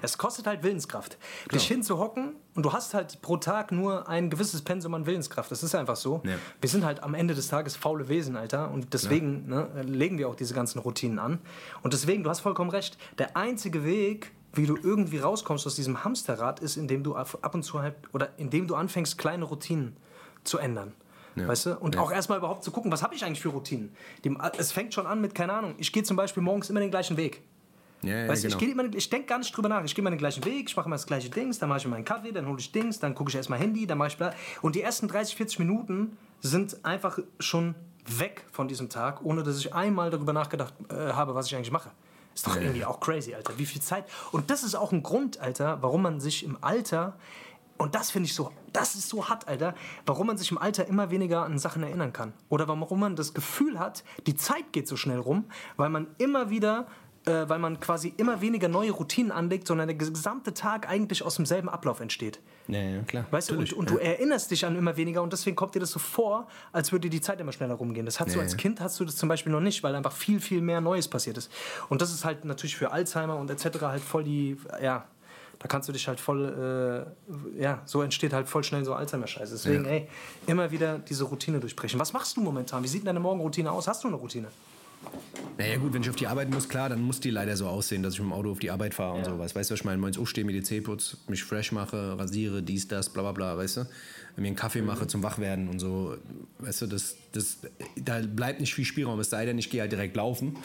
Es 0.00 0.18
kostet 0.18 0.48
halt 0.48 0.64
Willenskraft. 0.64 1.16
Dich 1.52 1.66
hinzuhocken 1.68 2.34
und 2.54 2.64
du 2.64 2.72
hast 2.72 2.92
halt 2.92 3.22
pro 3.22 3.36
Tag 3.36 3.70
nur 3.70 4.08
ein 4.08 4.30
gewisses 4.30 4.62
Pensum 4.62 4.94
an 4.94 5.06
Willenskraft. 5.06 5.50
Das 5.50 5.62
ist 5.62 5.76
einfach 5.76 5.94
so. 5.94 6.22
Ja. 6.24 6.34
Wir 6.60 6.68
sind 6.68 6.84
halt 6.84 7.04
am 7.04 7.14
Ende 7.14 7.34
des 7.34 7.46
Tages 7.46 7.76
faule 7.76 8.08
Wesen, 8.08 8.36
Alter. 8.36 8.72
Und 8.72 8.94
deswegen 8.94 9.48
ne, 9.48 9.68
legen 9.82 10.18
wir 10.18 10.28
auch 10.28 10.34
diese 10.34 10.54
ganzen 10.54 10.80
Routinen 10.80 11.20
an. 11.20 11.38
Und 11.82 11.92
deswegen, 11.92 12.24
du 12.24 12.30
hast 12.30 12.40
vollkommen 12.40 12.70
recht, 12.70 12.98
der 13.18 13.36
einzige 13.36 13.84
Weg, 13.84 14.32
wie 14.54 14.66
du 14.66 14.76
irgendwie 14.76 15.18
rauskommst 15.18 15.66
aus 15.66 15.74
diesem 15.76 16.04
Hamsterrad, 16.04 16.60
ist, 16.60 16.76
indem 16.76 17.02
du 17.02 17.14
ab 17.16 17.54
und 17.54 17.62
zu 17.62 17.80
halt, 17.80 17.94
oder 18.12 18.30
indem 18.38 18.66
du 18.66 18.74
anfängst, 18.74 19.16
kleine 19.18 19.44
Routinen 19.44 19.96
zu 20.44 20.58
ändern. 20.58 20.92
Weißt 21.34 21.64
du? 21.66 21.78
Und 21.78 21.94
Ja. 21.94 22.02
auch 22.02 22.12
erstmal 22.12 22.36
überhaupt 22.36 22.62
zu 22.62 22.70
gucken, 22.70 22.92
was 22.92 23.02
habe 23.02 23.14
ich 23.14 23.24
eigentlich 23.24 23.40
für 23.40 23.48
Routinen? 23.48 23.94
Die, 24.22 24.36
es 24.58 24.70
fängt 24.72 24.92
schon 24.92 25.06
an 25.06 25.20
mit, 25.22 25.34
keine 25.34 25.54
Ahnung, 25.54 25.74
ich 25.78 25.90
gehe 25.90 26.02
zum 26.02 26.14
Beispiel 26.16 26.42
morgens 26.42 26.68
immer 26.68 26.80
den 26.80 26.90
gleichen 26.90 27.16
Weg. 27.16 27.40
Ja, 28.02 28.16
ja, 28.24 28.28
Weißt 28.28 28.44
du, 28.44 28.48
genau. 28.48 28.60
ich, 28.60 28.68
immer- 28.70 28.94
ich 28.94 29.08
denke 29.08 29.26
gar 29.28 29.38
nicht 29.38 29.56
drüber 29.56 29.68
nach. 29.70 29.82
Ich 29.84 29.94
gehe 29.94 30.02
immer 30.02 30.10
den 30.10 30.18
gleichen 30.18 30.44
Weg, 30.44 30.68
ich 30.68 30.76
mache 30.76 30.86
immer 30.86 30.96
das 30.96 31.06
gleiche 31.06 31.30
Dings, 31.30 31.58
dann 31.58 31.68
mache 31.70 31.78
ich 31.78 31.84
mir 31.86 31.92
meinen 31.92 32.04
Kaffee, 32.04 32.32
dann 32.32 32.46
hole 32.48 32.58
ich 32.58 32.70
Dings, 32.72 32.98
dann 32.98 33.14
gucke 33.14 33.30
ich 33.30 33.36
erstmal 33.36 33.60
Handy, 33.60 33.86
dann 33.86 33.96
mache 33.96 34.08
ich 34.08 34.16
bla. 34.18 34.34
Und 34.60 34.74
die 34.74 34.82
ersten 34.82 35.08
30, 35.08 35.36
40 35.36 35.60
Minuten 35.60 36.18
sind 36.40 36.84
einfach 36.84 37.18
schon 37.38 37.76
weg 38.18 38.44
von 38.50 38.66
diesem 38.68 38.88
Tag, 38.90 39.22
ohne 39.24 39.42
dass 39.44 39.56
ich 39.58 39.72
einmal 39.72 40.10
darüber 40.10 40.32
nachgedacht 40.34 40.74
äh, 40.90 41.12
habe, 41.12 41.34
was 41.36 41.46
ich 41.46 41.54
eigentlich 41.54 41.70
mache. 41.70 41.90
Ist 42.34 42.46
doch 42.46 42.56
irgendwie 42.56 42.84
auch 42.84 43.00
crazy, 43.00 43.34
Alter. 43.34 43.58
Wie 43.58 43.66
viel 43.66 43.82
Zeit. 43.82 44.04
Und 44.30 44.50
das 44.50 44.62
ist 44.62 44.74
auch 44.74 44.92
ein 44.92 45.02
Grund, 45.02 45.38
Alter, 45.38 45.82
warum 45.82 46.02
man 46.02 46.20
sich 46.20 46.44
im 46.44 46.58
Alter. 46.60 47.14
Und 47.78 47.94
das 47.94 48.10
finde 48.10 48.26
ich 48.26 48.34
so, 48.34 48.52
das 48.72 48.94
ist 48.94 49.08
so 49.08 49.28
hart, 49.28 49.48
Alter, 49.48 49.74
warum 50.06 50.28
man 50.28 50.38
sich 50.38 50.50
im 50.50 50.58
Alter 50.58 50.86
immer 50.86 51.10
weniger 51.10 51.44
an 51.44 51.58
Sachen 51.58 51.82
erinnern 51.82 52.12
kann. 52.12 52.32
Oder 52.48 52.68
warum 52.68 53.00
man 53.00 53.16
das 53.16 53.34
Gefühl 53.34 53.78
hat, 53.78 54.04
die 54.26 54.36
Zeit 54.36 54.72
geht 54.72 54.86
so 54.86 54.96
schnell 54.96 55.18
rum, 55.18 55.46
weil 55.76 55.88
man 55.88 56.06
immer 56.18 56.48
wieder, 56.48 56.86
äh, 57.26 57.48
weil 57.48 57.58
man 57.58 57.78
quasi 57.80 58.12
immer 58.16 58.40
weniger 58.40 58.68
neue 58.68 58.90
Routinen 58.90 59.30
anlegt, 59.30 59.66
sondern 59.66 59.88
der 59.88 59.96
gesamte 59.96 60.54
Tag 60.54 60.88
eigentlich 60.88 61.22
aus 61.22 61.36
demselben 61.36 61.68
Ablauf 61.68 62.00
entsteht. 62.00 62.40
Ja, 62.68 62.80
ja, 62.80 63.02
klar. 63.02 63.26
Weißt 63.30 63.50
du, 63.50 63.58
und, 63.58 63.72
und 63.72 63.90
du 63.90 63.96
erinnerst 63.98 64.50
dich 64.50 64.64
an 64.64 64.76
immer 64.76 64.96
weniger 64.96 65.22
und 65.22 65.32
deswegen 65.32 65.56
kommt 65.56 65.74
dir 65.74 65.80
das 65.80 65.90
so 65.90 65.98
vor, 65.98 66.46
als 66.72 66.92
würde 66.92 67.10
die 67.10 67.20
Zeit 67.20 67.40
immer 67.40 67.52
schneller 67.52 67.74
rumgehen. 67.74 68.06
Das 68.06 68.20
hast 68.20 68.32
du 68.34 68.36
Ja, 68.38 68.42
als 68.42 68.52
ja. 68.52 68.58
Kind 68.58 68.80
hast 68.80 68.98
du 69.00 69.04
das 69.04 69.16
zum 69.16 69.28
Beispiel 69.28 69.52
noch 69.52 69.60
nicht, 69.60 69.82
weil 69.82 69.94
einfach 69.94 70.12
viel, 70.12 70.40
viel 70.40 70.60
mehr 70.60 70.80
Neues 70.80 71.08
passiert 71.08 71.38
ist. 71.38 71.50
Und 71.88 72.02
das 72.02 72.12
ist 72.12 72.24
halt 72.24 72.44
natürlich 72.44 72.76
für 72.76 72.92
Alzheimer 72.92 73.36
und 73.36 73.50
etc. 73.50 73.80
halt 73.82 74.02
voll 74.02 74.24
die, 74.24 74.56
ja, 74.80 75.04
da 75.58 75.68
kannst 75.68 75.88
du 75.88 75.92
dich 75.92 76.08
halt 76.08 76.18
voll, 76.18 77.06
äh, 77.56 77.62
ja, 77.62 77.82
so 77.84 78.02
entsteht 78.02 78.32
halt 78.32 78.48
voll 78.48 78.64
schnell 78.64 78.84
so 78.84 78.94
Alzheimer-Scheiße. 78.94 79.52
Deswegen, 79.52 79.84
Ja. 79.84 79.90
ey, 79.92 80.08
immer 80.48 80.70
wieder 80.72 80.98
diese 80.98 81.22
Routine 81.24 81.60
durchbrechen. 81.60 82.00
Was 82.00 82.12
machst 82.12 82.36
du 82.36 82.40
momentan? 82.40 82.82
Wie 82.82 82.88
sieht 82.88 83.06
deine 83.06 83.20
Morgenroutine 83.20 83.70
aus? 83.70 83.86
Hast 83.86 84.02
du 84.02 84.08
eine 84.08 84.16
Routine? 84.16 84.48
Naja 85.58 85.76
gut, 85.76 85.92
wenn 85.92 86.02
ich 86.02 86.10
auf 86.10 86.16
die 86.16 86.26
Arbeit 86.26 86.50
muss, 86.50 86.68
klar, 86.68 86.88
dann 86.88 87.02
muss 87.02 87.20
die 87.20 87.30
leider 87.30 87.56
so 87.56 87.66
aussehen, 87.66 88.02
dass 88.02 88.14
ich 88.14 88.20
mit 88.20 88.28
dem 88.28 88.32
Auto 88.32 88.50
auf 88.50 88.58
die 88.58 88.70
Arbeit 88.70 88.94
fahre 88.94 89.18
und 89.18 89.24
sowas. 89.24 89.54
Weißt 89.54 89.70
du, 89.70 89.74
was 89.74 89.80
ich 89.80 89.84
meine? 89.84 89.98
Morgens 89.98 90.18
aufstehe, 90.18 90.44
mir 90.44 90.52
die 90.52 90.62
Zähne 90.62 90.82
putze, 90.82 91.16
mich 91.28 91.44
fresh 91.44 91.72
mache, 91.72 92.18
rasiere, 92.18 92.62
dies, 92.62 92.88
das, 92.88 93.10
bla 93.10 93.22
bla 93.22 93.32
bla, 93.32 93.56
weißt 93.58 93.76
du? 93.78 93.86
Mir 94.36 94.46
einen 94.46 94.56
Kaffee 94.56 94.80
mache 94.80 95.06
zum 95.06 95.22
Wachwerden 95.22 95.68
und 95.68 95.78
so. 95.78 96.16
Weißt 96.58 96.82
du, 96.82 96.86
das, 96.86 97.16
das, 97.32 97.58
da 97.96 98.20
bleibt 98.20 98.60
nicht 98.60 98.74
viel 98.74 98.86
Spielraum, 98.86 99.20
es 99.20 99.30
sei 99.30 99.44
denn, 99.44 99.58
ich 99.58 99.68
gehe 99.68 99.82
halt 99.82 99.92
direkt 99.92 100.16
laufen, 100.16 100.56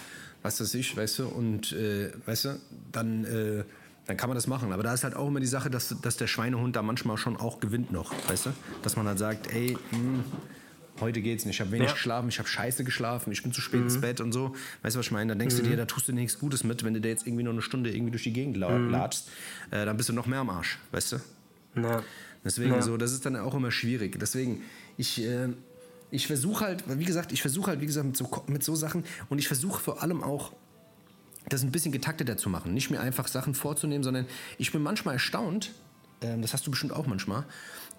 was 0.42 0.62
weiß 0.62 0.74
ich, 0.76 0.96
weißt 0.96 1.20
du? 1.20 1.28
Und, 1.28 1.74
äh, 1.74 2.12
weißt 2.26 2.46
du, 2.46 2.60
dann... 2.92 3.26
Äh, 3.26 3.64
dann 4.08 4.16
kann 4.16 4.30
man 4.30 4.36
das 4.36 4.48
machen. 4.48 4.72
Aber 4.72 4.84
da 4.84 4.94
ist 4.94 5.04
halt 5.04 5.18
auch 5.18 5.28
immer 5.28 5.42
die 5.42 5.48
Sache, 5.48 5.70
dass, 5.70 5.94
dass 6.02 6.16
der 6.16 6.28
Schweinehund 6.28 6.78
da 6.78 6.82
manchmal 6.82 7.18
schon 7.18 7.36
auch 7.36 7.60
gewinnt 7.60 7.92
noch, 7.92 8.14
weißt 8.30 8.46
du? 8.46 8.50
Dass 8.82 8.96
man 8.96 9.06
halt 9.06 9.20
sagt, 9.20 9.54
ey, 9.54 9.78
hm, 9.90 10.24
heute 11.02 11.22
geht's 11.22 11.46
nicht. 11.46 11.56
Ich 11.56 11.62
habe 11.62 11.72
wenig 11.72 11.88
Ja. 11.90 11.94
geschlafen, 11.94 12.30
ich 12.30 12.40
habe 12.40 12.48
scheiße 12.50 12.84
geschlafen, 12.84 13.32
ich 13.32 13.44
bin 13.44 13.52
zu 13.54 13.62
spät 13.62 13.82
ins 13.82 14.00
Bett 14.02 14.20
und 14.22 14.32
so. 14.32 14.56
Weißt 14.82 14.96
du, 14.96 15.00
was 15.00 15.06
ich 15.08 15.12
meine? 15.12 15.32
Dann 15.32 15.40
denkst 15.40 15.56
du 15.56 15.62
dir, 15.64 15.78
da 15.78 15.86
tust 15.86 16.08
du 16.08 16.12
dir 16.12 16.20
nichts 16.20 16.40
Gutes 16.40 16.64
mit, 16.64 16.84
wenn 16.84 16.94
du 16.94 17.02
da 17.02 17.10
jetzt 17.10 17.26
irgendwie 17.28 17.44
noch 17.44 17.52
eine 17.52 17.62
Stunde 17.62 17.92
irgendwie 17.94 18.12
durch 18.12 18.24
die 18.24 18.34
Gegend 18.34 18.58
la 18.58 18.78
latschst, 18.78 19.30
äh, 19.72 19.86
dann 19.86 19.98
bist 19.98 20.10
du 20.10 20.14
noch 20.14 20.26
mehr 20.26 20.40
am 20.40 20.50
Arsch, 20.50 20.80
weißt 20.92 21.14
du? 21.14 21.18
Ja. 21.76 22.04
Deswegen 22.44 22.76
Ja. 22.76 22.82
so, 22.82 22.98
das 22.98 23.12
ist 23.12 23.26
dann 23.26 23.36
auch 23.36 23.54
immer 23.56 23.72
schwierig. 23.72 24.18
Deswegen, 24.20 24.62
ich, 24.98 25.22
äh, 25.24 25.50
ich 26.12 26.28
versuche 26.28 26.64
halt, 26.66 26.84
wie 26.88 27.04
gesagt, 27.06 27.32
ich 27.32 27.42
versuche 27.42 27.72
halt, 27.72 27.82
wie 27.82 27.86
gesagt, 27.86 28.06
mit 28.08 28.18
so, 28.18 28.44
mit 28.48 28.64
so 28.64 28.76
Sachen 28.76 29.04
und 29.30 29.40
ich 29.40 29.48
versuche 29.48 29.82
vor 29.82 30.02
allem 30.02 30.24
auch, 30.24 30.54
das 31.50 31.64
ein 31.64 31.72
bisschen 31.72 31.92
getakteter 31.94 32.36
zu 32.38 32.50
machen. 32.50 32.74
Nicht 32.74 32.90
mir 32.92 33.00
einfach 33.00 33.28
Sachen 33.28 33.54
vorzunehmen, 33.54 34.04
sondern 34.04 34.26
ich 34.58 34.72
bin 34.74 34.82
manchmal 34.82 35.14
erstaunt, 35.16 35.72
ähm, 36.22 36.42
das 36.42 36.54
hast 36.54 36.68
du 36.68 36.72
bestimmt 36.72 36.92
auch 36.94 37.08
manchmal, 37.08 37.46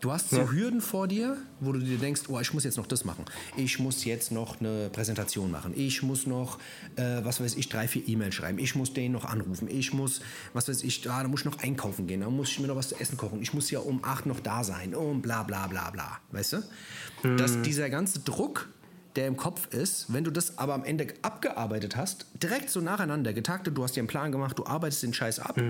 du 0.01 0.13
hast 0.13 0.31
so 0.31 0.39
Ja. 0.39 0.51
Hürden 0.51 0.81
vor 0.81 1.09
dir, 1.09 1.37
wo 1.61 1.73
du 1.73 1.81
dir 1.81 1.99
denkst, 1.99 2.23
oh, 2.29 2.39
ich 2.41 2.53
muss 2.55 2.65
jetzt 2.65 2.77
noch 2.77 2.87
das 2.87 3.05
machen. 3.05 3.25
Ich 3.57 3.79
muss 3.79 4.05
jetzt 4.05 4.33
noch 4.33 4.61
eine 4.61 4.91
Präsentation 4.91 5.51
machen. 5.51 5.73
Ich 5.77 6.03
muss 6.03 6.27
noch, 6.27 6.59
äh, 6.97 7.25
was 7.25 7.41
weiß 7.41 7.57
ich, 7.57 7.69
drei, 7.69 7.89
vier 7.89 8.07
E-Mails 8.07 8.35
schreiben. 8.35 8.59
Ich 8.59 8.75
muss 8.75 8.93
den 8.93 9.13
noch 9.13 9.25
anrufen. 9.25 9.69
Ich 9.69 9.93
muss, 9.93 10.21
was 10.53 10.69
weiß 10.69 10.83
ich, 10.83 11.09
ah, 11.11 11.23
da 11.23 11.29
muss 11.29 11.41
ich 11.41 11.47
noch 11.47 11.59
einkaufen 11.59 12.07
gehen. 12.07 12.21
Da 12.21 12.31
muss 12.31 12.51
ich 12.51 12.61
mir 12.61 12.69
noch 12.69 12.77
was 12.77 12.91
zu 12.91 13.01
essen 13.01 13.17
kochen. 13.17 13.43
Ich 13.43 13.55
muss 13.55 13.71
ja 13.71 13.81
um 13.81 14.05
acht 14.05 14.27
noch 14.27 14.41
da 14.41 14.65
sein. 14.65 14.95
Und 14.95 15.23
bla 15.23 15.43
bla 15.43 15.67
bla 15.67 15.91
bla. 15.91 16.19
Weißt 16.33 16.55
du? 16.55 17.37
Dass 17.37 17.63
dieser 17.63 17.91
ganze 17.91 18.21
Druck 18.21 18.69
der 19.17 19.27
im 19.27 19.37
Kopf 19.37 19.67
ist, 19.75 20.13
wenn 20.13 20.23
du 20.23 20.31
das 20.31 20.59
aber 20.59 20.75
am 20.75 20.85
Ende 20.85 21.09
abgearbeitet 21.23 21.97
hast, 21.97 22.27
direkt 22.41 22.71
so 22.71 22.81
nacheinander 22.81 23.33
getaktet, 23.33 23.77
du 23.77 23.83
hast 23.83 23.97
dir 23.97 24.01
einen 24.01 24.07
Plan 24.07 24.31
gemacht, 24.31 24.57
du 24.57 24.65
arbeitest 24.65 25.03
den 25.03 25.13
Scheiß 25.13 25.41
ab 25.41 25.61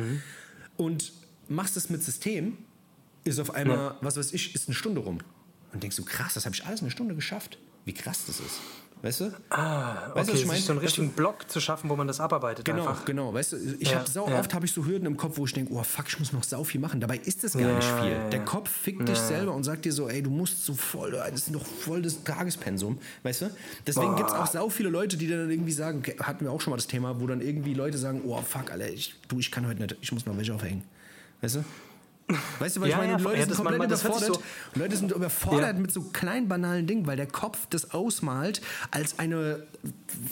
und 0.76 1.12
machst 1.49 1.76
es 1.79 1.89
mit 1.89 2.03
System, 2.03 2.59
ist 3.25 3.39
auf 3.41 3.55
einmal, 3.55 3.97
was 4.01 4.16
weiß 4.16 4.33
ich, 4.33 4.55
ist 4.55 4.69
eine 4.69 4.75
Stunde 4.75 5.01
rum. 5.01 5.19
Und 5.73 5.83
denkst 5.83 5.97
du, 5.97 6.05
krass, 6.05 6.35
das 6.35 6.45
habe 6.47 6.55
ich 6.55 6.64
alles 6.64 6.81
in 6.81 6.87
einer 6.87 6.91
Stunde 6.93 7.14
geschafft. 7.14 7.59
Wie 7.85 7.93
krass 7.93 8.25
das 8.27 8.41
ist. 8.41 8.61
Weißt 9.01 9.21
du? 9.21 9.33
Ah, 9.51 10.11
Weißt 10.12 10.29
du, 10.29 10.33
okay, 10.33 10.33
ich 10.33 10.39
sich 10.39 10.47
meine? 10.47 10.61
so 10.61 10.73
einen 10.73 10.81
Das 10.81 10.87
richtigen 10.89 11.11
Block 11.11 11.49
zu 11.49 11.61
schaffen, 11.61 11.89
wo 11.89 11.95
man 11.95 12.09
das 12.09 12.19
abarbeitet 12.19 12.64
Genau, 12.64 12.89
einfach. 12.89 13.05
genau. 13.05 13.33
Weißt 13.33 13.53
du, 13.53 13.57
ich 13.79 13.91
Ja, 13.93 14.01
habe 14.01 14.11
sau 14.11 14.29
ja. 14.29 14.41
oft 14.41 14.53
habe 14.53 14.66
ich 14.66 14.73
so 14.73 14.85
Hürden 14.87 15.07
im 15.07 15.16
Kopf, 15.16 15.39
wo 15.39 15.45
ich 15.47 15.53
denke, 15.53 15.73
oh 15.73 15.83
fuck, 15.85 16.07
ich 16.09 16.19
muss 16.19 16.33
noch 16.33 16.43
sau 16.43 16.64
viel 16.64 16.81
machen. 16.81 17.01
Dabei 17.01 17.19
ist 17.19 17.45
es 17.45 17.53
gar 17.53 17.62
Ja, 17.62 17.77
nicht 17.77 17.87
viel. 17.87 18.09
ja, 18.11 18.23
ja. 18.25 18.31
Der 18.31 18.45
Kopf 18.45 18.69
fickt 18.69 19.09
dich 19.09 19.16
selber 19.19 19.55
und 19.55 19.62
sagt 19.62 19.85
dir 19.85 19.93
so, 19.93 20.09
ey, 20.09 20.21
du 20.21 20.31
musst 20.31 20.64
so 20.64 20.75
voll, 20.75 21.12
das 21.12 21.33
ist 21.47 21.55
doch 21.55 21.64
voll 21.64 22.03
das 22.03 22.25
Tagespensum, 22.25 22.99
weißt 23.23 23.43
du? 23.43 23.51
Deswegen 23.87 24.16
gibt 24.16 24.31
es 24.31 24.37
auch 24.37 24.47
sau 24.49 24.69
viele 24.69 24.89
Leute, 24.89 25.16
die 25.16 25.29
dann 25.29 25.49
irgendwie 25.49 25.73
sagen, 25.73 25.99
okay, 26.01 26.16
hatten 26.21 26.45
wir 26.45 26.51
auch 26.51 26.61
schon 26.61 26.73
mal 26.73 26.77
das 26.77 26.89
Thema, 26.89 27.21
wo 27.21 27.27
dann 27.29 27.41
irgendwie 27.41 27.75
Leute 27.75 27.99
sagen, 27.99 28.23
oh 28.25 28.43
fuck, 28.43 28.73
Alter, 28.73 28.89
ich, 28.91 29.14
du, 29.29 29.39
ich 29.39 29.53
kann 29.53 29.64
heute 29.69 29.81
nicht, 29.81 29.97
ich 30.01 30.11
muss 30.11 30.27
noch 30.27 30.37
welche 30.37 30.53
aufhängen. 30.55 30.83
Weißt 31.41 31.55
du? 31.55 31.64
Weißt 32.59 32.76
du, 32.76 32.81
was 32.83 32.89
Ja, 32.91 32.97
ich 32.97 33.09
meine? 33.09 33.12
ja, 33.12 33.18
Leute 33.18 33.39
ja, 33.39 33.45
sind 33.47 33.55
komplett 33.57 33.79
man- 33.79 33.89
überfordert. 33.89 34.35
so- 34.35 34.43
Leute 34.74 34.97
sind 34.97 35.12
überfordert 35.12 35.79
mit 35.79 35.93
so 35.93 36.03
kleinen 36.03 36.47
banalen 36.47 36.87
Dingen, 36.87 37.07
weil 37.07 37.16
der 37.16 37.26
Kopf 37.26 37.59
das 37.70 37.93
ausmalt 37.93 38.61
als 38.91 39.18
eine, 39.18 39.62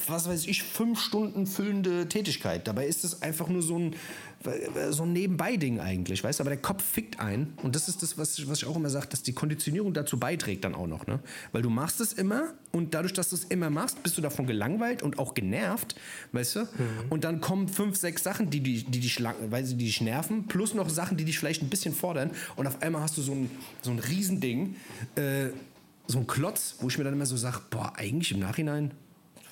was 0.07 0.29
weiß 0.29 0.47
ich, 0.47 0.63
fünf 0.63 1.01
Stunden 1.01 1.47
füllende 1.47 2.07
Tätigkeit. 2.09 2.67
Dabei 2.69 2.87
ist 2.87 3.03
es 3.05 3.23
einfach 3.23 3.49
nur 3.49 3.63
so 3.63 3.79
ein, 3.79 3.97
so 4.91 5.03
ein 5.03 5.13
Nebenbei-Ding 5.13 5.81
eigentlich, 5.81 6.23
weißt 6.23 6.39
du? 6.39 6.43
Aber 6.43 6.51
der 6.51 6.61
Kopf 6.61 6.85
fickt 6.85 7.19
ein. 7.19 7.55
Und 7.63 7.75
das 7.75 7.89
ist 7.89 8.03
das, 8.03 8.17
was 8.17 8.39
ich, 8.39 8.49
was 8.49 8.59
ich 8.59 8.69
auch 8.69 8.77
immer 8.77 8.91
sage, 8.91 9.09
dass 9.09 9.23
die 9.23 9.33
Konditionierung 9.33 9.93
dazu 9.93 10.19
beiträgt 10.19 10.65
dann 10.65 10.75
auch 10.75 10.87
noch. 10.87 11.07
Ne? 11.07 11.21
Weil 11.53 11.63
du 11.63 11.71
machst 11.71 12.01
es 12.01 12.13
immer 12.13 12.55
und 12.73 12.95
dadurch, 12.95 13.13
dass 13.13 13.31
du 13.31 13.37
es 13.37 13.45
immer 13.45 13.71
machst, 13.71 14.03
bist 14.03 14.17
du 14.17 14.23
davon 14.23 14.47
gelangweilt 14.47 15.03
und 15.03 15.19
auch 15.19 15.35
genervt, 15.35 15.97
weißt 16.33 16.57
du? 16.57 16.69
Und 17.11 17.25
dann 17.25 17.41
kommen 17.41 17.69
fünf, 17.69 17.97
sechs 17.97 18.23
Sachen, 18.23 18.51
die, 18.51 18.61
die, 18.61 18.85
die, 18.85 19.01
dich, 19.01 19.23
weil 19.23 19.65
sie 19.65 19.77
die 19.77 19.87
dich 19.87 20.01
nerven, 20.01 20.47
plus 20.47 20.75
noch 20.75 20.89
Sachen, 20.89 21.17
die 21.17 21.25
dich 21.25 21.39
vielleicht 21.39 21.63
ein 21.63 21.69
bisschen 21.69 21.95
fordern. 21.95 22.31
Und 22.57 22.67
auf 22.67 22.83
einmal 22.83 23.03
hast 23.03 23.17
du 23.17 23.23
so 23.23 23.33
ein, 23.33 23.51
so 23.83 23.91
ein 23.91 23.99
Riesending, 23.99 24.77
äh, 25.17 25.49
so 26.07 26.19
ein 26.19 26.27
Klotz, 26.27 26.77
wo 26.81 26.89
ich 26.89 26.99
mir 26.99 27.05
dann 27.05 27.15
immer 27.15 27.27
so 27.27 27.37
sage, 27.37 27.61
boah, 27.71 27.93
eigentlich 27.97 28.33
im 28.33 28.41
Nachhinein 28.41 28.93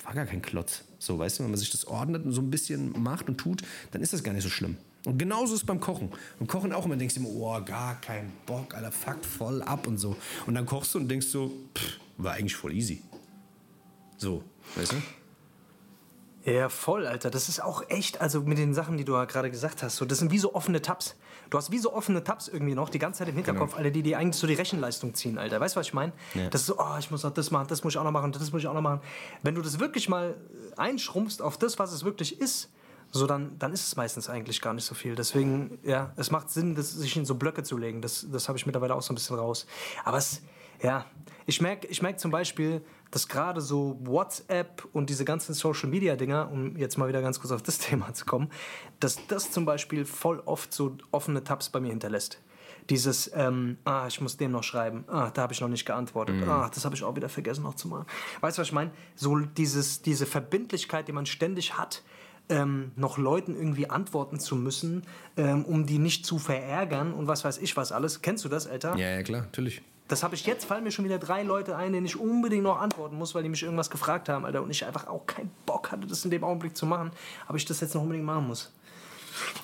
war 0.03 0.13
gar 0.13 0.25
kein 0.25 0.41
Klotz. 0.41 0.83
So, 1.05 1.19
weißt 1.19 1.39
du, 1.39 1.43
wenn 1.43 1.51
man 1.51 1.59
sich 1.59 1.69
das 1.69 1.85
ordnet 1.85 2.25
und 2.25 2.31
so 2.31 2.41
ein 2.41 2.49
bisschen 2.49 3.01
macht 3.01 3.29
und 3.29 3.37
tut, 3.37 3.61
dann 3.91 4.01
ist 4.01 4.13
das 4.13 4.23
gar 4.23 4.33
nicht 4.33 4.43
so 4.43 4.49
schlimm. 4.49 4.77
Und 5.05 5.19
genauso 5.19 5.53
ist 5.53 5.61
es 5.61 5.65
beim 5.65 5.79
Kochen. 5.79 6.11
Beim 6.39 6.47
Kochen 6.47 6.73
auch 6.73 6.85
immer 6.85 6.95
denkst 6.95 7.13
du 7.13 7.19
immer, 7.19 7.29
oh, 7.29 7.63
gar 7.63 8.01
kein 8.01 8.31
Bock, 8.47 8.73
Alter, 8.73 8.91
fuckt 8.91 9.23
voll 9.23 9.61
ab 9.61 9.85
und 9.85 9.99
so. 9.99 10.15
Und 10.47 10.55
dann 10.55 10.65
kochst 10.65 10.95
du 10.95 10.99
und 10.99 11.07
denkst 11.07 11.27
so, 11.27 11.51
pff, 11.77 11.99
war 12.17 12.33
eigentlich 12.33 12.55
voll 12.55 12.73
easy. 12.73 13.03
So, 14.17 14.43
weißt 14.75 14.93
du? 14.93 16.51
Ja, 16.51 16.69
voll, 16.69 17.05
Alter. 17.05 17.29
Das 17.29 17.49
ist 17.49 17.61
auch 17.61 17.87
echt, 17.89 18.21
also 18.21 18.41
mit 18.41 18.57
den 18.57 18.73
Sachen, 18.73 18.97
die 18.97 19.05
du 19.05 19.13
gerade 19.13 19.51
gesagt 19.51 19.83
hast, 19.83 19.97
so, 19.97 20.05
das 20.05 20.17
sind 20.17 20.31
wie 20.31 20.39
so 20.39 20.55
offene 20.55 20.81
Tabs. 20.81 21.15
Du 21.49 21.57
hast 21.57 21.71
wie 21.71 21.77
so 21.77 21.93
offene 21.93 22.23
Tabs 22.23 22.47
irgendwie 22.47 22.75
noch 22.75 22.89
die 22.89 22.99
ganze 22.99 23.19
Zeit 23.19 23.29
im 23.29 23.35
Hinterkopf, 23.35 23.71
genau. 23.71 23.77
Alter, 23.77 23.91
die 23.91 24.03
dir 24.03 24.17
eigentlich 24.17 24.35
so 24.35 24.47
die 24.47 24.53
Rechenleistung 24.53 25.13
ziehen, 25.13 25.37
Alter. 25.37 25.59
Weißt 25.59 25.75
du, 25.75 25.79
was 25.79 25.87
ich 25.87 25.93
meine? 25.93 26.13
Ja. 26.33 26.49
Das 26.49 26.61
ist 26.61 26.67
so, 26.67 26.77
oh, 26.77 26.97
ich 26.99 27.11
muss 27.11 27.23
noch 27.23 27.33
das 27.33 27.51
machen, 27.51 27.67
das 27.67 27.83
muss 27.83 27.93
ich 27.93 27.97
auch 27.97 28.03
noch 28.03 28.11
machen, 28.11 28.31
das 28.31 28.51
muss 28.51 28.61
ich 28.61 28.67
auch 28.67 28.73
noch 28.73 28.81
machen. 28.81 29.01
Wenn 29.43 29.55
du 29.55 29.61
das 29.61 29.79
wirklich 29.79 30.09
mal 30.09 30.35
einschrumpfst 30.77 31.41
auf 31.41 31.57
das, 31.57 31.79
was 31.79 31.91
es 31.91 32.03
wirklich 32.03 32.39
ist, 32.39 32.69
so 33.11 33.27
dann, 33.27 33.57
dann 33.59 33.71
ist 33.71 33.87
es 33.87 33.95
meistens 33.95 34.29
eigentlich 34.29 34.61
gar 34.61 34.73
nicht 34.73 34.85
so 34.85 34.95
viel. 34.95 35.15
Deswegen, 35.15 35.77
ja, 35.83 36.11
es 36.17 36.31
macht 36.31 36.49
Sinn, 36.49 36.75
das, 36.75 36.91
sich 36.91 37.15
in 37.15 37.25
so 37.25 37.35
Blöcke 37.35 37.63
zu 37.63 37.77
legen. 37.77 38.01
Das, 38.01 38.25
das 38.29 38.49
habe 38.49 38.57
ich 38.57 38.65
mittlerweile 38.65 38.95
auch 38.95 39.01
so 39.01 39.13
ein 39.13 39.15
bisschen 39.15 39.37
raus. 39.37 39.65
Aber 40.03 40.17
es, 40.17 40.41
ja, 40.81 41.05
ich 41.45 41.61
merke 41.61 41.87
ich 41.87 42.01
merk 42.01 42.19
zum 42.19 42.31
Beispiel, 42.31 42.81
dass 43.15 43.29
gerade 43.29 43.61
so 43.61 43.97
WhatsApp 44.01 44.85
und 44.91 45.09
diese 45.09 45.23
ganzen 45.23 45.53
Social 45.53 45.87
Media 45.87 46.17
Dinger, 46.17 46.51
um 46.51 46.75
jetzt 46.75 46.97
mal 46.97 47.07
wieder 47.07 47.21
ganz 47.21 47.39
kurz 47.39 47.53
auf 47.53 47.61
das 47.61 47.77
Thema 47.79 48.13
zu 48.13 48.25
kommen, 48.25 48.49
dass 48.99 49.25
das 49.27 49.51
zum 49.51 49.63
Beispiel 49.63 50.03
voll 50.03 50.41
oft 50.43 50.73
so 50.73 50.97
offene 51.11 51.41
Tabs 51.41 51.69
bei 51.69 51.79
mir 51.79 51.91
hinterlässt. 51.91 52.41
Dieses, 52.89 53.31
ähm, 53.33 53.77
ah, 53.85 54.05
ich 54.07 54.19
muss 54.19 54.35
dem 54.35 54.51
noch 54.51 54.63
schreiben, 54.63 55.05
ah, 55.07 55.31
da 55.33 55.43
habe 55.43 55.53
ich 55.53 55.61
noch 55.61 55.69
nicht 55.69 55.85
geantwortet, 55.85 56.35
mhm. 56.35 56.49
ah, 56.49 56.69
das 56.73 56.83
habe 56.83 56.93
ich 56.93 57.05
auch 57.05 57.15
wieder 57.15 57.29
vergessen 57.29 57.63
noch 57.63 57.75
zu 57.75 57.87
machen. 57.87 58.05
Weißt 58.41 58.57
du, 58.57 58.61
was 58.61 58.67
ich 58.67 58.73
meine? 58.73 58.91
So 59.15 59.37
dieses, 59.37 60.01
diese 60.01 60.25
Verbindlichkeit, 60.25 61.07
die 61.07 61.13
man 61.13 61.25
ständig 61.25 61.77
hat, 61.77 62.03
ähm, 62.49 62.91
noch 62.97 63.17
Leuten 63.17 63.55
irgendwie 63.55 63.89
antworten 63.89 64.41
zu 64.41 64.57
müssen, 64.57 65.03
ähm, 65.37 65.63
um 65.63 65.85
die 65.85 65.99
nicht 65.99 66.25
zu 66.25 66.37
verärgern 66.37 67.13
und 67.13 67.29
was 67.29 67.45
weiß 67.45 67.59
ich 67.59 67.77
was 67.77 67.93
alles. 67.93 68.21
Kennst 68.21 68.43
du 68.43 68.49
das, 68.49 68.67
Alter? 68.67 68.97
Ja, 68.97 69.11
ja, 69.11 69.23
klar, 69.23 69.43
natürlich. 69.43 69.81
Das 70.07 70.21
habe 70.21 70.35
ich 70.35 70.45
jetzt, 70.45 70.65
fallen 70.65 70.83
mir 70.83 70.91
schon 70.91 71.05
wieder 71.05 71.17
drei 71.17 71.41
Leute 71.41 71.75
ein, 71.75 71.91
denen 71.91 72.05
ich 72.05 72.19
unbedingt 72.19 72.63
noch 72.63 72.79
antworten 72.79 73.17
muss, 73.17 73.33
weil 73.33 73.41
die 73.41 73.49
mich 73.49 73.63
irgendwas 73.63 73.89
gefragt 73.89 74.29
haben, 74.29 74.45
Alter. 74.45 74.61
Und 74.61 74.69
ich 74.69 74.85
einfach 74.85 75.07
auch 75.07 75.25
keinen 75.25 75.51
Bock 75.65 75.91
hatte, 75.91 76.05
das 76.05 76.23
in 76.23 76.31
dem 76.31 76.43
Augenblick 76.43 76.77
zu 76.77 76.85
machen, 76.85 77.11
aber 77.47 77.57
ich 77.57 77.65
das 77.65 77.81
jetzt 77.81 77.95
noch 77.95 78.03
unbedingt 78.03 78.25
machen 78.25 78.47
muss. 78.47 78.71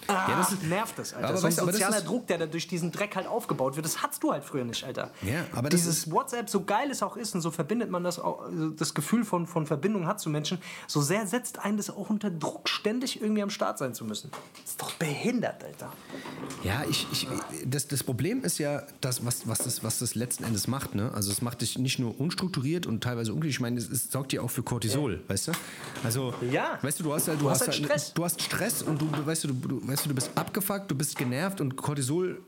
Ah, 0.07 0.29
ja, 0.29 0.37
das 0.37 0.51
ist, 0.51 0.63
nervt 0.63 0.97
das, 0.97 1.13
Alter. 1.13 1.29
Aber 1.29 1.37
so 1.37 1.47
ein 1.47 1.53
sozialer 1.53 2.01
Druck, 2.01 2.27
der 2.27 2.37
da 2.37 2.45
durch 2.45 2.67
diesen 2.67 2.91
Dreck 2.91 3.15
halt 3.15 3.27
aufgebaut 3.27 3.75
wird, 3.75 3.85
das 3.85 4.01
hattest 4.01 4.23
du 4.23 4.31
halt 4.31 4.43
früher 4.43 4.63
nicht, 4.63 4.83
Alter. 4.83 5.11
Ja, 5.21 5.45
aber 5.53 5.69
Dieses 5.69 6.11
WhatsApp, 6.11 6.49
so 6.49 6.63
geil 6.63 6.89
es 6.91 7.03
auch 7.03 7.17
ist 7.17 7.35
und 7.35 7.41
so 7.41 7.51
verbindet 7.51 7.89
man 7.89 8.03
das 8.03 8.19
auch, 8.19 8.41
also 8.41 8.69
das 8.69 8.93
Gefühl 8.93 9.23
von, 9.23 9.47
von 9.47 9.65
Verbindung 9.65 10.07
hat 10.07 10.19
zu 10.19 10.29
Menschen, 10.29 10.59
so 10.87 11.01
sehr 11.01 11.27
setzt 11.27 11.59
einen 11.59 11.77
das 11.77 11.89
auch 11.89 12.09
unter 12.09 12.29
Druck, 12.29 12.67
ständig 12.69 13.21
irgendwie 13.21 13.41
am 13.41 13.49
Start 13.49 13.77
sein 13.77 13.93
zu 13.93 14.05
müssen. 14.05 14.31
Das 14.61 14.71
ist 14.71 14.81
doch 14.81 14.91
behindert, 14.93 15.63
Alter. 15.63 15.91
Ja, 16.63 16.83
ich, 16.89 17.07
ich, 17.11 17.27
das, 17.65 17.87
das 17.87 18.03
Problem 18.03 18.43
ist 18.43 18.57
ja, 18.57 18.83
das, 19.01 19.25
was, 19.25 19.47
was, 19.47 19.59
das, 19.59 19.83
was 19.83 19.99
das 19.99 20.15
letzten 20.15 20.43
Endes 20.43 20.67
macht. 20.67 20.95
Ne? 20.95 21.11
Also 21.13 21.31
es 21.31 21.41
macht 21.41 21.61
dich 21.61 21.77
nicht 21.77 21.99
nur 21.99 22.19
unstrukturiert 22.19 22.85
und 22.85 23.03
teilweise 23.03 23.33
unglücklich, 23.33 23.55
ich 23.55 23.61
meine, 23.61 23.77
es, 23.77 23.89
es 23.89 24.11
sorgt 24.11 24.31
dir 24.31 24.43
auch 24.43 24.49
für 24.49 24.63
Cortisol, 24.63 25.13
ja. 25.13 25.19
weißt 25.29 25.47
du? 25.49 25.51
Also, 26.03 26.33
ja. 26.51 26.79
weißt 26.81 26.99
du, 26.99 27.03
du 27.03 27.13
hast, 27.13 27.27
du, 27.27 27.35
du 27.35 27.49
hast, 27.49 27.61
hast 27.61 27.67
halt 27.67 27.77
Stress. 27.77 28.13
Du 28.13 28.23
hast 28.23 28.41
Stress 28.41 28.81
und 28.81 29.01
du, 29.01 29.07
weißt 29.25 29.43
du, 29.45 29.47
du, 29.49 29.60
du, 29.61 29.87
weißt 29.87 30.05
du, 30.05 30.09
du 30.09 30.15
bist 30.15 30.31
abgefuckt, 30.35 30.89
du 30.89 30.95
bist 30.95 31.17
genervt 31.17 31.61
und 31.61 31.75
Cortisol 31.75 32.41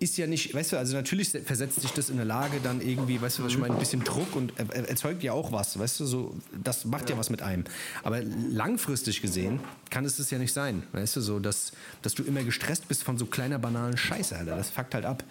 ist 0.00 0.16
ja 0.16 0.26
nicht, 0.26 0.54
weißt 0.54 0.72
du, 0.72 0.78
also 0.78 0.96
natürlich 0.96 1.28
versetzt 1.28 1.82
dich 1.82 1.92
das 1.92 2.08
in 2.08 2.16
eine 2.16 2.24
Lage, 2.24 2.58
dann 2.62 2.80
irgendwie, 2.80 3.20
weißt 3.20 3.38
du, 3.38 3.44
was 3.44 3.52
ich 3.52 3.58
meine, 3.58 3.74
ein 3.74 3.78
bisschen 3.78 4.02
Druck 4.02 4.34
und 4.34 4.58
erzeugt 4.58 5.22
ja 5.22 5.34
auch 5.34 5.52
was, 5.52 5.78
weißt 5.78 6.00
du, 6.00 6.06
so, 6.06 6.34
das 6.64 6.86
macht 6.86 7.10
ja, 7.10 7.14
ja 7.14 7.20
was 7.20 7.28
mit 7.28 7.42
einem. 7.42 7.64
Aber 8.02 8.22
langfristig 8.22 9.20
gesehen 9.20 9.60
kann 9.90 10.06
es 10.06 10.16
das 10.16 10.30
ja 10.30 10.38
nicht 10.38 10.54
sein, 10.54 10.84
weißt 10.92 11.16
du, 11.16 11.20
so, 11.20 11.38
dass, 11.38 11.72
dass 12.00 12.14
du 12.14 12.22
immer 12.22 12.42
gestresst 12.42 12.88
bist 12.88 13.04
von 13.04 13.18
so 13.18 13.26
kleiner 13.26 13.58
banalen 13.58 13.98
Scheiße, 13.98 14.36
Alter, 14.36 14.56
das 14.56 14.70
fuckt 14.70 14.94
halt 14.94 15.04
ab. 15.04 15.22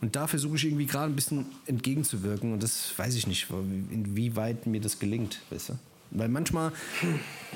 Und 0.00 0.16
da 0.16 0.26
versuche 0.26 0.56
ich 0.56 0.64
irgendwie 0.64 0.86
gerade 0.86 1.12
ein 1.12 1.16
bisschen 1.16 1.46
entgegenzuwirken 1.66 2.52
und 2.52 2.62
das 2.62 2.92
weiß 2.96 3.14
ich 3.14 3.28
nicht, 3.28 3.48
inwieweit 3.50 4.66
mir 4.66 4.80
das 4.80 4.98
gelingt, 4.98 5.40
weißt 5.50 5.70
du. 5.70 5.78
Weil 6.10 6.28
manchmal 6.28 6.72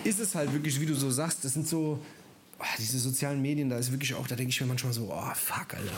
ist 0.05 0.21
es 0.21 0.35
halt 0.35 0.53
wirklich, 0.53 0.81
wie 0.81 0.87
du 0.87 0.95
so 0.95 1.11
sagst, 1.11 1.45
das 1.45 1.55
sind 1.55 1.67
so, 1.67 1.99
oh, 2.63 2.77
diese 2.79 2.99
sozialen 2.99 3.43
Medien, 3.43 3.69
da 3.69 3.77
ist 3.77 3.91
wirklich 3.91 4.15
auch, 4.15 4.27
da 4.27 4.37
denke 4.37 4.51
ich 4.51 4.61
mir 4.61 4.67
manchmal 4.67 4.93
so, 4.93 5.13
oh 5.13 5.35
fuck, 5.35 5.75
Alter, 5.75 5.93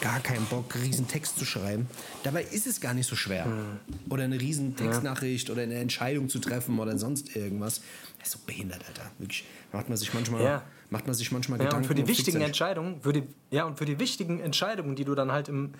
gar 0.00 0.20
keinen 0.20 0.44
Bock, 0.46 0.74
riesen 0.74 1.06
Text 1.06 1.38
zu 1.38 1.44
schreiben. 1.44 1.86
Dabei 2.22 2.42
ist 2.42 2.66
es 2.66 2.80
gar 2.80 2.94
nicht 2.94 3.06
so 3.06 3.16
schwer. 3.16 3.46
Mhm. 3.46 3.78
Oder 4.10 4.24
eine 4.24 4.40
riesen 4.40 4.74
Textnachricht 4.76 5.48
ja. 5.48 5.54
oder 5.54 5.62
eine 5.62 5.74
Entscheidung 5.74 6.28
zu 6.28 6.38
treffen 6.38 6.78
oder 6.78 6.98
sonst 6.98 7.36
irgendwas. 7.36 7.82
Das 8.18 8.28
ist 8.28 8.32
so 8.32 8.38
behindert, 8.46 8.84
Alter. 8.88 9.10
Wirklich, 9.18 9.44
macht 9.72 9.88
man 9.88 9.98
sich 9.98 10.12
manchmal, 10.14 10.42
ja. 10.42 10.62
macht 10.90 11.06
man 11.06 11.14
sich 11.14 11.30
manchmal 11.30 11.58
ja, 11.58 11.66
Gedanken. 11.66 11.84
Und 11.84 11.88
für 11.88 11.94
die 11.94 12.08
wichtigen 12.08 12.40
Entscheidungen, 12.40 13.02
für 13.02 13.12
die, 13.12 13.22
ja, 13.50 13.64
und 13.64 13.78
für 13.78 13.84
die 13.84 13.98
wichtigen 13.98 14.40
Entscheidungen, 14.40 14.96
die 14.96 15.04
du 15.04 15.14
dann 15.14 15.30
halt 15.30 15.48
im, 15.48 15.74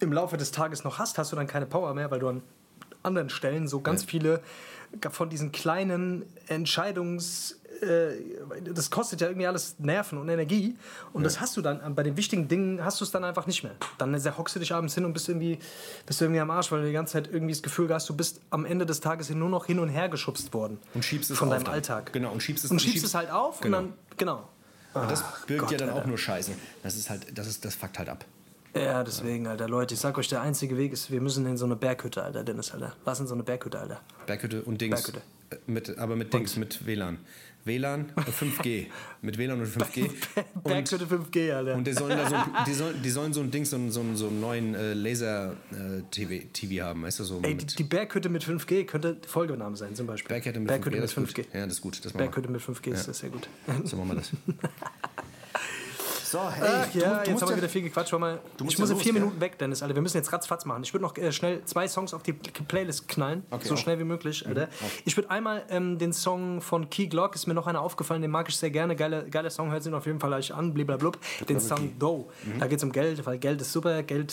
im 0.00 0.12
Laufe 0.12 0.36
des 0.36 0.50
Tages 0.50 0.84
noch 0.84 0.98
hast, 0.98 1.18
hast 1.18 1.32
du 1.32 1.36
dann 1.36 1.46
keine 1.46 1.66
Power 1.66 1.94
mehr, 1.94 2.10
weil 2.10 2.20
du 2.20 2.28
an 2.28 2.42
anderen 3.02 3.30
Stellen 3.30 3.68
so 3.68 3.80
ganz 3.80 4.02
ja. 4.02 4.08
viele 4.08 4.42
von 5.10 5.30
diesen 5.30 5.52
kleinen 5.52 6.24
Entscheidungs 6.48 7.59
äh, 7.82 8.72
das 8.72 8.90
kostet 8.90 9.20
ja 9.20 9.28
irgendwie 9.28 9.46
alles 9.46 9.76
Nerven 9.78 10.18
und 10.18 10.28
Energie. 10.28 10.76
Und 11.12 11.22
ja. 11.22 11.24
das 11.24 11.40
hast 11.40 11.56
du 11.56 11.62
dann, 11.62 11.94
bei 11.94 12.02
den 12.02 12.16
wichtigen 12.16 12.48
Dingen 12.48 12.84
hast 12.84 13.00
du 13.00 13.04
es 13.04 13.10
dann 13.10 13.24
einfach 13.24 13.46
nicht 13.46 13.62
mehr. 13.62 13.74
Dann 13.98 14.14
hockst 14.36 14.56
du 14.56 14.60
dich 14.60 14.72
abends 14.72 14.94
hin 14.94 15.04
und 15.04 15.12
bist 15.12 15.28
irgendwie, 15.28 15.58
bist 16.06 16.20
irgendwie 16.20 16.40
am 16.40 16.50
Arsch, 16.50 16.70
weil 16.72 16.80
du 16.80 16.86
die 16.86 16.92
ganze 16.92 17.14
Zeit 17.14 17.28
irgendwie 17.32 17.52
das 17.52 17.62
Gefühl 17.62 17.92
hast, 17.92 18.08
du 18.08 18.16
bist 18.16 18.40
am 18.50 18.64
Ende 18.64 18.86
des 18.86 19.00
Tages 19.00 19.30
nur 19.30 19.48
noch 19.48 19.66
hin 19.66 19.78
und 19.78 19.88
her 19.88 20.08
geschubst 20.08 20.52
worden. 20.52 20.78
Und 20.94 21.04
schiebst 21.04 21.30
es 21.30 21.38
Von 21.38 21.50
deinem 21.50 21.64
dann. 21.64 21.74
Alltag. 21.74 22.12
Genau, 22.12 22.32
und 22.32 22.42
schiebst 22.42 22.64
es, 22.64 22.70
und 22.70 22.80
schiebst, 22.80 22.94
schiebst 22.94 23.06
es 23.06 23.14
halt 23.14 23.30
auf 23.30 23.60
genau. 23.60 23.78
und 23.78 23.84
dann, 23.84 24.16
genau. 24.16 24.48
Und 24.92 25.10
das 25.10 25.22
birgt 25.46 25.62
Gott, 25.62 25.70
ja 25.72 25.78
dann 25.78 25.90
auch 25.90 26.04
nur 26.04 26.18
Scheiße. 26.18 26.52
Das 26.82 26.96
ist 26.96 27.10
halt, 27.10 27.26
das 27.38 27.46
ist, 27.46 27.64
das 27.64 27.76
fuckt 27.76 27.98
halt 27.98 28.08
ab. 28.08 28.24
Ja, 28.74 29.02
deswegen, 29.02 29.46
Alter, 29.46 29.68
Leute, 29.68 29.94
ich 29.94 30.00
sag 30.00 30.16
euch, 30.18 30.28
der 30.28 30.42
einzige 30.42 30.76
Weg 30.76 30.92
ist, 30.92 31.10
wir 31.10 31.20
müssen 31.20 31.44
in 31.46 31.56
so 31.56 31.64
eine 31.64 31.76
Berghütte, 31.76 32.22
Alter, 32.22 32.44
Dennis, 32.44 32.70
Alter. 32.70 32.94
Lass 33.04 33.18
in 33.18 33.26
so 33.26 33.34
eine 33.34 33.42
Berghütte, 33.42 33.78
Alter. 33.78 34.00
Berghütte 34.26 34.62
und 34.62 34.80
Dings. 34.80 35.02
Berghütte. 35.02 35.22
Mit, 35.66 35.98
aber 35.98 36.16
mit 36.16 36.32
Dings, 36.32 36.54
und? 36.54 36.60
mit 36.60 36.86
WLAN. 36.86 37.18
WLAN 37.64 38.12
und 38.16 38.28
5G. 38.28 38.86
mit 39.20 39.36
WLAN 39.36 39.60
und 39.60 39.66
5G. 39.66 40.10
Berghütte 40.64 41.04
5G, 41.04 41.52
Alter. 41.52 41.74
Und 41.74 41.86
die 41.86 41.92
sollen, 41.92 42.18
so, 42.28 42.36
die, 42.66 42.72
sollen, 42.72 43.02
die 43.02 43.10
sollen 43.10 43.32
so 43.34 43.40
ein 43.40 43.50
Ding, 43.50 43.64
so, 43.64 43.78
so, 43.90 44.02
so 44.14 44.28
einen 44.28 44.40
neuen 44.40 44.74
äh, 44.74 44.94
Laser-TV 44.94 46.72
äh, 46.72 46.80
haben, 46.80 47.02
weißt 47.02 47.20
du? 47.20 47.24
So 47.24 47.40
Ey, 47.42 47.56
die 47.56 47.84
Berghütte 47.84 48.30
mit 48.30 48.44
5G 48.44 48.84
könnte 48.84 49.18
Folgename 49.26 49.76
sein, 49.76 49.94
zum 49.94 50.06
Beispiel. 50.06 50.28
Berghütte 50.28 50.58
mit 50.58 50.68
Berghütte 50.68 50.96
5G. 51.04 51.20
Mit 51.20 51.30
5G. 51.30 51.44
Ja, 51.52 51.64
das 51.64 51.74
ist 51.74 51.80
gut. 51.82 52.04
Das 52.04 52.12
Berghütte 52.12 52.50
mit 52.50 52.62
5G 52.62 52.88
ja. 52.88 52.94
ist 52.94 53.08
das 53.08 53.18
sehr 53.18 53.30
gut. 53.30 53.48
So 53.84 53.96
machen 53.96 54.08
wir 54.08 54.14
das. 54.16 54.30
So, 56.30 56.38
hey, 56.48 56.62
Ach, 56.62 56.94
ja, 56.94 57.24
du, 57.24 57.30
jetzt 57.32 57.42
haben 57.42 57.48
wir 57.48 57.56
wieder 57.56 57.68
viel 57.68 57.82
gequatscht. 57.82 58.12
Mal, 58.12 58.38
ich 58.68 58.78
muss 58.78 58.88
in 58.88 58.96
vier 58.98 59.12
Minuten 59.12 59.40
weg, 59.40 59.58
Dennis, 59.58 59.82
Alter. 59.82 59.96
Wir 59.96 60.02
müssen 60.02 60.16
jetzt 60.16 60.32
ratzfatz 60.32 60.64
machen. 60.64 60.84
Ich 60.84 60.94
würde 60.94 61.02
noch 61.02 61.16
äh, 61.16 61.32
schnell 61.32 61.64
zwei 61.64 61.88
Songs 61.88 62.14
auf 62.14 62.22
die 62.22 62.34
Playlist 62.34 63.08
knallen. 63.08 63.42
Okay, 63.50 63.66
so 63.66 63.74
auch. 63.74 63.78
schnell 63.78 63.98
wie 63.98 64.04
möglich, 64.04 64.46
Alter. 64.46 64.66
Mhm, 64.66 64.86
ich 65.06 65.16
würde 65.16 65.28
einmal 65.28 65.64
ähm, 65.70 65.98
den 65.98 66.12
Song 66.12 66.60
von 66.60 66.88
Key 66.88 67.08
Glock, 67.08 67.34
ist 67.34 67.48
mir 67.48 67.54
noch 67.54 67.66
einer 67.66 67.80
aufgefallen, 67.80 68.22
den 68.22 68.30
mag 68.30 68.48
ich 68.48 68.56
sehr 68.56 68.70
gerne. 68.70 68.94
Geile, 68.94 69.28
geiler 69.28 69.50
Song, 69.50 69.72
hört 69.72 69.82
sich 69.82 69.92
auf 69.92 70.06
jeden 70.06 70.20
Fall 70.20 70.30
gleich 70.30 70.54
an. 70.54 70.72
Bliblablub. 70.72 71.18
Den 71.48 71.58
Song 71.58 71.98
Doe. 71.98 72.26
Mhm. 72.44 72.60
Da 72.60 72.68
geht 72.68 72.78
es 72.78 72.84
um 72.84 72.92
Geld, 72.92 73.26
weil 73.26 73.38
Geld 73.38 73.60
ist 73.60 73.72
super, 73.72 74.04
Geld 74.04 74.32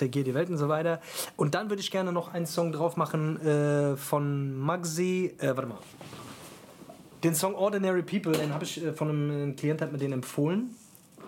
regiert 0.00 0.26
die 0.26 0.34
Welt 0.34 0.50
und 0.50 0.58
so 0.58 0.68
weiter. 0.68 1.00
Und 1.36 1.54
dann 1.54 1.70
würde 1.70 1.80
ich 1.80 1.90
gerne 1.90 2.12
noch 2.12 2.34
einen 2.34 2.44
Song 2.44 2.72
drauf 2.72 2.98
machen 2.98 3.40
äh, 3.40 3.96
von 3.96 4.54
Magzi. 4.54 5.34
Äh, 5.38 5.46
warte 5.46 5.64
mal. 5.64 5.78
Den 7.24 7.34
Song 7.34 7.54
Ordinary 7.54 8.02
People, 8.02 8.32
den 8.32 8.52
habe 8.52 8.64
ich 8.64 8.84
äh, 8.84 8.92
von 8.92 9.08
einem 9.08 9.56
Klient 9.56 9.80
hat 9.80 9.92
mir 9.92 9.98
den 9.98 10.12
empfohlen 10.12 10.76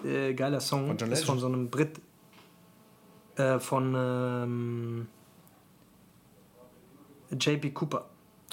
äh, 0.04 0.34
geiler 0.34 0.60
Song. 0.60 0.88
Von 0.88 0.96
John 0.96 1.12
ist 1.12 1.24
von 1.24 1.38
so 1.38 1.46
einem 1.46 1.70
Brit. 1.70 2.00
Äh, 3.36 3.58
von 3.58 3.94
ähm, 3.96 5.06
JP 7.38 7.70
Cooper. 7.70 8.06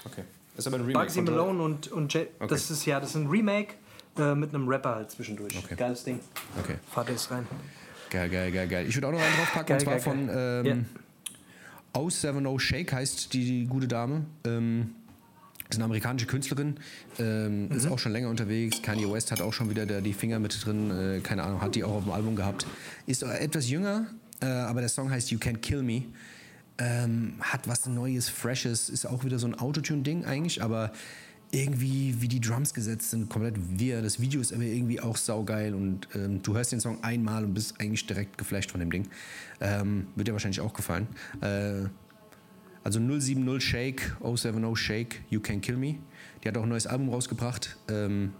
Okay. 0.05 0.23
Das 0.55 0.65
ist 0.65 0.67
aber 0.67 0.77
ein 0.77 0.85
Remake. 0.85 1.05
Bugsy 1.05 1.21
Malone 1.21 1.61
und, 1.61 1.91
und 1.91 2.13
J 2.13 2.27
okay. 2.39 2.47
das 2.47 2.71
ist 2.71 2.85
ja, 2.85 2.99
das 2.99 3.11
ist 3.11 3.15
ein 3.15 3.27
Remake 3.27 3.75
äh, 4.17 4.33
mit 4.33 4.53
einem 4.53 4.67
Rapper 4.67 4.95
halt 4.95 5.11
zwischendurch. 5.11 5.57
Okay. 5.57 5.75
Geiles 5.75 6.03
Ding. 6.03 6.19
Okay. 6.59 6.75
Fahrt 6.89 7.09
es 7.09 7.29
rein. 7.29 7.47
Geil, 8.09 8.29
geil, 8.29 8.51
geil, 8.51 8.67
geil. 8.67 8.85
Ich 8.87 8.95
würde 8.95 9.07
auch 9.07 9.11
noch 9.11 9.19
einen 9.19 9.35
draufpacken, 9.35 9.67
geil, 9.67 9.77
und 9.77 9.83
zwar 9.83 9.93
geil, 9.93 10.01
von 10.01 10.29
ähm, 10.29 10.65
yeah. 10.65 10.77
Aus 11.93 12.21
70 12.21 12.61
Shake 12.61 12.93
heißt 12.93 13.33
die, 13.33 13.43
die 13.43 13.65
gute 13.67 13.87
Dame. 13.87 14.25
Ähm, 14.45 14.95
ist 15.69 15.75
eine 15.75 15.85
amerikanische 15.85 16.27
Künstlerin, 16.27 16.75
ähm, 17.19 17.67
mhm. 17.67 17.75
ist 17.75 17.87
auch 17.87 17.99
schon 17.99 18.11
länger 18.11 18.29
unterwegs. 18.29 18.81
Kanye 18.81 19.11
West 19.11 19.31
hat 19.31 19.41
auch 19.41 19.53
schon 19.53 19.69
wieder 19.69 19.85
da 19.85 20.01
die 20.01 20.13
Finger 20.13 20.39
mit 20.39 20.65
drin, 20.65 20.91
äh, 20.91 21.19
keine 21.21 21.43
Ahnung, 21.43 21.61
hat 21.61 21.75
die 21.75 21.83
auch 21.83 21.95
auf 21.95 22.03
dem 22.03 22.13
Album 22.13 22.35
gehabt. 22.35 22.65
Ist 23.05 23.23
etwas 23.23 23.69
jünger, 23.69 24.07
äh, 24.41 24.45
aber 24.45 24.81
der 24.81 24.89
Song 24.89 25.09
heißt 25.09 25.31
You 25.31 25.39
Can't 25.39 25.57
Kill 25.57 25.83
Me. 25.83 26.03
Ähm, 26.79 27.33
hat 27.39 27.67
was 27.67 27.87
Neues, 27.87 28.29
Freshes, 28.29 28.89
ist 28.89 29.05
auch 29.05 29.23
wieder 29.23 29.39
so 29.39 29.47
ein 29.47 29.55
Autotune-Ding 29.55 30.25
eigentlich, 30.25 30.61
aber 30.61 30.91
irgendwie, 31.51 32.21
wie 32.21 32.27
die 32.27 32.41
Drums 32.41 32.73
gesetzt 32.73 33.11
sind, 33.11 33.29
komplett 33.29 33.55
wir. 33.57 34.01
Das 34.01 34.19
Video 34.19 34.41
ist 34.41 34.53
aber 34.53 34.63
irgendwie 34.63 34.99
auch 34.99 35.15
saugeil 35.15 35.73
und 35.73 36.07
ähm, 36.13 36.41
du 36.43 36.55
hörst 36.55 36.71
den 36.71 36.79
Song 36.79 37.03
einmal 37.03 37.45
und 37.45 37.53
bist 37.53 37.79
eigentlich 37.79 38.05
direkt 38.05 38.37
geflasht 38.37 38.71
von 38.71 38.79
dem 38.79 38.91
Ding. 38.91 39.07
Ähm, 39.61 40.07
wird 40.15 40.27
dir 40.27 40.33
wahrscheinlich 40.33 40.59
auch 40.59 40.73
gefallen. 40.73 41.07
Äh, 41.41 41.85
also 42.87 43.01
070 43.01 43.61
Shake, 43.61 44.15
070 44.21 44.77
Shake, 44.77 45.21
You 45.29 45.41
Can 45.41 45.59
Kill 45.59 45.75
Me. 45.75 45.95
Die 46.41 46.47
hat 46.47 46.57
auch 46.57 46.63
ein 46.63 46.69
neues 46.69 46.87
Album 46.87 47.09
rausgebracht. 47.09 47.75
Ähm, 47.89 48.31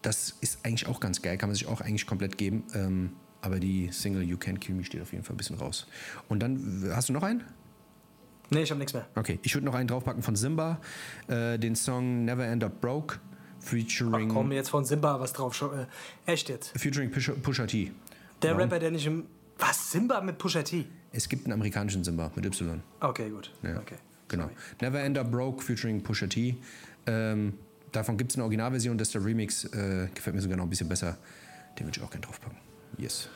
das 0.00 0.36
ist 0.40 0.64
eigentlich 0.64 0.86
auch 0.86 1.00
ganz 1.00 1.20
geil, 1.20 1.36
kann 1.36 1.48
man 1.48 1.56
sich 1.56 1.66
auch 1.66 1.80
eigentlich 1.80 2.06
komplett 2.06 2.38
geben. 2.38 2.62
Ähm, 2.72 3.10
aber 3.42 3.58
die 3.58 3.90
Single 3.90 4.22
You 4.22 4.36
Can 4.36 4.60
Kill 4.60 4.76
Me 4.76 4.84
steht 4.84 5.02
auf 5.02 5.10
jeden 5.10 5.24
Fall 5.24 5.34
ein 5.34 5.38
bisschen 5.38 5.56
raus. 5.56 5.88
Und 6.28 6.40
dann, 6.40 6.88
hast 6.94 7.08
du 7.08 7.12
noch 7.12 7.24
einen? 7.24 7.42
Nee, 8.50 8.62
ich 8.62 8.70
habe 8.70 8.78
nichts 8.78 8.94
mehr. 8.94 9.08
Okay, 9.16 9.40
ich 9.42 9.54
würde 9.54 9.64
noch 9.64 9.74
einen 9.74 9.88
draufpacken 9.88 10.22
von 10.22 10.36
Simba, 10.36 10.80
äh, 11.26 11.58
den 11.58 11.74
Song 11.74 12.24
Never 12.24 12.46
End 12.46 12.62
Up 12.62 12.80
Broke, 12.80 13.18
featuring, 13.58 14.28
Komm, 14.28 14.52
jetzt 14.52 14.70
von 14.70 14.84
Simba 14.84 15.18
was 15.18 15.32
drauf. 15.32 15.60
Äh, 15.62 16.30
echt 16.30 16.48
jetzt. 16.48 16.78
featuring 16.78 17.10
Pusha, 17.10 17.32
Pusha 17.32 17.66
T. 17.66 17.90
Der 18.40 18.56
Rapper, 18.56 18.78
der 18.78 18.92
nicht 18.92 19.06
im. 19.06 19.26
Was? 19.58 19.90
Simba 19.90 20.20
mit 20.20 20.38
Pusha 20.38 20.62
T? 20.62 20.86
Es 21.12 21.28
gibt 21.28 21.46
einen 21.46 21.52
amerikanischen 21.54 22.04
Simba 22.04 22.30
mit 22.34 22.44
Y. 22.46 22.80
Okay, 23.00 23.30
gut. 23.30 23.50
Ja, 23.62 23.78
Okay. 23.78 23.96
genau. 24.28 24.48
Never 24.80 25.00
End 25.00 25.18
Up 25.18 25.30
Broke, 25.30 25.62
featuring 25.62 26.02
Pusha 26.02 26.26
T. 26.26 26.56
Ähm, 27.06 27.54
davon 27.92 28.16
gibt 28.16 28.30
es 28.32 28.36
eine 28.36 28.44
Originalversion, 28.44 28.96
das 28.96 29.08
ist 29.08 29.14
der 29.14 29.24
Remix. 29.24 29.64
Äh, 29.64 30.08
gefällt 30.14 30.36
mir 30.36 30.42
sogar 30.42 30.56
noch 30.56 30.64
ein 30.64 30.70
bisschen 30.70 30.88
besser. 30.88 31.16
Den 31.78 31.86
würde 31.86 31.98
ich 31.98 32.04
auch 32.04 32.10
gerne 32.10 32.26
draufpacken. 32.26 32.56
Yes. 32.98 33.28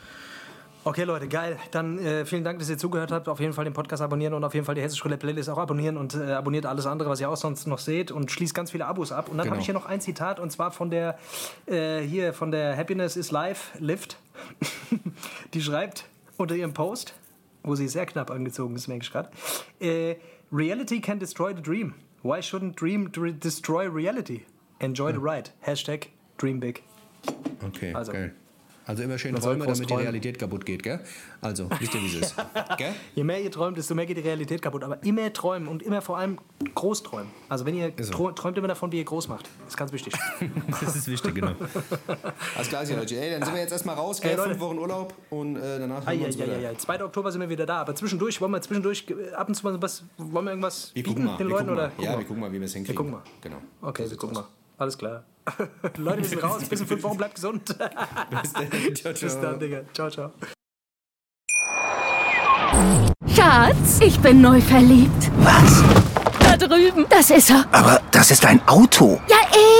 Okay, 0.87 1.03
Leute, 1.03 1.27
geil. 1.27 1.57
Dann 1.71 1.97
äh, 1.97 2.25
vielen 2.25 2.43
Dank, 2.43 2.59
dass 2.59 2.69
ihr 2.69 2.77
zugehört 2.77 3.11
habt. 3.11 3.27
Auf 3.27 3.39
jeden 3.39 3.53
Fall 3.53 3.65
den 3.65 3.73
Podcast 3.73 4.03
abonnieren 4.03 4.35
und 4.35 4.43
auf 4.43 4.53
jeden 4.53 4.67
Fall 4.67 4.75
die 4.75 4.81
Hessische 4.83 5.03
Roulette 5.03 5.25
Playlist 5.25 5.49
auch 5.49 5.57
abonnieren 5.57 5.97
und 5.97 6.13
äh, 6.13 6.31
abonniert 6.33 6.67
alles 6.67 6.85
andere, 6.85 7.09
was 7.09 7.19
ihr 7.19 7.27
auch 7.27 7.37
sonst 7.37 7.65
noch 7.65 7.79
seht 7.79 8.11
und 8.11 8.29
schließt 8.29 8.53
ganz 8.53 8.69
viele 8.69 8.85
Abos 8.85 9.11
ab. 9.11 9.27
Und 9.29 9.37
dann 9.37 9.45
Genau. 9.45 9.53
habe 9.55 9.59
ich 9.61 9.65
hier 9.65 9.73
noch 9.73 9.87
ein 9.87 9.99
Zitat 9.99 10.39
und 10.39 10.51
zwar 10.51 10.71
von 10.71 10.91
der 10.91 11.17
äh, 11.65 12.01
hier 12.01 12.33
von 12.33 12.51
der 12.51 12.77
Happiness 12.77 13.15
is 13.17 13.31
Life 13.31 13.77
Lift. 13.79 14.17
die 15.55 15.61
schreibt 15.61 16.05
unter 16.37 16.55
ihrem 16.55 16.73
Post, 16.73 17.15
wo 17.65 17.75
sie 17.75 17.87
sehr 17.87 18.05
knapp 18.05 18.31
angezogen 18.31 18.75
ist, 18.75 18.87
merke 18.87 19.03
ich 19.03 19.11
gerade. 19.11 19.29
Äh, 19.79 20.15
reality 20.51 20.99
can 21.01 21.19
destroy 21.19 21.53
the 21.55 21.61
dream. 21.61 21.93
Why 22.23 22.39
shouldn't 22.41 22.75
dream 22.79 23.11
dr- 23.11 23.33
destroy 23.39 23.87
reality? 23.89 24.41
Enjoy 24.79 25.11
the 25.11 25.19
ride. 25.19 25.51
Hashtag 25.65 26.07
Dream 26.37 26.59
Big. 26.59 26.83
Okay, 27.65 27.93
Also. 27.93 28.11
geil. 28.11 28.31
Also 28.85 29.03
immer 29.03 29.17
schön 29.17 29.33
groß 29.33 29.43
damit 29.43 29.79
die 29.79 29.85
träumen. 29.85 30.03
Realität 30.03 30.37
kaputt 30.37 30.65
geht, 30.65 30.83
gell? 30.83 30.99
Also, 31.41 31.69
wisst 31.79 31.95
ihr, 31.95 32.01
wie 32.01 32.07
es 32.07 32.15
ist. 32.15 32.35
gell? 32.77 32.93
Je 33.15 33.23
mehr 33.23 33.41
ihr 33.41 33.51
träumt, 33.51 33.77
desto 33.77 33.95
mehr 33.95 34.05
geht 34.05 34.17
die 34.17 34.21
Realität 34.21 34.61
kaputt. 34.61 34.83
Aber 34.83 35.01
immer 35.03 35.31
träumen 35.33 35.67
und 35.67 35.81
immer 35.81 36.01
vor 36.01 36.17
allem 36.17 36.37
groß 36.75 37.03
träumen. 37.03 37.31
Also 37.49 37.65
wenn 37.65 37.75
ihr 37.75 37.91
so. 37.99 38.31
träumt 38.31 38.57
immer 38.57 38.67
davon, 38.67 38.91
wie 38.91 38.97
ihr 38.97 39.05
groß 39.05 39.27
macht. 39.27 39.49
Das 39.63 39.69
ist 39.69 39.77
ganz 39.77 39.91
wichtig. 39.91 40.13
Das 40.81 40.95
ist 40.95 41.07
wichtig, 41.07 41.33
genau. 41.33 41.51
Alles 42.55 42.67
klar, 42.67 42.83
Leute. 42.85 43.15
Ey, 43.15 43.31
dann 43.31 43.43
sind 43.43 43.53
wir 43.53 43.61
jetzt 43.61 43.71
erstmal 43.71 43.95
raus, 43.95 44.21
gell? 44.21 44.31
Ey, 44.31 44.37
Leute. 44.37 44.49
Fünf 44.49 44.61
Wochen 44.61 44.77
Urlaub 44.77 45.13
und 45.29 45.55
äh, 45.55 45.79
danach 45.79 46.05
haben 46.05 46.19
wir 46.19 46.27
uns 46.27 46.37
wieder. 46.37 46.53
Eieieiei. 46.53 46.75
2. 46.75 47.03
Oktober 47.03 47.31
sind 47.31 47.41
wir 47.41 47.49
wieder 47.49 47.65
da. 47.65 47.81
Aber 47.81 47.95
zwischendurch, 47.95 48.39
wollen 48.41 48.51
wir 48.51 48.61
zwischendurch 48.61 49.05
äh, 49.09 49.33
ab 49.33 49.47
und 49.47 49.55
zu 49.55 49.65
mal 49.65 49.81
was, 49.81 50.03
wollen 50.17 50.45
wir 50.45 50.51
irgendwas 50.51 50.91
Wir 50.93 51.03
bieten 51.03 51.23
mal. 51.23 51.37
den 51.37 51.47
wir 51.47 51.55
Leuten? 51.55 51.69
Oder? 51.69 51.91
ja, 51.97 52.11
wir. 52.11 52.19
wir 52.19 52.25
gucken 52.25 52.41
mal, 52.41 52.51
wie 52.51 52.59
wir 52.59 52.65
es 52.65 52.73
hinkriegen. 52.73 52.95
gucken 52.95 53.11
mal. 53.13 53.23
Genau. 53.41 53.57
Okay, 53.81 54.09
wir 54.09 54.17
gucken 54.17 54.35
mal. 54.35 54.45
Alles 54.77 54.97
klar. 54.97 55.23
Leute, 55.97 56.21
wir 56.21 56.29
sind 56.29 56.43
raus. 56.43 56.63
Bis 56.67 56.81
in 56.81 56.87
fünf 56.87 57.03
Wochen. 57.03 57.17
Bleibt 57.17 57.35
gesund. 57.35 57.65
Bis 57.65 58.53
dann. 58.53 58.69
Ciao, 58.95 59.13
ciao. 59.13 59.27
Bis 59.29 59.39
dann, 59.41 59.59
Digga. 59.59 59.81
Ciao, 59.93 60.09
ciao. 60.09 60.31
Schatz, 63.33 63.99
ich 64.01 64.19
bin 64.19 64.41
neu 64.41 64.59
verliebt. 64.59 65.31
Was? 65.37 65.83
Da 66.39 66.57
drüben. 66.57 67.05
Das 67.09 67.29
ist 67.29 67.49
er. 67.49 67.65
Aber 67.71 68.01
das 68.11 68.31
ist 68.31 68.45
ein 68.45 68.65
Auto. 68.67 69.19
Ja, 69.29 69.37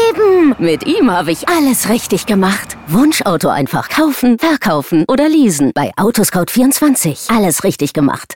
eben. 0.09 0.55
Mit 0.59 0.85
ihm 0.85 1.11
habe 1.11 1.31
ich 1.31 1.47
alles 1.49 1.89
richtig 1.89 2.25
gemacht. 2.25 2.77
Wunschauto 2.87 3.49
einfach 3.49 3.89
kaufen, 3.89 4.37
verkaufen 4.39 5.05
oder 5.07 5.27
leasen. 5.27 5.71
Bei 5.73 5.91
Autoscout24. 5.97 7.35
Alles 7.35 7.63
richtig 7.63 7.93
gemacht. 7.93 8.33